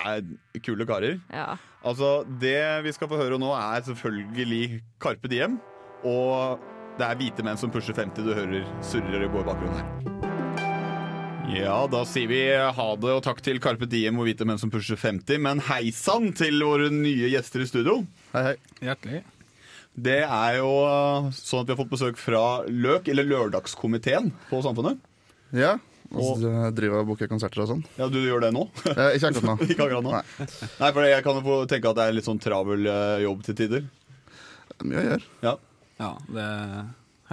er 0.04 0.22
kule 0.62 0.86
karer. 0.86 1.18
Ja. 1.32 1.56
Altså, 1.84 2.22
Det 2.40 2.56
vi 2.86 2.92
skal 2.94 3.10
få 3.10 3.18
høre 3.18 3.38
nå, 3.38 3.50
er 3.54 3.82
selvfølgelig 3.86 4.82
Karpe 5.02 5.30
Diem. 5.30 5.58
Og 6.04 6.60
det 6.98 7.06
er 7.06 7.18
hvite 7.18 7.44
menn 7.46 7.58
som 7.58 7.72
pusher 7.74 7.96
50 7.96 8.26
du 8.26 8.34
hører 8.36 8.66
surrer 8.84 9.24
og 9.26 9.34
går 9.34 9.44
i 9.44 9.48
bakgrunnen 9.48 9.78
her. 9.80 10.14
Ja, 11.54 11.84
da 11.90 12.00
sier 12.08 12.28
vi 12.30 12.40
ha 12.56 12.86
det 12.96 13.12
og 13.12 13.22
takk 13.24 13.42
til 13.44 13.60
Carpe 13.62 13.86
Diem 13.90 14.16
og 14.18 14.28
hvite 14.28 14.46
menn 14.48 14.60
som 14.60 14.72
pusher 14.72 14.98
50. 15.00 15.40
Men 15.44 15.62
hei 15.68 15.88
sann 15.94 16.32
til 16.36 16.62
våre 16.64 16.90
nye 16.92 17.30
gjester 17.32 17.64
i 17.64 17.68
studio. 17.68 18.02
Hei, 18.32 18.50
hei. 18.50 18.54
Hjertelig. 18.88 19.22
Det 19.94 20.20
er 20.24 20.58
jo 20.58 20.70
uh, 20.82 21.28
sånn 21.36 21.62
at 21.62 21.68
vi 21.68 21.74
har 21.74 21.78
fått 21.78 21.92
besøk 21.92 22.16
fra 22.18 22.44
Løk, 22.66 23.10
eller 23.12 23.28
Lørdagskomiteen 23.28 24.32
på 24.48 24.62
Samfunnet. 24.64 24.98
Ja, 25.54 25.76
og 26.14 26.40
så 26.40 26.70
driver 26.74 27.02
og 27.02 27.12
booker 27.12 27.30
konserter 27.30 27.62
og 27.64 27.70
sånn. 27.70 27.84
Ja, 27.98 28.08
du 28.10 28.18
gjør 28.22 28.42
det 28.44 28.50
nå? 28.54 28.66
Eh, 28.90 29.16
ikke 29.16 29.30
akkurat 29.30 29.46
nå. 29.48 29.54
ikke 29.70 29.86
akkurat 29.86 30.06
nå. 30.06 30.16
Nei. 30.16 30.90
for 30.90 31.06
jeg 31.06 31.26
kan 31.26 31.38
jo 31.38 31.44
få 31.46 31.60
tenke 31.70 31.90
at 31.90 32.00
det 32.00 32.08
er 32.08 32.16
litt 32.18 32.26
sånn 32.28 32.42
travel 32.42 32.90
eh, 32.90 33.22
jobb 33.24 33.46
til 33.46 33.58
tider. 33.62 33.86
Mye 34.82 35.00
å 35.00 35.06
gjøre. 35.08 35.30
Ja. 35.46 35.54
Ja, 36.00 36.14
det 36.28 36.44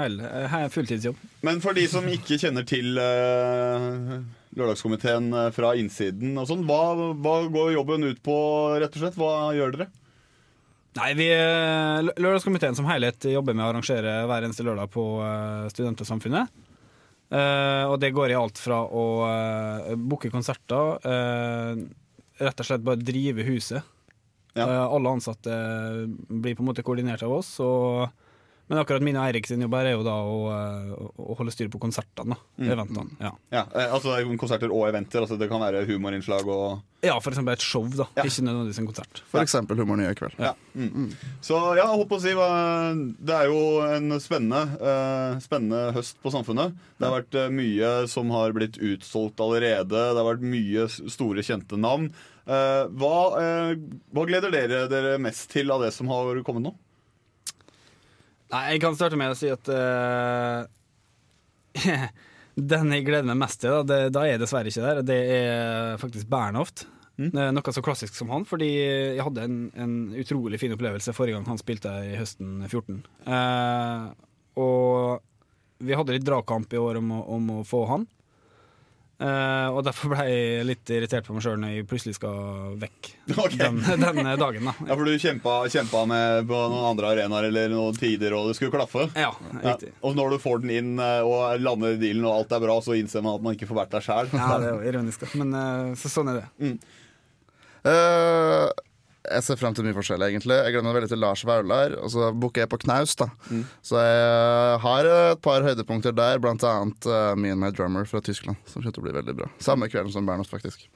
er 0.02 0.70
fulltidsjobb. 0.74 1.18
Men 1.46 1.62
for 1.64 1.78
de 1.78 1.88
som 1.90 2.06
ikke 2.10 2.38
kjenner 2.42 2.66
til 2.68 2.98
uh, 2.98 4.20
Lørdagskomiteen 4.58 5.32
eh, 5.34 5.50
fra 5.56 5.74
innsiden 5.80 6.36
og 6.40 6.48
sånn, 6.50 6.66
hva, 6.68 7.12
hva 7.24 7.36
går 7.52 7.74
jobben 7.78 8.08
ut 8.10 8.22
på, 8.24 8.36
rett 8.82 8.96
og 8.98 9.04
slett? 9.04 9.20
Hva 9.20 9.52
gjør 9.56 9.78
dere? 9.78 9.88
Nei, 11.00 11.12
vi, 11.16 11.30
Lørdagskomiteen 12.20 12.76
som 12.76 12.90
helhet 12.90 13.30
jobber 13.32 13.56
med 13.56 13.64
å 13.64 13.70
arrangere 13.72 14.18
hver 14.28 14.44
eneste 14.44 14.66
lørdag 14.68 14.92
på 14.92 15.06
eh, 15.24 15.70
Studentsamfunnet. 15.72 16.52
Eh, 17.32 17.86
og 17.88 17.96
det 18.04 18.12
går 18.12 18.34
i 18.34 18.36
alt 18.36 18.60
fra 18.60 18.82
å 18.84 19.06
uh, 19.24 19.94
booke 19.96 20.28
konserter, 20.34 20.98
uh, 21.00 21.80
rett 22.44 22.60
og 22.60 22.68
slett 22.68 22.84
bare 22.84 23.00
drive 23.00 23.46
huset. 23.48 23.88
Eh, 24.54 24.84
alle 24.84 25.10
ansatte 25.10 25.54
blir 26.28 26.56
på 26.56 26.64
en 26.64 26.70
måte 26.72 26.84
koordinert 26.84 27.24
av 27.24 27.38
oss. 27.38 27.54
Og, 27.64 28.10
men 28.72 28.80
akkurat 28.80 29.04
min 29.04 29.18
og 29.20 29.26
Eirik 29.28 29.50
sin 29.52 29.62
jobb 29.66 29.74
her 29.76 29.90
er 29.92 29.98
jo 29.98 30.04
da 30.08 30.14
å, 30.24 30.38
eh, 30.56 30.94
å 31.20 31.36
holde 31.38 31.52
styr 31.54 31.68
på 31.74 31.80
konsertene. 31.84 32.38
Mm. 32.58 32.70
Eventene. 32.72 33.18
Ja. 33.20 33.32
Ja, 33.52 33.66
eh, 33.76 33.92
altså 33.92 34.16
Konserter 34.40 34.72
og 34.72 34.88
eventer. 34.88 35.22
altså 35.26 35.38
Det 35.38 35.50
kan 35.52 35.60
være 35.62 35.84
humorinnslag 35.90 36.48
og 36.48 36.82
ja, 37.02 37.16
for 37.18 37.34
eksempel 37.34 37.56
et 37.56 37.64
show, 37.66 37.88
da. 37.98 38.06
Ikke 38.22 38.44
nødvendigvis 38.46 38.78
en 38.78 38.86
konsert. 38.86 39.22
For 39.32 39.42
eksempel 39.42 39.80
Humor 39.82 39.98
Nye 39.98 40.12
i 40.12 40.18
kveld. 40.20 40.36
Ja. 40.38 40.52
Mm. 40.78 41.08
Så 41.42 41.58
ja, 41.76 41.88
håper 41.90 42.20
å 42.20 42.22
si 42.22 42.30
hva- 42.38 43.16
Det 43.18 43.34
er 43.34 43.48
jo 43.50 43.82
en 43.82 44.12
spennende, 44.22 44.62
eh, 44.80 45.40
spennende 45.42 45.94
høst 45.96 46.22
på 46.22 46.30
Samfunnet. 46.32 46.76
Det 47.00 47.08
har 47.10 47.22
vært 47.24 47.40
mye 47.52 48.08
som 48.08 48.30
har 48.30 48.54
blitt 48.54 48.78
utsolgt 48.78 49.42
allerede. 49.42 49.90
Det 49.90 50.16
har 50.22 50.30
vært 50.36 50.46
mye 50.46 50.86
store, 51.10 51.42
kjente 51.42 51.74
navn. 51.76 52.12
Eh, 52.48 52.86
hva, 52.94 53.18
eh, 53.42 53.76
hva 54.14 54.28
gleder 54.30 54.52
dere 54.54 54.88
dere 54.88 55.18
mest 55.18 55.50
til 55.50 55.72
av 55.72 55.82
det 55.82 55.92
som 55.94 56.08
har 56.08 56.36
kommet 56.44 56.62
nå? 56.70 56.76
Nei, 58.52 58.64
jeg 58.74 58.82
kan 58.84 58.98
starte 59.00 59.20
med 59.20 59.32
å 59.32 59.38
si 59.38 59.52
at 59.52 59.70
uh, 59.72 60.68
Den 62.72 62.92
jeg 62.92 63.06
gleder 63.08 63.28
meg 63.30 63.40
mest 63.40 63.62
til, 63.64 63.72
da, 63.80 63.84
det, 63.88 64.00
da 64.16 64.26
er 64.26 64.34
jeg 64.34 64.42
dessverre 64.44 64.72
ikke 64.72 64.84
der. 64.84 65.04
Det 65.08 65.20
er 65.38 66.02
faktisk 66.02 66.28
Bernhoft. 66.32 66.86
Det 67.22 67.38
er 67.38 67.52
noe 67.54 67.74
så 67.76 67.84
klassisk 67.86 68.16
som 68.18 68.32
han, 68.34 68.44
fordi 68.50 68.70
jeg 68.72 69.24
hadde 69.24 69.44
en, 69.46 69.58
en 69.78 69.94
utrolig 70.18 70.58
fin 70.62 70.74
opplevelse 70.74 71.14
forrige 71.14 71.38
gang 71.38 71.46
han 71.48 71.60
spilte 71.62 71.92
her 71.92 72.08
i 72.08 72.18
høsten 72.18 72.64
14. 72.66 73.02
Uh, 73.28 74.10
og 74.60 75.22
vi 75.86 75.98
hadde 75.98 76.16
litt 76.16 76.26
dragkamp 76.28 76.74
i 76.74 76.82
år 76.82 77.00
om 77.02 77.14
å, 77.16 77.22
om 77.38 77.54
å 77.60 77.62
få 77.68 77.86
han. 77.92 78.08
Eh, 79.22 79.68
og 79.70 79.84
derfor 79.86 80.10
ble 80.16 80.24
jeg 80.26 80.66
litt 80.66 80.92
irritert 80.96 81.28
på 81.28 81.36
meg 81.36 81.44
sjøl 81.46 81.60
når 81.62 81.76
jeg 81.76 81.86
plutselig 81.90 82.16
skal 82.18 82.74
vekk 82.82 83.10
den, 83.60 83.78
denne 84.02 84.34
dagen. 84.40 84.66
da 84.66 84.74
Ja, 84.88 84.96
For 84.96 85.06
du 85.06 85.14
kjempa, 85.22 85.58
kjempa 85.70 86.02
med 86.10 86.48
på 86.50 86.62
noen 86.72 86.88
andre 86.90 87.12
arenaer 87.14 87.50
eller 87.52 87.70
noen 87.76 88.00
tider, 88.00 88.34
og 88.38 88.50
det 88.50 88.58
skulle 88.58 88.74
klaffe? 88.74 89.06
Ja, 89.14 89.30
riktig. 89.62 89.92
Og 90.02 90.18
når 90.18 90.34
du 90.34 90.42
får 90.42 90.64
den 90.66 90.74
inn 90.80 90.92
eh, 90.98 91.22
og 91.22 91.62
lander 91.62 91.94
i 91.98 92.02
dealen 92.02 92.26
og 92.26 92.40
alt 92.40 92.58
er 92.58 92.66
bra, 92.66 92.80
så 92.82 92.98
innser 92.98 93.26
man 93.26 93.38
at 93.38 93.46
man 93.46 93.58
ikke 93.60 93.70
får 93.70 93.82
vært 93.84 93.94
der 93.94 94.08
sjæl. 94.08 94.34
Ja, 94.34 94.50
det 94.58 94.72
er 94.72 94.74
jo 94.80 94.90
ironisk. 94.90 95.28
Men 95.38 95.54
uh, 95.54 95.94
så, 96.00 96.10
sånn 96.10 96.34
er 96.34 96.42
det. 96.42 96.72
Eh, 97.92 98.68
jeg 99.22 99.46
ser 99.46 99.60
frem 99.60 99.76
til 99.78 99.86
mye 99.86 99.96
forskjellig, 99.96 100.32
egentlig. 100.32 100.56
Jeg 100.58 100.74
gleder 100.74 100.88
meg 100.88 100.96
veldig 100.98 101.12
til 101.12 101.22
Lars 101.22 101.44
Vaular. 101.46 101.94
Og 102.02 102.10
så 102.14 102.32
booker 102.34 102.64
jeg 102.64 102.72
på 102.72 102.80
Knaus, 102.82 103.14
da. 103.20 103.30
Så 103.86 104.02
jeg 104.02 104.80
har 104.86 105.10
et 105.12 105.44
par 105.46 105.66
høydepunkter 105.66 106.16
der, 106.18 106.42
blant 106.42 106.66
annet 106.66 107.06
uh, 107.06 107.34
Me 107.38 107.54
and 107.54 107.62
My 107.62 107.70
Drummer 107.76 108.08
fra 108.10 108.24
Tyskland. 108.26 108.58
Som 108.66 108.82
kommer 108.82 108.98
til 108.98 109.04
å 109.04 109.08
bli 109.08 109.18
veldig 109.20 109.38
bra. 109.44 109.50
Samme 109.62 109.92
kvelden 109.94 110.14
som 110.16 110.26
Bernhoft, 110.26 110.54
faktisk. 110.54 110.88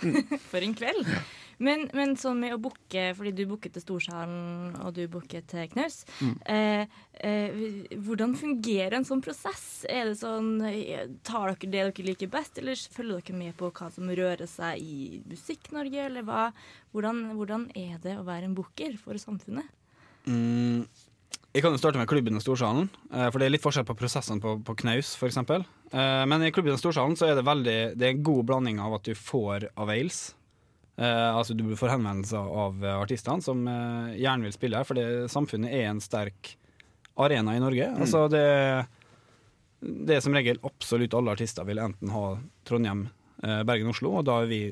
For 0.50 0.64
en 0.64 0.76
kveld. 0.76 1.04
Men, 1.64 1.86
men 1.96 2.14
sånn 2.20 2.42
med 2.42 2.54
å 2.56 2.60
booke, 2.60 3.06
fordi 3.16 3.32
du 3.36 3.44
booket 3.48 3.76
til 3.76 3.84
Storsalen 3.84 4.74
og 4.84 4.94
du 4.96 5.04
booket 5.10 5.46
til 5.50 5.68
Knaus. 5.72 6.02
Mm. 6.20 6.34
Eh, 6.54 6.98
eh, 7.24 7.62
hvordan 8.04 8.36
fungerer 8.38 8.98
en 8.98 9.08
sånn 9.08 9.22
prosess? 9.24 9.84
Er 9.88 10.10
det 10.10 10.18
sånn, 10.20 10.58
eh, 10.68 11.06
Tar 11.24 11.54
dere 11.54 11.70
det 11.70 11.86
dere 11.88 12.08
liker 12.10 12.32
best, 12.32 12.60
eller 12.60 12.76
følger 12.76 13.22
dere 13.22 13.38
med 13.38 13.56
på 13.58 13.70
hva 13.72 13.88
som 13.94 14.10
rører 14.10 14.50
seg 14.50 14.82
i 14.82 15.22
Musikk-Norge? 15.30 16.04
Eller 16.10 16.26
hva? 16.26 16.50
Hvordan, 16.92 17.24
hvordan 17.38 17.66
er 17.78 17.96
det 18.04 18.18
å 18.18 18.26
være 18.26 18.50
en 18.50 18.58
booker 18.58 18.98
for 19.00 19.18
samfunnet? 19.20 19.66
Mm, 20.28 20.84
jeg 21.54 21.62
kan 21.62 21.74
jo 21.74 21.78
starte 21.78 22.00
med 22.00 22.08
klubben 22.10 22.34
og 22.34 22.42
Storsalen, 22.42 22.88
eh, 23.12 23.28
for 23.30 23.38
det 23.38 23.46
er 23.46 23.52
litt 23.54 23.64
forskjell 23.64 23.86
på 23.86 23.94
prosessene 23.98 24.42
på, 24.42 24.56
på 24.66 24.74
Knaus 24.80 25.14
f.eks. 25.14 25.38
Eh, 25.38 26.22
men 26.26 26.42
i 26.42 26.50
klubben 26.54 26.74
og 26.74 26.80
Storsalen 26.80 27.14
så 27.18 27.28
er 27.28 27.38
det 27.38 27.44
veldig 27.46 27.76
Det 27.94 28.08
er 28.08 28.16
en 28.16 28.24
god 28.26 28.48
blanding 28.48 28.80
av 28.82 28.96
at 28.98 29.06
du 29.06 29.14
får 29.14 29.68
avails. 29.78 30.32
Eh, 30.96 31.36
altså 31.36 31.56
Du 31.58 31.64
får 31.76 31.96
henvendelser 31.96 32.38
av 32.38 32.84
eh, 32.84 32.98
artistene 33.00 33.42
som 33.42 33.64
eh, 33.66 34.14
gjerne 34.20 34.46
vil 34.46 34.54
spille 34.54 34.78
her, 34.78 34.86
for 34.86 34.98
det, 34.98 35.26
samfunnet 35.32 35.74
er 35.74 35.88
en 35.90 36.02
sterk 36.02 36.54
arena 37.18 37.56
i 37.56 37.62
Norge. 37.62 37.90
Mm. 37.94 38.00
Altså 38.04 38.24
det, 38.30 38.44
det 39.80 40.16
er 40.16 40.24
som 40.24 40.34
regel 40.34 40.62
absolutt 40.66 41.14
alle 41.18 41.34
artister 41.34 41.66
vil 41.66 41.82
enten 41.82 42.14
ha 42.14 42.24
Trondheim, 42.66 43.08
eh, 43.42 43.62
Bergen, 43.66 43.90
Oslo, 43.90 44.16
og 44.20 44.26
da 44.28 44.40
er 44.42 44.50
vi 44.50 44.62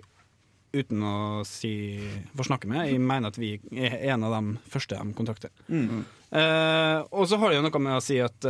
uten 0.72 1.02
å 1.04 1.16
si 1.44 2.00
forsnakke 2.32 2.70
med, 2.70 2.86
jeg 2.88 3.00
mener 3.02 3.28
at 3.28 3.36
vi 3.36 3.58
er 3.76 3.98
en 4.14 4.22
av 4.24 4.38
de 4.38 4.54
første 4.72 4.96
de 4.96 5.16
kontakter. 5.18 5.50
Mm. 5.68 6.06
Eh, 6.32 7.00
og 7.12 7.26
så 7.28 7.36
har 7.42 7.50
det 7.50 7.58
jo 7.58 7.64
noe 7.66 7.82
med 7.82 7.98
å 7.98 8.04
si 8.04 8.16
at 8.24 8.46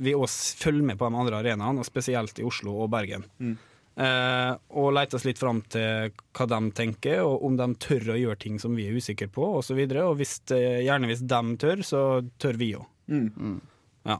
vi 0.00 0.14
også 0.16 0.62
følger 0.62 0.86
med 0.88 0.96
på 0.96 1.10
de 1.10 1.20
andre 1.20 1.42
arenaene, 1.42 1.82
og 1.82 1.84
spesielt 1.84 2.38
i 2.40 2.46
Oslo 2.48 2.78
og 2.80 2.88
Bergen. 2.94 3.26
Mm. 3.42 3.58
Eh, 3.96 4.52
og 4.78 4.92
leite 4.94 5.18
oss 5.18 5.26
litt 5.26 5.40
fram 5.40 5.60
til 5.68 6.12
hva 6.36 6.46
de 6.48 6.60
tenker, 6.76 7.24
og 7.26 7.42
om 7.44 7.56
de 7.58 7.66
tør 7.82 8.14
å 8.14 8.20
gjøre 8.20 8.38
ting 8.40 8.60
som 8.62 8.76
vi 8.78 8.86
er 8.88 8.96
usikre 8.96 9.28
på, 9.28 9.42
osv. 9.42 9.56
Og, 9.58 9.66
så 9.66 9.78
videre. 9.78 10.06
og 10.06 10.16
hvis, 10.20 10.38
eh, 10.54 10.84
gjerne 10.86 11.10
hvis 11.10 11.26
de 11.26 11.42
tør, 11.60 11.82
så 11.84 12.04
tør 12.38 12.56
vi 12.60 12.74
òg. 12.78 12.86
Mm. 13.10 13.60
Ja. 14.06 14.16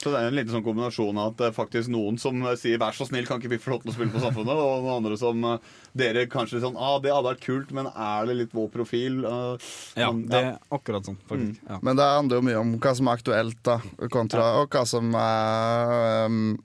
Så 0.00 0.08
det 0.08 0.16
er 0.16 0.30
en 0.30 0.34
liten 0.38 0.54
sånn 0.54 0.64
kombinasjon 0.64 1.18
av 1.20 1.34
at 1.34 1.36
det 1.36 1.46
er 1.50 1.54
faktisk 1.54 1.90
noen 1.92 2.16
som 2.18 2.40
eh, 2.42 2.56
sier 2.56 2.78
'vær 2.80 2.96
så 2.96 3.04
snill, 3.06 3.26
kan 3.28 3.38
ikke 3.38 3.52
vi 3.52 3.58
få 3.60 3.74
lov 3.74 3.82
til 3.82 3.92
å 3.92 3.94
spille 3.94 4.14
på 4.14 4.22
Samfunnet', 4.22 4.56
og 4.56 4.82
noen 4.82 4.96
andre 4.96 5.18
som 5.20 5.44
eh, 5.44 5.58
dere 5.94 6.26
kanskje 6.26 6.62
sånn 6.64 6.78
'ah, 6.80 6.98
det 7.04 7.12
hadde 7.12 7.28
vært 7.28 7.44
kult, 7.44 7.70
men 7.76 7.86
er 7.86 8.26
det 8.26 8.36
litt 8.36 8.54
vår 8.56 8.70
profil'? 8.72 9.20
Uh, 9.22 9.58
Ja, 9.94 10.10
men- 10.10 10.26
det 10.26 10.40
er 10.40 10.58
akkurat 10.72 11.04
sånn, 11.04 11.18
faktisk. 11.28 11.60
Ja. 11.68 11.78
Men 11.82 11.96
det 11.96 12.08
handler 12.08 12.36
jo 12.36 12.46
mye 12.48 12.60
om 12.60 12.78
hva 12.80 12.96
som 12.96 13.06
er 13.08 13.18
aktuelt, 13.20 13.62
da, 13.62 13.78
kontra 14.08 14.62
og 14.62 14.70
hva 14.70 14.86
som 14.86 15.14
er 15.14 16.24
um, 16.26 16.58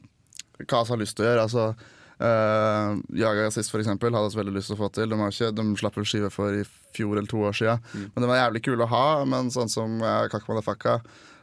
Hva 0.56 0.86
som 0.86 0.98
har 0.98 1.04
lyst 1.04 1.18
til 1.18 1.26
å 1.26 1.36
gjøre. 1.36 1.44
Altså, 1.44 1.76
uh, 2.22 2.96
Jaga 3.18 3.50
sist, 3.54 3.72
for 3.74 3.84
eksempel, 3.84 4.14
hadde 4.16 4.32
også 4.32 4.42
veldig 4.42 4.56
lyst 4.56 4.72
til 4.72 4.78
å 4.78 4.82
få 4.84 4.90
til. 4.96 5.12
De, 5.12 5.20
ikke, 5.30 5.52
de 5.58 5.68
slapp 5.82 6.00
vel 6.00 6.08
skive 6.10 6.32
for 6.34 6.56
i 6.56 6.66
fjor 6.96 7.18
eller 7.18 7.30
to 7.32 7.44
år 7.48 7.56
siden. 7.58 7.86
Men 8.14 8.24
de 8.24 8.32
var 8.32 8.42
jævlig 8.44 8.64
kule 8.68 8.88
å 8.88 8.92
ha. 8.94 9.06
Men 9.30 9.52
sånn 9.54 9.72
som 9.72 10.00
uh, 10.04 10.26
Kakk 10.32 10.48
Madafaka 10.52 11.00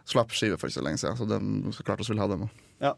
slapp 0.09 0.35
skive 0.35 0.59
for 0.59 0.71
ikke 0.71 0.81
så 0.81 0.87
lenge 0.87 1.03
siden, 1.03 1.19
så 1.19 1.29
de 1.29 1.77
så 1.77 1.87
klart 1.87 2.03
vi 2.03 2.11
vil 2.11 2.23
ha 2.23 2.29
dem 2.31 2.47
òg. 2.49 2.67
Ja. 2.83 2.97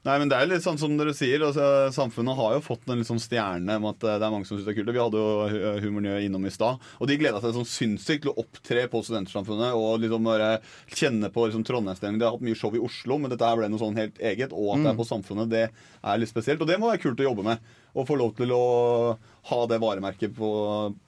Nei, 0.00 0.14
men 0.16 0.30
Det 0.30 0.36
er 0.38 0.48
litt 0.48 0.64
sånn 0.64 0.78
som 0.80 0.94
dere 0.96 1.12
sier. 1.12 1.42
Altså, 1.44 1.64
samfunnet 1.92 2.38
har 2.38 2.54
jo 2.54 2.62
fått 2.64 2.86
en 2.88 3.02
sånn 3.04 3.20
stjerne 3.20 3.74
om 3.76 3.88
at 3.90 4.04
eh, 4.08 4.16
det 4.16 4.24
er 4.24 4.32
mange 4.32 4.48
som 4.48 4.56
syns 4.56 4.64
det 4.64 4.72
er 4.72 4.78
kult. 4.78 4.92
Vi 4.96 5.02
hadde 5.02 5.20
jo 5.20 5.32
humor 5.50 5.82
Humornyhet 5.84 6.24
innom 6.24 6.46
i 6.48 6.52
stad. 6.54 6.80
Og 6.96 7.10
de 7.10 7.18
gleda 7.20 7.42
seg 7.42 7.52
sånn 7.52 7.68
sinnssykt 7.68 8.24
til 8.24 8.32
å 8.32 8.38
opptre 8.40 8.86
på 8.88 9.02
Studentsamfunnet 9.04 9.76
og 9.76 10.00
liksom 10.00 10.24
bare 10.24 10.48
kjenne 10.88 11.28
på 11.34 11.44
liksom 11.50 11.66
Trondheimsstemning. 11.68 12.20
De 12.22 12.24
har 12.24 12.32
hatt 12.32 12.46
mye 12.46 12.56
show 12.56 12.72
i 12.72 12.80
Oslo, 12.80 13.18
men 13.20 13.32
dette 13.32 13.44
her 13.44 13.60
ble 13.60 13.68
noe 13.68 13.82
sånn 13.82 14.00
helt 14.00 14.16
eget. 14.24 14.54
Og 14.56 14.72
at 14.78 14.86
det 14.86 14.94
er 14.94 15.00
på 15.02 15.08
Samfunnet, 15.10 15.52
det 15.52 15.66
er 15.68 16.22
litt 16.22 16.32
spesielt. 16.32 16.64
Og 16.64 16.70
det 16.70 16.80
må 16.80 16.88
være 16.88 17.02
kult 17.04 17.20
å 17.20 17.28
jobbe 17.28 17.44
med. 17.50 17.68
Å 17.92 18.06
få 18.08 18.16
lov 18.16 18.32
til 18.40 18.56
å 18.56 18.62
ha 19.50 19.60
det 19.68 19.82
varemerket 19.84 20.32
på, 20.32 20.50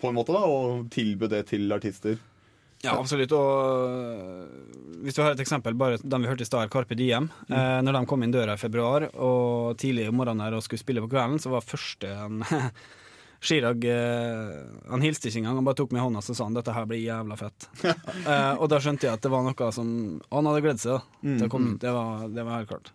på 0.02 0.10
en 0.12 0.20
måte, 0.20 0.36
da, 0.36 0.44
og 0.44 0.92
tilby 0.92 1.32
det 1.32 1.46
til 1.54 1.72
artister. 1.72 2.20
Ja, 2.82 2.96
absolutt. 2.98 3.30
Og 3.36 3.50
øh, 3.86 5.02
hvis 5.04 5.14
du 5.14 5.22
har 5.22 5.32
et 5.36 5.42
eksempel, 5.44 5.74
bare 5.78 5.98
den 6.02 6.22
vi 6.24 6.28
hørte 6.30 6.42
i 6.42 6.48
stad, 6.48 6.70
Carpe 6.72 6.96
Diem. 6.98 7.28
Eh, 7.48 7.78
når 7.86 7.94
de 8.00 8.06
kom 8.10 8.22
inn 8.26 8.34
døra 8.34 8.54
i 8.58 8.60
februar 8.60 9.08
og 9.14 9.76
tidlig 9.78 10.08
om 10.10 10.18
morgenen 10.18 10.42
her 10.46 10.56
og 10.58 10.64
skulle 10.66 10.82
spille 10.82 11.02
på 11.04 11.10
kvelden, 11.12 11.38
så 11.42 11.52
var 11.54 11.62
første 11.66 12.10
en 12.10 12.42
Chirag 13.42 13.82
eh, 13.90 14.58
Han 14.90 15.02
hilste 15.02 15.26
ikke 15.30 15.40
engang, 15.42 15.56
han 15.58 15.66
bare 15.66 15.78
tok 15.80 15.90
meg 15.94 15.98
i 15.98 16.04
hånda 16.04 16.20
og 16.22 16.28
sa 16.28 16.44
han, 16.46 16.54
dette 16.54 16.74
her 16.76 16.84
blir 16.86 17.00
jævla 17.02 17.38
fett. 17.40 17.66
eh, 17.86 18.52
og 18.54 18.68
da 18.70 18.78
skjønte 18.82 19.08
jeg 19.08 19.16
at 19.18 19.22
det 19.24 19.32
var 19.34 19.42
noe 19.46 19.70
som 19.74 19.88
Han 20.30 20.46
hadde 20.50 20.62
gledet 20.62 20.82
seg 20.84 20.94
da, 20.98 21.02
til 21.40 21.46
å 21.48 21.50
komme 21.54 21.72
Mm. 21.72 21.74
ut. 21.74 21.80
Det 21.82 21.94
var, 21.96 22.28
det 22.38 22.44
var 22.46 22.60
helt 22.60 22.70
klart. 22.70 22.92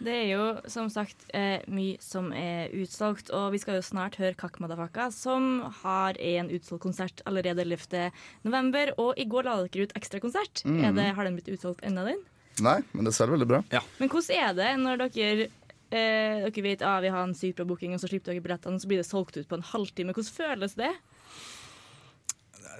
Det 0.00 0.12
er 0.16 0.28
jo 0.32 0.44
som 0.72 0.86
sagt 0.88 1.26
eh, 1.36 1.60
mye 1.68 1.98
som 2.00 2.30
er 2.32 2.72
utsolgt, 2.80 3.28
og 3.36 3.50
vi 3.52 3.58
skal 3.60 3.76
jo 3.76 3.84
snart 3.84 4.16
høre 4.16 4.32
Kakk 4.38 4.56
Madafaka, 4.64 5.10
som 5.12 5.60
har 5.82 6.16
en 6.16 6.48
utsolgt 6.56 6.82
konsert 6.86 7.20
allerede 7.28 7.66
11. 7.66 8.06
november. 8.48 8.94
Og 8.96 9.18
i 9.20 9.26
går 9.28 9.44
la 9.44 9.58
dere 9.66 9.84
ut 9.90 9.96
ekstrakonsert. 10.00 10.64
Mm. 10.64 10.80
Er 10.88 10.92
det- 10.96 11.14
Har 11.16 11.24
den 11.28 11.36
blitt 11.36 11.52
utsolgt 11.52 11.84
ennå, 11.84 12.06
den? 12.08 12.22
Nei, 12.64 12.80
men 12.92 13.04
det 13.04 13.12
selger 13.14 13.36
veldig 13.36 13.48
bra. 13.48 13.62
Men 13.98 14.08
hvordan 14.08 14.36
er 14.36 14.54
det 14.54 14.70
når 14.80 14.96
dere 15.12 15.48
eh, 15.92 16.48
dere 16.48 16.62
vet 16.62 16.82
ah, 16.82 17.00
vi 17.00 17.08
har 17.12 17.22
en 17.26 17.34
sykt 17.34 17.56
bra 17.56 17.64
booking, 17.68 17.92
og 17.94 18.00
så 18.00 18.08
slipper 18.08 18.32
dere 18.32 18.40
billettene, 18.44 18.74
og 18.76 18.80
så 18.80 18.88
blir 18.88 18.98
det 19.04 19.08
solgt 19.08 19.36
ut 19.36 19.48
på 19.48 19.56
en 19.60 19.62
halvtime. 19.74 20.12
Hvordan 20.16 20.36
føles 20.40 20.74
det? 20.80 20.92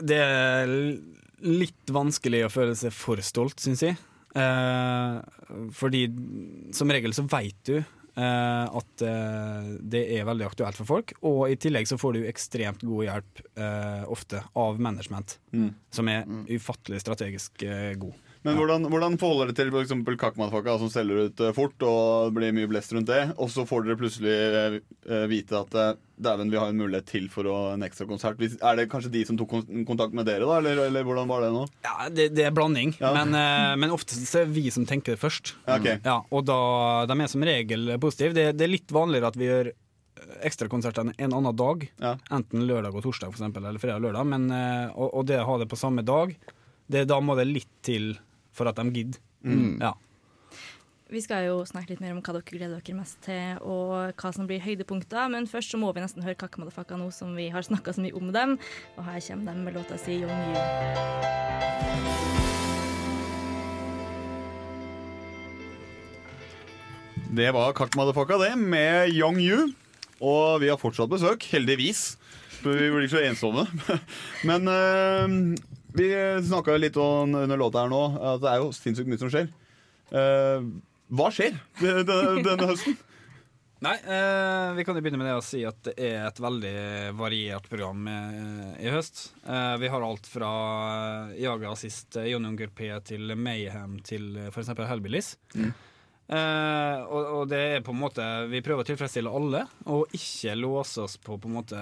Det 0.01 0.17
er 0.17 0.71
litt 1.45 1.91
vanskelig 1.93 2.47
å 2.47 2.53
føle 2.53 2.75
seg 2.77 2.93
for 2.93 3.21
stolt, 3.25 3.61
syns 3.61 3.83
jeg. 3.85 3.97
Eh, 4.35 5.17
fordi 5.75 6.05
som 6.77 6.91
regel 6.93 7.15
så 7.17 7.25
veit 7.31 7.57
du 7.67 7.77
eh, 7.81 8.67
at 8.81 9.03
eh, 9.07 9.71
det 9.81 10.03
er 10.19 10.27
veldig 10.29 10.47
aktuelt 10.51 10.79
for 10.79 10.89
folk. 10.89 11.15
Og 11.27 11.45
i 11.51 11.59
tillegg 11.61 11.89
så 11.91 11.99
får 12.01 12.19
du 12.19 12.21
ekstremt 12.31 12.85
god 12.87 13.05
hjelp 13.09 13.43
eh, 13.59 14.05
ofte 14.11 14.45
av 14.55 14.81
management, 14.83 15.39
Mm. 15.53 15.73
som 15.91 16.09
er 16.09 16.25
ufattelig 16.55 17.01
strategisk 17.03 17.63
eh, 17.67 17.95
god. 17.99 18.15
Men 18.47 18.57
hvordan, 18.57 18.87
hvordan 18.89 19.19
forholder 19.21 19.51
dere 19.51 19.57
til 19.59 19.71
for 19.75 19.85
eksempel 19.85 20.17
Kakmadfaka 20.17 20.79
som 20.81 20.89
selger 20.89 21.27
ut 21.29 21.41
eh, 21.45 21.51
fort, 21.53 21.77
og 21.85 22.31
blir 22.33 22.55
mye 22.57 22.69
blest 22.71 22.95
rundt 22.97 23.11
det, 23.11 23.35
og 23.37 23.51
så 23.53 23.67
får 23.69 23.85
dere 23.85 23.99
plutselig 24.01 24.33
eh, 24.33 25.27
vite 25.29 25.59
at 25.59 25.77
eh, 25.77 25.91
dæven, 26.25 26.49
vi 26.53 26.57
har 26.57 26.73
en 26.73 26.79
mulighet 26.81 27.09
til 27.11 27.27
for 27.33 27.49
å, 27.53 27.57
en 27.75 27.85
ekstra 27.85 28.07
konsert. 28.09 28.41
Er 28.41 28.79
det 28.79 28.87
kanskje 28.93 29.13
de 29.13 29.27
som 29.29 29.37
tok 29.37 29.53
kontakt 29.89 30.17
med 30.17 30.25
dere, 30.29 30.49
da, 30.49 30.57
eller, 30.57 30.81
eller 30.87 31.05
hvordan 31.05 31.29
var 31.29 31.45
det 31.45 31.51
nå? 31.53 31.67
Ja, 31.85 32.09
det, 32.09 32.31
det 32.39 32.47
er 32.49 32.57
blanding, 32.57 32.95
men, 33.03 33.37
eh, 33.37 33.75
men 33.83 33.93
oftest 33.93 34.25
er 34.41 34.49
det 34.49 34.57
vi 34.57 34.73
som 34.73 34.89
tenker 34.89 35.19
det 35.19 35.21
først. 35.21 35.53
Ja, 35.67 35.77
ok. 35.77 35.91
Ja, 36.09 36.17
og 36.33 36.49
da, 36.49 36.59
de 37.13 37.19
er 37.21 37.33
som 37.35 37.45
regel 37.45 37.93
positive. 38.01 38.37
Det, 38.39 38.47
det 38.57 38.67
er 38.67 38.73
litt 38.73 38.97
vanligere 38.97 39.35
at 39.35 39.39
vi 39.41 39.51
gjør 39.51 39.73
ekstrakonsertene 40.49 41.13
en 41.21 41.37
annen 41.37 41.61
dag. 41.61 41.85
Enten 42.33 42.65
lørdag 42.69 42.97
og 42.97 43.05
torsdag, 43.05 43.33
for 43.33 43.41
eksempel, 43.41 43.69
eller 43.69 43.81
fredag 43.81 44.01
og 44.01 44.09
lørdag. 44.09 44.33
Men, 44.33 44.49
og, 44.93 45.07
og 45.13 45.29
det 45.29 45.39
å 45.41 45.47
ha 45.49 45.61
det 45.61 45.69
på 45.69 45.79
samme 45.81 46.05
dag, 46.05 46.33
det, 46.91 47.07
da 47.09 47.21
må 47.25 47.37
det 47.39 47.49
litt 47.49 47.71
til 47.87 48.13
for 48.53 48.71
at 48.71 48.79
de 48.81 48.91
gidder. 48.95 49.21
Mm. 49.43 49.79
Ja. 49.81 49.95
Vi 51.11 51.19
skal 51.25 51.49
jo 51.49 51.65
snakke 51.67 51.91
litt 51.91 52.03
mer 52.03 52.15
om 52.15 52.21
hva 52.23 52.37
dere 52.37 52.47
gleder 52.47 52.79
dere 52.79 52.95
mest 52.95 53.19
til, 53.25 53.59
og 53.67 54.15
hva 54.15 54.31
som 54.35 54.47
blir 54.47 54.63
høydepunkter. 54.63 55.27
Men 55.33 55.49
først 55.51 55.75
så 55.75 55.81
må 55.81 55.91
vi 55.97 56.05
nesten 56.05 56.23
høre 56.23 56.39
Kakk 56.39 56.61
Madafaka 56.63 56.99
nå 57.01 57.11
som 57.15 57.35
vi 57.35 57.49
har 57.51 57.67
snakka 57.67 57.97
så 57.97 58.05
mye 58.05 58.15
om 58.15 58.31
dem. 58.35 58.55
Og 58.95 59.03
her 59.09 59.19
kommer 59.27 59.51
de 59.51 59.67
med 59.67 59.75
låta 59.75 59.99
si 59.99 60.21
Young 60.23 60.55
You. 60.55 61.51
Det 67.31 67.51
var 67.55 67.75
Kakmadfaka, 67.79 68.39
det, 68.39 68.55
med 68.59 69.11
Young 69.15 69.39
You. 69.39 69.69
Og 70.21 70.61
vi 70.63 70.71
har 70.71 70.79
fortsatt 70.79 71.11
besøk, 71.11 71.45
heldigvis. 71.53 72.17
For 72.61 72.75
vi 72.75 72.89
blir 72.91 73.07
ikke 73.07 73.17
så 73.17 73.23
ensomme. 73.29 73.67
Men 74.49 74.67
eh, 74.71 75.37
vi 75.97 76.09
snakka 76.47 76.77
litt 76.79 76.97
om 77.01 77.35
under 77.35 77.61
låta 77.61 77.85
her 77.85 77.93
nå, 77.93 78.03
at 78.35 78.43
det 78.43 78.51
er 78.53 78.63
jo 78.63 78.73
sinnssykt 78.77 79.11
mye 79.11 79.21
som 79.21 79.31
skjer. 79.33 79.51
Eh, 80.11 80.67
hva 81.11 81.31
skjer 81.35 81.57
denne, 82.11 82.67
høsten? 82.71 82.99
Nei, 83.81 83.95
eh, 83.97 84.71
vi 84.77 84.85
kan 84.85 84.99
jo 84.99 85.01
begynne 85.01 85.17
med 85.23 85.31
det 85.31 85.37
å 85.39 85.45
si 85.45 85.63
at 85.65 85.79
det 85.87 85.95
er 86.05 86.27
et 86.27 86.41
veldig 86.45 86.73
variert 87.17 87.65
program 87.71 88.03
eh, 88.13 88.75
i 88.85 88.91
høst. 88.93 89.31
Eh, 89.41 89.77
vi 89.81 89.89
har 89.89 90.05
alt 90.05 90.29
fra 90.29 90.51
eh, 91.31 91.39
Jaga 91.47 91.73
sist 91.81 92.19
eh, 92.21 92.29
Johnny 92.29 92.51
Unger 92.53 92.69
P 92.77 92.91
til 93.09 93.33
Mayhem 93.41 93.97
til 94.05 94.35
eh, 94.37 94.51
f.eks. 94.53 94.75
Hellbillies. 94.77 95.31
Eh, 95.57 96.99
og, 97.09 97.33
og 97.41 97.49
det 97.51 97.63
er 97.79 97.81
på 97.83 97.91
en 97.91 98.03
måte 98.05 98.23
Vi 98.53 98.61
prøver 98.63 98.85
å 98.85 98.89
tilfredsstille 98.93 99.33
alle, 99.33 99.65
og 99.91 100.13
ikke 100.15 100.53
låse 100.61 101.01
oss 101.09 101.17
på 101.19 101.41
på 101.41 101.49
en 101.49 101.57
måte 101.57 101.81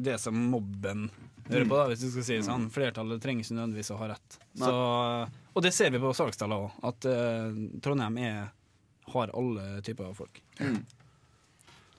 det 0.00 0.16
som 0.22 0.34
mobben 0.50 1.10
hører 1.52 1.68
på, 1.70 1.80
da, 1.80 1.88
hvis 1.90 2.04
du 2.04 2.08
skal 2.14 2.26
si 2.26 2.38
det 2.38 2.46
sånn. 2.46 2.68
Flertallet 2.74 3.22
trenger 3.22 3.46
ikke 3.46 3.58
nødvendigvis 3.58 3.92
å 3.94 3.98
ha 4.00 4.10
rett. 4.14 4.38
Så, 4.60 4.72
og 5.54 5.66
det 5.66 5.74
ser 5.76 5.92
vi 5.94 6.02
på 6.02 6.14
salgstallene 6.16 6.68
òg, 6.68 6.80
at 6.90 7.10
uh, 7.10 7.60
Trondheim 7.84 8.18
er, 8.22 8.40
har 9.14 9.36
alle 9.36 9.68
typer 9.86 10.10
av 10.10 10.18
folk. 10.18 10.42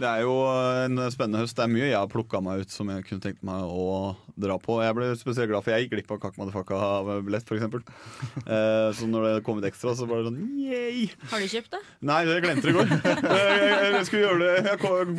Det 0.02 0.10
er 0.10 0.24
jo 0.26 0.34
en 0.50 0.98
spennende 1.14 1.44
høst. 1.44 1.54
Det 1.58 1.62
er 1.62 1.70
mye 1.70 1.86
jeg 1.86 1.98
har 1.98 2.10
plukka 2.10 2.40
meg 2.42 2.64
ut 2.64 2.74
som 2.74 2.90
jeg 2.90 3.04
kunne 3.06 3.22
tenkt 3.22 3.44
meg 3.46 3.68
å 3.70 4.16
dra 4.42 4.56
på. 4.62 4.80
Jeg 4.82 4.96
ble 4.98 5.10
spesielt 5.20 5.52
glad 5.52 5.62
for 5.66 5.76
jeg 5.76 5.86
gikk 5.86 5.94
glipp 5.94 6.14
av 6.16 6.22
Kakmadfaka-billett, 6.24 7.46
f.eks. 7.46 7.68
Eh, 8.52 8.88
så 8.98 9.06
når 9.08 9.26
det 9.28 9.44
kom 9.46 9.60
ut 9.62 9.66
ekstra, 9.68 9.94
så 9.96 10.08
var 10.10 10.22
det 10.22 10.32
sånn 10.32 10.40
yay! 10.58 11.06
Har 11.30 11.44
du 11.44 11.48
kjøpt 11.52 11.76
det? 11.76 11.82
Nei, 12.08 12.22
jeg 12.28 12.44
glemte 12.44 12.66
det 12.68 12.74
i 12.74 12.78
går. 12.80 12.90
Jeg, 13.12 13.60
jeg, 13.62 13.92
jeg 13.94 14.08
skulle 14.08 14.22
gjøre 14.24 14.40
det 14.42 14.72
Jeg 14.72 14.80
kom, 14.82 15.12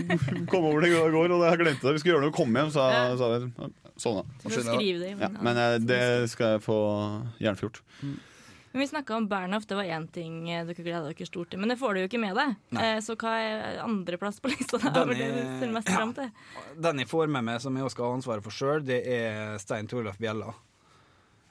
kom 0.51 0.66
over 0.68 0.83
det 0.83 0.91
i 0.91 0.97
går, 0.97 1.35
og 1.37 1.45
jeg 1.47 1.61
glemte 1.62 1.87
det. 1.87 1.95
Vi 1.95 2.03
skulle 2.03 2.14
gjøre 2.16 2.24
det 2.24 2.28
når 2.28 2.33
vi 2.33 2.39
kom 2.41 2.59
hjem, 2.59 2.72
sa, 2.74 2.89
sa 3.20 3.30
vi. 3.37 3.70
Sånn. 4.03 4.26
Skrive 4.42 4.98
det 5.00 5.14
Ja, 5.14 5.30
men 5.38 5.59
eh, 5.62 5.78
det 5.82 6.03
skal 6.32 6.57
jeg 6.57 6.66
få 6.66 6.78
jernfjort. 7.42 7.82
Men 8.72 8.80
Vi 8.80 8.86
snakka 8.88 9.16
om 9.16 9.28
Bernhoft, 9.28 9.68
det 9.68 9.74
var 9.74 9.84
én 9.84 10.07
ting 10.09 10.50
eh, 10.50 10.64
dere 10.64 10.82
gleda 10.82 11.03
dere 11.05 11.26
stort 11.28 11.50
til. 11.53 11.61
Men 11.61 11.68
det 11.68 11.76
får 11.76 11.92
du 11.92 12.00
jo 12.00 12.09
ikke 12.09 12.20
med 12.22 12.38
deg. 12.38 12.55
Eh, 12.80 12.98
så 13.05 13.16
hva 13.20 13.32
er 13.36 13.80
andreplass 13.84 14.40
på 14.40 14.48
lista? 14.48 14.80
da? 14.80 15.05
Den 16.86 17.03
jeg 17.03 17.11
får 17.11 17.28
med 17.28 17.44
meg, 17.50 17.61
som 17.61 17.76
jeg 17.76 17.84
også 17.84 17.98
skal 17.98 18.09
ha 18.09 18.16
ansvaret 18.16 18.46
for 18.46 18.57
sjøl, 18.57 18.80
det 18.88 19.03
er 19.12 19.59
Stein 19.61 19.90
Torleif 19.90 20.16
Bjella. 20.20 20.55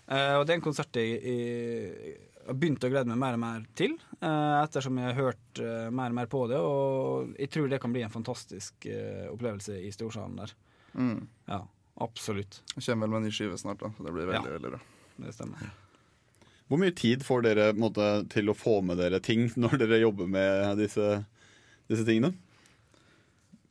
Eh, 0.10 0.34
og 0.40 0.48
det 0.48 0.56
er 0.56 0.58
en 0.58 0.66
konsert 0.66 0.98
jeg, 0.98 1.20
jeg 1.22 2.16
har 2.48 2.58
begynt 2.58 2.90
å 2.90 2.90
glede 2.90 3.14
meg 3.14 3.22
mer 3.22 3.38
og 3.38 3.44
mer 3.44 3.68
til, 3.78 3.94
eh, 4.18 4.56
ettersom 4.64 4.98
jeg 4.98 5.12
har 5.12 5.20
hørt 5.20 5.62
mer 5.94 6.10
og 6.10 6.18
mer 6.24 6.32
på 6.32 6.42
det. 6.50 6.58
Og 6.58 7.38
jeg 7.38 7.54
tror 7.54 7.70
det 7.70 7.84
kan 7.86 7.94
bli 7.94 8.02
en 8.08 8.16
fantastisk 8.18 8.90
opplevelse 9.30 9.78
i 9.78 9.94
storsalen 9.94 10.42
der. 10.42 10.56
Mm. 10.98 11.22
Ja, 11.46 11.62
absolutt. 12.04 12.60
Jeg 12.76 12.84
kommer 12.88 13.08
vel 13.08 13.14
med 13.16 13.22
en 13.22 13.28
ny 13.30 13.32
skive 13.36 13.58
snart, 13.62 13.80
da. 13.84 13.92
så 13.98 14.06
Det 14.08 14.14
blir 14.16 14.28
veldig, 14.30 14.44
Ja. 14.48 14.58
veldig 14.58 14.72
bra. 14.74 14.80
Det 15.22 15.34
stemmer. 15.36 15.72
Hvor 16.72 16.80
mye 16.80 16.96
tid 16.96 17.24
får 17.28 17.42
dere 17.44 17.66
måte, 17.76 18.06
til 18.32 18.48
å 18.52 18.56
få 18.56 18.78
med 18.84 18.98
dere 19.02 19.20
ting 19.24 19.50
når 19.60 19.78
dere 19.82 20.00
jobber 20.02 20.28
med 20.32 20.78
disse, 20.80 21.26
disse 21.92 22.06
tingene? 22.08 22.34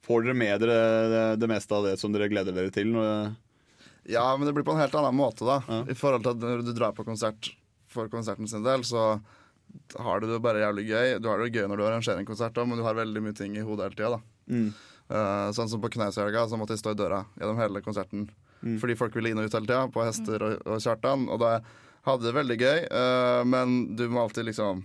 Får 0.06 0.24
dere 0.24 0.34
med 0.36 0.60
dere 0.62 0.80
det, 1.12 1.24
det 1.42 1.48
meste 1.50 1.76
av 1.76 1.84
det 1.86 1.96
som 2.00 2.12
dere 2.14 2.28
gleder 2.32 2.56
dere 2.56 2.72
til? 2.74 2.92
Når, 2.94 3.34
Ja, 4.10 4.24
men 4.36 4.46
det 4.48 4.54
blir 4.56 4.64
på 4.66 4.72
en 4.74 4.80
helt 4.80 4.94
annen 4.96 5.14
måte, 5.16 5.44
da. 5.46 5.58
I 5.90 5.94
forhold 5.94 6.24
til 6.24 6.32
at 6.32 6.40
når 6.42 6.64
du 6.66 6.72
drar 6.74 6.94
på 6.96 7.04
konsert 7.06 7.50
for 7.90 8.08
konserten 8.08 8.48
sin 8.48 8.64
del, 8.64 8.82
så 8.86 9.20
har 10.00 10.20
du 10.22 10.26
det 10.30 10.40
bare 10.42 10.62
jævlig 10.64 10.86
gøy. 10.88 11.18
Du 11.22 11.28
har 11.30 11.38
det 11.42 11.52
gøy 11.54 11.66
når 11.68 11.76
du 11.78 11.84
arrangerer 11.86 12.18
en 12.22 12.26
konsert 12.28 12.56
òg, 12.58 12.66
men 12.70 12.80
du 12.80 12.84
har 12.86 12.96
veldig 12.98 13.22
mye 13.22 13.36
ting 13.38 13.54
i 13.58 13.64
hodet 13.66 13.90
hele 13.90 13.98
tida, 13.98 14.16
da. 14.16 14.20
Mm. 14.50 14.70
Eh, 15.10 15.50
sånn 15.56 15.68
som 15.68 15.82
på 15.82 15.90
Knaushelga, 15.90 16.46
så 16.46 16.58
måtte 16.58 16.76
jeg 16.76 16.84
stå 16.84 16.94
i 16.94 17.00
døra 17.00 17.24
gjennom 17.34 17.58
hele 17.58 17.82
konserten. 17.82 18.28
Mm. 18.62 18.78
Fordi 18.78 18.96
folk 18.98 19.16
ville 19.16 19.32
inn 19.32 19.40
og 19.42 19.48
ut 19.48 19.56
hele 19.56 19.66
tida, 19.66 19.82
på 19.90 20.04
hester 20.06 20.44
og, 20.46 20.62
og 20.68 20.82
Kjartan. 20.84 21.26
Og 21.32 21.40
da 21.42 21.56
hadde 22.06 22.28
det 22.28 22.36
veldig 22.36 22.56
gøy, 22.60 22.80
uh, 22.88 23.42
men 23.48 23.80
du 23.98 24.06
må 24.08 24.22
alltid 24.22 24.46
liksom 24.48 24.84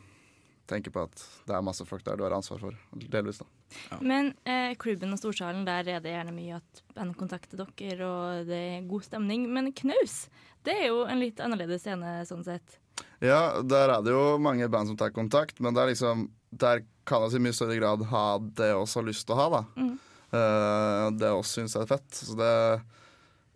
tenke 0.66 0.90
på 0.90 1.04
at 1.06 1.22
det 1.46 1.54
er 1.54 1.62
masse 1.64 1.86
folk 1.86 2.02
der 2.08 2.18
du 2.18 2.24
har 2.26 2.34
ansvar 2.34 2.58
for. 2.58 2.78
Delvis, 2.98 3.38
da. 3.44 4.00
Men 4.02 4.32
eh, 4.50 4.74
klubben 4.82 5.14
og 5.14 5.20
storsalen, 5.22 5.62
der 5.68 5.86
er 5.94 6.02
det 6.02 6.16
gjerne 6.16 6.34
mye 6.34 6.58
at 6.58 6.82
band 6.96 7.14
kontakter 7.20 7.62
dere, 7.62 8.08
og 8.08 8.50
det 8.50 8.62
er 8.72 8.88
god 8.90 9.06
stemning. 9.06 9.46
Men 9.54 9.70
knaus, 9.78 10.24
det 10.66 10.74
er 10.80 10.90
jo 10.90 11.04
en 11.06 11.22
litt 11.22 11.44
annerledes 11.44 11.86
scene 11.86 12.18
sånn 12.26 12.42
sett. 12.48 12.80
Ja, 13.22 13.62
der 13.62 13.94
er 13.94 14.02
det 14.02 14.16
jo 14.16 14.40
mange 14.42 14.66
band 14.72 14.90
som 14.90 14.98
tar 14.98 15.14
kontakt, 15.14 15.62
men 15.62 15.78
det 15.78 15.84
er 15.84 15.94
liksom 15.94 16.26
der 16.56 16.82
kan 17.06 17.30
vi 17.30 17.38
i 17.38 17.46
mye 17.46 17.54
større 17.54 17.78
grad 17.78 18.04
ha 18.10 18.26
det 18.40 18.72
vi 18.74 18.86
har 18.96 19.06
lyst 19.06 19.28
til 19.28 19.36
å 19.36 19.40
ha, 19.40 19.48
da. 19.54 19.62
Mm. 19.78 19.96
Eh, 20.36 21.08
det 21.20 21.32
også 21.32 21.62
syns 21.62 21.76
er 21.80 21.88
fett. 21.90 22.10
Så 22.18 22.36
det 22.40 22.52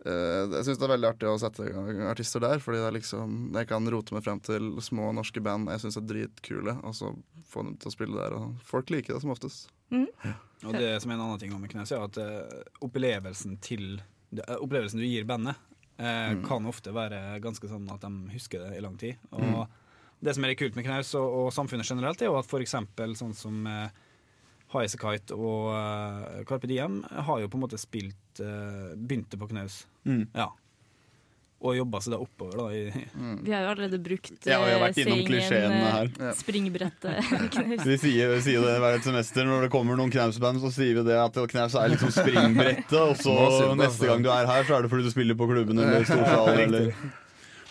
eh, 0.06 0.44
jeg 0.56 0.64
syns 0.66 0.78
det 0.80 0.86
er 0.86 0.94
veldig 0.94 1.10
artig 1.10 1.28
å 1.30 1.38
sette 1.40 1.66
i 1.68 1.72
gang 1.74 2.00
artister 2.10 2.40
der, 2.44 2.62
fordi 2.62 2.80
det 2.80 2.88
er 2.88 2.96
liksom, 2.96 3.34
jeg 3.56 3.68
kan 3.70 3.88
rote 3.92 4.16
meg 4.16 4.24
frem 4.26 4.40
til 4.46 4.70
små 4.84 5.10
norske 5.16 5.42
band 5.44 5.68
jeg 5.74 5.82
syns 5.84 5.98
er 6.00 6.06
dritkule, 6.08 6.76
og 6.86 6.94
så 6.96 7.12
få 7.50 7.64
dem 7.66 7.74
til 7.82 7.90
å 7.90 7.94
spille 7.96 8.16
der. 8.20 8.36
Og 8.38 8.62
folk 8.64 8.90
liker 8.94 9.14
det 9.16 9.22
som 9.24 9.34
oftest. 9.34 9.68
Og 9.90 10.76
det 10.76 10.92
som 11.02 11.10
er 11.10 11.16
en 11.16 11.24
annen 11.24 11.40
ting 11.40 11.52
med 11.56 11.70
Knaus, 11.72 11.90
er 11.92 12.02
at 12.04 12.18
uh, 12.20 12.62
opplevelsen 12.84 13.54
til 13.64 13.94
eh, 14.36 14.56
Opplevelsen 14.60 15.00
du 15.00 15.06
gir 15.08 15.24
bandet, 15.28 15.56
uh, 15.56 15.66
Mm. 16.00 16.44
kan 16.46 16.64
ofte 16.68 16.92
være 16.96 17.40
ganske 17.44 17.68
sånn 17.68 17.88
at 17.92 18.00
de 18.04 18.10
husker 18.32 18.62
det 18.62 18.76
i 18.78 18.80
lang 18.84 18.94
tid. 19.00 19.16
Og 19.32 19.42
Mm. 19.42 19.66
det 20.22 20.34
som 20.36 20.44
er 20.44 20.54
kult 20.54 20.76
med 20.76 20.84
Knaus 20.86 21.14
og, 21.18 21.26
og 21.46 21.52
samfunnet 21.52 21.88
generelt, 21.88 22.20
er 22.22 22.30
jo 22.30 22.38
at 22.38 22.46
for 22.48 22.60
eksempel 22.60 23.12
sånn 23.16 23.34
som 23.36 23.66
eh, 23.66 23.88
High 24.70 24.86
As 24.86 24.94
A 24.94 25.02
Kite 25.02 25.36
og 25.36 25.70
uh, 25.74 26.40
Carpe 26.48 26.70
Diem 26.70 27.00
har 27.10 27.42
jo 27.42 27.50
på 27.50 27.58
en 27.58 27.64
måte 27.64 27.78
spilt 27.80 28.42
uh, 28.42 28.92
Begynte 28.94 29.38
på 29.40 29.50
Knaus. 29.50 29.84
Mm. 30.06 30.28
Ja. 30.34 30.52
Og 31.60 31.74
jobba 31.76 31.98
seg 32.00 32.14
da 32.14 32.18
oppover, 32.22 32.54
da. 32.56 32.66
I, 32.72 33.02
Vi 33.44 33.52
har 33.52 33.66
jo 33.66 33.72
allerede 33.74 33.98
brukt 34.00 34.46
Ja, 34.48 34.62
vi 34.64 34.70
har 34.72 34.80
vært 34.80 34.96
eh, 34.96 35.04
innom 35.04 35.26
klisjeene 35.28 35.80
eh, 35.80 35.90
her. 35.92 36.36
Springbrettet. 36.38 37.18
Knaus. 37.56 37.82
Vi 37.84 37.96
sier, 38.00 38.30
vi 38.32 38.38
sier 38.46 38.64
det 38.64 38.76
hvert 38.80 39.04
semester 39.04 39.44
når 39.48 39.66
det 39.66 39.72
kommer 39.74 39.98
noen 40.00 40.12
Knaus-band, 40.14 40.62
så 40.62 40.70
sier 40.72 40.96
vi 40.96 41.04
det 41.10 41.18
at 41.20 41.36
Knaus 41.52 41.76
er 41.76 41.92
liksom 41.92 42.14
springbrettet, 42.16 42.96
og 42.96 43.12
så 43.20 43.34
det, 43.36 43.74
neste 43.74 43.90
altså. 43.90 44.08
gang 44.08 44.24
du 44.24 44.30
er 44.32 44.48
her, 44.48 44.64
så 44.64 44.78
er 44.78 44.86
det 44.86 44.92
fordi 44.94 45.10
du 45.10 45.12
spiller 45.12 45.36
på 45.36 45.50
klubben 45.50 45.82
eller 45.84 46.06
storsalen 46.08 46.62
eller 46.68 46.94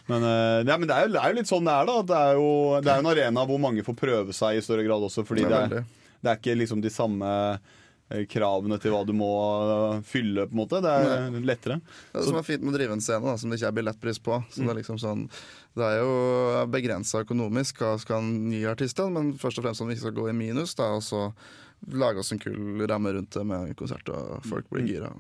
men, 0.09 0.23
ja, 0.65 0.73
men 0.73 0.87
det, 0.89 0.93
er 0.95 1.03
jo, 1.05 1.09
det 1.13 1.19
er 1.21 1.29
jo 1.29 1.37
litt 1.37 1.49
sånn 1.51 1.67
det 1.67 1.73
er, 1.73 1.85
da. 1.85 1.97
Det 2.09 2.15
er 2.17 2.37
jo 2.39 2.45
det 2.81 2.89
er 2.89 3.01
en 3.03 3.09
arena 3.11 3.43
hvor 3.45 3.59
mange 3.61 3.83
får 3.85 3.93
prøve 3.97 4.33
seg 4.33 4.57
i 4.57 4.63
større 4.65 4.81
grad 4.87 5.05
også, 5.05 5.21
fordi 5.25 5.43
Ja, 5.45 5.67
det 5.69 5.83
er, 5.83 5.83
det 6.19 6.31
er 6.31 6.39
ikke 6.39 6.57
liksom 6.59 6.81
de 6.83 6.91
samme 6.93 7.29
eh, 8.09 8.25
kravene 8.31 8.79
til 8.81 8.93
hva 8.93 9.03
du 9.07 9.13
må 9.15 9.29
eh, 9.59 10.01
fylle, 10.07 10.47
på 10.49 10.55
en 10.55 10.61
måte. 10.61 10.81
Det 10.83 10.91
er 10.91 11.39
lettere. 11.45 11.79
Det 12.13 12.25
som 12.27 12.39
er 12.39 12.47
fint 12.47 12.65
med 12.65 12.73
å 12.73 12.77
drive 12.77 12.97
en 12.97 13.03
scene, 13.05 13.23
da, 13.25 13.37
som 13.39 13.51
det 13.51 13.59
ikke 13.59 13.71
er 13.71 13.79
billettpris 13.79 14.21
på. 14.25 14.41
Så 14.51 14.63
det, 14.63 14.69
er 14.73 14.79
liksom 14.81 14.99
sånn, 15.01 15.25
det 15.79 15.87
er 15.87 16.01
jo 16.01 16.13
begrensa 16.73 17.23
økonomisk 17.25 17.83
hva 17.85 17.95
skal 18.01 18.23
en 18.23 18.53
gi 18.53 18.65
artistene, 18.69 19.15
men 19.15 19.33
først 19.39 19.61
og 19.61 19.67
fremst 19.67 19.85
om 19.85 19.91
vi 19.91 19.97
ikke 19.97 20.07
skal 20.09 20.17
gå 20.21 20.29
i 20.31 20.37
minus, 20.43 20.75
da, 20.79 20.91
og 20.97 21.05
så 21.05 21.27
lage 21.95 22.19
oss 22.19 22.33
en 22.35 22.41
kul 22.41 22.83
ramme 22.89 23.13
rundt 23.15 23.37
det 23.37 23.45
med 23.47 23.75
konsert, 23.79 24.09
og 24.11 24.43
folk 24.47 24.67
blir 24.73 24.87
gira. 24.89 25.13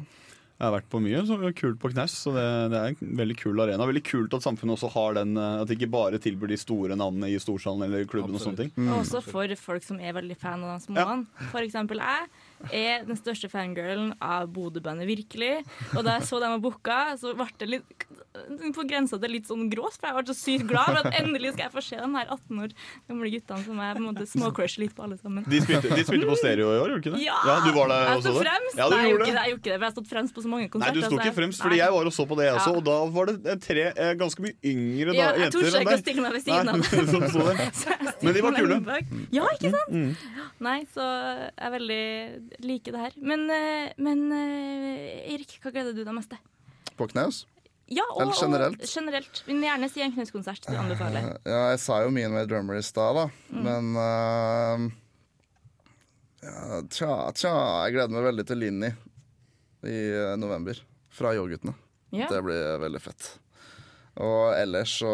Jeg 0.59 0.67
har 0.67 0.73
vært 0.73 0.89
på 0.91 0.99
mye 0.99 1.21
så 1.23 1.37
kult 1.55 1.77
på 1.79 1.89
Knaus, 1.93 2.13
så 2.25 2.33
det, 2.35 2.45
det 2.73 2.79
er 2.79 2.91
en 2.91 3.13
veldig 3.21 3.35
kul 3.39 3.61
arena. 3.63 3.85
Veldig 3.87 4.03
kult 4.03 4.33
at 4.35 4.43
samfunnet 4.43 4.75
også 4.75 4.89
har 4.91 5.15
den 5.15 5.37
eh, 5.39 5.61
At 5.61 5.69
de 5.69 5.77
ikke 5.77 5.87
bare 5.93 6.19
tilbyr 6.19 6.51
de 6.51 6.57
store 6.59 6.97
navnene 6.99 7.29
i 7.31 7.37
storsalen 7.39 7.85
eller 7.87 8.03
klubben 8.11 8.35
og 8.35 8.43
sånne 8.43 8.65
ting. 8.65 8.73
Mm. 8.75 8.91
også 8.97 9.21
for 9.23 9.55
folk 9.55 9.87
som 9.87 10.01
er 10.03 10.17
veldig 10.17 10.35
fan 10.39 10.65
av 10.67 10.75
de 10.75 10.83
små. 10.89 11.05
For 11.53 11.63
eksempel 11.63 12.03
jeg 12.03 12.27
er 12.71 13.05
den 13.07 13.17
største 13.19 13.49
fangirlen 13.51 14.13
av 14.21 14.49
Bodø-bandet 14.53 15.07
Virkelig. 15.09 15.63
Og 15.95 16.03
da 16.05 16.17
jeg 16.17 16.27
så 16.29 16.41
dem 16.43 16.55
var 16.57 16.63
booka, 16.63 16.99
så 17.19 17.33
ble 17.37 17.47
det 17.61 17.69
litt 17.71 18.07
på 18.75 18.83
grensa 18.87 19.17
til 19.19 19.31
litt 19.33 19.47
sånn 19.49 19.69
grås, 19.71 19.97
for 19.99 20.09
jeg 20.09 20.17
ble 20.17 20.33
så 20.33 20.35
sykt 20.37 20.67
glad 20.69 20.91
for 20.91 20.99
at 21.01 21.17
endelig 21.19 21.53
skal 21.55 21.65
jeg 21.65 21.73
få 21.73 21.83
se 21.83 21.97
de 21.99 22.09
her 22.13 22.29
18 22.29 22.61
år 22.63 22.73
gamle 23.09 23.31
guttene 23.33 23.65
som 23.65 23.79
jeg 23.83 23.95
på 23.97 24.01
en 24.01 24.05
måte 24.05 24.27
småcrusher 24.29 24.83
litt 24.83 24.95
på 24.95 25.05
alle 25.05 25.17
sammen. 25.19 25.45
De 25.49 25.61
spilte, 25.63 25.91
de 25.91 26.05
spilte 26.05 26.29
på 26.29 26.37
stereo 26.39 26.69
i 26.69 26.79
år, 26.79 26.93
gjorde 26.93 26.99
de 26.99 27.09
ikke 27.09 27.15
det? 27.15 27.23
Ja! 27.25 27.57
du 27.65 27.71
var 27.75 27.91
der 27.91 28.05
jeg 28.05 28.19
også? 28.19 28.33
fremst. 28.39 28.77
Ja, 28.79 28.87
du 28.89 28.95
Nei, 28.95 29.01
jeg 29.01 29.13
gjorde 29.13 29.25
ikke 29.25 29.35
det, 29.35 29.43
jeg 29.43 29.53
gjorde 29.53 29.61
ikke 29.61 29.71
det, 29.71 29.77
for 29.79 29.85
jeg 29.85 29.89
har 29.89 29.95
stått 29.95 30.11
fremst 30.13 30.35
på 30.35 30.43
så 30.45 30.51
mange 30.51 30.69
konserter. 30.69 30.99
Nei, 30.99 31.01
du 31.01 31.09
sto 31.09 31.19
ikke 31.19 31.35
fremst, 31.39 31.63
fordi 31.65 31.81
jeg 31.81 31.95
var 31.95 32.09
og 32.11 32.15
så 32.15 32.25
på 32.29 32.39
det 32.39 32.47
jeg 32.47 32.59
også, 32.59 32.75
og 32.79 32.85
da 32.89 32.97
var 33.17 33.31
det 33.33 33.57
tre 33.65 33.85
eh, 33.89 34.13
ganske 34.19 34.45
mye 34.45 34.55
yngre 34.73 35.13
da, 35.13 35.17
Ja, 35.19 35.29
jeg 35.43 35.55
torde 35.55 35.83
ikke 35.83 35.97
å 35.97 36.03
stille 36.03 36.25
meg 36.25 36.37
ved 36.37 36.45
siden 36.45 36.71
av 36.73 36.79
Nei, 36.79 37.05
som 37.09 37.27
så 37.33 37.47
det. 37.49 37.67
Så 37.79 37.93
jeg 37.93 38.13
Men 38.25 38.35
de 38.35 38.41
var 38.43 38.55
kule. 38.57 38.79
Ja, 39.35 39.49
ikke 39.55 39.71
sant? 39.73 39.93
Mm. 39.93 40.47
Nei, 40.65 40.79
så 40.93 41.05
jeg 41.05 41.67
er 41.67 41.73
veldig 41.75 42.03
liker 42.63 42.95
det 42.95 43.01
her. 43.05 43.15
Men, 43.21 43.45
eh, 43.53 43.91
men 44.01 44.25
eh, 44.35 45.33
Erik, 45.33 45.57
hva 45.63 45.71
gleder 45.75 45.95
du 45.95 46.03
deg 46.03 46.15
mest 46.15 46.31
til? 46.33 46.41
På 46.99 47.07
knaus? 47.11 47.43
Ja, 47.89 48.03
og, 48.13 48.21
Eller 48.21 48.37
generelt? 48.37 48.81
Og 48.85 48.91
generelt. 48.91 49.41
Vil 49.47 49.63
gjerne 49.65 49.89
si 49.89 50.03
en 50.05 50.13
knuskonsert 50.13 50.67
du 50.67 50.75
anbefaler. 50.77 51.31
Eh, 51.31 51.49
Ja, 51.49 51.61
jeg 51.73 51.81
sa 51.81 52.01
jo 52.03 52.11
mye 52.13 52.29
med 52.33 52.49
drummer 52.51 52.77
i 52.77 52.85
stad, 52.85 53.17
da. 53.17 53.25
Mm. 53.49 53.61
Men 53.65 53.89
uh, 53.97 54.87
ja, 56.45 56.81
tja, 56.93 57.11
tja, 57.33 57.53
jeg 57.87 57.97
gleder 57.97 58.13
meg 58.13 58.27
veldig 58.29 58.45
til 58.51 58.61
Linni 58.61 58.91
i 59.89 59.99
november. 60.37 60.77
Fra 61.09 61.33
Yo-guttene. 61.33 61.73
Ja. 62.13 62.27
Det 62.29 62.43
blir 62.45 62.77
veldig 62.83 63.01
fett. 63.01 63.31
Og 64.19 64.51
ellers 64.51 64.91
så, 64.99 65.09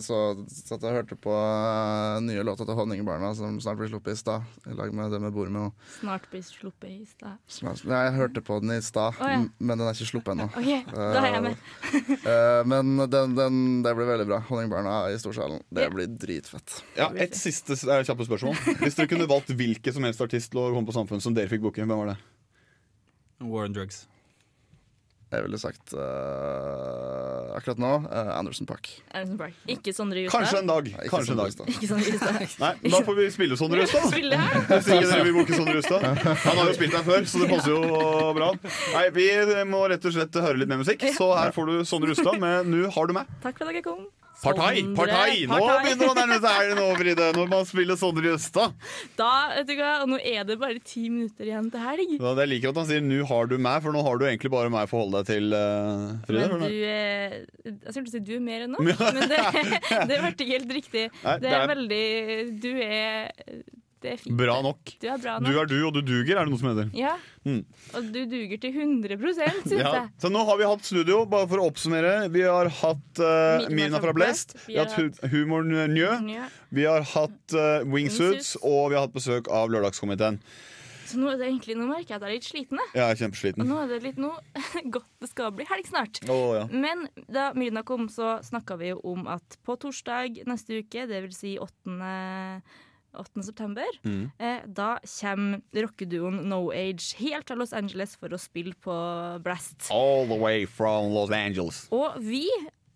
så 0.00 0.18
satt 0.48 0.80
jeg 0.80 0.88
og 0.88 0.96
hørte 0.96 1.16
på 1.20 1.32
eh, 1.36 2.20
nye 2.24 2.44
låter 2.46 2.64
til 2.64 2.78
Honningbarna, 2.78 3.34
som 3.36 3.58
snart 3.60 3.76
blir 3.76 3.90
sluppet 3.90 4.16
i 4.16 4.20
stad. 4.20 4.46
I 4.64 4.76
lag 4.78 4.94
med 4.96 5.12
det 5.12 5.20
vi 5.26 5.32
bor 5.34 5.50
med. 5.52 5.68
Og 5.68 5.98
Snart 5.98 6.24
blir 6.32 6.44
sluppet 6.46 6.88
i 6.88 7.04
stad. 7.10 7.36
nei, 7.84 8.00
jeg 8.06 8.14
hørte 8.16 8.44
på 8.46 8.58
den 8.64 8.72
i 8.78 8.80
stad, 8.84 9.20
oh, 9.20 9.28
ja. 9.28 9.42
men 9.44 9.76
den 9.76 9.84
er 9.84 9.92
ikke 9.92 10.08
sluppet 10.08 10.32
ennå. 10.32 10.48
Okay, 10.56 10.80
da 10.88 11.20
er 11.20 11.28
jeg 11.34 11.44
med. 11.50 11.68
Eh, 12.26 12.62
men 12.66 12.96
den, 13.12 13.36
den, 13.36 13.60
det 13.84 13.92
blir 13.98 14.08
veldig 14.08 14.28
bra. 14.32 14.40
Honningbarna 14.48 14.96
i 15.12 15.20
Storsalen. 15.20 15.60
Det 15.68 15.90
blir 15.92 16.08
dritfett. 16.24 16.80
Ja, 16.96 17.10
Et 17.12 17.36
siste 17.36 17.76
kjappe 17.76 18.26
spørsmål. 18.26 18.56
Hvis 18.80 18.96
dere 18.96 19.10
kunne 19.12 19.28
valgt 19.30 19.52
hvilken 19.52 19.94
som 19.94 20.08
helst 20.08 20.24
artist 20.24 20.54
til 20.54 20.64
å 20.64 20.70
komme 20.72 20.88
på 20.88 20.96
Samfunnet 20.96 21.24
som 21.24 21.36
dere 21.36 21.52
fikk 21.52 21.66
booke, 21.68 21.84
hvem 21.84 21.92
var 21.92 22.14
det? 22.14 22.18
War 23.44 23.68
on 23.68 23.76
Drugs. 23.76 24.06
Jeg 25.26 25.42
ville 25.42 25.58
sagt 25.58 25.90
uh, 25.98 27.50
akkurat 27.58 27.80
nå 27.82 27.88
uh, 28.06 28.28
Anderson 28.36 28.66
Park. 28.68 28.86
Anderson 29.10 29.40
Park. 29.40 29.56
Ikke 29.66 29.90
Sondre 29.96 30.22
Justad. 30.22 30.44
Kanskje 30.44 30.60
en 30.62 30.70
dag. 30.70 30.90
Nei, 30.92 31.08
Kanskje 31.10 31.34
en 31.34 31.40
dag. 31.40 31.72
Ikke 31.72 31.88
Sondre 31.90 32.12
Justad. 32.12 32.38
Nei, 32.62 32.70
men 32.84 32.94
Da 32.94 33.00
får 33.08 33.18
vi 33.18 33.26
spille 33.34 33.58
Sondre 33.58 33.82
Justad. 33.82 34.06
Hvis 34.06 34.86
ikke 34.86 35.08
dere 35.10 35.24
vil 35.26 35.34
booke 35.34 35.58
Sondre 35.58 35.74
Justad. 35.80 36.06
Han 36.06 36.60
har 36.60 36.70
jo 36.70 36.76
spilt 36.78 36.94
her 36.94 37.06
før, 37.10 37.26
så 37.26 37.42
det 37.42 37.48
passer 37.50 37.74
jo 37.74 37.80
bra. 38.38 38.52
Nei, 38.94 39.06
Vi 39.18 39.26
må 39.66 39.82
rett 39.90 40.06
og 40.06 40.14
slett 40.14 40.38
høre 40.46 40.62
litt 40.62 40.70
mer 40.70 40.84
musikk, 40.84 41.02
så 41.18 41.32
her 41.40 41.50
får 41.56 41.72
du 41.72 41.74
Sondre 41.90 42.14
Justad 42.14 42.38
med 42.42 42.70
'Nu 42.70 42.86
har 42.94 43.10
du 43.10 43.16
meg'. 43.18 43.26
Takk 43.42 43.58
for 43.58 43.66
at 43.66 43.74
dere 43.74 43.82
kom. 43.82 44.06
Partai! 44.42 44.82
partei! 44.94 45.46
Partai! 45.46 45.46
Nå 45.48 45.66
begynner 45.82 46.06
man 46.06 46.10
å 46.10 46.16
nærme 46.20 46.36
seg 46.44 46.70
i 46.70 46.74
nå, 46.76 46.86
Fride, 46.98 47.28
når 47.36 47.48
man 47.52 47.64
spiller 47.68 47.96
Sondre 48.00 48.32
Justad. 48.34 48.74
Da, 49.20 49.30
vet 49.56 49.70
du 49.70 49.74
hva, 49.78 49.92
nå 50.10 50.18
er 50.20 50.44
det 50.48 50.58
bare 50.60 50.82
ti 50.84 51.06
minutter 51.08 51.48
igjen 51.48 51.70
til 51.72 51.80
helg. 51.82 52.12
Ja, 52.20 52.34
Jeg 52.42 52.50
liker 52.52 52.74
at 52.74 52.80
han 52.82 52.88
sier 52.90 53.00
'nu 53.06 53.22
har 53.30 53.48
du 53.50 53.56
meg', 53.58 53.80
for 53.86 53.96
nå 53.96 54.02
har 54.04 54.18
du 54.20 54.26
egentlig 54.28 54.52
bare 54.52 54.68
meg 54.72 54.84
å 54.86 54.92
forholde 54.92 55.22
deg 55.22 55.30
til, 55.32 55.56
uh, 55.56 56.20
Fride. 56.28 56.50
Men 56.52 56.66
du 56.68 56.84
er... 56.84 57.38
eh, 57.64 57.72
Jeg 57.86 57.96
skulle 57.96 58.12
si 58.12 58.20
du 58.28 58.34
er 58.36 58.44
mer 58.44 58.66
enn 58.66 58.72
nok, 58.76 58.84
men 58.84 59.32
det, 59.32 59.40
det 60.12 60.20
ble 60.20 60.50
helt 60.52 60.76
riktig. 60.80 61.06
Nei, 61.24 61.38
Det 61.40 61.48
det 61.48 61.56
er 61.56 61.64
er- 61.64 61.72
veldig 61.74 62.04
Du 62.60 62.70
er 62.76 63.64
Det 64.06 64.12
er 64.14 64.20
fint. 64.22 64.36
Bra 64.38 64.56
nok. 64.64 64.92
Du 65.02 65.06
er 65.10 65.18
bra 65.22 65.34
Du 65.42 65.50
er 65.58 65.66
du, 65.70 65.76
og 65.88 65.96
du 65.96 66.00
duger, 66.06 66.36
er 66.38 66.46
det 66.46 66.52
noe 66.54 66.60
som 66.62 66.70
heter. 66.70 66.92
Ja, 66.96 67.16
Mm. 67.46 67.60
og 67.94 68.06
du 68.10 68.20
duger 68.26 68.58
til 68.58 68.72
100 68.74 69.18
syns 69.22 69.70
Ja. 69.70 69.92
jeg. 69.94 70.08
Så 70.18 70.30
nå 70.34 70.40
har 70.48 70.56
vi 70.58 70.64
hatt 70.66 70.82
studio, 70.84 71.24
bare 71.30 71.46
for 71.46 71.58
å 71.62 71.66
oppsummere. 71.70 72.28
Vi 72.34 72.42
har 72.42 72.66
hatt 72.80 73.20
uh, 73.22 73.68
Mina 73.70 74.00
fra 74.02 74.12
Blest. 74.16 74.56
Vi 74.66 74.74
har 74.78 74.86
hatt 74.86 74.96
hu- 74.98 75.28
Humoren 75.30 75.70
Njø. 75.94 76.16
Njø. 76.26 76.46
Vi 76.74 76.84
har 76.88 77.02
hatt 77.02 77.54
uh, 77.54 77.84
Wingsuits, 77.86 78.56
og 78.62 78.90
vi 78.90 78.96
har 78.98 79.06
hatt 79.06 79.14
besøk 79.14 79.46
av 79.52 79.70
Lørdagskomiteen. 79.70 80.40
Så 81.06 81.20
nå, 81.22 81.28
er 81.30 81.36
det 81.38 81.46
egentlig, 81.46 81.76
nå 81.78 81.84
merker 81.86 82.16
jeg 82.16 82.18
at 82.18 82.24
jeg 82.26 82.30
er 82.32 82.34
litt 82.34 82.48
sliten. 82.48 82.78
jeg. 82.82 82.98
Er 82.98 83.60
Og 83.62 83.68
nå 83.70 83.76
er 83.84 83.86
det 83.92 83.98
litt 84.02 84.16
noe 84.18 84.40
godt 84.96 85.06
det 85.22 85.28
skal 85.30 85.52
bli 85.54 85.64
helg 85.70 85.86
snart. 85.86 86.18
Oh, 86.28 86.50
ja. 86.58 86.64
Men 86.66 87.06
da 87.30 87.52
Myrna 87.54 87.84
kom, 87.86 88.08
så 88.10 88.40
snakka 88.42 88.74
vi 88.80 88.88
jo 88.90 88.98
om 89.06 89.22
at 89.30 89.54
på 89.62 89.76
torsdag 89.78 90.42
neste 90.50 90.80
uke, 90.82 91.06
det 91.06 91.22
vil 91.22 91.30
si 91.36 91.54
8. 91.62 92.58
8. 93.16 93.42
september, 93.44 93.84
Mm. 94.04 94.30
eh, 94.38 94.60
da 94.66 94.98
kommer 95.20 95.60
rockeduoen 95.74 96.44
No 96.48 96.70
Age 96.70 97.14
helt 97.18 97.46
fra 97.48 97.56
Los 97.56 97.72
Angeles 97.72 98.16
for 98.16 98.28
å 98.28 98.38
spille 98.38 98.74
på 98.74 98.96
Blast. 99.42 99.90
All 99.90 100.26
the 100.26 100.38
way 100.38 100.64
from 100.66 101.12
Los 101.14 101.30
Angeles. 101.30 101.88
Og 101.92 102.18
vi 102.20 102.46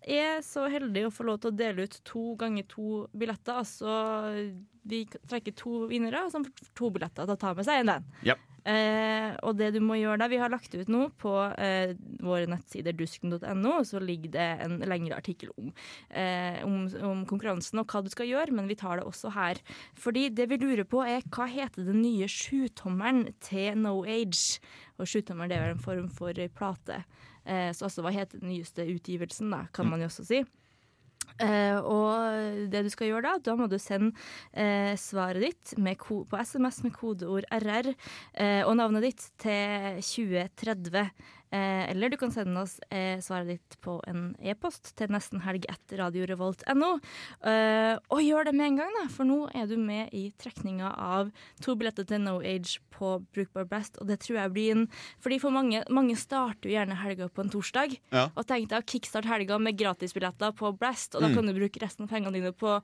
er 0.07 0.41
så 0.43 0.69
heldige 0.73 1.07
å 1.11 1.13
få 1.13 1.25
lov 1.29 1.41
til 1.43 1.51
å 1.53 1.57
dele 1.57 1.83
ut 1.85 2.01
to 2.05 2.35
ganger 2.37 2.65
to 2.69 3.07
billetter. 3.17 3.59
Altså 3.61 4.55
vi 4.87 5.05
trekker 5.29 5.55
to 5.55 5.87
vinnere, 5.91 6.25
så 6.33 6.41
får 6.41 6.71
to 6.75 6.89
billetter 6.91 7.27
til 7.29 7.37
å 7.37 7.39
ta 7.39 7.53
med 7.55 7.67
seg 7.69 7.81
en 7.83 7.87
den. 7.93 8.05
Yep. 8.25 8.39
Eh, 8.69 9.33
og 9.47 9.57
det 9.57 9.71
du 9.75 9.81
må 9.85 9.97
gjøre 9.97 10.19
da, 10.21 10.29
vi 10.31 10.41
har 10.41 10.53
lagt 10.53 10.75
ut 10.75 10.91
nå 10.93 11.07
på 11.21 11.33
eh, 11.57 11.95
våre 12.21 12.49
nettsider 12.51 12.97
dusken.no, 12.97 13.73
så 13.89 14.03
ligger 14.03 14.35
det 14.35 14.49
en 14.67 14.77
lengre 14.91 15.17
artikkel 15.17 15.53
om, 15.57 15.71
eh, 16.11 16.61
om, 16.67 16.85
om 17.09 17.25
konkurransen 17.31 17.81
og 17.81 17.89
hva 17.91 18.05
du 18.05 18.11
skal 18.13 18.29
gjøre, 18.29 18.55
men 18.57 18.69
vi 18.71 18.79
tar 18.81 19.01
det 19.01 19.09
også 19.09 19.33
her. 19.37 19.63
Fordi 19.99 20.29
det 20.35 20.51
vi 20.53 20.61
lurer 20.61 20.85
på 20.89 21.03
er 21.07 21.25
hva 21.33 21.49
heter 21.51 21.89
den 21.89 22.03
nye 22.05 22.29
sjutommeren 22.31 23.29
til 23.45 23.81
No 23.81 24.01
Age? 24.05 24.61
Og 25.01 25.09
sjutommeren 25.09 25.51
det 25.51 25.59
er 25.59 25.69
vel 25.69 25.77
en 25.79 25.85
form 25.85 26.09
for 26.13 26.37
plate. 26.57 27.03
Eh, 27.45 27.71
så 27.73 27.89
altså 27.89 28.05
hva 28.05 28.13
heter 28.15 28.43
den 28.43 28.53
nyeste 28.53 28.85
utgivelsen, 28.93 29.53
da, 29.55 29.65
kan 29.75 29.89
man 29.89 30.03
jo 30.03 30.11
også 30.11 30.27
si. 30.29 30.45
Eh, 31.41 31.79
og 31.81 32.69
det 32.73 32.83
du 32.85 32.91
skal 32.93 33.09
gjøre 33.09 33.25
da, 33.25 33.35
da 33.41 33.57
må 33.57 33.69
du 33.71 33.79
sende 33.81 34.13
eh, 34.53 34.93
svaret 35.01 35.47
ditt 35.47 35.75
på 36.01 36.41
SMS 36.41 36.83
med 36.85 36.93
kodeord 36.97 37.49
RR 37.49 37.93
eh, 37.93 38.63
og 38.67 38.77
navnet 38.77 39.09
ditt 39.09 39.29
til 39.41 40.01
2030. 40.05 41.07
Eh, 41.53 41.91
eller 41.91 42.09
du 42.13 42.17
kan 42.17 42.31
sende 42.31 42.61
oss 42.63 42.77
eh, 42.95 43.19
svaret 43.19 43.49
ditt 43.49 43.77
på 43.83 43.97
en 44.07 44.37
e-post 44.39 44.93
til 44.95 45.11
nestenhelg 45.11 45.65
etter 45.67 45.99
radiorevolt.no. 45.99 46.91
Eh, 47.43 47.97
og 48.15 48.23
gjør 48.23 48.45
det 48.47 48.55
med 48.55 48.67
en 48.69 48.77
gang, 48.79 48.93
da, 49.01 49.09
for 49.11 49.27
nå 49.27 49.39
er 49.59 49.67
du 49.67 49.75
med 49.77 50.13
i 50.15 50.29
trekninga 50.39 50.93
av 50.95 51.33
to 51.65 51.75
billetter 51.75 52.07
til 52.07 52.23
No 52.23 52.37
Age 52.39 52.79
på 52.95 53.17
Brukbar 53.35 53.67
Blast, 53.67 53.99
og 53.99 54.07
det 54.07 54.21
tror 54.23 54.39
jeg 54.45 54.53
blir 54.55 54.71
en 54.77 54.87
Fordi 55.21 55.41
for 55.43 55.51
mange, 55.51 55.83
mange 55.91 56.15
starter 56.17 56.71
jo 56.71 56.77
gjerne 56.77 56.99
helga 57.03 57.29
på 57.29 57.43
en 57.43 57.51
torsdag, 57.51 57.99
Ja. 58.13 58.29
og 58.37 58.47
deg 58.47 58.69
å 58.71 58.83
kickstarte 58.87 59.27
helga 59.27 59.59
med 59.59 59.77
gratisbilletter 59.77 60.53
på 60.55 60.71
Blast, 60.79 61.15
og 61.17 61.23
da 61.23 61.29
Mm. 61.29 61.35
kan 61.35 61.47
du 61.47 61.53
bruke 61.55 61.81
resten 61.83 62.05
av 62.05 62.11
pengene 62.11 62.33
dine 62.33 62.53
på 62.53 62.81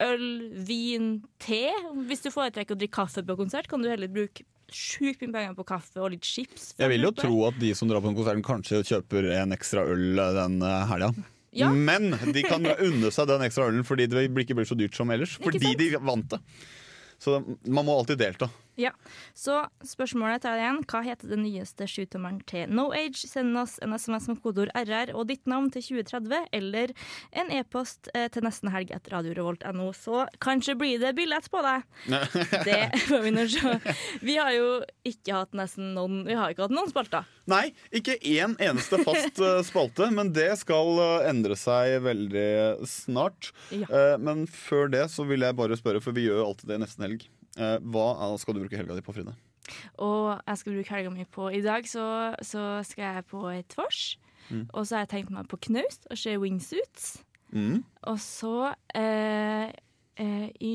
øl, 0.00 0.50
vin, 0.66 1.24
te. 1.38 1.70
Hvis 2.06 2.22
du 2.22 2.30
foretrekker 2.30 2.74
å 2.74 2.78
drikke 2.78 2.94
kaffe 2.98 3.22
på 3.26 3.36
konsert, 3.36 3.68
kan 3.68 3.82
du 3.82 3.88
heller 3.88 4.08
bruke 4.08 4.44
sjukt 4.74 5.22
mye 5.24 5.32
penger 5.32 5.56
på 5.56 5.64
kaffe 5.68 6.02
og 6.02 6.12
litt 6.12 6.26
chips. 6.26 6.72
Jeg 6.78 6.92
vil 6.92 7.08
jo 7.08 7.12
tro 7.16 7.40
at 7.48 7.58
de 7.60 7.72
som 7.76 7.90
drar 7.90 8.02
på 8.04 8.10
den 8.10 8.18
konserten, 8.18 8.44
kanskje 8.46 8.84
kjøper 8.86 9.30
en 9.38 9.56
ekstra 9.56 9.84
øl 9.88 10.22
den 10.36 10.60
eh, 10.62 10.86
helga. 10.92 11.12
Ja. 11.56 11.70
Men 11.72 12.12
de 12.12 12.44
kan 12.44 12.66
unne 12.88 13.12
seg 13.14 13.30
den 13.30 13.46
ekstra 13.46 13.70
ølen 13.70 13.86
fordi 13.88 14.08
det 14.10 14.28
ikke 14.44 14.58
blir 14.58 14.68
så 14.68 14.76
dyrt 14.78 14.98
som 14.98 15.10
ellers. 15.14 15.38
Fordi 15.42 15.74
de 15.78 15.92
vant 15.98 16.36
det. 16.36 16.42
Så 17.18 17.40
man 17.66 17.86
må 17.86 17.96
alltid 17.98 18.20
delta. 18.20 18.50
Ja, 18.78 18.92
Så 19.34 19.56
spørsmålet 19.82 20.44
tar 20.44 20.54
jeg 20.54 20.62
igjen. 20.62 20.84
Hva 20.86 21.00
heter 21.02 21.32
den 21.32 21.42
nyeste 21.42 21.86
sjutommeren 21.90 22.38
til 22.46 22.70
No 22.70 22.88
Age? 22.94 23.26
Send 23.26 23.58
oss 23.58 23.74
en 23.82 23.96
SMS 23.98 24.28
med 24.30 24.38
kodeord 24.44 24.70
RR 24.78 25.10
og 25.18 25.26
ditt 25.32 25.48
navn 25.50 25.66
til 25.74 25.82
2030, 25.82 26.44
eller 26.54 26.92
en 27.42 27.50
e-post 27.58 28.06
eh, 28.14 28.28
til 28.30 28.46
nesten 28.46 28.70
helg 28.70 28.92
etter 28.94 29.16
radiorevolt.no. 29.16 29.88
Så 29.98 30.28
kanskje 30.44 30.76
blir 30.78 31.02
det 31.02 31.10
billett 31.18 31.48
på 31.50 31.62
deg. 31.66 31.88
Det 32.68 32.78
får 33.08 33.24
vi 33.24 33.32
nå 33.34 33.46
se. 33.50 33.72
Vi 34.22 34.36
har 34.38 34.52
jo 34.54 34.68
ikke 35.08 35.40
hatt 35.40 35.56
nesten 35.58 35.90
noen 35.96 36.22
Vi 36.28 36.36
har 36.38 36.52
ikke 36.52 36.68
hatt 36.68 36.74
noen 36.74 36.90
spalter. 36.92 37.26
Nei, 37.50 37.72
ikke 37.90 38.18
én 38.20 38.54
eneste 38.62 39.00
fast 39.02 39.42
eh, 39.48 39.58
spalte, 39.66 40.06
men 40.14 40.30
det 40.36 40.52
skal 40.62 41.02
eh, 41.02 41.28
endre 41.32 41.58
seg 41.58 41.98
veldig 42.06 42.86
snart. 42.86 43.50
Ja. 43.74 44.14
Men 44.22 44.46
før 44.46 44.86
det 44.92 45.08
så 45.10 45.26
vil 45.26 45.42
jeg 45.42 45.58
bare 45.58 45.76
spørre, 45.80 46.02
for 46.04 46.14
vi 46.14 46.28
gjør 46.28 46.44
jo 46.44 46.48
alltid 46.52 46.70
det 46.70 46.80
nesten 46.84 47.08
helg. 47.08 47.26
Eh, 47.58 47.76
Hva 47.82 48.30
skal 48.38 48.54
du 48.56 48.62
bruke 48.62 48.78
helga 48.78 48.96
di 48.96 49.04
på, 49.04 49.14
Fride? 49.16 49.34
Og 50.00 50.38
jeg 50.46 50.60
skal 50.60 50.76
bruke 50.78 50.94
helga 50.94 51.12
mi 51.12 51.26
på 51.28 51.50
I 51.52 51.60
dag 51.64 51.88
så, 51.88 52.06
så 52.40 52.78
skal 52.86 53.04
jeg 53.04 53.26
på 53.28 53.42
et 53.52 53.74
vors. 53.76 54.16
Mm. 54.48 54.64
Og 54.72 54.86
så 54.86 54.96
har 54.96 55.04
jeg 55.04 55.12
tenkt 55.16 55.34
meg 55.34 55.48
på 55.50 55.58
knaust 55.68 56.06
og 56.08 56.20
se 56.20 56.36
wingsuits. 56.40 57.18
Mm. 57.52 57.82
Og 58.08 58.20
så 58.22 58.72
eh, 58.96 59.68
eh, 60.20 60.48
i, 60.60 60.72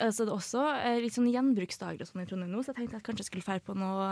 altså 0.00 0.26
det 0.26 0.32
er 0.32 0.36
også 0.36 0.64
eh, 0.74 0.98
litt 1.04 1.16
sånn 1.16 1.30
gjenbruksdager 1.32 2.04
og 2.04 2.10
sånn 2.10 2.24
i 2.24 2.28
Trondheim 2.28 2.52
nå, 2.52 2.62
så 2.64 2.72
jeg 2.72 2.82
tenkte 2.82 2.96
at 2.96 3.00
jeg 3.00 3.08
kanskje 3.08 3.28
skulle 3.28 3.46
dra 3.46 3.58
på 3.64 3.76
noe, 3.78 4.10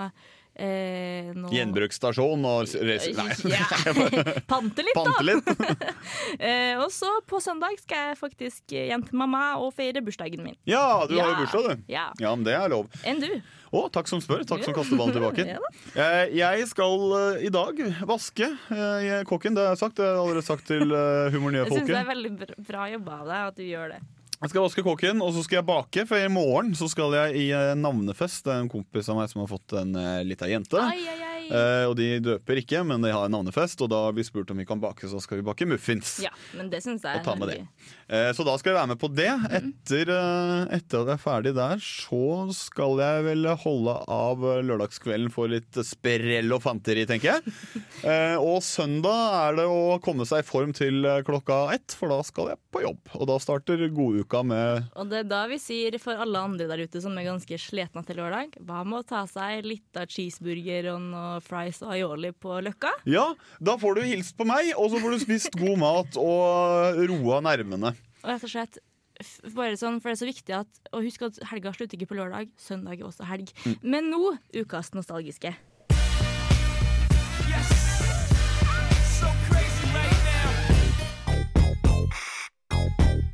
eh, 0.55 1.31
noe 1.37 1.53
Gjenbruksstasjon 1.53 2.45
og 2.49 2.75
reise... 2.85 3.13
Nei. 3.17 3.59
Pante 4.53 4.85
litt, 4.85 4.97
Pante 4.97 5.17
da! 5.19 5.27
litt. 5.29 5.49
eh, 6.49 6.77
og 6.81 6.89
så 6.95 7.11
på 7.29 7.41
søndag 7.43 7.79
skal 7.83 8.11
jeg 8.13 8.21
faktisk 8.21 8.77
hjem 8.77 9.07
til 9.09 9.19
mamma 9.23 9.45
og 9.63 9.73
feire 9.77 10.05
bursdagen 10.05 10.45
min. 10.45 10.59
Ja, 10.69 11.05
du 11.09 11.17
har 11.19 11.35
jo 11.35 11.41
bursdag, 11.43 11.73
du. 11.73 11.91
Ja. 11.93 12.11
men 12.21 12.47
det 12.47 12.57
er 12.59 12.73
lov. 12.73 12.89
Enn 13.05 13.23
du? 13.23 13.31
Å, 13.73 13.87
takk 13.89 14.09
som 14.11 14.21
spør. 14.21 14.43
Takk 14.45 14.67
som 14.67 14.75
kaster 14.77 14.99
ballen 15.01 15.17
tilbake. 15.17 15.47
Ja 15.49 15.61
Eh, 15.93 16.33
Jeg 16.37 16.67
skal 16.71 17.03
uh, 17.13 17.41
i 17.41 17.51
dag 17.53 17.79
vaske 18.09 18.47
eh, 18.73 19.23
kokken. 19.29 19.57
Det 19.57 19.65
har 19.65 19.75
jeg 19.75 19.81
sagt. 19.81 19.97
Det 19.97 20.05
har 20.07 20.15
jeg 20.17 20.23
allerede 20.23 20.47
sagt 20.47 20.67
til 20.69 20.85
humornye 21.35 21.65
folket 21.69 21.77
Jeg 21.77 21.87
syns 21.87 21.93
det 21.93 22.01
er 22.01 22.11
veldig 22.11 22.67
bra 22.69 22.89
jobba 22.93 23.19
av 23.23 23.31
deg 23.33 23.41
at 23.51 23.59
du 23.61 23.65
gjør 23.67 23.95
det. 23.95 24.01
Jeg 24.43 24.51
skal 24.51 24.65
vaske 24.65 24.83
kåken, 24.83 25.21
og 25.23 25.37
så 25.37 25.45
skal 25.47 25.61
jeg 25.61 25.69
bake. 25.69 26.07
For 26.09 26.19
i 26.19 26.31
morgen 26.33 26.73
så 26.75 26.89
skal 26.91 27.15
jeg 27.15 27.37
i 27.45 27.51
eh, 27.55 27.75
navnefest. 27.79 28.43
Det 28.43 28.57
er 28.57 28.65
en 28.65 28.73
kompis 28.73 29.11
av 29.13 29.21
meg 29.21 29.31
som 29.31 29.45
har 29.45 29.53
fått 29.53 29.77
en 29.79 29.95
uh, 29.95 30.25
lita 30.27 30.51
jente. 30.51 30.83
Ai, 30.83 30.99
ai, 30.99 31.21
ai. 31.21 31.32
Eh, 31.53 31.85
og 31.91 31.97
de 31.99 32.07
døper 32.25 32.61
ikke, 32.63 32.81
men 32.89 33.03
de 33.05 33.13
har 33.13 33.27
en 33.29 33.35
navnefest. 33.37 33.83
Og 33.85 33.91
da 33.93 33.99
har 34.07 34.13
vi 34.17 34.25
spurt 34.25 34.51
om 34.55 34.57
vi 34.63 34.65
kan 34.69 34.81
bake, 34.81 35.05
så 35.11 35.21
skal 35.21 35.39
vi 35.43 35.47
bake 35.51 35.67
muffins. 35.69 36.15
Ja, 36.25 36.31
men 36.57 36.71
det 36.73 36.81
synes 36.85 37.03
jeg 37.05 37.21
Og 37.21 37.25
ta 37.27 37.35
med 37.37 37.49
veldig- 37.49 37.67
det. 37.67 37.91
Eh, 38.09 38.33
Så 38.33 38.45
da 38.45 38.57
skal 38.57 38.73
jeg 38.73 38.79
være 38.81 38.89
med 38.89 38.99
på 38.99 39.11
det. 39.15 39.29
Etter, 39.53 40.11
eh, 40.13 40.77
etter 40.79 41.03
at 41.03 41.07
jeg 41.13 41.19
er 41.19 41.23
ferdig 41.23 41.55
der, 41.55 41.77
så 41.77 42.53
skal 42.55 42.99
jeg 42.99 43.25
vel 43.25 43.45
holde 43.63 43.97
av 44.09 44.39
lørdagskvelden 44.65 45.31
for 45.33 45.49
litt 45.49 45.73
sprell 45.85 46.53
og 46.53 46.63
fanteri, 46.63 47.07
tenker 47.07 47.35
jeg. 47.37 47.43
Eh, 48.03 48.35
Og 48.37 48.59
søndag 48.67 49.51
er 49.53 49.57
det 49.61 49.65
å 49.71 50.01
komme 50.03 50.25
seg 50.27 50.41
i 50.43 50.47
form 50.47 50.73
til 50.75 51.05
eh, 51.07 51.21
klokka 51.23 51.73
ett, 51.75 51.93
for 51.95 52.09
da 52.11 52.21
skal 52.27 52.49
jeg 52.51 52.59
på 52.75 52.83
jobb. 52.83 52.99
Og 53.15 53.27
da 53.31 53.37
starter 53.39 53.79
goduka 53.95 54.43
med 54.45 54.89
Og 54.97 55.09
det 55.09 55.21
er 55.21 55.29
da 55.31 55.47
vi 55.47 55.59
sier 55.63 55.99
for 56.03 56.15
alle 56.19 56.41
andre 56.43 56.67
der 56.67 56.83
ute 56.83 57.01
som 57.01 57.17
er 57.19 57.29
ganske 57.29 57.55
slitne 57.63 58.03
til 58.05 58.17
lørdag, 58.19 58.57
hva 58.67 58.83
med 58.85 59.05
å 59.05 59.07
ta 59.07 59.23
seg 59.31 59.65
litt 59.65 59.95
av 60.01 60.07
cheeseburger 60.11 60.91
og 60.95 61.01
noe 61.13 61.41
fries 61.43 61.83
og 61.83 61.93
aioli 61.97 62.33
på 62.33 62.61
Løkka? 62.65 62.93
Ja, 63.11 63.33
da 63.61 63.77
får 63.81 63.99
du 63.99 64.07
hilst 64.07 64.37
på 64.39 64.47
meg, 64.49 64.73
og 64.79 64.93
så 64.93 65.03
får 65.03 65.17
du 65.17 65.25
spist 65.25 65.59
god 65.59 65.77
mat 65.83 66.19
og 66.21 67.03
roa 67.11 67.43
nervene. 67.45 67.95
Og 68.23 68.31
rett 68.31 68.47
og 68.47 68.55
slett 68.55 68.81
bare 69.55 69.77
sånn, 69.79 70.01
for 70.01 70.11
det 70.11 70.17
er 70.17 70.23
så 70.23 70.27
viktig 70.27 70.55
at 70.57 70.81
Og 70.93 71.05
husk 71.07 71.23
at 71.27 71.39
helga 71.51 71.73
slutter 71.75 71.99
ikke 71.99 72.11
på 72.11 72.19
lørdag, 72.19 72.51
søndag 72.59 73.01
er 73.01 73.07
også 73.07 73.29
helg. 73.29 73.53
Mm. 73.65 73.77
Men 73.83 74.11
nå 74.11 74.37
ukas 74.57 74.95
nostalgiske. 74.95 75.55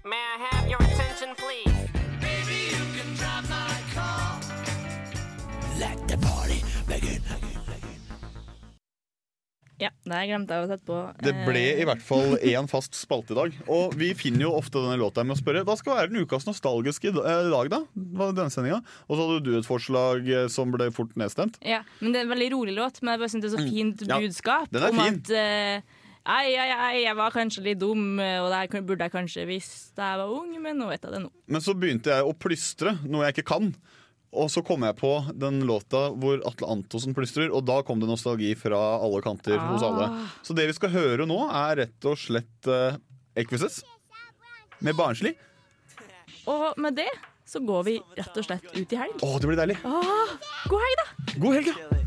May 0.04 0.16
I 0.16 0.20
have 0.20 0.37
your 0.37 0.37
Ja, 9.78 9.90
det 10.10 10.20
glemte 10.26 10.56
jeg 10.56 10.64
å 10.64 10.68
sette 10.72 10.86
på. 10.88 10.96
Det 11.22 11.32
ble 11.46 11.60
eh, 11.70 11.82
i 11.82 11.86
hvert 11.86 12.02
fall 12.02 12.34
én 12.42 12.66
fast 12.70 12.96
spalte 12.98 13.34
i 13.34 13.38
dag. 13.38 13.58
Og 13.70 13.94
vi 13.98 14.08
finner 14.18 14.48
jo 14.48 14.54
ofte 14.58 14.80
denne 14.82 14.96
låta 14.98 15.22
med 15.22 15.36
å 15.36 15.38
spørre 15.38 15.62
hva 15.68 15.76
skal 15.78 16.00
være 16.00 16.10
den 16.12 16.24
ukas 16.26 16.48
nostalgiske 16.48 17.12
i 17.12 17.14
dag, 17.14 17.70
da? 17.70 17.80
Denne 17.94 18.48
sendinga? 18.50 18.80
Og 19.06 19.14
så 19.14 19.22
hadde 19.28 19.44
du 19.46 19.52
et 19.60 19.68
forslag 19.68 20.26
eh, 20.26 20.48
som 20.50 20.74
ble 20.74 20.90
fort 20.94 21.14
nedstemt. 21.20 21.60
Ja, 21.62 21.84
men 22.02 22.10
Det 22.16 22.22
er 22.24 22.26
en 22.26 22.34
veldig 22.34 22.50
rolig 22.56 22.74
låt, 22.74 22.98
men 23.02 23.14
jeg 23.14 23.22
bare 23.22 23.30
synes 23.36 23.46
det 23.46 23.52
er 23.52 23.56
så 23.56 23.64
Mm. 23.68 23.70
fint 23.74 24.02
Ja, 24.08 24.18
budskap. 24.18 24.68
den 24.72 24.82
er 24.82 24.88
om 24.90 24.98
fin. 24.98 25.22
at 25.22 25.30
uh, 25.30 25.94
Ei, 26.28 26.50
ei, 26.60 26.68
ei, 26.74 26.96
jeg 27.06 27.16
var 27.16 27.30
kanskje 27.32 27.62
litt 27.64 27.78
dum, 27.80 28.18
eh, 28.20 28.36
og 28.42 28.50
det 28.52 28.82
burde 28.84 29.06
jeg 29.06 29.12
kanskje 29.14 29.46
visst 29.48 29.94
da 29.96 30.10
jeg 30.10 30.18
var 30.20 30.34
ung, 30.34 30.50
men 30.60 30.76
nå 30.76 30.88
vet 30.90 31.00
jeg 31.06 31.14
det 31.14 31.22
nå. 31.22 31.30
Men 31.48 31.62
så 31.64 31.72
begynte 31.72 32.12
jeg 32.12 32.26
å 32.26 32.34
plystre, 32.36 32.98
noe 33.08 33.24
jeg 33.24 33.38
ikke 33.38 33.46
kan. 33.54 33.70
Og 34.36 34.50
så 34.52 34.60
kom 34.64 34.84
jeg 34.84 34.96
på 34.98 35.10
den 35.40 35.62
låta 35.68 36.08
hvor 36.12 36.42
Atle 36.48 36.68
Antonsen 36.68 37.14
plystrer, 37.16 37.48
og 37.48 37.64
da 37.68 37.80
kom 37.86 38.00
det 38.00 38.10
nostalgi 38.10 38.52
fra 38.60 38.78
alle 39.00 39.22
kanter 39.24 39.56
hos 39.70 39.84
alle. 39.86 40.10
Ah. 40.12 40.34
Så 40.44 40.56
det 40.56 40.68
vi 40.68 40.76
skal 40.76 40.92
høre 40.92 41.26
nå, 41.28 41.38
er 41.48 41.84
rett 41.84 42.08
og 42.08 42.18
slett 42.20 42.68
uh, 42.68 42.98
Equises 43.38 43.80
med 44.84 44.98
Barnslig. 44.98 45.32
Og 46.48 46.76
med 46.80 47.00
det 47.00 47.08
så 47.48 47.62
går 47.64 47.88
vi 47.88 47.96
rett 48.18 48.36
og 48.36 48.44
slett 48.44 48.68
ut 48.76 48.92
i 48.92 49.00
helg. 49.00 49.24
Å, 49.24 49.38
det 49.40 49.48
blir 49.48 49.60
deilig. 49.62 49.78
Åh, 49.88 50.36
god 50.68 50.84
helg, 50.84 51.00
da! 51.00 51.06
God 51.40 51.56
helg, 51.56 51.72
ja. 51.72 51.98